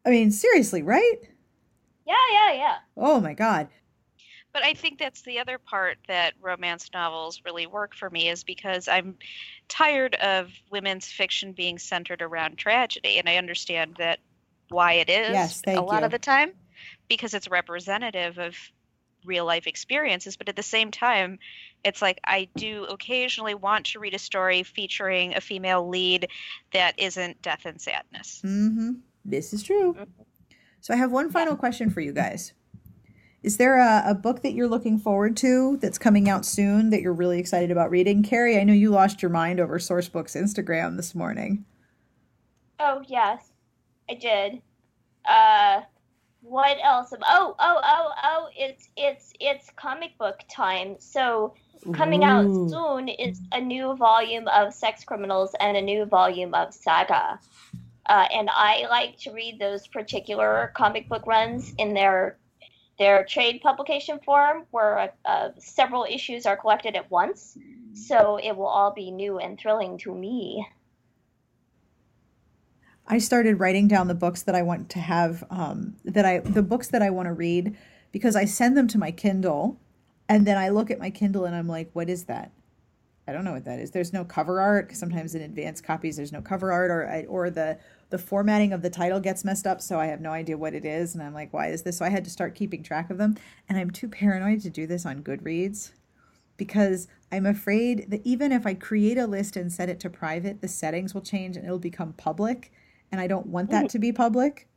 I 0.05 0.09
mean, 0.09 0.31
seriously, 0.31 0.83
right? 0.83 1.17
Yeah, 2.05 2.15
yeah, 2.31 2.53
yeah. 2.53 2.75
Oh 2.95 3.19
my 3.19 3.33
god. 3.33 3.69
But 4.53 4.63
I 4.63 4.73
think 4.73 4.97
that's 4.97 5.21
the 5.21 5.39
other 5.39 5.59
part 5.59 5.97
that 6.07 6.33
romance 6.41 6.89
novels 6.93 7.41
really 7.45 7.67
work 7.67 7.93
for 7.95 8.09
me 8.09 8.29
is 8.29 8.43
because 8.43 8.87
I'm 8.87 9.17
tired 9.67 10.15
of 10.15 10.51
women's 10.71 11.05
fiction 11.05 11.51
being 11.51 11.77
centered 11.77 12.21
around 12.21 12.57
tragedy, 12.57 13.19
and 13.19 13.29
I 13.29 13.37
understand 13.37 13.95
that 13.99 14.19
why 14.69 14.93
it 14.93 15.09
is 15.09 15.33
Yes, 15.33 15.61
thank 15.61 15.77
a 15.77 15.81
lot 15.81 16.01
you. 16.01 16.05
of 16.05 16.11
the 16.11 16.19
time 16.19 16.51
because 17.07 17.33
it's 17.33 17.49
representative 17.49 18.37
of 18.37 18.55
real 19.25 19.45
life 19.45 19.67
experiences. 19.67 20.37
But 20.37 20.49
at 20.49 20.55
the 20.55 20.63
same 20.63 20.91
time, 20.91 21.39
it's 21.83 22.01
like 22.01 22.19
I 22.23 22.49
do 22.55 22.85
occasionally 22.85 23.55
want 23.55 23.87
to 23.87 23.99
read 23.99 24.13
a 24.13 24.19
story 24.19 24.63
featuring 24.63 25.35
a 25.35 25.41
female 25.41 25.87
lead 25.87 26.29
that 26.73 26.99
isn't 26.99 27.41
death 27.41 27.65
and 27.65 27.79
sadness. 27.79 28.41
Mm-hmm. 28.45 28.91
This 29.25 29.53
is 29.53 29.63
true. 29.63 29.97
So 30.81 30.93
I 30.93 30.97
have 30.97 31.11
one 31.11 31.29
final 31.29 31.55
question 31.55 31.89
for 31.89 32.01
you 32.01 32.13
guys. 32.13 32.53
Is 33.43 33.57
there 33.57 33.77
a, 33.77 34.03
a 34.07 34.15
book 34.15 34.41
that 34.41 34.53
you're 34.53 34.68
looking 34.68 34.97
forward 34.97 35.38
to 35.38 35.77
that's 35.77 35.97
coming 35.97 36.27
out 36.27 36.45
soon 36.45 36.89
that 36.89 37.01
you're 37.01 37.14
really 37.14 37.39
excited 37.39 37.72
about 37.72 37.91
reading? 37.91 38.23
Carrie, 38.23 38.59
I 38.59 38.64
know 38.64 38.73
you 38.73 38.89
lost 38.89 39.22
your 39.22 39.31
mind 39.31 39.59
over 39.59 39.77
Sourcebook's 39.77 40.35
Instagram 40.35 40.97
this 40.97 41.14
morning. 41.14 41.65
Oh 42.80 43.03
yes, 43.07 43.51
I 44.09 44.15
did. 44.15 44.61
Uh, 45.27 45.81
what 46.41 46.77
else? 46.84 47.14
Oh, 47.14 47.55
oh, 47.59 47.81
oh, 47.84 48.11
oh! 48.23 48.47
It's 48.55 48.89
it's 48.95 49.34
it's 49.39 49.69
comic 49.76 50.18
book 50.18 50.39
time. 50.49 50.95
So 50.99 51.53
coming 51.93 52.23
out 52.23 52.45
soon 52.69 53.07
is 53.07 53.41
a 53.51 53.61
new 53.61 53.95
volume 53.95 54.47
of 54.47 54.73
Sex 54.73 55.03
Criminals 55.03 55.55
and 55.59 55.77
a 55.77 55.81
new 55.81 56.05
volume 56.05 56.53
of 56.53 56.73
Saga. 56.73 57.39
Uh, 58.05 58.26
and 58.34 58.49
I 58.53 58.88
like 58.89 59.18
to 59.19 59.31
read 59.31 59.59
those 59.59 59.85
particular 59.88 60.72
comic 60.76 61.09
book 61.09 61.27
runs 61.27 61.73
in 61.77 61.93
their 61.93 62.38
their 62.97 63.25
trade 63.25 63.61
publication 63.61 64.19
form, 64.25 64.65
where 64.71 65.13
uh, 65.25 65.49
several 65.59 66.05
issues 66.09 66.45
are 66.45 66.57
collected 66.57 66.95
at 66.95 67.09
once. 67.11 67.57
So 67.93 68.37
it 68.37 68.55
will 68.55 68.67
all 68.67 68.91
be 68.93 69.11
new 69.11 69.39
and 69.39 69.57
thrilling 69.59 69.97
to 69.99 70.13
me. 70.13 70.67
I 73.07 73.19
started 73.19 73.59
writing 73.59 73.87
down 73.87 74.07
the 74.07 74.15
books 74.15 74.43
that 74.43 74.55
I 74.55 74.61
want 74.61 74.89
to 74.89 74.99
have, 74.99 75.43
um, 75.49 75.95
that 76.03 76.25
I 76.25 76.39
the 76.39 76.61
books 76.61 76.89
that 76.89 77.01
I 77.01 77.09
want 77.09 77.27
to 77.27 77.33
read, 77.33 77.75
because 78.11 78.35
I 78.35 78.45
send 78.45 78.75
them 78.75 78.87
to 78.89 78.97
my 78.97 79.11
Kindle, 79.11 79.79
and 80.27 80.45
then 80.45 80.57
I 80.57 80.69
look 80.69 80.91
at 80.91 80.99
my 80.99 81.09
Kindle 81.09 81.45
and 81.45 81.55
I'm 81.55 81.67
like, 81.67 81.89
what 81.93 82.09
is 82.09 82.25
that? 82.25 82.51
I 83.27 83.33
don't 83.33 83.43
know 83.43 83.53
what 83.53 83.65
that 83.65 83.79
is. 83.79 83.91
There's 83.91 84.13
no 84.13 84.23
cover 84.23 84.61
art. 84.61 84.95
sometimes 84.95 85.35
in 85.35 85.41
advanced 85.41 85.83
copies, 85.83 86.15
there's 86.17 86.31
no 86.31 86.41
cover 86.41 86.71
art, 86.71 86.91
or 86.91 87.25
or 87.27 87.49
the 87.49 87.77
the 88.09 88.17
formatting 88.17 88.71
of 88.71 88.81
the 88.81 88.89
title 88.89 89.19
gets 89.19 89.43
messed 89.43 89.67
up, 89.67 89.81
so 89.81 89.99
I 89.99 90.05
have 90.07 90.21
no 90.21 90.31
idea 90.31 90.57
what 90.57 90.73
it 90.73 90.85
is, 90.85 91.13
and 91.13 91.23
I'm 91.23 91.34
like, 91.34 91.53
why 91.53 91.67
is 91.67 91.84
this? 91.84 91.97
So 91.97 92.05
I 92.05 92.09
had 92.09 92.23
to 92.25 92.29
start 92.31 92.55
keeping 92.55 92.84
track 92.84 93.09
of 93.09 93.17
them, 93.17 93.35
and 93.67 93.77
I'm 93.77 93.91
too 93.91 94.07
paranoid 94.07 94.61
to 94.61 94.69
do 94.69 94.88
this 94.88 95.05
on 95.05 95.23
Goodreads 95.23 95.91
because 96.55 97.07
I'm 97.31 97.45
afraid 97.45 98.09
that 98.09 98.21
even 98.25 98.51
if 98.51 98.65
I 98.65 98.73
create 98.73 99.17
a 99.17 99.27
list 99.27 99.55
and 99.57 99.71
set 99.71 99.89
it 99.89 99.99
to 100.01 100.09
private, 100.09 100.61
the 100.61 100.67
settings 100.67 101.13
will 101.13 101.21
change 101.21 101.55
and 101.57 101.65
it'll 101.65 101.79
become 101.79 102.13
public, 102.13 102.71
and 103.11 103.19
I 103.21 103.27
don't 103.27 103.47
want 103.47 103.69
that 103.71 103.89
to 103.89 103.99
be 103.99 104.11
public. 104.11 104.67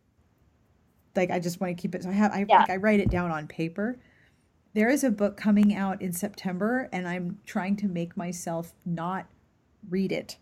Like 1.16 1.30
I 1.30 1.38
just 1.38 1.60
want 1.60 1.76
to 1.76 1.80
keep 1.80 1.94
it. 1.94 2.02
So 2.02 2.10
I 2.10 2.12
have 2.12 2.32
I 2.32 2.44
Yeah. 2.48 2.60
like 2.60 2.70
I 2.70 2.76
write 2.76 3.00
it 3.00 3.10
down 3.10 3.30
on 3.30 3.46
paper. 3.46 3.98
There 4.74 4.88
is 4.88 5.02
a 5.02 5.10
book 5.10 5.36
coming 5.36 5.74
out 5.74 6.00
in 6.00 6.12
September, 6.12 6.88
and 6.92 7.08
I'm 7.08 7.40
trying 7.44 7.76
to 7.76 7.88
make 7.88 8.16
myself 8.16 8.72
not 8.84 9.26
read 9.88 10.12
it. 10.12 10.38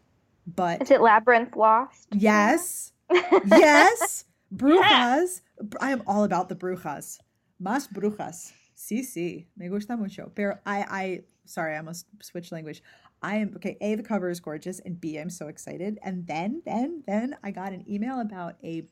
But 0.55 0.83
Is 0.83 0.91
it 0.91 1.01
Labyrinth 1.01 1.57
Lost? 1.57 2.09
yes, 2.13 2.93
yes, 3.47 4.25
brujas. 4.55 5.43
I 5.81 5.91
am 5.91 6.03
all 6.07 6.25
about 6.25 6.49
the 6.49 6.57
brujas. 6.57 7.19
Más 7.63 7.89
brujas. 7.93 8.53
Sí, 8.77 9.01
sí. 9.01 9.47
Me 9.57 9.69
gusta 9.69 9.97
mucho. 9.97 10.31
Pero 10.35 10.59
I, 10.65 10.79
I, 10.89 11.21
sorry, 11.45 11.77
I 11.77 11.81
must 11.83 12.07
switch 12.23 12.53
language. 12.53 12.83
I 13.21 13.37
am, 13.37 13.53
okay, 13.57 13.77
A, 13.81 13.97
the 13.97 14.03
cover 14.03 14.31
is 14.31 14.39
gorgeous, 14.41 14.79
and 14.81 15.01
B, 15.01 15.19
I'm 15.19 15.31
so 15.31 15.49
excited. 15.49 15.99
And 16.03 16.27
then, 16.27 16.63
then, 16.65 17.03
then 17.07 17.37
I 17.43 17.51
got 17.51 17.73
an 17.73 17.85
email 17.91 18.21
about 18.21 18.55
a, 18.63 18.85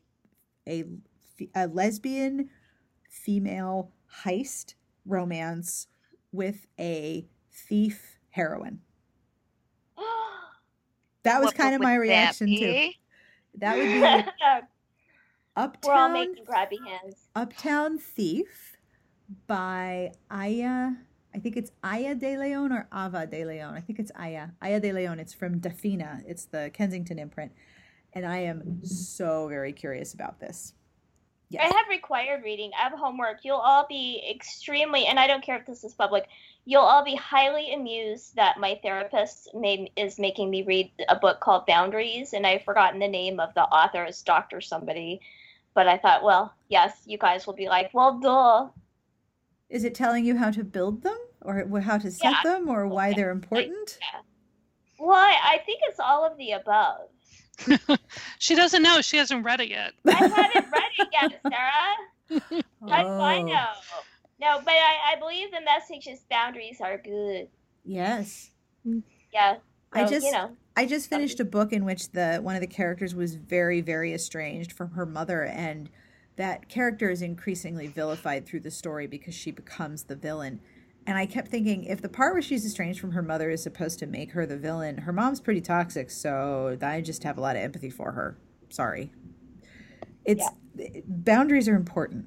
a, 0.69 0.85
a 1.55 1.69
lesbian 1.69 2.51
female 3.09 3.93
heist 4.25 4.75
romance 5.07 5.87
with 6.33 6.67
a 6.81 7.25
thief 7.53 8.19
heroine. 8.31 8.81
That 11.27 11.41
was 11.41 11.47
What 11.47 11.55
kind 11.57 11.75
of 11.75 11.81
my 11.81 11.99
would 11.99 12.09
that 12.09 12.13
reaction 12.13 12.49
too. 12.57 12.91
That 13.59 13.77
would 13.77 13.85
be 13.85 14.01
We're 15.57 15.63
all 15.63 15.65
Uptown 15.65 16.13
making 16.13 16.45
grabby 16.45 16.79
hands. 16.87 17.29
Uptown 17.35 17.99
Thief 17.99 18.77
by 19.47 20.13
Aya. 20.31 20.91
I 21.35 21.39
think 21.39 21.57
it's 21.57 21.73
Aya 21.83 22.15
de 22.15 22.37
Leon 22.37 22.73
or 22.73 22.87
Ava 22.95 23.27
de 23.27 23.45
Leon. 23.45 23.75
I 23.75 23.81
think 23.81 23.99
it's 23.99 24.13
Aya. 24.17 24.49
Aya 24.63 24.81
de 24.81 24.93
Leon. 24.93 25.19
It's 25.19 25.35
from 25.35 25.61
Dafina. 25.61 26.23
It's 26.27 26.45
the 26.45 26.71
Kensington 26.73 27.19
imprint. 27.19 27.53
And 28.13 28.25
I 28.25 28.39
am 28.39 28.85
so 28.85 29.49
very 29.49 29.73
curious 29.73 30.15
about 30.15 30.39
this. 30.41 30.75
Yes. 31.49 31.71
I 31.73 31.77
have 31.77 31.89
required 31.89 32.43
reading. 32.45 32.71
I 32.79 32.89
have 32.89 32.99
homework. 32.99 33.39
You'll 33.43 33.57
all 33.57 33.87
be 33.89 34.23
extremely, 34.35 35.07
and 35.07 35.19
I 35.19 35.27
don't 35.27 35.45
care 35.45 35.57
if 35.57 35.67
this 35.67 35.85
is 35.85 35.95
public. 35.95 36.27
You'll 36.69 36.83
all 36.83 37.05
be 37.05 37.15
highly 37.15 37.73
amused 37.73 38.35
that 38.35 38.59
my 38.59 38.79
therapist 38.83 39.55
made, 39.55 39.91
is 39.97 40.19
making 40.19 40.51
me 40.51 40.65
read 40.65 40.91
a 41.09 41.15
book 41.15 41.39
called 41.39 41.65
Boundaries, 41.65 42.33
and 42.33 42.45
I've 42.45 42.65
forgotten 42.65 42.99
the 42.99 43.07
name 43.07 43.39
of 43.39 43.55
the 43.55 43.63
author. 43.63 44.03
It's 44.03 44.21
Doctor 44.23 44.61
somebody, 44.61 45.21
but 45.75 45.87
I 45.87 45.97
thought, 45.97 46.25
well, 46.25 46.53
yes, 46.69 47.03
you 47.07 47.19
guys 47.19 47.47
will 47.47 47.55
be 47.55 47.69
like, 47.69 47.91
well, 47.95 48.19
duh. 48.19 48.69
Is 49.71 49.85
it 49.85 49.95
telling 49.95 50.25
you 50.25 50.37
how 50.37 50.51
to 50.51 50.65
build 50.65 51.03
them 51.03 51.17
or 51.43 51.81
how 51.81 51.99
to 51.99 52.11
set 52.11 52.33
Yeah. 52.33 52.43
them 52.43 52.69
or 52.69 52.87
why 52.89 53.13
they're 53.13 53.31
important? 53.31 53.99
Well, 54.99 55.13
I, 55.17 55.37
I 55.45 55.59
think 55.65 55.81
it's 55.89 56.01
all 56.01 56.25
of 56.27 56.37
the 56.37 56.53
above. 56.53 57.09
She 58.39 58.55
doesn't 58.55 58.83
know. 58.83 59.01
She 59.01 59.17
hasn't 59.17 59.45
read 59.45 59.61
it 59.61 59.69
yet. 59.69 59.93
I 60.07 60.13
haven't 60.13 60.71
read 60.71 60.91
it 60.99 61.09
yet, 61.13 61.41
Sarah. 61.53 62.91
How 62.91 63.03
do 63.03 63.09
I 63.09 63.39
Oh, 63.41 63.47
know? 63.47 63.69
No, 64.41 64.61
but 64.65 64.75
I, 64.75 65.15
I 65.15 65.19
believe 65.19 65.51
the 65.51 65.63
message 65.63 66.07
is 66.07 66.21
boundaries 66.31 66.81
are 66.81 66.99
good. 66.99 67.49
Yes. 67.85 68.51
Yeah. 69.33 69.57
I 69.93 70.05
just 70.05 70.27
you 70.27 70.33
know. 70.33 70.57
I 70.77 70.85
just 70.85 71.09
finished 71.09 71.41
a 71.41 71.45
book 71.45 71.73
in 71.73 71.85
which 71.85 72.11
the 72.11 72.39
one 72.43 72.55
of 72.55 72.61
the 72.61 72.67
characters 72.67 73.15
was 73.15 73.37
very 73.37 73.81
very 73.81 74.13
estranged 74.13 74.73
from 74.73 74.91
her 74.91 75.07
mother 75.07 75.45
and 75.45 75.89
that 76.37 76.69
character 76.69 77.09
is 77.09 77.23
increasingly 77.23 77.87
vilified 77.87 78.47
through 78.47 78.61
the 78.61 78.71
story 78.71 79.07
because 79.07 79.35
she 79.35 79.51
becomes 79.51 80.05
the 80.05 80.17
villain. 80.17 80.61
And 81.07 81.17
I 81.17 81.25
kept 81.25 81.49
thinking 81.49 81.85
if 81.85 82.03
the 82.03 82.09
part 82.09 82.35
where 82.35 82.43
she's 82.43 82.67
estranged 82.67 83.01
from 83.01 83.13
her 83.13 83.23
mother 83.23 83.49
is 83.49 83.63
supposed 83.63 83.99
to 84.01 84.07
make 84.07 84.33
her 84.33 84.45
the 84.45 84.59
villain, 84.59 84.99
her 84.99 85.13
mom's 85.13 85.41
pretty 85.41 85.61
toxic, 85.61 86.11
so 86.11 86.77
I 86.83 87.01
just 87.01 87.23
have 87.23 87.39
a 87.39 87.41
lot 87.41 87.57
of 87.57 87.63
empathy 87.63 87.91
for 87.91 88.13
her. 88.13 88.37
Sorry. 88.69 89.13
It's 90.25 90.45
boundaries 91.07 91.69
are 91.69 91.77
important. 91.77 92.27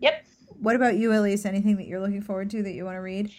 Yep. 0.00 0.26
What 0.60 0.76
about 0.76 0.96
you, 0.96 1.10
Elyse? 1.10 1.46
Anything 1.46 1.76
that 1.76 1.86
you're 1.86 2.00
looking 2.00 2.20
forward 2.20 2.50
to 2.50 2.62
that 2.62 2.72
you 2.72 2.84
want 2.84 2.96
to 2.96 3.00
read? 3.00 3.30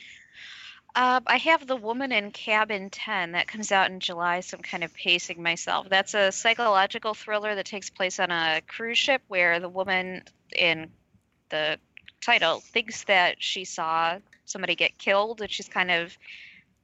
Um, 0.96 1.24
I 1.28 1.38
have 1.38 1.68
The 1.68 1.76
Woman 1.76 2.12
in 2.12 2.32
Cabin 2.32 2.90
10 2.90 3.34
that 3.34 3.48
comes 3.48 3.72
out 3.72 3.92
in 3.92 4.00
July, 4.00 4.42
so 4.42 4.58
I'm 4.58 4.64
kind 4.64 4.84
of 4.84 4.94
pacing 4.94 5.42
myself. 5.42 5.88
That's 5.88 6.16
a 6.16 6.32
psychological 6.32 7.14
thriller 7.14 7.56
that 7.56 7.66
takes 7.66 7.90
place 7.90 8.20
on 8.20 8.30
a 8.32 8.62
cruise 8.68 8.98
ship 8.98 9.22
where 9.28 9.60
the 9.60 9.70
woman 9.70 10.24
in 10.54 10.90
the 11.50 11.80
title 12.20 12.60
thinks 12.60 13.06
that 13.06 13.42
she 13.42 13.64
saw 13.64 14.18
somebody 14.46 14.76
get 14.76 14.98
killed, 14.98 15.42
and 15.42 15.50
she's 15.50 15.70
kind 15.70 15.92
of, 15.92 16.18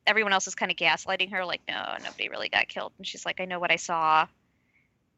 everyone 0.05 0.31
else 0.31 0.47
is 0.47 0.55
kind 0.55 0.71
of 0.71 0.77
gaslighting 0.77 1.31
her, 1.31 1.43
like, 1.43 1.61
no, 1.67 1.95
nobody 2.03 2.29
really 2.29 2.47
got 2.47 2.67
killed. 2.69 2.93
And 2.97 3.05
she's 3.05 3.25
like, 3.25 3.41
I 3.41 3.45
know 3.45 3.59
what 3.59 3.71
I 3.71 3.75
saw. 3.75 4.27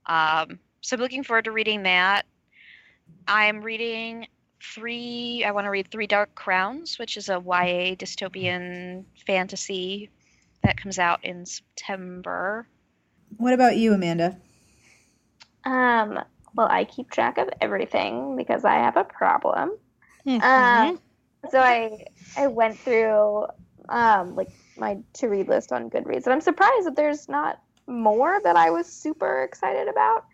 Um, 0.08 0.60
so 0.82 0.96
I'm 0.96 1.02
looking 1.02 1.24
forward 1.24 1.46
to 1.46 1.52
reading 1.52 1.84
that. 1.84 2.26
I'm 3.28 3.62
reading 3.62 4.28
three 4.62 5.44
i 5.46 5.52
want 5.52 5.66
to 5.66 5.70
read 5.70 5.90
three 5.92 6.08
dark 6.08 6.34
crowns 6.36 7.00
which 7.00 7.18
is 7.18 7.30
a 7.30 7.34
ya 7.46 7.96
dystopian 7.96 9.06
fantasy 9.26 10.10
that 10.64 10.78
comes 10.78 11.00
out 11.00 11.24
in 11.24 11.46
september 11.46 12.68
What 13.38 13.54
about 13.54 13.78
you, 13.78 13.94
Amanda? 13.94 14.38
Um, 15.64 16.20
well, 16.56 16.68
I 16.70 16.86
keep 16.86 17.12
track 17.12 17.38
of 17.38 17.50
everything 17.62 18.36
because 18.36 18.66
I 18.66 18.76
have 18.76 18.98
a 18.98 19.04
problem. 19.04 19.72
Mhm. 20.26 20.44
Um, 20.44 21.00
so 21.52 21.60
I 21.60 22.06
I 22.38 22.48
went 22.48 22.80
through 22.80 23.46
um, 23.88 24.36
like 24.36 24.50
my 24.78 24.98
to 25.14 25.28
read 25.28 25.48
list 25.48 25.72
on 25.72 25.90
Goodreads, 25.90 26.26
and 26.26 26.34
I'm 26.34 26.42
surprised 26.42 26.86
that 26.88 26.96
there's 26.96 27.30
not 27.30 27.62
more 27.88 28.40
that 28.44 28.56
I 28.56 28.70
was 28.72 28.88
super 28.88 29.44
excited 29.44 29.88
about. 29.88 30.26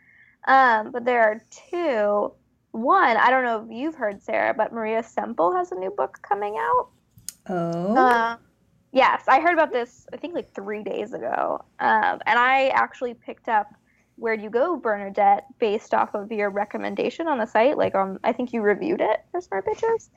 Um, 0.47 0.91
but 0.91 1.05
there 1.05 1.21
are 1.23 1.41
two. 1.71 2.33
One, 2.75 3.15
I 3.15 3.29
don't 3.29 3.45
know 3.45 3.63
if 3.63 3.71
you've 3.71 3.95
heard 3.95 4.21
Sarah, 4.21 4.53
but 4.53 4.73
Maria 4.73 5.01
Semple 5.01 5.55
has 5.55 5.71
a 5.71 5.75
new 5.75 5.91
book 5.91 6.19
coming 6.21 6.57
out. 6.57 6.89
Oh. 7.47 7.95
Uh, 7.95 8.35
yes, 8.91 9.23
I 9.29 9.39
heard 9.39 9.53
about 9.53 9.71
this. 9.71 10.05
I 10.11 10.17
think 10.17 10.35
like 10.35 10.53
three 10.53 10.83
days 10.83 11.13
ago, 11.13 11.63
um, 11.79 12.19
and 12.25 12.37
I 12.37 12.67
actually 12.69 13.13
picked 13.13 13.47
up 13.47 13.73
"Where'd 14.17 14.41
You 14.41 14.49
Go, 14.49 14.75
Bernadette" 14.75 15.45
based 15.57 15.93
off 15.93 16.13
of 16.15 16.33
your 16.33 16.49
recommendation 16.49 17.29
on 17.29 17.37
the 17.37 17.45
site. 17.45 17.77
Like, 17.77 17.95
um, 17.95 18.19
I 18.25 18.33
think 18.33 18.51
you 18.51 18.61
reviewed 18.61 18.99
it 18.99 19.23
for 19.31 19.39
Smart 19.39 19.65
Bitches. 19.65 20.09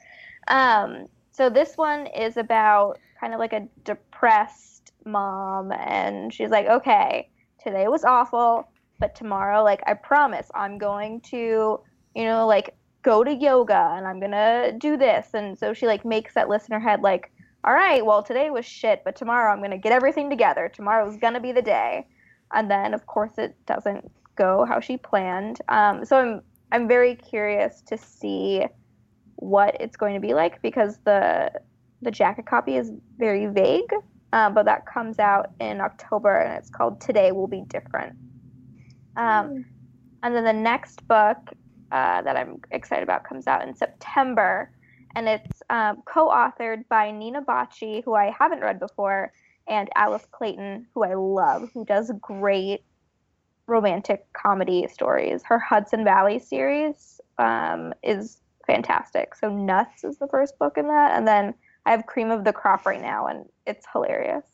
Um, 0.48 1.06
so 1.30 1.48
this 1.48 1.76
one 1.76 2.08
is 2.08 2.36
about 2.36 2.98
kind 3.20 3.34
of 3.34 3.38
like 3.38 3.52
a 3.52 3.68
depressed 3.84 4.90
mom, 5.04 5.70
and 5.70 6.34
she's 6.34 6.50
like, 6.50 6.66
"Okay, 6.66 7.30
today 7.62 7.86
was 7.86 8.02
awful, 8.02 8.68
but 8.98 9.14
tomorrow, 9.14 9.62
like, 9.62 9.80
I 9.86 9.94
promise, 9.94 10.50
I'm 10.56 10.76
going 10.76 11.20
to, 11.30 11.80
you 12.18 12.24
know, 12.24 12.46
like." 12.46 12.74
go 13.02 13.22
to 13.22 13.32
yoga 13.32 13.94
and 13.96 14.08
I'm 14.08 14.18
gonna 14.18 14.72
do 14.76 14.96
this 14.96 15.28
and 15.32 15.56
so 15.56 15.72
she 15.72 15.86
like 15.86 16.04
makes 16.04 16.34
that 16.34 16.48
list 16.48 16.68
in 16.68 16.72
her 16.74 16.80
head 16.80 17.00
like 17.00 17.30
all 17.64 17.74
right, 17.74 18.04
well, 18.04 18.22
today 18.22 18.50
was 18.50 18.64
shit, 18.64 19.02
but 19.04 19.16
tomorrow 19.16 19.52
I'm 19.52 19.58
to 19.72 19.78
get 19.78 19.92
everything 19.92 20.30
together. 20.30 20.70
Tomorrow's 20.72 21.16
to 21.34 21.40
be 21.40 21.52
the 21.52 21.62
day. 21.62 22.06
And 22.52 22.70
then, 22.70 22.94
of 22.94 23.06
course, 23.06 23.36
it 23.36 23.56
doesn't 23.66 24.10
go 24.36 24.64
how 24.64 24.80
she 24.80 24.96
planned. 24.96 25.60
Um, 25.68 26.04
so 26.04 26.16
I'm, 26.16 26.42
I'm 26.70 26.88
very 26.88 27.16
curious 27.16 27.82
to 27.82 27.98
see 27.98 28.64
what 29.36 29.76
it's 29.80 29.96
going 29.96 30.14
to 30.14 30.20
be 30.20 30.34
like 30.34 30.62
because 30.62 30.98
the, 31.04 31.50
the 32.00 32.10
jacket 32.10 32.46
copy 32.46 32.76
is 32.76 32.92
very 33.18 33.46
vague, 33.46 33.92
uh, 34.32 34.50
but 34.50 34.64
that 34.66 34.86
comes 34.86 35.18
out 35.18 35.50
in 35.60 35.80
October 35.80 36.38
and 36.38 36.56
it's 36.56 36.70
called 36.70 37.00
Today 37.00 37.32
Will 37.32 37.48
Be 37.48 37.64
Different. 37.66 38.16
Um, 39.16 39.64
and 40.22 40.34
then 40.34 40.44
the 40.44 40.52
next 40.52 41.06
book 41.08 41.38
uh, 41.92 42.22
that 42.22 42.36
I'm 42.36 42.60
excited 42.70 43.02
about 43.02 43.24
comes 43.24 43.46
out 43.46 43.66
in 43.66 43.74
September 43.74 44.70
and 45.14 45.28
it's 45.28 45.62
um, 45.70 46.02
co-authored 46.04 46.86
by 46.88 47.10
Nina 47.10 47.42
Bocci, 47.42 48.04
who 48.04 48.14
I 48.14 48.34
haven't 48.38 48.60
read 48.60 48.78
before, 48.78 49.32
and 49.66 49.88
Alice 49.94 50.26
Clayton, 50.30 50.86
who 50.94 51.04
I 51.04 51.14
love, 51.14 51.70
who 51.74 51.84
does 51.84 52.12
great 52.20 52.82
romantic 53.66 54.24
comedy 54.32 54.86
stories. 54.88 55.42
Her 55.44 55.58
Hudson 55.58 56.04
Valley 56.04 56.38
series 56.38 57.20
um, 57.38 57.92
is 58.02 58.40
fantastic. 58.66 59.34
So 59.34 59.50
Nuts 59.50 60.04
is 60.04 60.18
the 60.18 60.28
first 60.28 60.58
book 60.58 60.78
in 60.78 60.88
that, 60.88 61.16
and 61.16 61.26
then 61.26 61.54
I 61.84 61.90
have 61.90 62.06
Cream 62.06 62.30
of 62.30 62.44
the 62.44 62.52
Crop 62.52 62.86
right 62.86 63.00
now, 63.00 63.26
and 63.26 63.44
it's 63.66 63.86
hilarious. 63.92 64.44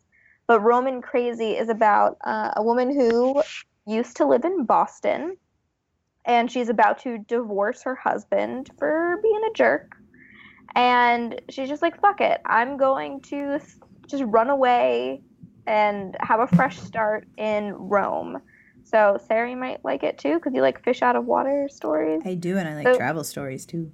But 0.47 0.61
Roman 0.61 1.01
Crazy 1.01 1.53
is 1.53 1.69
about 1.69 2.17
uh, 2.25 2.53
a 2.57 2.63
woman 2.63 2.93
who 2.93 3.43
used 3.87 4.17
to 4.17 4.27
live 4.27 4.45
in 4.45 4.65
Boston, 4.65 5.37
and 6.27 6.51
she's 6.51 6.69
about 6.69 6.99
to 7.01 7.19
divorce 7.19 7.83
her 7.83 7.95
husband 7.95 8.71
for 8.79 9.19
being 9.23 9.41
a 9.51 9.53
jerk. 9.55 9.97
And 10.75 11.41
she's 11.51 11.69
just 11.69 11.83
like 11.83 12.01
fuck 12.01 12.21
it. 12.21 12.41
I'm 12.47 12.77
going 12.77 13.21
to 13.23 13.59
just 14.09 14.23
run 14.27 14.51
away 14.51 15.23
and 15.67 16.17
have 16.21 16.41
a 16.41 16.47
fresh 16.49 16.79
start 16.79 17.27
in 17.37 17.73
rome. 17.73 18.41
So 18.85 19.19
sarah 19.27 19.51
you 19.51 19.57
might 19.57 19.85
like 19.85 20.03
it 20.03 20.19
too 20.19 20.35
because 20.35 20.53
you 20.55 20.61
like 20.63 20.83
fish 20.85 21.01
out 21.03 21.17
of 21.17 21.25
water 21.27 21.69
stories. 21.71 22.23
I 22.25 22.35
do, 22.35 22.59
and 22.59 22.69
I 22.69 22.75
like 22.75 22.87
So- 22.87 22.97
travel 22.97 23.25
stories 23.25 23.65
too. 23.67 23.91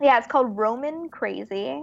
yeah 0.00 0.16
it's 0.18 0.28
called 0.28 0.56
roman 0.56 1.08
crazy 1.08 1.82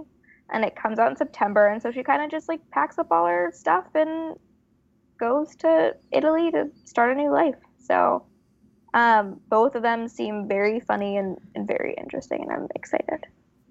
and 0.50 0.64
it 0.64 0.74
comes 0.74 0.98
out 0.98 1.10
in 1.10 1.16
september 1.16 1.66
and 1.66 1.82
so 1.82 1.90
she 1.90 2.02
kind 2.02 2.22
of 2.22 2.30
just 2.30 2.48
like 2.48 2.60
packs 2.70 2.98
up 2.98 3.08
all 3.10 3.26
her 3.26 3.50
stuff 3.52 3.84
and 3.94 4.36
goes 5.20 5.54
to 5.56 5.94
italy 6.12 6.50
to 6.52 6.70
start 6.84 7.10
a 7.12 7.14
new 7.14 7.30
life. 7.30 7.56
So 7.78 8.24
um, 8.96 9.40
both 9.50 9.76
of 9.76 9.82
them 9.82 10.08
seem 10.08 10.48
very 10.48 10.80
funny 10.80 11.18
and, 11.18 11.38
and 11.54 11.68
very 11.68 11.94
interesting 11.94 12.42
and 12.42 12.52
i'm 12.52 12.68
excited 12.76 13.26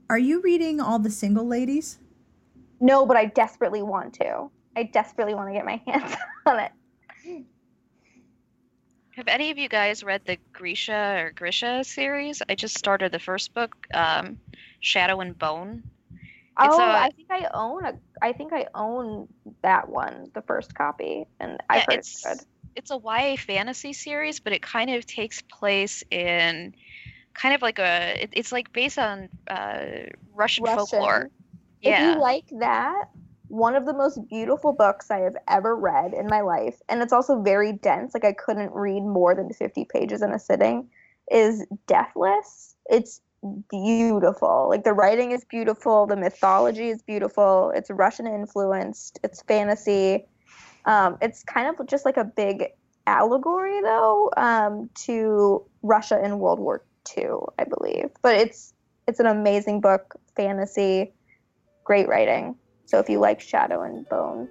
Are 0.09 0.17
you 0.17 0.41
reading 0.41 0.81
all 0.81 0.97
the 0.99 1.11
single 1.11 1.45
ladies? 1.45 1.99
No, 2.79 3.05
but 3.05 3.17
I 3.17 3.25
desperately 3.25 3.81
want 3.81 4.13
to. 4.15 4.51
I 4.75 4.83
desperately 4.83 5.33
want 5.35 5.49
to 5.49 5.53
get 5.53 5.65
my 5.65 5.81
hands 5.87 6.15
on 6.45 6.59
it. 6.59 6.71
Have 9.15 9.27
any 9.29 9.49
of 9.51 9.57
you 9.57 9.69
guys 9.69 10.03
read 10.03 10.25
the 10.25 10.37
Grisha 10.53 11.17
or 11.23 11.31
Grisha 11.31 11.83
series? 11.83 12.41
I 12.49 12.55
just 12.55 12.77
started 12.77 13.11
the 13.11 13.19
first 13.19 13.53
book, 13.53 13.75
um, 13.93 14.37
Shadow 14.81 15.21
and 15.21 15.37
Bone. 15.37 15.83
It's 16.61 16.77
oh, 16.77 16.79
a- 16.79 17.03
I 17.03 17.09
think 17.15 17.27
I 17.31 17.47
own 17.53 17.85
a. 17.85 17.93
I 18.21 18.33
think 18.33 18.53
I 18.53 18.67
own 18.75 19.27
that 19.63 19.89
one, 19.89 20.31
the 20.33 20.41
first 20.43 20.75
copy, 20.75 21.25
and 21.39 21.59
I've 21.69 21.77
Yeah, 21.77 21.85
heard 21.85 21.99
it's 21.99 22.13
it's 22.13 22.23
good. 22.23 22.39
It's 22.75 22.91
a 22.91 22.97
YA 22.97 23.35
fantasy 23.37 23.93
series, 23.93 24.39
but 24.39 24.53
it 24.53 24.61
kind 24.61 24.89
of 24.89 25.05
takes 25.05 25.41
place 25.41 26.03
in 26.11 26.73
kind 27.33 27.55
of 27.55 27.61
like 27.61 27.79
a. 27.79 28.23
It, 28.23 28.29
it's 28.33 28.51
like 28.51 28.71
based 28.73 28.99
on 28.99 29.29
uh, 29.49 29.85
Russian, 30.33 30.63
Russian. 30.63 30.77
folklore. 30.77 31.29
If 31.81 31.99
you 31.99 32.19
like 32.19 32.45
that, 32.59 33.05
one 33.47 33.75
of 33.75 33.85
the 33.85 33.93
most 33.93 34.19
beautiful 34.27 34.73
books 34.73 35.11
I 35.11 35.19
have 35.19 35.37
ever 35.47 35.75
read 35.75 36.13
in 36.13 36.27
my 36.27 36.41
life, 36.41 36.81
and 36.89 37.01
it's 37.01 37.13
also 37.13 37.41
very 37.41 37.73
dense. 37.73 38.13
Like 38.13 38.25
I 38.25 38.33
couldn't 38.33 38.71
read 38.73 39.01
more 39.03 39.35
than 39.35 39.51
fifty 39.53 39.85
pages 39.85 40.21
in 40.21 40.31
a 40.31 40.39
sitting. 40.39 40.89
Is 41.31 41.65
Deathless. 41.87 42.75
It's 42.89 43.21
beautiful. 43.69 44.67
Like 44.69 44.83
the 44.83 44.93
writing 44.93 45.31
is 45.31 45.45
beautiful, 45.45 46.07
the 46.07 46.15
mythology 46.15 46.89
is 46.89 47.01
beautiful. 47.01 47.71
It's 47.75 47.89
Russian 47.89 48.27
influenced. 48.27 49.19
It's 49.23 49.41
fantasy. 49.43 50.25
Um, 50.85 51.17
it's 51.21 51.43
kind 51.43 51.67
of 51.67 51.87
just 51.87 52.05
like 52.05 52.17
a 52.17 52.23
big 52.23 52.65
allegory, 53.07 53.81
though, 53.81 54.31
um, 54.37 54.89
to 55.05 55.63
Russia 55.81 56.23
in 56.23 56.39
World 56.39 56.59
War 56.59 56.83
II, 57.17 57.29
I 57.59 57.65
believe. 57.65 58.09
But 58.21 58.35
it's 58.35 58.73
it's 59.07 59.19
an 59.19 59.27
amazing 59.27 59.81
book, 59.81 60.15
fantasy, 60.35 61.13
great 61.83 62.07
writing. 62.07 62.55
So 62.85 62.99
if 62.99 63.09
you 63.09 63.19
like 63.19 63.39
Shadow 63.39 63.81
and 63.81 64.07
Bone, 64.09 64.47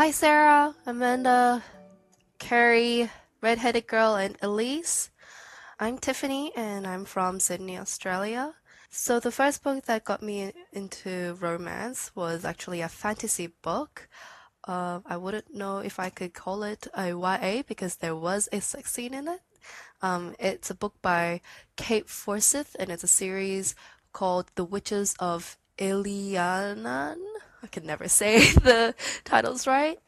Hi, 0.00 0.12
Sarah, 0.12 0.74
Amanda, 0.86 1.62
Carrie, 2.38 3.10
Redheaded 3.42 3.86
Girl, 3.86 4.14
and 4.14 4.38
Elyse. 4.40 5.10
I'm 5.78 5.98
Tiffany, 5.98 6.52
and 6.56 6.86
I'm 6.86 7.04
from 7.04 7.38
Sydney, 7.38 7.76
Australia. 7.76 8.54
So, 8.92 9.20
the 9.20 9.30
first 9.30 9.62
book 9.62 9.84
that 9.84 10.04
got 10.04 10.20
me 10.20 10.52
into 10.72 11.38
romance 11.40 12.10
was 12.16 12.44
actually 12.44 12.80
a 12.80 12.88
fantasy 12.88 13.46
book. 13.46 14.08
Uh, 14.66 14.98
I 15.06 15.16
wouldn't 15.16 15.54
know 15.54 15.78
if 15.78 16.00
I 16.00 16.10
could 16.10 16.34
call 16.34 16.64
it 16.64 16.88
a 16.92 17.10
YA 17.10 17.62
because 17.68 17.96
there 17.96 18.16
was 18.16 18.48
a 18.50 18.60
sex 18.60 18.92
scene 18.92 19.14
in 19.14 19.28
it. 19.28 19.40
Um, 20.02 20.34
it's 20.40 20.70
a 20.70 20.74
book 20.74 20.94
by 21.02 21.40
Kate 21.76 22.08
Forsyth, 22.08 22.74
and 22.80 22.90
it's 22.90 23.04
a 23.04 23.08
series 23.08 23.76
called 24.12 24.50
The 24.56 24.64
Witches 24.64 25.14
of 25.20 25.56
Eileanan. 25.78 27.18
I 27.62 27.66
can 27.70 27.86
never 27.86 28.08
say 28.20 28.40
the 28.54 28.96
titles 29.24 29.68
right. 29.68 30.00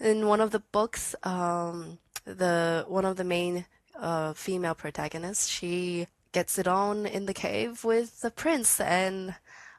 In 0.00 0.26
one 0.26 0.40
of 0.40 0.52
the 0.52 0.60
books, 0.72 1.14
um, 1.22 1.98
the 2.24 2.86
one 2.88 3.04
of 3.04 3.16
the 3.18 3.24
main 3.24 3.66
uh, 3.94 4.32
female 4.32 4.74
protagonists, 4.74 5.48
she 5.48 6.06
gets 6.32 6.58
it 6.58 6.66
on 6.66 7.06
in 7.06 7.26
the 7.26 7.34
cave 7.34 7.84
with 7.84 8.20
the 8.20 8.30
prince, 8.30 8.80
and 8.80 9.34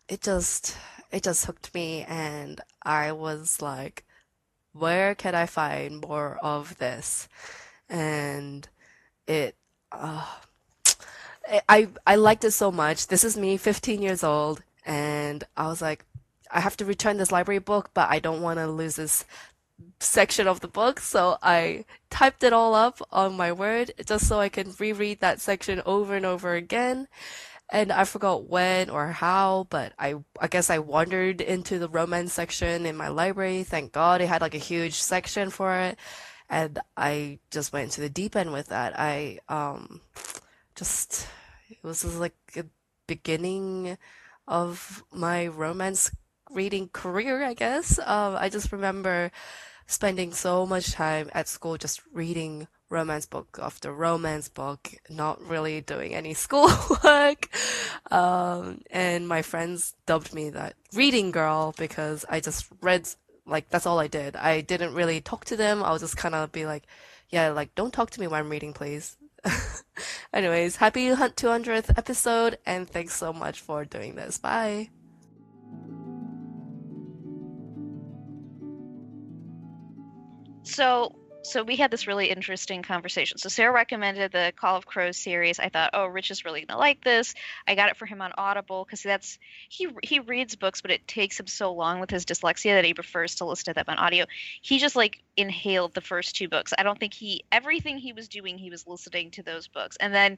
it 0.07 0.21
just 0.21 0.77
it 1.11 1.23
just 1.23 1.45
hooked 1.45 1.73
me, 1.73 2.05
and 2.07 2.61
I 2.83 3.11
was 3.11 3.61
like, 3.61 4.05
where 4.73 5.15
can 5.15 5.35
I 5.35 5.45
find 5.45 6.01
more 6.01 6.37
of 6.41 6.77
this? 6.77 7.27
And 7.89 8.67
it, 9.27 9.55
uh, 9.91 10.25
I 11.69 11.89
I 12.07 12.15
liked 12.15 12.43
it 12.43 12.51
so 12.51 12.71
much. 12.71 13.07
This 13.07 13.23
is 13.23 13.37
me, 13.37 13.57
15 13.57 14.01
years 14.01 14.23
old, 14.23 14.63
and 14.85 15.43
I 15.57 15.67
was 15.67 15.81
like, 15.81 16.05
I 16.51 16.59
have 16.59 16.77
to 16.77 16.85
return 16.85 17.17
this 17.17 17.31
library 17.31 17.59
book, 17.59 17.91
but 17.93 18.09
I 18.09 18.19
don't 18.19 18.41
want 18.41 18.59
to 18.59 18.67
lose 18.67 18.95
this 18.95 19.25
section 20.03 20.47
of 20.47 20.59
the 20.59 20.67
book, 20.67 20.99
so 20.99 21.37
I 21.41 21.85
typed 22.09 22.43
it 22.43 22.53
all 22.53 22.75
up 22.75 23.01
on 23.11 23.37
my 23.37 23.51
Word 23.51 23.91
just 24.05 24.27
so 24.27 24.39
I 24.39 24.49
can 24.49 24.73
reread 24.79 25.19
that 25.21 25.41
section 25.41 25.81
over 25.85 26.15
and 26.15 26.25
over 26.25 26.53
again. 26.55 27.07
And 27.69 27.91
I 27.91 28.03
forgot 28.03 28.47
when 28.49 28.89
or 28.89 29.07
how, 29.07 29.67
but 29.69 29.93
I 29.97 30.15
I 30.39 30.47
guess 30.47 30.69
I 30.69 30.79
wandered 30.79 31.41
into 31.41 31.79
the 31.79 31.89
romance 31.89 32.33
section 32.33 32.85
in 32.85 32.95
my 32.95 33.07
library. 33.07 33.63
Thank 33.63 33.93
God 33.93 34.21
it 34.21 34.27
had 34.27 34.41
like 34.41 34.53
a 34.55 34.59
huge 34.59 34.95
section 34.95 35.49
for 35.49 35.75
it. 35.75 35.97
And 36.49 36.79
I 36.95 37.39
just 37.49 37.73
went 37.73 37.91
to 37.93 38.01
the 38.01 38.09
deep 38.09 38.35
end 38.35 38.53
with 38.53 38.67
that. 38.67 38.99
I 38.99 39.39
um 39.49 40.01
just 40.75 41.27
it 41.69 41.83
was 41.83 42.03
just 42.03 42.19
like 42.19 42.35
a 42.55 42.65
beginning 43.07 43.97
of 44.47 45.03
my 45.11 45.47
romance 45.47 46.11
reading 46.51 46.89
career, 46.89 47.43
I 47.43 47.53
guess. 47.53 47.99
Um, 47.99 48.35
I 48.37 48.49
just 48.49 48.71
remember 48.71 49.31
spending 49.87 50.33
so 50.33 50.65
much 50.65 50.91
time 50.91 51.29
at 51.33 51.47
school 51.47 51.77
just 51.77 52.01
reading 52.13 52.67
romance 52.89 53.25
book 53.25 53.59
after 53.61 53.91
romance 53.91 54.47
book, 54.47 54.93
not 55.09 55.41
really 55.41 55.81
doing 55.81 56.13
any 56.13 56.33
schoolwork. 56.45 57.49
Um, 58.11 58.81
and 58.91 59.27
my 59.27 59.41
friends 59.41 59.95
dubbed 60.05 60.33
me 60.33 60.51
that 60.51 60.75
reading 60.93 61.31
girl 61.31 61.73
because 61.77 62.23
I 62.29 62.39
just 62.39 62.67
read, 62.81 63.09
like, 63.45 63.69
that's 63.69 63.85
all 63.85 63.99
I 63.99 64.07
did. 64.07 64.35
I 64.35 64.61
didn't 64.61 64.93
really 64.93 65.19
talk 65.19 65.45
to 65.45 65.57
them. 65.57 65.83
I 65.83 65.91
would 65.91 66.01
just 66.01 66.15
kind 66.17 66.35
of 66.35 66.51
be 66.51 66.65
like, 66.65 66.83
yeah, 67.29 67.49
like, 67.49 67.75
don't 67.75 67.93
talk 67.93 68.11
to 68.11 68.19
me 68.21 68.27
when 68.27 68.39
I'm 68.39 68.49
reading, 68.49 68.73
please. 68.73 69.17
Anyways, 70.33 70.77
happy 70.77 71.09
200th 71.09 71.97
episode, 71.97 72.57
and 72.65 72.89
thanks 72.89 73.15
so 73.15 73.33
much 73.33 73.59
for 73.59 73.83
doing 73.83 74.15
this. 74.15 74.37
Bye. 74.37 74.89
So 80.63 81.15
so 81.45 81.61
we 81.61 81.75
had 81.75 81.91
this 81.91 82.07
really 82.07 82.27
interesting 82.27 82.83
conversation. 82.83 83.37
So 83.37 83.49
Sarah 83.49 83.73
recommended 83.73 84.31
the 84.31 84.53
Call 84.55 84.77
of 84.77 84.85
Crows 84.85 85.17
series. 85.17 85.59
I 85.59 85.67
thought, 85.67 85.89
oh, 85.93 86.05
Rich 86.05 86.31
is 86.31 86.45
really 86.45 86.65
gonna 86.65 86.79
like 86.79 87.03
this. 87.03 87.33
I 87.67 87.75
got 87.75 87.89
it 87.89 87.97
for 87.97 88.05
him 88.05 88.21
on 88.21 88.31
Audible 88.37 88.85
because 88.85 89.03
that's 89.03 89.37
he 89.67 89.89
he 90.03 90.19
reads 90.19 90.55
books, 90.55 90.81
but 90.81 90.91
it 90.91 91.05
takes 91.05 91.39
him 91.39 91.47
so 91.47 91.73
long 91.73 91.99
with 91.99 92.09
his 92.09 92.25
dyslexia 92.25 92.75
that 92.75 92.85
he 92.85 92.93
prefers 92.93 93.35
to 93.35 93.45
listen 93.45 93.65
to 93.65 93.73
them 93.73 93.85
on 93.89 93.97
audio. 93.97 94.25
He 94.61 94.79
just 94.79 94.95
like 94.95 95.21
inhaled 95.35 95.93
the 95.93 96.01
first 96.01 96.35
two 96.35 96.47
books. 96.47 96.73
I 96.77 96.83
don't 96.83 96.99
think 96.99 97.13
he 97.13 97.43
everything 97.51 97.97
he 97.97 98.13
was 98.13 98.29
doing, 98.29 98.57
he 98.57 98.69
was 98.69 98.87
listening 98.87 99.31
to 99.31 99.43
those 99.43 99.67
books, 99.67 99.97
and 99.99 100.13
then 100.13 100.37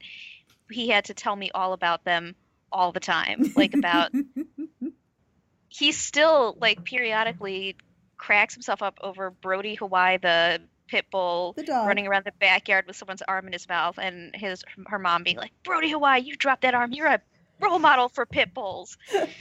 he 0.70 0.88
had 0.88 1.04
to 1.06 1.14
tell 1.14 1.36
me 1.36 1.50
all 1.54 1.72
about 1.72 2.04
them 2.04 2.34
all 2.72 2.90
the 2.90 3.00
time, 3.00 3.52
like 3.54 3.74
about. 3.74 4.10
he 5.68 5.92
still 5.92 6.56
like 6.60 6.84
periodically 6.84 7.76
cracks 8.18 8.54
himself 8.54 8.82
up 8.82 8.98
over 9.02 9.30
Brody 9.30 9.74
Hawaii, 9.74 10.18
the 10.18 10.60
pit 10.88 11.06
bull 11.10 11.52
The 11.56 11.64
dog. 11.64 11.86
running 11.86 12.06
around 12.06 12.24
the 12.24 12.32
backyard 12.38 12.86
with 12.86 12.96
someone's 12.96 13.22
arm 13.22 13.46
in 13.46 13.52
his 13.52 13.68
mouth, 13.68 13.98
and 13.98 14.34
his 14.34 14.62
her 14.86 14.98
mom 14.98 15.22
being 15.24 15.36
like, 15.36 15.52
"Brody 15.64 15.90
Hawaii, 15.90 16.20
you 16.22 16.36
dropped 16.36 16.62
that 16.62 16.74
arm. 16.74 16.92
You're 16.92 17.08
a 17.08 17.20
role 17.60 17.78
model 17.78 18.08
for 18.08 18.26
pit 18.26 18.52
bulls." 18.54 18.96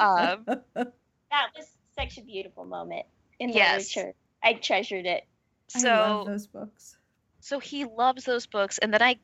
Um, 0.00 0.44
That 0.46 1.50
was 1.56 1.66
such 1.98 2.18
a 2.18 2.22
beautiful 2.22 2.64
moment 2.64 3.06
in 3.38 3.50
Yes. 3.50 3.94
literature. 3.96 4.14
I 4.42 4.54
treasured 4.54 5.06
it. 5.06 5.26
I 5.74 5.78
So 5.78 5.88
love 5.90 6.26
those 6.26 6.46
books. 6.46 6.96
so 7.40 7.58
he 7.58 7.84
loves 7.84 8.24
those 8.24 8.46
books, 8.46 8.78
and 8.78 8.92
then 8.92 9.02
I 9.02 9.16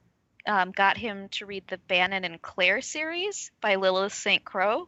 um, 0.47 0.73
got 0.73 0.97
him 0.97 1.29
to 1.33 1.47
read 1.47 1.65
the 1.69 1.79
Bannon 1.79 2.25
and 2.25 2.41
Clare 2.41 2.81
series 2.81 3.51
by 3.61 3.77
Lilith 3.77 4.13
Saintcrow, 4.15 4.87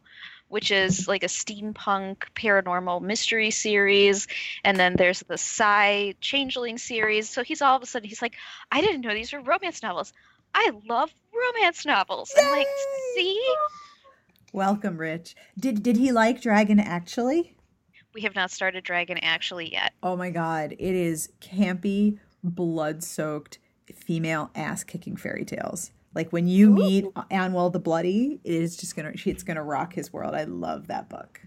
which 0.53 0.69
is 0.69 1.07
like 1.07 1.23
a 1.23 1.27
steampunk 1.27 2.17
paranormal 2.35 3.01
mystery 3.01 3.49
series, 3.49 4.27
and 4.63 4.77
then 4.77 4.95
there's 4.95 5.21
the 5.21 5.37
Psy 5.37 6.11
Changeling 6.21 6.77
series. 6.77 7.27
So 7.27 7.41
he's 7.41 7.63
all 7.63 7.75
of 7.75 7.81
a 7.81 7.87
sudden 7.87 8.07
he's 8.07 8.21
like, 8.21 8.35
I 8.71 8.79
didn't 8.81 9.01
know 9.01 9.15
these 9.15 9.33
were 9.33 9.41
romance 9.41 9.81
novels. 9.81 10.13
I 10.53 10.69
love 10.87 11.11
romance 11.33 11.87
novels. 11.87 12.31
I'm 12.37 12.51
like, 12.51 12.67
see, 13.15 13.43
Welcome, 14.51 14.97
Rich. 14.97 15.35
Did 15.59 15.81
did 15.81 15.97
he 15.97 16.11
like 16.11 16.39
Dragon 16.39 16.79
actually? 16.79 17.57
we 18.13 18.21
have 18.21 18.35
not 18.35 18.51
started 18.51 18.83
Dragon 18.83 19.17
actually 19.17 19.71
yet. 19.71 19.93
Oh 20.03 20.15
my 20.15 20.29
god, 20.29 20.73
it 20.73 20.93
is 20.93 21.31
campy, 21.41 22.19
blood-soaked 22.43 23.57
female 23.91 24.51
ass-kicking 24.53 25.15
fairy 25.17 25.45
tales. 25.45 25.89
Like 26.15 26.31
when 26.31 26.47
you 26.47 26.69
meet 26.69 27.05
Annwyl 27.31 27.71
the 27.71 27.79
Bloody, 27.79 28.39
it 28.43 28.53
is 28.53 28.77
just 28.77 28.95
gonna 28.95 29.13
it's 29.25 29.43
gonna 29.43 29.63
rock 29.63 29.93
his 29.93 30.11
world. 30.13 30.35
I 30.35 30.43
love 30.43 30.87
that 30.87 31.09
book. 31.09 31.41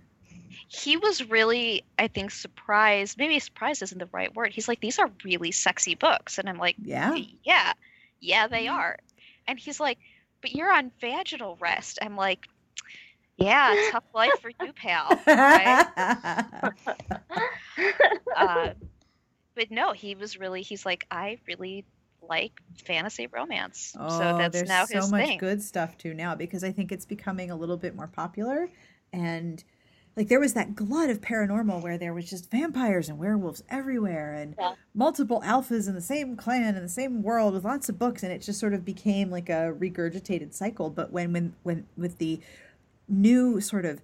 he 0.69 0.97
was 0.97 1.23
really 1.29 1.85
i 1.99 2.09
think 2.09 2.31
surprised 2.33 3.17
maybe 3.19 3.39
surprised 3.39 3.83
isn't 3.83 3.99
the 3.99 4.09
right 4.11 4.35
word 4.35 4.53
he's 4.53 4.67
like 4.67 4.81
these 4.81 4.99
are 4.99 5.11
really 5.25 5.53
sexy 5.53 5.95
books 5.95 6.39
and 6.39 6.49
i'm 6.49 6.59
like 6.59 6.75
Yeah. 6.83 7.15
yeah 7.45 7.73
yeah 8.21 8.49
they 8.49 8.67
are 8.67 8.97
and 9.47 9.59
he's 9.61 9.79
like 9.79 9.99
but 10.41 10.53
you're 10.53 10.73
on 10.73 10.91
vaginal 11.01 11.57
rest 11.61 11.99
i'm 12.03 12.17
like 12.17 12.49
yeah 13.37 13.75
tough 13.93 14.03
life 14.15 14.33
for 14.41 14.51
you 14.61 14.73
pal 14.73 15.09
right? 15.27 15.87
uh, 18.37 18.71
but 19.55 19.71
no 19.71 19.93
he 19.93 20.15
was 20.15 20.39
really 20.39 20.63
he's 20.63 20.85
like 20.87 21.07
i 21.11 21.39
really 21.47 21.85
like 22.29 22.61
fantasy 22.85 23.27
romance. 23.27 23.95
Oh, 23.99 24.09
so 24.09 24.39
that's 24.39 24.53
there's 24.57 24.69
now 24.69 24.85
so 24.85 24.97
his 25.01 25.11
much 25.11 25.27
thing. 25.27 25.39
good 25.39 25.63
stuff 25.63 25.97
too 25.99 26.15
now 26.15 26.35
because 26.35 26.63
I 26.65 26.73
think 26.73 26.93
it's 26.93 27.05
becoming 27.07 27.51
a 27.51 27.57
little 27.57 27.77
bit 27.77 27.95
more 27.95 28.07
popular. 28.07 28.69
And 29.13 29.63
like 30.17 30.29
there 30.29 30.41
was 30.41 30.55
that 30.55 30.75
glut 30.75 31.11
of 31.11 31.21
paranormal 31.21 31.83
where 31.83 31.99
there 31.99 32.15
was 32.15 32.29
just 32.31 32.51
vampires 32.51 33.09
and 33.09 33.19
werewolves 33.19 33.63
everywhere 33.69 34.33
and 34.33 34.55
Yeah. 34.59 34.75
multiple 34.95 35.43
alphas 35.45 35.89
in 35.89 35.95
the 35.95 36.01
same 36.01 36.37
clan 36.37 36.75
in 36.75 36.83
the 36.83 36.89
same 36.89 37.23
world 37.23 37.53
with 37.55 37.65
lots 37.65 37.89
of 37.89 37.99
books 37.99 38.23
and 38.23 38.33
it 38.33 38.41
just 38.41 38.59
sort 38.59 38.73
of 38.75 38.85
became 38.85 39.31
like 39.31 39.49
a 39.49 39.75
regurgitated 39.79 40.55
cycle. 40.55 40.89
But 40.91 41.13
when 41.13 41.33
when 41.33 41.55
when 41.65 41.87
with 41.97 42.19
the 42.19 42.41
new 43.09 43.61
sort 43.61 43.85
of 43.85 44.01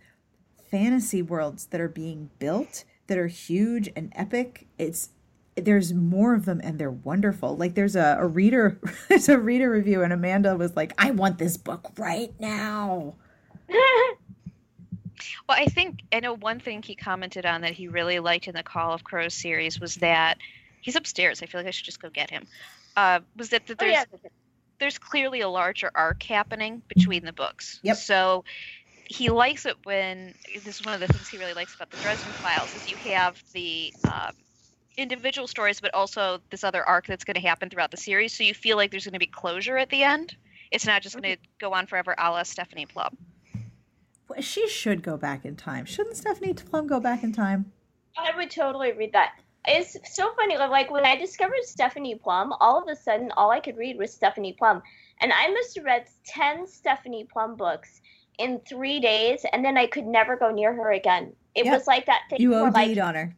fantasy 0.70 1.22
worlds 1.22 1.66
that 1.66 1.80
are 1.80 1.88
being 1.88 2.30
built 2.38 2.84
that 3.06 3.18
are 3.18 3.26
huge 3.26 3.90
and 3.96 4.12
epic 4.14 4.66
it's 4.78 5.10
there's 5.56 5.92
more 5.92 6.34
of 6.34 6.44
them 6.46 6.60
and 6.64 6.78
they're 6.78 6.90
wonderful 6.90 7.56
like 7.56 7.74
there's 7.74 7.94
a, 7.96 8.16
a 8.18 8.26
reader 8.26 8.78
there's 9.08 9.28
a 9.28 9.38
reader 9.38 9.70
review 9.70 10.02
and 10.02 10.12
amanda 10.12 10.56
was 10.56 10.74
like 10.76 10.92
i 10.98 11.10
want 11.10 11.38
this 11.38 11.56
book 11.56 11.90
right 11.98 12.32
now 12.40 13.14
Well, 15.48 15.56
I 15.58 15.66
think 15.66 16.00
I 16.12 16.20
know 16.20 16.34
one 16.34 16.58
thing 16.58 16.82
he 16.82 16.94
commented 16.94 17.46
on 17.46 17.60
that 17.60 17.72
he 17.72 17.88
really 17.88 18.18
liked 18.18 18.48
in 18.48 18.54
the 18.54 18.62
Call 18.62 18.92
of 18.92 19.04
Crows 19.04 19.34
series 19.34 19.78
was 19.78 19.96
that 19.96 20.38
he's 20.80 20.96
upstairs. 20.96 21.42
I 21.42 21.46
feel 21.46 21.60
like 21.60 21.68
I 21.68 21.70
should 21.70 21.84
just 21.84 22.02
go 22.02 22.08
get 22.10 22.30
him. 22.30 22.46
Uh, 22.96 23.20
was 23.36 23.50
that, 23.50 23.66
that 23.68 23.76
Oh, 23.80 23.84
there's 23.84 23.92
yeah. 23.92 24.30
there's 24.78 24.98
clearly 24.98 25.40
a 25.40 25.48
larger 25.48 25.90
arc 25.94 26.22
happening 26.24 26.82
between 26.88 27.24
the 27.24 27.32
books. 27.32 27.78
Yep. 27.82 27.96
So 27.96 28.44
he 29.04 29.30
likes 29.30 29.64
it 29.66 29.76
when 29.84 30.34
this 30.54 30.80
is 30.80 30.84
one 30.84 30.94
of 30.94 31.00
the 31.00 31.08
things 31.08 31.28
he 31.28 31.38
really 31.38 31.54
likes 31.54 31.74
about 31.74 31.90
the 31.90 31.98
Dresden 31.98 32.32
Files 32.32 32.74
is 32.74 32.90
you 32.90 32.96
have 32.96 33.40
the 33.52 33.92
um, 34.04 34.32
individual 34.96 35.46
stories, 35.46 35.80
but 35.80 35.92
also 35.94 36.40
this 36.50 36.64
other 36.64 36.84
arc 36.84 37.06
that's 37.06 37.24
going 37.24 37.34
to 37.34 37.40
happen 37.40 37.70
throughout 37.70 37.90
the 37.90 37.96
series. 37.96 38.32
So 38.32 38.44
you 38.44 38.54
feel 38.54 38.76
like 38.76 38.90
there's 38.90 39.04
going 39.04 39.12
to 39.14 39.18
be 39.18 39.26
closure 39.26 39.78
at 39.78 39.90
the 39.90 40.02
end. 40.02 40.36
It's 40.70 40.86
not 40.86 41.02
just 41.02 41.14
going 41.20 41.36
to 41.36 41.42
go 41.58 41.72
on 41.72 41.86
forever, 41.86 42.14
a 42.18 42.30
la 42.30 42.42
Stephanie 42.42 42.86
Plum. 42.86 43.16
Well, 44.28 44.40
she 44.40 44.68
should 44.68 45.02
go 45.02 45.18
back 45.18 45.44
in 45.44 45.56
time 45.56 45.84
shouldn't 45.84 46.16
stephanie 46.16 46.54
plum 46.54 46.86
go 46.86 46.98
back 46.98 47.22
in 47.22 47.32
time 47.32 47.70
I 48.16 48.36
would 48.36 48.50
totally 48.50 48.92
read 48.92 49.12
that. 49.12 49.32
It's 49.66 49.96
so 50.14 50.32
funny. 50.34 50.56
Like 50.58 50.90
when 50.90 51.06
I 51.06 51.16
discovered 51.16 51.62
Stephanie 51.62 52.16
Plum, 52.16 52.52
all 52.60 52.82
of 52.82 52.88
a 52.88 52.96
sudden, 52.96 53.30
all 53.36 53.50
I 53.50 53.60
could 53.60 53.76
read 53.76 53.96
was 53.96 54.12
Stephanie 54.12 54.54
Plum, 54.58 54.82
and 55.20 55.32
I 55.32 55.50
must 55.52 55.76
have 55.76 55.84
read 55.84 56.06
ten 56.26 56.66
Stephanie 56.66 57.26
Plum 57.32 57.56
books 57.56 58.00
in 58.38 58.60
three 58.68 59.00
days, 59.00 59.44
and 59.52 59.64
then 59.64 59.76
I 59.76 59.86
could 59.86 60.06
never 60.06 60.36
go 60.36 60.50
near 60.50 60.74
her 60.74 60.92
again. 60.92 61.34
It 61.54 61.64
Yep. 61.64 61.74
was 61.74 61.86
like 61.86 62.06
that 62.06 62.22
thing 62.28 62.40
you 62.40 62.50
where 62.50 62.66
OD'd 62.66 62.74
like 62.74 62.98
on 62.98 63.14
her 63.14 63.36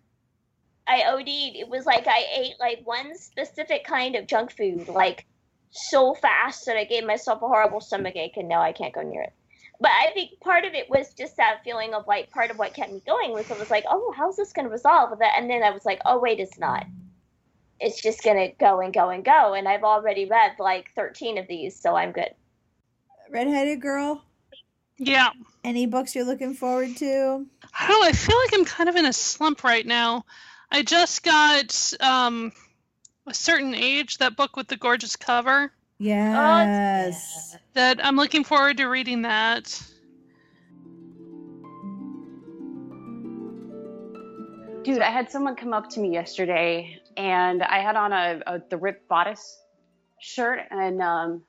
I 0.86 1.05
OD'd. 1.05 1.28
It 1.28 1.69
was 1.69 1.86
like 1.86 2.06
I 2.06 2.24
ate 2.36 2.55
like 2.61 2.81
one 2.85 3.16
specific 3.16 3.85
kind 3.85 4.16
of 4.16 4.27
junk 4.27 4.52
food, 4.56 4.89
like 4.89 5.27
so 5.70 6.15
fast 6.15 6.66
that 6.66 6.77
I 6.77 6.85
gave 6.85 7.05
myself 7.05 7.43
a 7.43 7.48
horrible 7.48 7.81
stomach 7.81 8.16
ache, 8.16 8.36
and 8.36 8.48
now 8.48 8.62
I 8.62 8.73
can't 8.73 8.94
go 8.94 9.02
near 9.02 9.23
it. 9.23 9.32
But 9.81 9.90
I 9.90 10.12
think 10.12 10.40
part 10.40 10.65
of 10.65 10.74
it 10.74 10.89
was 10.89 11.15
just 11.15 11.36
that 11.36 11.65
feeling 11.65 11.94
of 11.94 12.06
like 12.06 12.31
part 12.31 12.51
of 12.51 12.59
what 12.59 12.74
kept 12.74 12.93
me 12.93 13.02
going 13.06 13.32
was 13.32 13.51
I 13.51 13.59
was 13.59 13.70
like, 13.70 13.85
oh, 13.89 14.12
how's 14.16 14.36
this 14.36 14.52
going 14.52 14.66
to 14.66 14.70
resolve 14.70 15.19
that? 15.19 15.35
And 15.36 15.51
then 15.51 15.62
I 15.62 15.70
was 15.70 15.85
like, 15.85 16.01
oh 16.05 16.19
wait, 16.19 16.39
it's 16.39 16.59
not. 16.59 16.86
It's 17.81 18.01
just 18.01 18.23
going 18.23 18.36
to 18.36 18.55
go 18.56 18.81
and 18.81 18.94
go 18.94 19.11
and 19.11 19.24
go. 19.24 19.55
And 19.55 19.66
I've 19.66 19.82
already 19.82 20.27
read 20.27 20.52
like 20.59 20.90
13 20.94 21.39
of 21.39 21.48
these, 21.48 21.78
so 21.78 21.97
I'm 21.97 22.12
good. 22.12 22.31
redheaded 23.31 23.81
girl 23.81 24.23
Yeah. 24.97 25.31
any 25.65 25.86
books 25.86 26.15
you're 26.15 26.24
looking 26.24 26.55
forward 26.55 26.97
to 26.98 27.47
I 27.78 27.89
don't 27.89 28.01
know. 28.01 28.06
I 28.09 28.12
feel 28.12 28.39
like 28.39 28.55
I'm 28.55 28.65
kind 28.65 28.89
of 28.89 28.97
in 28.97 29.06
a 29.06 29.12
slump 29.12 29.65
right 29.65 29.85
now. 29.85 30.24
I 30.74 30.82
just 30.82 31.22
got 31.22 31.92
um, 32.01 32.51
a 33.28 33.32
certain 33.32 33.76
age, 33.76 34.18
that 34.18 34.36
book 34.36 34.56
with 34.56 34.66
the 34.66 34.76
gorgeous 34.76 35.14
cover. 35.14 35.70
yes 35.98 37.56
That 37.74 38.05
I'm 38.05 38.16
looking 38.16 38.42
forward 38.42 38.78
to 38.78 38.86
reading 38.86 39.22
that. 39.22 39.66
Dude, 44.82 45.01
I 45.01 45.12
had 45.12 45.30
someone 45.30 45.55
come 45.55 45.72
up 45.72 45.90
to 45.90 46.01
me 46.01 46.12
yesterday, 46.12 47.01
and 47.16 47.62
I 47.62 47.78
had 47.78 47.94
on 47.94 48.12
a, 48.12 48.42
a 48.44 48.62
the 48.68 48.76
ripped 48.76 49.09
bodice 49.09 49.56
shirt, 50.20 50.59
and 50.72 51.01
um, 51.01 51.42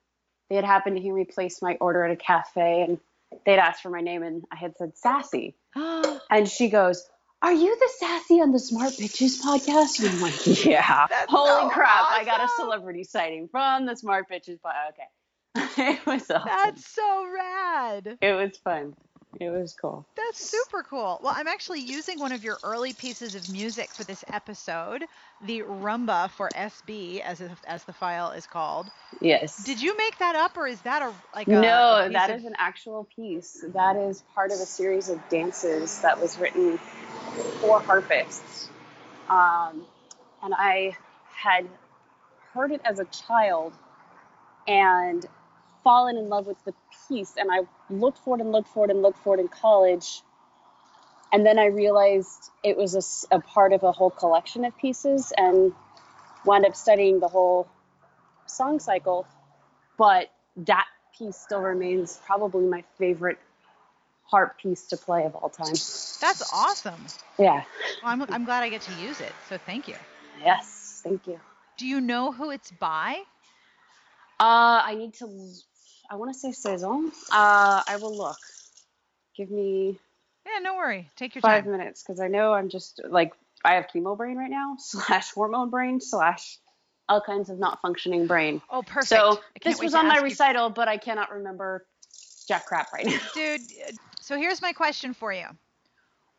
they 0.51 0.55
had 0.55 0.65
happened 0.65 0.97
to 0.97 1.01
hear 1.01 1.15
me 1.15 1.25
place 1.25 1.63
my 1.63 1.77
order 1.81 2.05
at 2.05 2.11
a 2.11 2.15
cafe, 2.15 2.83
and 2.87 2.99
they'd 3.43 3.57
asked 3.57 3.81
for 3.81 3.89
my 3.89 4.01
name, 4.01 4.21
and 4.21 4.43
I 4.51 4.55
had 4.55 4.77
said 4.77 4.95
sassy, 4.95 5.55
and 5.75 6.47
she 6.47 6.69
goes, 6.69 7.09
"Are 7.45 7.53
you 7.53 7.77
the 7.77 7.89
sassy 7.99 8.41
on 8.41 8.51
the 8.51 8.57
Smart 8.57 8.93
Bitches 8.93 9.39
podcast?" 9.39 9.99
And 9.99 10.09
I'm 10.09 10.19
like, 10.19 10.65
"Yeah." 10.65 11.05
Holy 11.29 11.47
so 11.47 11.69
crap! 11.69 12.09
I 12.09 12.23
got 12.25 12.43
a 12.43 12.47
celebrity 12.55 13.03
sighting 13.03 13.49
from 13.49 13.85
the 13.85 13.95
Smart 13.95 14.27
Bitches 14.27 14.57
podcast. 14.59 15.63
Okay, 15.71 15.91
it 15.93 16.05
was 16.07 16.31
awesome. 16.31 16.41
That's 16.43 16.87
so 16.87 17.27
rad. 17.31 18.17
It 18.19 18.33
was 18.33 18.57
fun. 18.57 18.95
It 19.39 19.49
was 19.49 19.73
cool. 19.79 20.05
That's 20.15 20.39
super 20.39 20.83
cool. 20.83 21.19
Well, 21.23 21.33
I'm 21.35 21.47
actually 21.47 21.81
using 21.81 22.19
one 22.19 22.31
of 22.31 22.43
your 22.43 22.57
early 22.63 22.93
pieces 22.93 23.35
of 23.35 23.49
music 23.51 23.89
for 23.89 24.03
this 24.03 24.23
episode, 24.27 25.03
the 25.45 25.61
rumba 25.61 26.29
for 26.31 26.49
SB, 26.49 27.21
as 27.21 27.41
if, 27.41 27.51
as 27.67 27.83
the 27.83 27.93
file 27.93 28.31
is 28.31 28.45
called. 28.45 28.89
Yes. 29.21 29.63
Did 29.63 29.81
you 29.81 29.97
make 29.97 30.17
that 30.19 30.35
up, 30.35 30.57
or 30.57 30.67
is 30.67 30.79
that 30.81 31.01
a 31.01 31.11
like 31.33 31.47
a 31.47 31.51
no, 31.51 32.05
a 32.05 32.09
that 32.11 32.29
of- 32.29 32.37
is 32.37 32.45
an 32.45 32.55
actual 32.57 33.07
piece. 33.15 33.63
That 33.73 33.95
is 33.95 34.23
part 34.33 34.51
of 34.51 34.59
a 34.59 34.65
series 34.65 35.09
of 35.09 35.19
dances 35.29 36.01
that 36.01 36.19
was 36.21 36.37
written 36.37 36.77
for 37.61 37.79
harpists. 37.81 38.69
Um, 39.29 39.85
and 40.43 40.53
I 40.55 40.95
had 41.33 41.67
heard 42.53 42.71
it 42.71 42.81
as 42.85 42.99
a 42.99 43.05
child 43.05 43.73
and 44.67 45.25
fallen 45.83 46.17
in 46.17 46.29
love 46.29 46.47
with 46.47 46.63
the 46.65 46.73
piece. 47.07 47.35
And 47.37 47.49
I 47.51 47.61
looked 47.89 48.19
for 48.19 48.37
it 48.37 48.41
and 48.41 48.51
looked 48.51 48.69
for 48.69 48.85
it 48.85 48.91
and 48.91 49.01
looked 49.01 49.19
for 49.19 49.35
it 49.35 49.39
in 49.39 49.47
college. 49.47 50.21
And 51.31 51.45
then 51.45 51.59
I 51.59 51.65
realized 51.65 52.51
it 52.63 52.77
was 52.77 53.25
a 53.31 53.39
part 53.39 53.73
of 53.73 53.83
a 53.83 53.91
whole 53.91 54.09
collection 54.09 54.63
of 54.65 54.77
pieces 54.77 55.33
and 55.35 55.73
wound 56.45 56.65
up 56.65 56.75
studying 56.75 57.19
the 57.19 57.27
whole 57.27 57.67
song 58.45 58.79
cycle. 58.79 59.27
But 59.97 60.31
that 60.57 60.85
piece 61.17 61.35
still 61.35 61.61
remains 61.61 62.19
probably 62.25 62.65
my 62.65 62.83
favorite 62.97 63.37
harp 64.23 64.57
piece 64.57 64.87
to 64.87 64.97
play 64.97 65.25
of 65.25 65.35
all 65.35 65.49
time. 65.49 65.73
That's 66.21 66.53
awesome. 66.53 67.05
Yeah. 67.37 67.63
Well, 68.01 68.11
I'm 68.11 68.21
I'm 68.29 68.45
glad 68.45 68.63
I 68.63 68.69
get 68.69 68.81
to 68.81 68.93
use 68.93 69.19
it. 69.21 69.31
So 69.49 69.57
thank 69.57 69.87
you. 69.87 69.95
Yes. 70.43 71.01
Thank 71.03 71.27
you. 71.27 71.39
Do 71.77 71.85
you 71.85 72.01
know 72.01 72.31
who 72.31 72.51
it's 72.51 72.71
by? 72.71 73.17
Uh, 74.39 74.81
I 74.83 74.95
need 74.97 75.13
to. 75.15 75.27
I 76.09 76.15
want 76.15 76.33
to 76.33 76.39
say 76.39 76.51
saison. 76.51 77.11
Uh, 77.31 77.81
I 77.87 77.97
will 78.01 78.15
look. 78.15 78.37
Give 79.37 79.49
me 79.49 79.97
Yeah, 80.45 80.59
no 80.61 80.75
worry. 80.75 81.09
Take 81.15 81.35
your 81.35 81.41
five 81.41 81.63
time. 81.63 81.71
minutes 81.71 82.03
because 82.03 82.19
I 82.19 82.27
know 82.27 82.53
I'm 82.53 82.69
just 82.69 83.01
like 83.07 83.33
I 83.63 83.75
have 83.75 83.87
chemo 83.93 84.15
brain 84.17 84.37
right 84.37 84.49
now 84.49 84.75
slash 84.79 85.31
hormone 85.31 85.69
brain 85.69 85.99
slash 86.01 86.57
all 87.09 87.21
kinds 87.21 87.49
of 87.49 87.59
not 87.59 87.81
functioning 87.81 88.27
brain. 88.27 88.61
Oh, 88.69 88.81
perfect. 88.81 89.09
So 89.09 89.39
this 89.63 89.79
was 89.81 89.93
on 89.93 90.07
my 90.07 90.13
ask 90.15 90.21
you- 90.21 90.29
recital, 90.29 90.69
but 90.69 90.87
I 90.87 90.97
cannot 90.97 91.31
remember 91.31 91.85
jack 92.47 92.65
crap 92.65 92.93
right 92.93 93.05
now. 93.05 93.19
Dude, 93.33 93.61
so 94.21 94.37
here's 94.37 94.61
my 94.61 94.73
question 94.73 95.13
for 95.13 95.31
you. 95.33 95.45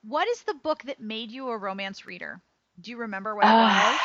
What 0.03 0.29
is 0.29 0.43
the 0.43 0.55
book 0.55 0.83
that 0.85 1.01
made 1.01 1.31
you 1.31 1.49
a 1.49 1.57
romance 1.59 2.07
reader? 2.07 2.41
Do 2.81 2.91
you 2.91 2.99
remember 2.99 3.35
what 3.35 3.45
it 3.45 3.49
Uh, 3.49 3.55
was? 3.93 3.99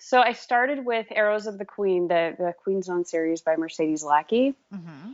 So 0.00 0.20
I 0.20 0.32
started 0.32 0.84
with 0.84 1.06
Arrows 1.10 1.46
of 1.46 1.58
the 1.58 1.64
Queen, 1.64 2.08
the 2.08 2.34
the 2.38 2.54
Queen's 2.62 2.88
Own 2.88 3.04
series 3.04 3.40
by 3.40 3.56
Mercedes 3.56 4.04
Lackey. 4.04 4.54
Mm-hmm. 4.72 5.12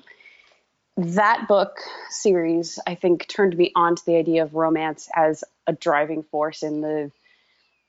that 0.98 1.48
book 1.48 1.78
series 2.10 2.78
i 2.86 2.94
think 2.94 3.26
turned 3.26 3.56
me 3.56 3.72
on 3.74 3.96
to 3.96 4.04
the 4.04 4.16
idea 4.16 4.42
of 4.42 4.54
romance 4.54 5.08
as 5.16 5.42
a 5.66 5.72
driving 5.72 6.22
force 6.22 6.62
in 6.62 6.82
the 6.82 7.10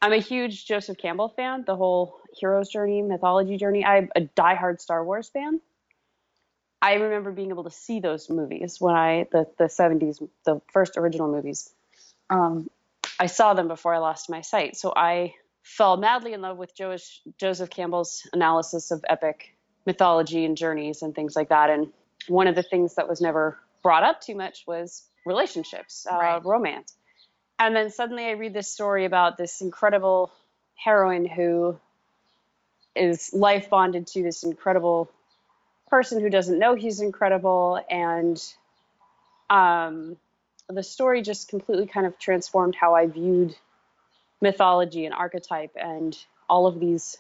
i'm 0.01 0.13
a 0.13 0.19
huge 0.19 0.65
joseph 0.65 0.97
campbell 0.97 1.27
fan 1.27 1.65
the 1.67 1.75
whole 1.75 2.17
hero's 2.39 2.69
journey 2.69 3.01
mythology 3.01 3.57
journey 3.57 3.83
i'm 3.83 4.09
a 4.15 4.21
diehard 4.21 4.79
star 4.79 5.03
wars 5.03 5.27
fan 5.27 5.59
i 6.81 6.93
remember 6.93 7.33
being 7.33 7.49
able 7.49 7.65
to 7.65 7.71
see 7.71 7.99
those 7.99 8.29
movies 8.29 8.79
when 8.79 8.95
i 8.95 9.27
the, 9.33 9.45
the 9.57 9.65
70s 9.65 10.25
the 10.45 10.61
first 10.71 10.95
original 10.95 11.29
movies 11.29 11.69
um, 12.29 12.69
i 13.19 13.25
saw 13.25 13.53
them 13.53 13.67
before 13.67 13.93
i 13.93 13.97
lost 13.97 14.29
my 14.29 14.39
sight 14.39 14.77
so 14.77 14.93
i 14.95 15.33
fell 15.63 15.97
madly 15.97 16.33
in 16.33 16.41
love 16.41 16.57
with 16.57 16.71
joseph 16.75 17.69
campbell's 17.69 18.27
analysis 18.33 18.91
of 18.91 19.03
epic 19.09 19.55
mythology 19.85 20.45
and 20.45 20.55
journeys 20.57 21.01
and 21.01 21.15
things 21.15 21.35
like 21.35 21.49
that 21.49 21.69
and 21.69 21.91
one 22.27 22.47
of 22.47 22.55
the 22.55 22.63
things 22.63 22.95
that 22.95 23.07
was 23.07 23.21
never 23.21 23.57
brought 23.81 24.03
up 24.03 24.21
too 24.21 24.35
much 24.35 24.63
was 24.65 25.03
relationships, 25.25 26.07
uh, 26.09 26.15
Right. 26.15 26.45
romance. 26.45 26.95
And 27.59 27.75
then 27.75 27.91
suddenly 27.91 28.25
I 28.25 28.31
read 28.31 28.53
this 28.53 28.67
story 28.67 29.05
about 29.05 29.37
this 29.37 29.61
incredible 29.61 30.31
heroine 30.75 31.25
who 31.25 31.79
is 32.95 33.33
life 33.33 33.69
bonded 33.69 34.07
to 34.07 34.23
this 34.23 34.43
incredible 34.43 35.09
person 35.87 36.19
who 36.21 36.29
doesn't 36.29 36.59
know 36.59 36.75
he's 36.75 36.99
incredible. 36.99 37.83
And 37.89 38.41
um, 39.49 40.17
the 40.67 40.83
story 40.83 41.21
just 41.21 41.47
completely 41.49 41.85
kind 41.85 42.05
of 42.07 42.17
transformed 42.17 42.75
how 42.75 42.95
I 42.95 43.07
viewed 43.07 43.55
mythology 44.43 45.05
and 45.05 45.15
archetype 45.15 45.71
and 45.75 46.15
all 46.49 46.67
of 46.67 46.79
these 46.79 47.17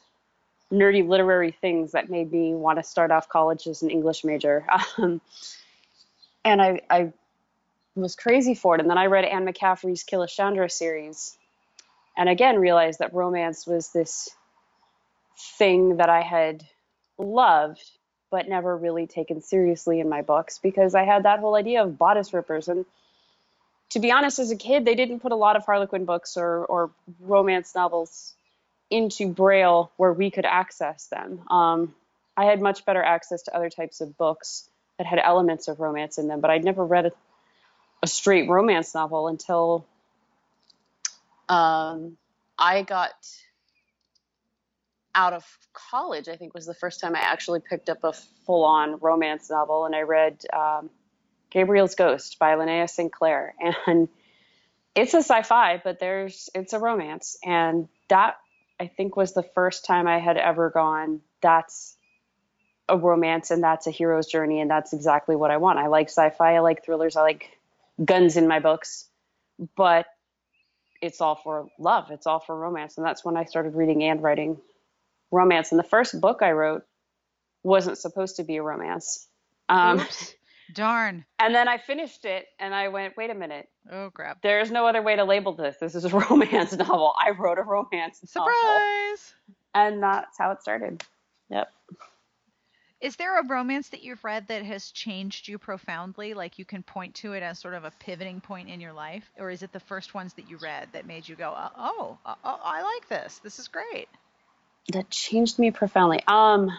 nerdy 0.71 1.07
literary 1.07 1.51
things 1.51 1.93
that 1.93 2.09
made 2.09 2.31
me 2.31 2.53
want 2.53 2.77
to 2.77 2.83
start 2.83 3.11
off 3.11 3.29
college 3.29 3.65
as 3.65 3.81
an 3.81 3.89
English 3.89 4.23
major. 4.23 4.65
Um, 4.97 5.21
and 6.45 6.61
I, 6.61 6.81
I 6.89 7.13
was 7.95 8.15
crazy 8.15 8.53
for 8.53 8.75
it. 8.75 8.81
And 8.81 8.89
then 8.89 8.97
I 8.97 9.05
read 9.05 9.23
Anne 9.23 9.45
McCaffrey's 9.45 10.03
Killashandra 10.03 10.69
series, 10.69 11.37
and 12.17 12.27
again 12.27 12.59
realized 12.59 12.99
that 12.99 13.13
romance 13.13 13.65
was 13.65 13.89
this 13.93 14.29
thing 15.57 15.97
that 15.97 16.09
I 16.09 16.21
had 16.21 16.65
loved, 17.17 17.89
but 18.29 18.49
never 18.49 18.75
really 18.75 19.07
taken 19.07 19.41
seriously 19.41 20.01
in 20.01 20.09
my 20.09 20.21
books 20.21 20.59
because 20.61 20.95
I 20.95 21.03
had 21.03 21.23
that 21.23 21.39
whole 21.39 21.55
idea 21.55 21.81
of 21.83 21.97
bodice 21.97 22.33
rippers. 22.33 22.67
And 22.67 22.85
to 23.93 23.99
be 23.99 24.11
honest, 24.11 24.39
as 24.39 24.49
a 24.49 24.55
kid, 24.55 24.85
they 24.85 24.95
didn't 24.95 25.19
put 25.19 25.31
a 25.31 25.35
lot 25.35 25.55
of 25.55 25.65
Harlequin 25.65 26.05
books 26.05 26.35
or, 26.35 26.65
or 26.65 26.89
romance 27.19 27.75
novels 27.75 28.33
into 28.89 29.27
Braille 29.27 29.91
where 29.97 30.11
we 30.11 30.31
could 30.31 30.45
access 30.45 31.05
them. 31.07 31.47
Um, 31.49 31.93
I 32.35 32.45
had 32.45 32.59
much 32.59 32.85
better 32.85 33.03
access 33.03 33.43
to 33.43 33.55
other 33.55 33.69
types 33.69 34.01
of 34.01 34.17
books 34.17 34.67
that 34.97 35.05
had 35.05 35.19
elements 35.19 35.67
of 35.67 35.79
romance 35.79 36.17
in 36.17 36.27
them, 36.27 36.41
but 36.41 36.49
I'd 36.49 36.63
never 36.63 36.83
read 36.83 37.05
a, 37.05 37.11
a 38.01 38.07
straight 38.07 38.49
romance 38.49 38.95
novel 38.95 39.27
until 39.27 39.85
um, 41.47 42.17
I 42.57 42.81
got 42.81 43.13
out 45.13 45.33
of 45.33 45.45
college. 45.71 46.27
I 46.27 46.35
think 46.35 46.55
was 46.55 46.65
the 46.65 46.73
first 46.73 46.99
time 46.99 47.15
I 47.15 47.19
actually 47.19 47.59
picked 47.59 47.89
up 47.89 48.03
a 48.03 48.13
full-on 48.47 48.97
romance 49.01 49.51
novel, 49.51 49.85
and 49.85 49.95
I 49.95 50.01
read 50.01 50.43
um, 50.51 50.89
Gabriel's 51.53 51.95
Ghost 51.95 52.39
by 52.39 52.55
Linnea 52.55 52.89
Sinclair, 52.89 53.53
and 53.87 54.09
it's 54.95 55.13
a 55.13 55.17
sci-fi, 55.17 55.81
but 55.83 55.99
there's 55.99 56.49
it's 56.53 56.73
a 56.73 56.79
romance, 56.79 57.37
and 57.43 57.87
that 58.09 58.37
I 58.79 58.87
think 58.87 59.15
was 59.15 59.33
the 59.33 59.43
first 59.43 59.85
time 59.85 60.07
I 60.07 60.19
had 60.19 60.37
ever 60.37 60.69
gone. 60.69 61.21
That's 61.41 61.95
a 62.89 62.97
romance, 62.97 63.51
and 63.51 63.63
that's 63.63 63.87
a 63.87 63.91
hero's 63.91 64.27
journey, 64.27 64.59
and 64.59 64.69
that's 64.69 64.93
exactly 64.93 65.35
what 65.35 65.51
I 65.51 65.57
want. 65.57 65.79
I 65.79 65.87
like 65.87 66.09
sci-fi, 66.09 66.55
I 66.55 66.59
like 66.59 66.83
thrillers, 66.83 67.15
I 67.15 67.21
like 67.21 67.57
guns 68.03 68.35
in 68.35 68.47
my 68.47 68.59
books, 68.59 69.05
but 69.75 70.07
it's 71.01 71.21
all 71.21 71.35
for 71.35 71.69
love. 71.77 72.11
It's 72.11 72.25
all 72.25 72.39
for 72.39 72.57
romance, 72.57 72.97
and 72.97 73.05
that's 73.05 73.23
when 73.23 73.37
I 73.37 73.45
started 73.45 73.75
reading 73.75 74.03
and 74.03 74.21
writing 74.23 74.57
romance. 75.31 75.71
And 75.71 75.79
the 75.79 75.83
first 75.83 76.19
book 76.19 76.41
I 76.41 76.51
wrote 76.51 76.83
wasn't 77.61 77.97
supposed 77.97 78.37
to 78.37 78.43
be 78.43 78.57
a 78.57 78.63
romance. 78.63 79.27
Um. 79.69 80.01
Darn. 80.73 81.25
and 81.39 81.53
then 81.53 81.67
I 81.67 81.77
finished 81.77 82.25
it, 82.25 82.47
and 82.59 82.73
I 82.73 82.87
went, 82.89 83.15
"Wait 83.17 83.29
a 83.29 83.35
minute." 83.35 83.69
Oh 83.91 84.09
crap. 84.13 84.41
There's 84.41 84.71
no 84.71 84.85
other 84.87 85.01
way 85.01 85.15
to 85.15 85.23
label 85.23 85.53
this. 85.53 85.77
This 85.77 85.95
is 85.95 86.05
a 86.05 86.09
romance 86.29 86.73
novel. 86.73 87.13
I 87.17 87.31
wrote 87.31 87.59
a 87.59 87.63
romance 87.63 88.23
novel. 88.35 88.51
Surprise. 88.51 89.33
And 89.75 90.01
that's 90.03 90.37
how 90.37 90.51
it 90.51 90.61
started. 90.61 91.03
Yep. 91.49 91.71
Is 93.01 93.17
there 93.17 93.37
a 93.37 93.45
romance 93.45 93.89
that 93.89 94.01
you've 94.01 94.23
read 94.23 94.47
that 94.47 94.63
has 94.63 94.89
changed 94.91 95.49
you 95.49 95.57
profoundly? 95.57 96.33
Like 96.33 96.57
you 96.57 96.63
can 96.63 96.83
point 96.83 97.15
to 97.15 97.33
it 97.33 97.43
as 97.43 97.59
sort 97.59 97.73
of 97.73 97.83
a 97.83 97.91
pivoting 97.99 98.39
point 98.39 98.69
in 98.69 98.79
your 98.79 98.93
life? 98.93 99.29
Or 99.37 99.49
is 99.49 99.61
it 99.61 99.73
the 99.73 99.81
first 99.81 100.13
ones 100.13 100.33
that 100.35 100.49
you 100.49 100.57
read 100.57 100.87
that 100.93 101.05
made 101.05 101.27
you 101.27 101.35
go, 101.35 101.51
uh, 101.51 101.69
oh, 101.77 102.17
oh, 102.25 102.35
oh, 102.35 102.35
oh, 102.45 102.59
I 102.63 102.81
like 102.81 103.09
this. 103.09 103.39
This 103.43 103.59
is 103.59 103.67
great. 103.67 104.07
That 104.93 105.09
changed 105.09 105.59
me 105.59 105.71
profoundly. 105.71 106.23
Um 106.27 106.69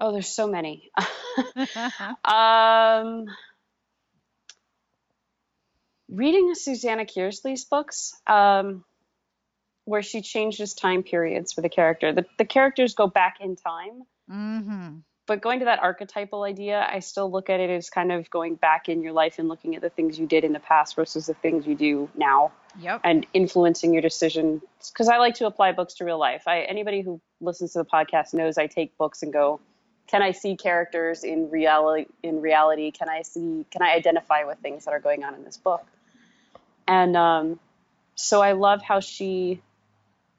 Oh, 0.00 0.12
there's 0.12 0.28
so 0.28 0.46
many. 0.46 0.90
um 2.24 3.26
reading 6.08 6.54
Susanna 6.54 7.04
Kearsley's 7.04 7.64
books, 7.64 8.14
um, 8.26 8.84
where 9.84 10.02
she 10.02 10.20
changes 10.22 10.74
time 10.74 11.02
periods 11.02 11.52
for 11.52 11.60
the 11.60 11.68
character. 11.68 12.12
The, 12.12 12.26
the 12.38 12.44
characters 12.44 12.94
go 12.94 13.06
back 13.06 13.36
in 13.40 13.56
time, 13.56 14.02
mm-hmm. 14.30 14.96
but 15.26 15.40
going 15.40 15.60
to 15.60 15.66
that 15.66 15.80
archetypal 15.80 16.42
idea, 16.42 16.84
I 16.88 17.00
still 17.00 17.30
look 17.30 17.50
at 17.50 17.60
it 17.60 17.70
as 17.70 17.88
kind 17.90 18.10
of 18.10 18.28
going 18.30 18.56
back 18.56 18.88
in 18.88 19.02
your 19.02 19.12
life 19.12 19.38
and 19.38 19.48
looking 19.48 19.76
at 19.76 19.82
the 19.82 19.90
things 19.90 20.18
you 20.18 20.26
did 20.26 20.44
in 20.44 20.52
the 20.52 20.60
past 20.60 20.96
versus 20.96 21.26
the 21.26 21.34
things 21.34 21.66
you 21.66 21.74
do 21.74 22.08
now 22.16 22.52
Yep. 22.78 23.00
and 23.04 23.26
influencing 23.32 23.92
your 23.92 24.02
decisions. 24.02 24.62
Because 24.92 25.08
I 25.08 25.18
like 25.18 25.36
to 25.36 25.46
apply 25.46 25.72
books 25.72 25.94
to 25.94 26.04
real 26.04 26.18
life. 26.18 26.42
I, 26.46 26.62
anybody 26.62 27.02
who 27.02 27.20
listens 27.40 27.72
to 27.72 27.78
the 27.78 27.84
podcast 27.84 28.34
knows 28.34 28.58
I 28.58 28.66
take 28.66 28.98
books 28.98 29.22
and 29.22 29.32
go, 29.32 29.60
can 30.06 30.22
I 30.22 30.32
see 30.32 30.56
characters 30.56 31.24
in 31.24 31.50
reality? 31.50 32.06
In 32.22 32.40
reality, 32.40 32.90
can 32.90 33.08
I 33.08 33.22
see? 33.22 33.64
Can 33.70 33.82
I 33.82 33.94
identify 33.94 34.44
with 34.44 34.58
things 34.58 34.84
that 34.84 34.92
are 34.92 35.00
going 35.00 35.24
on 35.24 35.34
in 35.34 35.44
this 35.44 35.56
book? 35.56 35.84
And 36.86 37.16
um, 37.16 37.60
so 38.14 38.40
I 38.40 38.52
love 38.52 38.82
how 38.82 39.00
she 39.00 39.60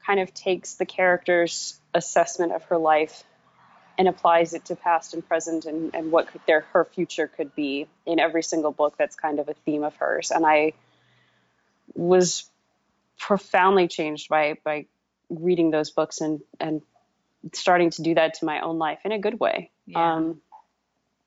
kind 0.04 0.20
of 0.20 0.32
takes 0.32 0.74
the 0.74 0.86
character's 0.86 1.78
assessment 1.92 2.52
of 2.52 2.64
her 2.64 2.78
life 2.78 3.24
and 3.98 4.06
applies 4.06 4.54
it 4.54 4.64
to 4.66 4.76
past 4.76 5.12
and 5.12 5.26
present 5.26 5.66
and, 5.66 5.94
and 5.94 6.12
what 6.12 6.28
could 6.28 6.40
their 6.46 6.60
her 6.72 6.84
future 6.84 7.26
could 7.26 7.54
be 7.54 7.86
in 8.06 8.18
every 8.18 8.42
single 8.42 8.70
book 8.70 8.94
that's 8.96 9.16
kind 9.16 9.40
of 9.40 9.48
a 9.48 9.54
theme 9.64 9.82
of 9.82 9.94
hers 9.96 10.30
and 10.30 10.46
i 10.46 10.72
was 11.94 12.48
profoundly 13.18 13.88
changed 13.88 14.28
by 14.28 14.56
by 14.64 14.86
reading 15.28 15.70
those 15.70 15.90
books 15.90 16.20
and 16.20 16.40
and 16.60 16.80
starting 17.54 17.90
to 17.90 18.02
do 18.02 18.14
that 18.14 18.34
to 18.34 18.44
my 18.44 18.60
own 18.60 18.78
life 18.78 18.98
in 19.04 19.12
a 19.12 19.18
good 19.18 19.38
way 19.40 19.70
Yeah. 19.86 20.14
um, 20.16 20.40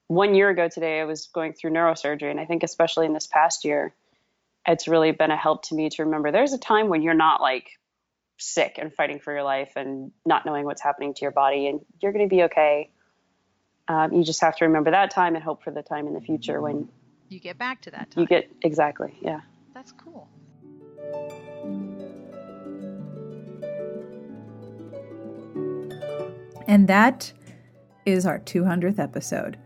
one 0.08 0.36
year 0.36 0.50
ago 0.50 0.68
today 0.68 1.00
i 1.00 1.06
was 1.06 1.28
going 1.28 1.54
through 1.54 1.72
neurosurgery 1.72 2.30
and 2.30 2.40
i 2.40 2.46
think 2.46 2.64
especially 2.64 3.06
in 3.06 3.14
this 3.14 3.28
past 3.28 3.64
year 3.66 3.94
it's 4.68 4.88
really 4.88 5.12
been 5.12 5.32
a 5.32 5.38
help 5.38 5.64
to 5.68 5.76
me 5.76 5.90
to 5.90 6.04
remember 6.04 6.32
there's 6.32 6.54
a 6.54 6.58
time 6.60 6.90
when 6.90 7.02
you're 7.02 7.14
not 7.14 7.42
like 7.42 7.70
sick 8.38 8.78
and 8.78 8.94
fighting 8.94 9.20
for 9.20 9.32
your 9.34 9.44
life 9.44 9.72
and 9.76 10.12
not 10.26 10.46
knowing 10.46 10.66
what's 10.66 10.82
happening 10.82 11.14
to 11.14 11.22
your 11.22 11.32
body 11.32 11.68
and 11.68 11.80
you're 12.02 12.12
going 12.12 12.28
to 12.28 12.36
be 12.36 12.44
okay 12.44 12.90
um, 13.88 14.14
you 14.14 14.24
just 14.24 14.42
have 14.42 14.56
to 14.58 14.66
remember 14.66 14.92
that 14.92 15.12
time 15.12 15.36
and 15.36 15.44
hope 15.44 15.64
for 15.64 15.72
the 15.72 15.82
time 15.84 16.08
in 16.08 16.14
the 16.14 16.22
future 16.22 16.62
when 16.62 16.88
You 17.30 17.40
get 17.40 17.58
back 17.58 17.82
to 17.84 17.92
that 17.92 18.12
time. 18.12 18.22
you 18.22 18.28
get 18.28 18.52
exactly 18.62 19.14
yeah 19.22 19.42
That's 19.74 19.92
cool. 19.94 20.28
And 26.72 26.88
that 26.88 27.34
is 28.06 28.26
our 28.26 28.40
200th 28.40 28.98
episode. 28.98 29.58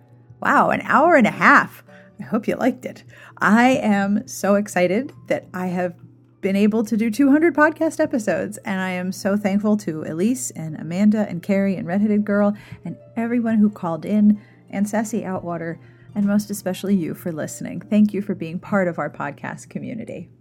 Wow, 0.41 0.71
an 0.71 0.81
hour 0.81 1.13
and 1.13 1.27
a 1.27 1.31
half. 1.31 1.83
I 2.19 2.23
hope 2.23 2.47
you 2.47 2.55
liked 2.55 2.83
it. 2.83 3.03
I 3.37 3.73
am 3.73 4.27
so 4.27 4.55
excited 4.55 5.13
that 5.27 5.45
I 5.53 5.67
have 5.67 5.93
been 6.41 6.55
able 6.55 6.83
to 6.83 6.97
do 6.97 7.11
200 7.11 7.53
podcast 7.53 7.99
episodes, 7.99 8.57
and 8.65 8.81
I 8.81 8.89
am 8.89 9.11
so 9.11 9.37
thankful 9.37 9.77
to 9.77 10.01
Elyse 10.01 10.51
and 10.55 10.75
Amanda 10.77 11.29
and 11.29 11.43
Carrie 11.43 11.75
and 11.75 11.85
Redheaded 11.85 12.25
Girl 12.25 12.57
and 12.83 12.97
everyone 13.15 13.59
who 13.59 13.69
called 13.69 14.03
in, 14.03 14.41
and 14.71 14.89
Sassy 14.89 15.21
Outwater, 15.21 15.77
and 16.15 16.25
most 16.25 16.49
especially 16.49 16.95
you 16.95 17.13
for 17.13 17.31
listening. 17.31 17.81
Thank 17.81 18.15
you 18.15 18.23
for 18.23 18.33
being 18.33 18.57
part 18.57 18.87
of 18.87 18.97
our 18.97 19.11
podcast 19.11 19.69
community. 19.69 20.31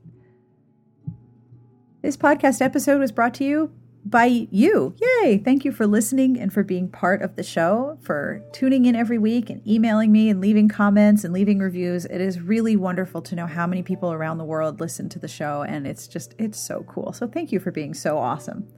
This 2.01 2.17
podcast 2.17 2.63
episode 2.63 3.01
was 3.01 3.13
brought 3.13 3.35
to 3.35 3.45
you 3.45 3.71
by 4.05 4.27
you. 4.51 4.95
Yay! 5.01 5.39
Thank 5.39 5.65
you 5.65 5.73
for 5.73 5.87
listening 5.87 6.39
and 6.39 6.53
for 6.53 6.63
being 6.63 6.89
part 6.89 7.23
of 7.23 7.37
the 7.37 7.43
show, 7.43 7.99
for 8.03 8.43
tuning 8.53 8.85
in 8.85 8.95
every 8.95 9.19
week 9.19 9.49
and 9.49 9.67
emailing 9.67 10.13
me 10.13 10.29
and 10.29 10.41
leaving 10.41 10.69
comments 10.69 11.25
and 11.25 11.33
leaving 11.33 11.59
reviews. 11.59 12.05
It 12.05 12.21
is 12.21 12.41
really 12.41 12.77
wonderful 12.77 13.23
to 13.23 13.35
know 13.35 13.47
how 13.47 13.67
many 13.67 13.83
people 13.83 14.13
around 14.13 14.39
the 14.39 14.45
world 14.45 14.79
listen 14.79 15.09
to 15.11 15.19
the 15.19 15.29
show, 15.29 15.63
and 15.63 15.87
it's 15.87 16.07
just, 16.07 16.35
it's 16.39 16.59
so 16.59 16.85
cool. 16.89 17.13
So 17.13 17.27
thank 17.27 17.51
you 17.51 17.61
for 17.61 17.71
being 17.71 17.95
so 17.95 18.19
awesome. 18.19 18.69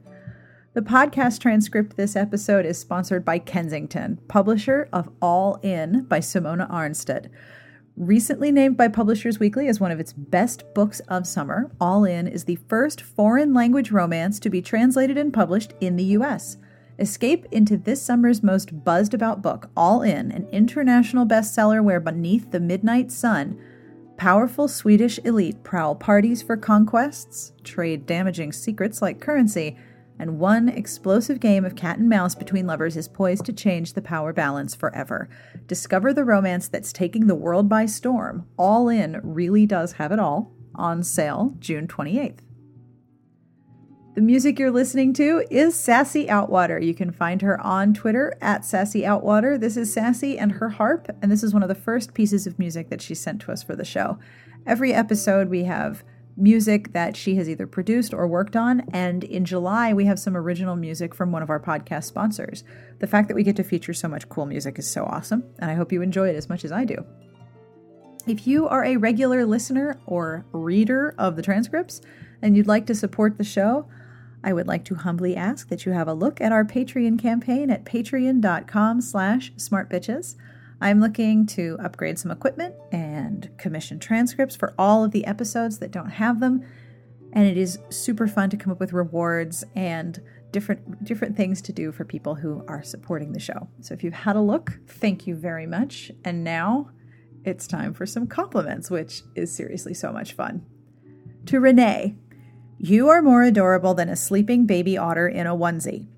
The 0.75 0.83
podcast 0.83 1.41
transcript 1.41 1.97
this 1.97 2.17
episode 2.17 2.67
is 2.67 2.79
sponsored 2.79 3.25
by 3.25 3.39
Kensington, 3.39 4.19
publisher 4.29 4.89
of 4.93 5.09
All 5.23 5.59
In 5.63 6.05
by 6.05 6.21
Simona 6.21 6.71
Ahrnstedt. 6.71 7.31
Recently 7.97 8.53
named 8.53 8.77
by 8.77 8.89
Publishers 8.89 9.39
Weekly 9.39 9.69
as 9.69 9.81
one 9.81 9.91
of 9.91 9.99
its 9.99 10.13
best 10.13 10.65
books 10.75 11.01
of 11.09 11.27
summer, 11.27 11.71
All 11.81 12.05
In 12.05 12.27
is 12.27 12.45
the 12.45 12.57
first 12.69 13.01
foreign 13.01 13.55
language 13.55 13.91
romance 13.91 14.39
to 14.41 14.51
be 14.51 14.61
translated 14.61 15.17
and 15.17 15.33
published 15.33 15.73
in 15.81 15.97
the 15.97 16.05
US. 16.05 16.59
Escape 16.99 17.47
into 17.51 17.79
this 17.79 18.03
summer's 18.03 18.43
most 18.43 18.85
buzzed 18.85 19.15
about 19.15 19.41
book, 19.41 19.71
All 19.75 20.03
In, 20.03 20.31
an 20.31 20.47
international 20.53 21.25
bestseller 21.25 21.83
where 21.83 21.99
beneath 21.99 22.51
the 22.51 22.61
midnight 22.61 23.11
sun, 23.11 23.59
powerful 24.19 24.69
Swedish 24.69 25.19
elite 25.25 25.65
prowl 25.65 25.95
parties 25.95 26.43
for 26.43 26.59
conquests, 26.59 27.55
trade 27.65 28.05
damaging 28.05 28.53
secrets 28.53 29.01
like 29.01 29.23
currency, 29.23 29.75
and 30.19 30.39
one 30.39 30.69
explosive 30.69 31.41
game 31.41 31.65
of 31.65 31.77
cat 31.77 31.99
and 31.99 32.09
mouse 32.09 32.35
between 32.35 32.67
lovers 32.67 32.97
is 32.97 33.09
poised 33.09 33.45
to 33.47 33.53
change 33.53 33.93
the 33.93 34.03
power 34.03 34.33
balance 34.33 34.75
forever. 34.75 35.29
Discover 35.67 36.15
the 36.15 36.25
romance 36.25 36.69
that's 36.69 36.93
taking 36.93 37.27
the 37.27 37.35
world 37.35 37.69
by 37.69 37.87
storm. 37.87 38.47
All 38.57 38.89
In 38.89 39.21
really 39.23 39.67
does 39.67 39.93
have 39.93 40.13
it 40.13 40.19
all. 40.19 40.53
On 40.75 41.03
sale 41.03 41.55
June 41.59 41.87
28th. 41.87 42.41
The 44.17 44.23
music 44.23 44.59
you're 44.59 44.71
listening 44.71 45.13
to 45.15 45.45
is 45.51 45.79
Sassy 45.79 46.27
Outwater. 46.27 46.83
You 46.83 46.95
can 46.95 47.11
find 47.11 47.43
her 47.43 47.61
on 47.61 47.93
Twitter 47.93 48.35
at 48.41 48.65
Sassy 48.65 49.03
Outwater. 49.03 49.61
This 49.61 49.77
is 49.77 49.93
Sassy 49.93 50.39
and 50.39 50.53
her 50.53 50.71
harp, 50.71 51.15
and 51.21 51.31
this 51.31 51.43
is 51.43 51.53
one 51.53 51.63
of 51.63 51.69
the 51.69 51.75
first 51.75 52.15
pieces 52.15 52.47
of 52.47 52.59
music 52.59 52.89
that 52.89 53.03
she 53.03 53.15
sent 53.15 53.43
to 53.43 53.53
us 53.53 53.63
for 53.63 53.77
the 53.77 53.85
show. 53.85 54.19
Every 54.67 54.95
episode, 54.95 55.51
we 55.51 55.65
have 55.65 56.03
music 56.37 56.93
that 56.93 57.17
she 57.17 57.37
has 57.37 57.49
either 57.49 57.67
produced 57.67 58.13
or 58.13 58.27
worked 58.27 58.57
on, 58.57 58.83
and 58.93 59.25
in 59.25 59.45
July, 59.45 59.93
we 59.93 60.05
have 60.05 60.19
some 60.19 60.37
original 60.37 60.77
music 60.77 61.15
from 61.15 61.33
one 61.33 61.43
of 61.43 61.51
our 61.51 61.61
podcast 61.61 62.05
sponsors. 62.05 62.63
The 62.99 63.07
fact 63.07 63.29
that 63.29 63.35
we 63.35 63.43
get 63.43 63.57
to 63.57 63.63
feature 63.63 63.95
so 63.95 64.09
much 64.09 64.29
cool 64.29 64.47
music 64.47 64.79
is 64.79 64.91
so 64.91 65.05
awesome, 65.05 65.45
and 65.59 65.71
I 65.71 65.75
hope 65.75 65.93
you 65.93 66.03
enjoy 66.03 66.29
it 66.29 66.37
as 66.37 66.49
much 66.49 66.65
as 66.65 66.73
I 66.73 66.85
do. 66.85 67.05
If 68.27 68.47
you 68.47 68.67
are 68.67 68.85
a 68.85 68.97
regular 68.97 69.47
listener 69.47 70.01
or 70.05 70.45
reader 70.53 71.15
of 71.17 71.37
the 71.37 71.43
transcripts 71.43 72.01
and 72.43 72.57
you'd 72.57 72.67
like 72.67 72.87
to 72.87 72.95
support 72.95 73.39
the 73.39 73.45
show, 73.45 73.89
I 74.43 74.53
would 74.53 74.67
like 74.67 74.85
to 74.87 74.97
humbly 74.97 75.37
ask 75.37 75.69
that 75.69 75.87
you 75.87 75.93
have 75.93 76.09
a 76.09 76.15
look 76.15 76.41
at 76.41 76.53
our 76.53 76.65
Patreon 76.65 77.21
campaign 77.21 77.71
at 77.71 77.85
patreon.com 77.85 79.01
slash 79.01 79.53
smartbitches. 79.55 80.35
I'm 80.81 81.01
looking 81.01 81.47
to 81.47 81.79
upgrade 81.83 82.19
some 82.19 82.31
equipment 82.31 82.75
and 82.93 83.51
commission 83.57 83.99
transcripts 83.99 84.55
for 84.55 84.75
all 84.79 85.05
of 85.05 85.11
the 85.11 85.25
episodes 85.25 85.79
that 85.79 85.91
don't 85.91 86.11
have 86.11 86.41
them. 86.41 86.65
And 87.33 87.47
it 87.47 87.57
is 87.57 87.79
super 87.91 88.27
fun 88.27 88.51
to 88.51 88.57
come 88.57 88.73
up 88.73 88.81
with 88.81 88.93
rewards 88.93 89.65
and 89.75 90.21
different 90.53 91.05
different 91.05 91.37
things 91.37 91.61
to 91.61 91.73
do 91.73 91.93
for 91.93 92.05
people 92.05 92.35
who 92.35 92.65
are 92.69 92.83
supporting 92.83 93.33
the 93.33 93.41
show. 93.41 93.69
So 93.81 93.95
if 93.95 94.05
you've 94.05 94.15
had 94.15 94.37
a 94.37 94.41
look, 94.41 94.79
thank 94.87 95.27
you 95.27 95.35
very 95.35 95.67
much. 95.67 96.11
And 96.25 96.45
now 96.45 96.91
it's 97.45 97.67
time 97.67 97.95
for 97.95 98.07
some 98.07 98.27
compliments, 98.27 98.91
which 98.91 99.23
is 99.35 99.55
seriously 99.55 99.95
so 99.95 100.13
much 100.13 100.33
fun. 100.33 100.65
To 101.47 101.61
Renee, 101.61 102.17
you 102.79 103.09
are 103.09 103.23
more 103.23 103.43
adorable 103.43 103.95
than 103.95 104.09
a 104.09 104.17
sleeping 104.17 104.67
baby 104.67 104.99
otter 104.99 105.29
in 105.29 105.47
a 105.47 105.57
onesie. 105.57 106.09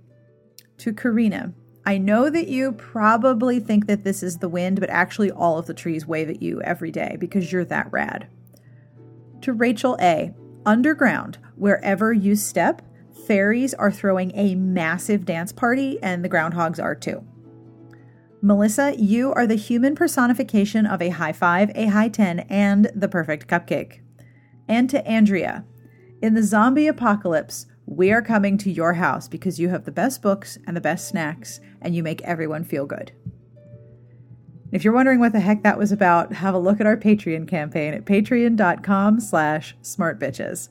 To 0.79 0.93
Karina, 0.93 1.53
I 1.89 1.97
know 1.97 2.29
that 2.29 2.49
you 2.49 2.73
probably 2.73 3.61
think 3.61 3.87
that 3.87 4.05
this 4.05 4.23
is 4.23 4.37
the 4.37 4.49
wind, 4.51 4.79
but 4.79 4.91
actually 4.91 5.31
all 5.31 5.57
of 5.57 5.65
the 5.65 5.73
trees 5.73 6.05
wave 6.05 6.29
at 6.29 6.43
you 6.43 6.61
every 6.61 6.91
day 6.91 7.17
because 7.19 7.51
you're 7.51 7.65
that 7.65 7.91
rad. 7.91 8.29
To 9.41 9.55
Rachel 9.55 9.97
A, 9.99 10.35
underground, 10.67 11.39
wherever 11.57 12.13
you 12.13 12.37
step, 12.37 12.83
fairies 13.27 13.73
are 13.73 13.91
throwing 13.91 14.33
a 14.35 14.55
massive 14.55 15.25
dance 15.25 15.51
party, 15.51 15.99
and 16.03 16.23
the 16.23 16.29
groundhogs 16.29 16.79
are 16.79 16.95
too. 16.95 17.27
Melissa, 18.43 18.95
you 18.99 19.33
are 19.33 19.47
the 19.47 19.55
human 19.55 19.95
personification 19.95 20.85
of 20.85 21.01
a 21.01 21.09
high 21.09 21.33
five, 21.33 21.73
a 21.75 21.87
high 21.87 22.11
10, 22.11 22.41
and 22.51 22.91
the 22.95 23.09
perfect 23.09 23.49
cupcake. 23.49 24.01
And 24.69 24.91
to 24.91 25.03
Andrea, 25.09 25.65
in 26.21 26.35
the 26.35 26.43
zombie 26.43 26.87
apocalypse, 26.87 27.65
we 27.89 28.13
are 28.13 28.21
coming 28.21 28.59
to 28.59 28.71
your 28.71 28.95
house 28.95 29.29
because 29.29 29.59
you 29.59 29.71
have 29.71 29.85
the 29.85 29.91
best 29.91 30.21
books 30.21 30.59
and 30.67 30.77
the 30.77 30.81
best 30.81 31.09
snacks, 31.09 31.59
and 31.81 31.95
you 31.95 32.03
make 32.03 32.21
everyone 32.23 32.63
feel 32.63 32.85
good. 32.85 33.13
If 34.71 34.85
you're 34.85 34.93
wondering 34.93 35.21
what 35.21 35.33
the 35.33 35.41
heck 35.41 35.63
that 35.63 35.79
was 35.79 35.91
about, 35.91 36.35
have 36.35 36.55
a 36.55 36.59
look 36.59 36.81
at 36.81 36.87
our 36.87 36.99
Patreon 36.99 37.49
campaign 37.49 37.95
at 37.95 38.05
patreon.com 38.05 39.21
slash 39.21 39.75
smartbitches. 39.83 40.69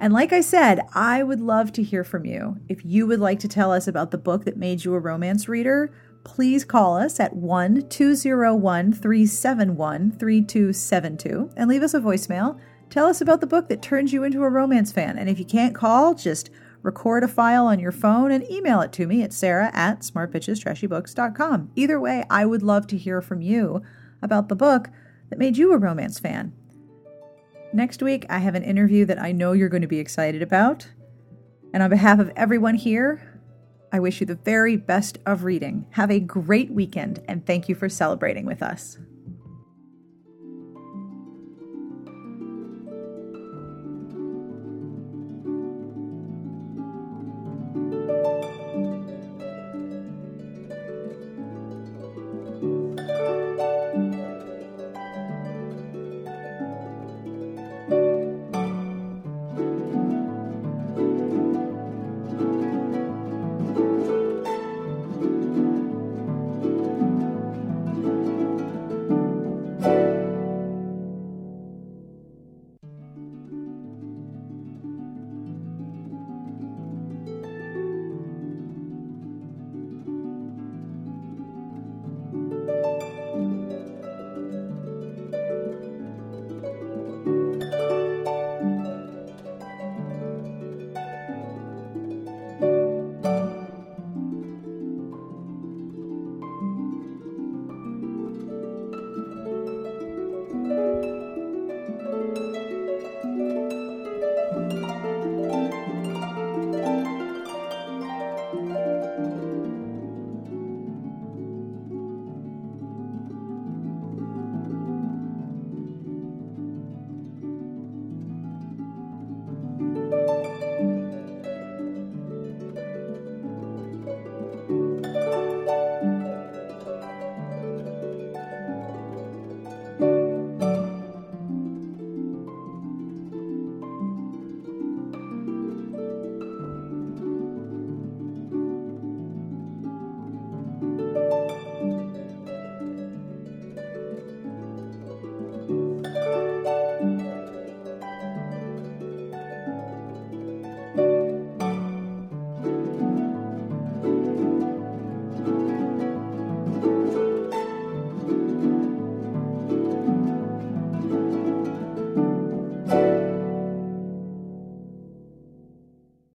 And 0.00 0.12
like 0.12 0.32
I 0.32 0.40
said, 0.40 0.80
I 0.94 1.22
would 1.22 1.40
love 1.40 1.72
to 1.74 1.82
hear 1.82 2.02
from 2.02 2.24
you. 2.24 2.56
If 2.68 2.84
you 2.84 3.06
would 3.06 3.20
like 3.20 3.38
to 3.40 3.48
tell 3.48 3.70
us 3.70 3.86
about 3.86 4.10
the 4.10 4.18
book 4.18 4.44
that 4.44 4.56
made 4.56 4.84
you 4.84 4.94
a 4.94 5.00
romance 5.00 5.48
reader, 5.48 5.92
please 6.24 6.64
call 6.64 6.96
us 6.96 7.20
at 7.20 7.36
1 7.36 7.88
201 7.88 8.92
371 8.92 10.10
3272 10.10 11.50
and 11.56 11.70
leave 11.70 11.82
us 11.82 11.94
a 11.94 12.00
voicemail. 12.00 12.58
Tell 12.90 13.06
us 13.06 13.20
about 13.20 13.40
the 13.40 13.46
book 13.46 13.68
that 13.68 13.82
turns 13.82 14.12
you 14.12 14.24
into 14.24 14.42
a 14.42 14.48
romance 14.48 14.92
fan. 14.92 15.18
And 15.18 15.28
if 15.28 15.38
you 15.38 15.44
can't 15.44 15.74
call, 15.74 16.14
just 16.14 16.50
record 16.82 17.22
a 17.22 17.28
file 17.28 17.66
on 17.66 17.78
your 17.78 17.92
phone 17.92 18.30
and 18.30 18.48
email 18.50 18.80
it 18.80 18.92
to 18.92 19.06
me 19.06 19.22
at 19.22 19.32
sarah 19.32 19.70
at 19.74 20.00
smartbitchestrashybooks.com. 20.00 21.70
Either 21.76 22.00
way, 22.00 22.24
I 22.30 22.46
would 22.46 22.62
love 22.62 22.86
to 22.88 22.96
hear 22.96 23.20
from 23.20 23.42
you 23.42 23.82
about 24.22 24.48
the 24.48 24.56
book 24.56 24.88
that 25.28 25.38
made 25.38 25.56
you 25.56 25.72
a 25.72 25.78
romance 25.78 26.18
fan. 26.18 26.52
Next 27.72 28.02
week, 28.02 28.24
I 28.30 28.38
have 28.38 28.54
an 28.54 28.62
interview 28.62 29.04
that 29.04 29.20
I 29.20 29.32
know 29.32 29.52
you're 29.52 29.68
going 29.68 29.82
to 29.82 29.88
be 29.88 29.98
excited 29.98 30.40
about. 30.40 30.88
And 31.74 31.82
on 31.82 31.90
behalf 31.90 32.18
of 32.18 32.32
everyone 32.34 32.76
here, 32.76 33.38
I 33.92 34.00
wish 34.00 34.20
you 34.20 34.26
the 34.26 34.34
very 34.36 34.76
best 34.76 35.18
of 35.26 35.44
reading. 35.44 35.86
Have 35.90 36.10
a 36.10 36.20
great 36.20 36.70
weekend, 36.70 37.22
and 37.28 37.44
thank 37.44 37.68
you 37.68 37.74
for 37.74 37.88
celebrating 37.88 38.46
with 38.46 38.62
us. 38.62 38.98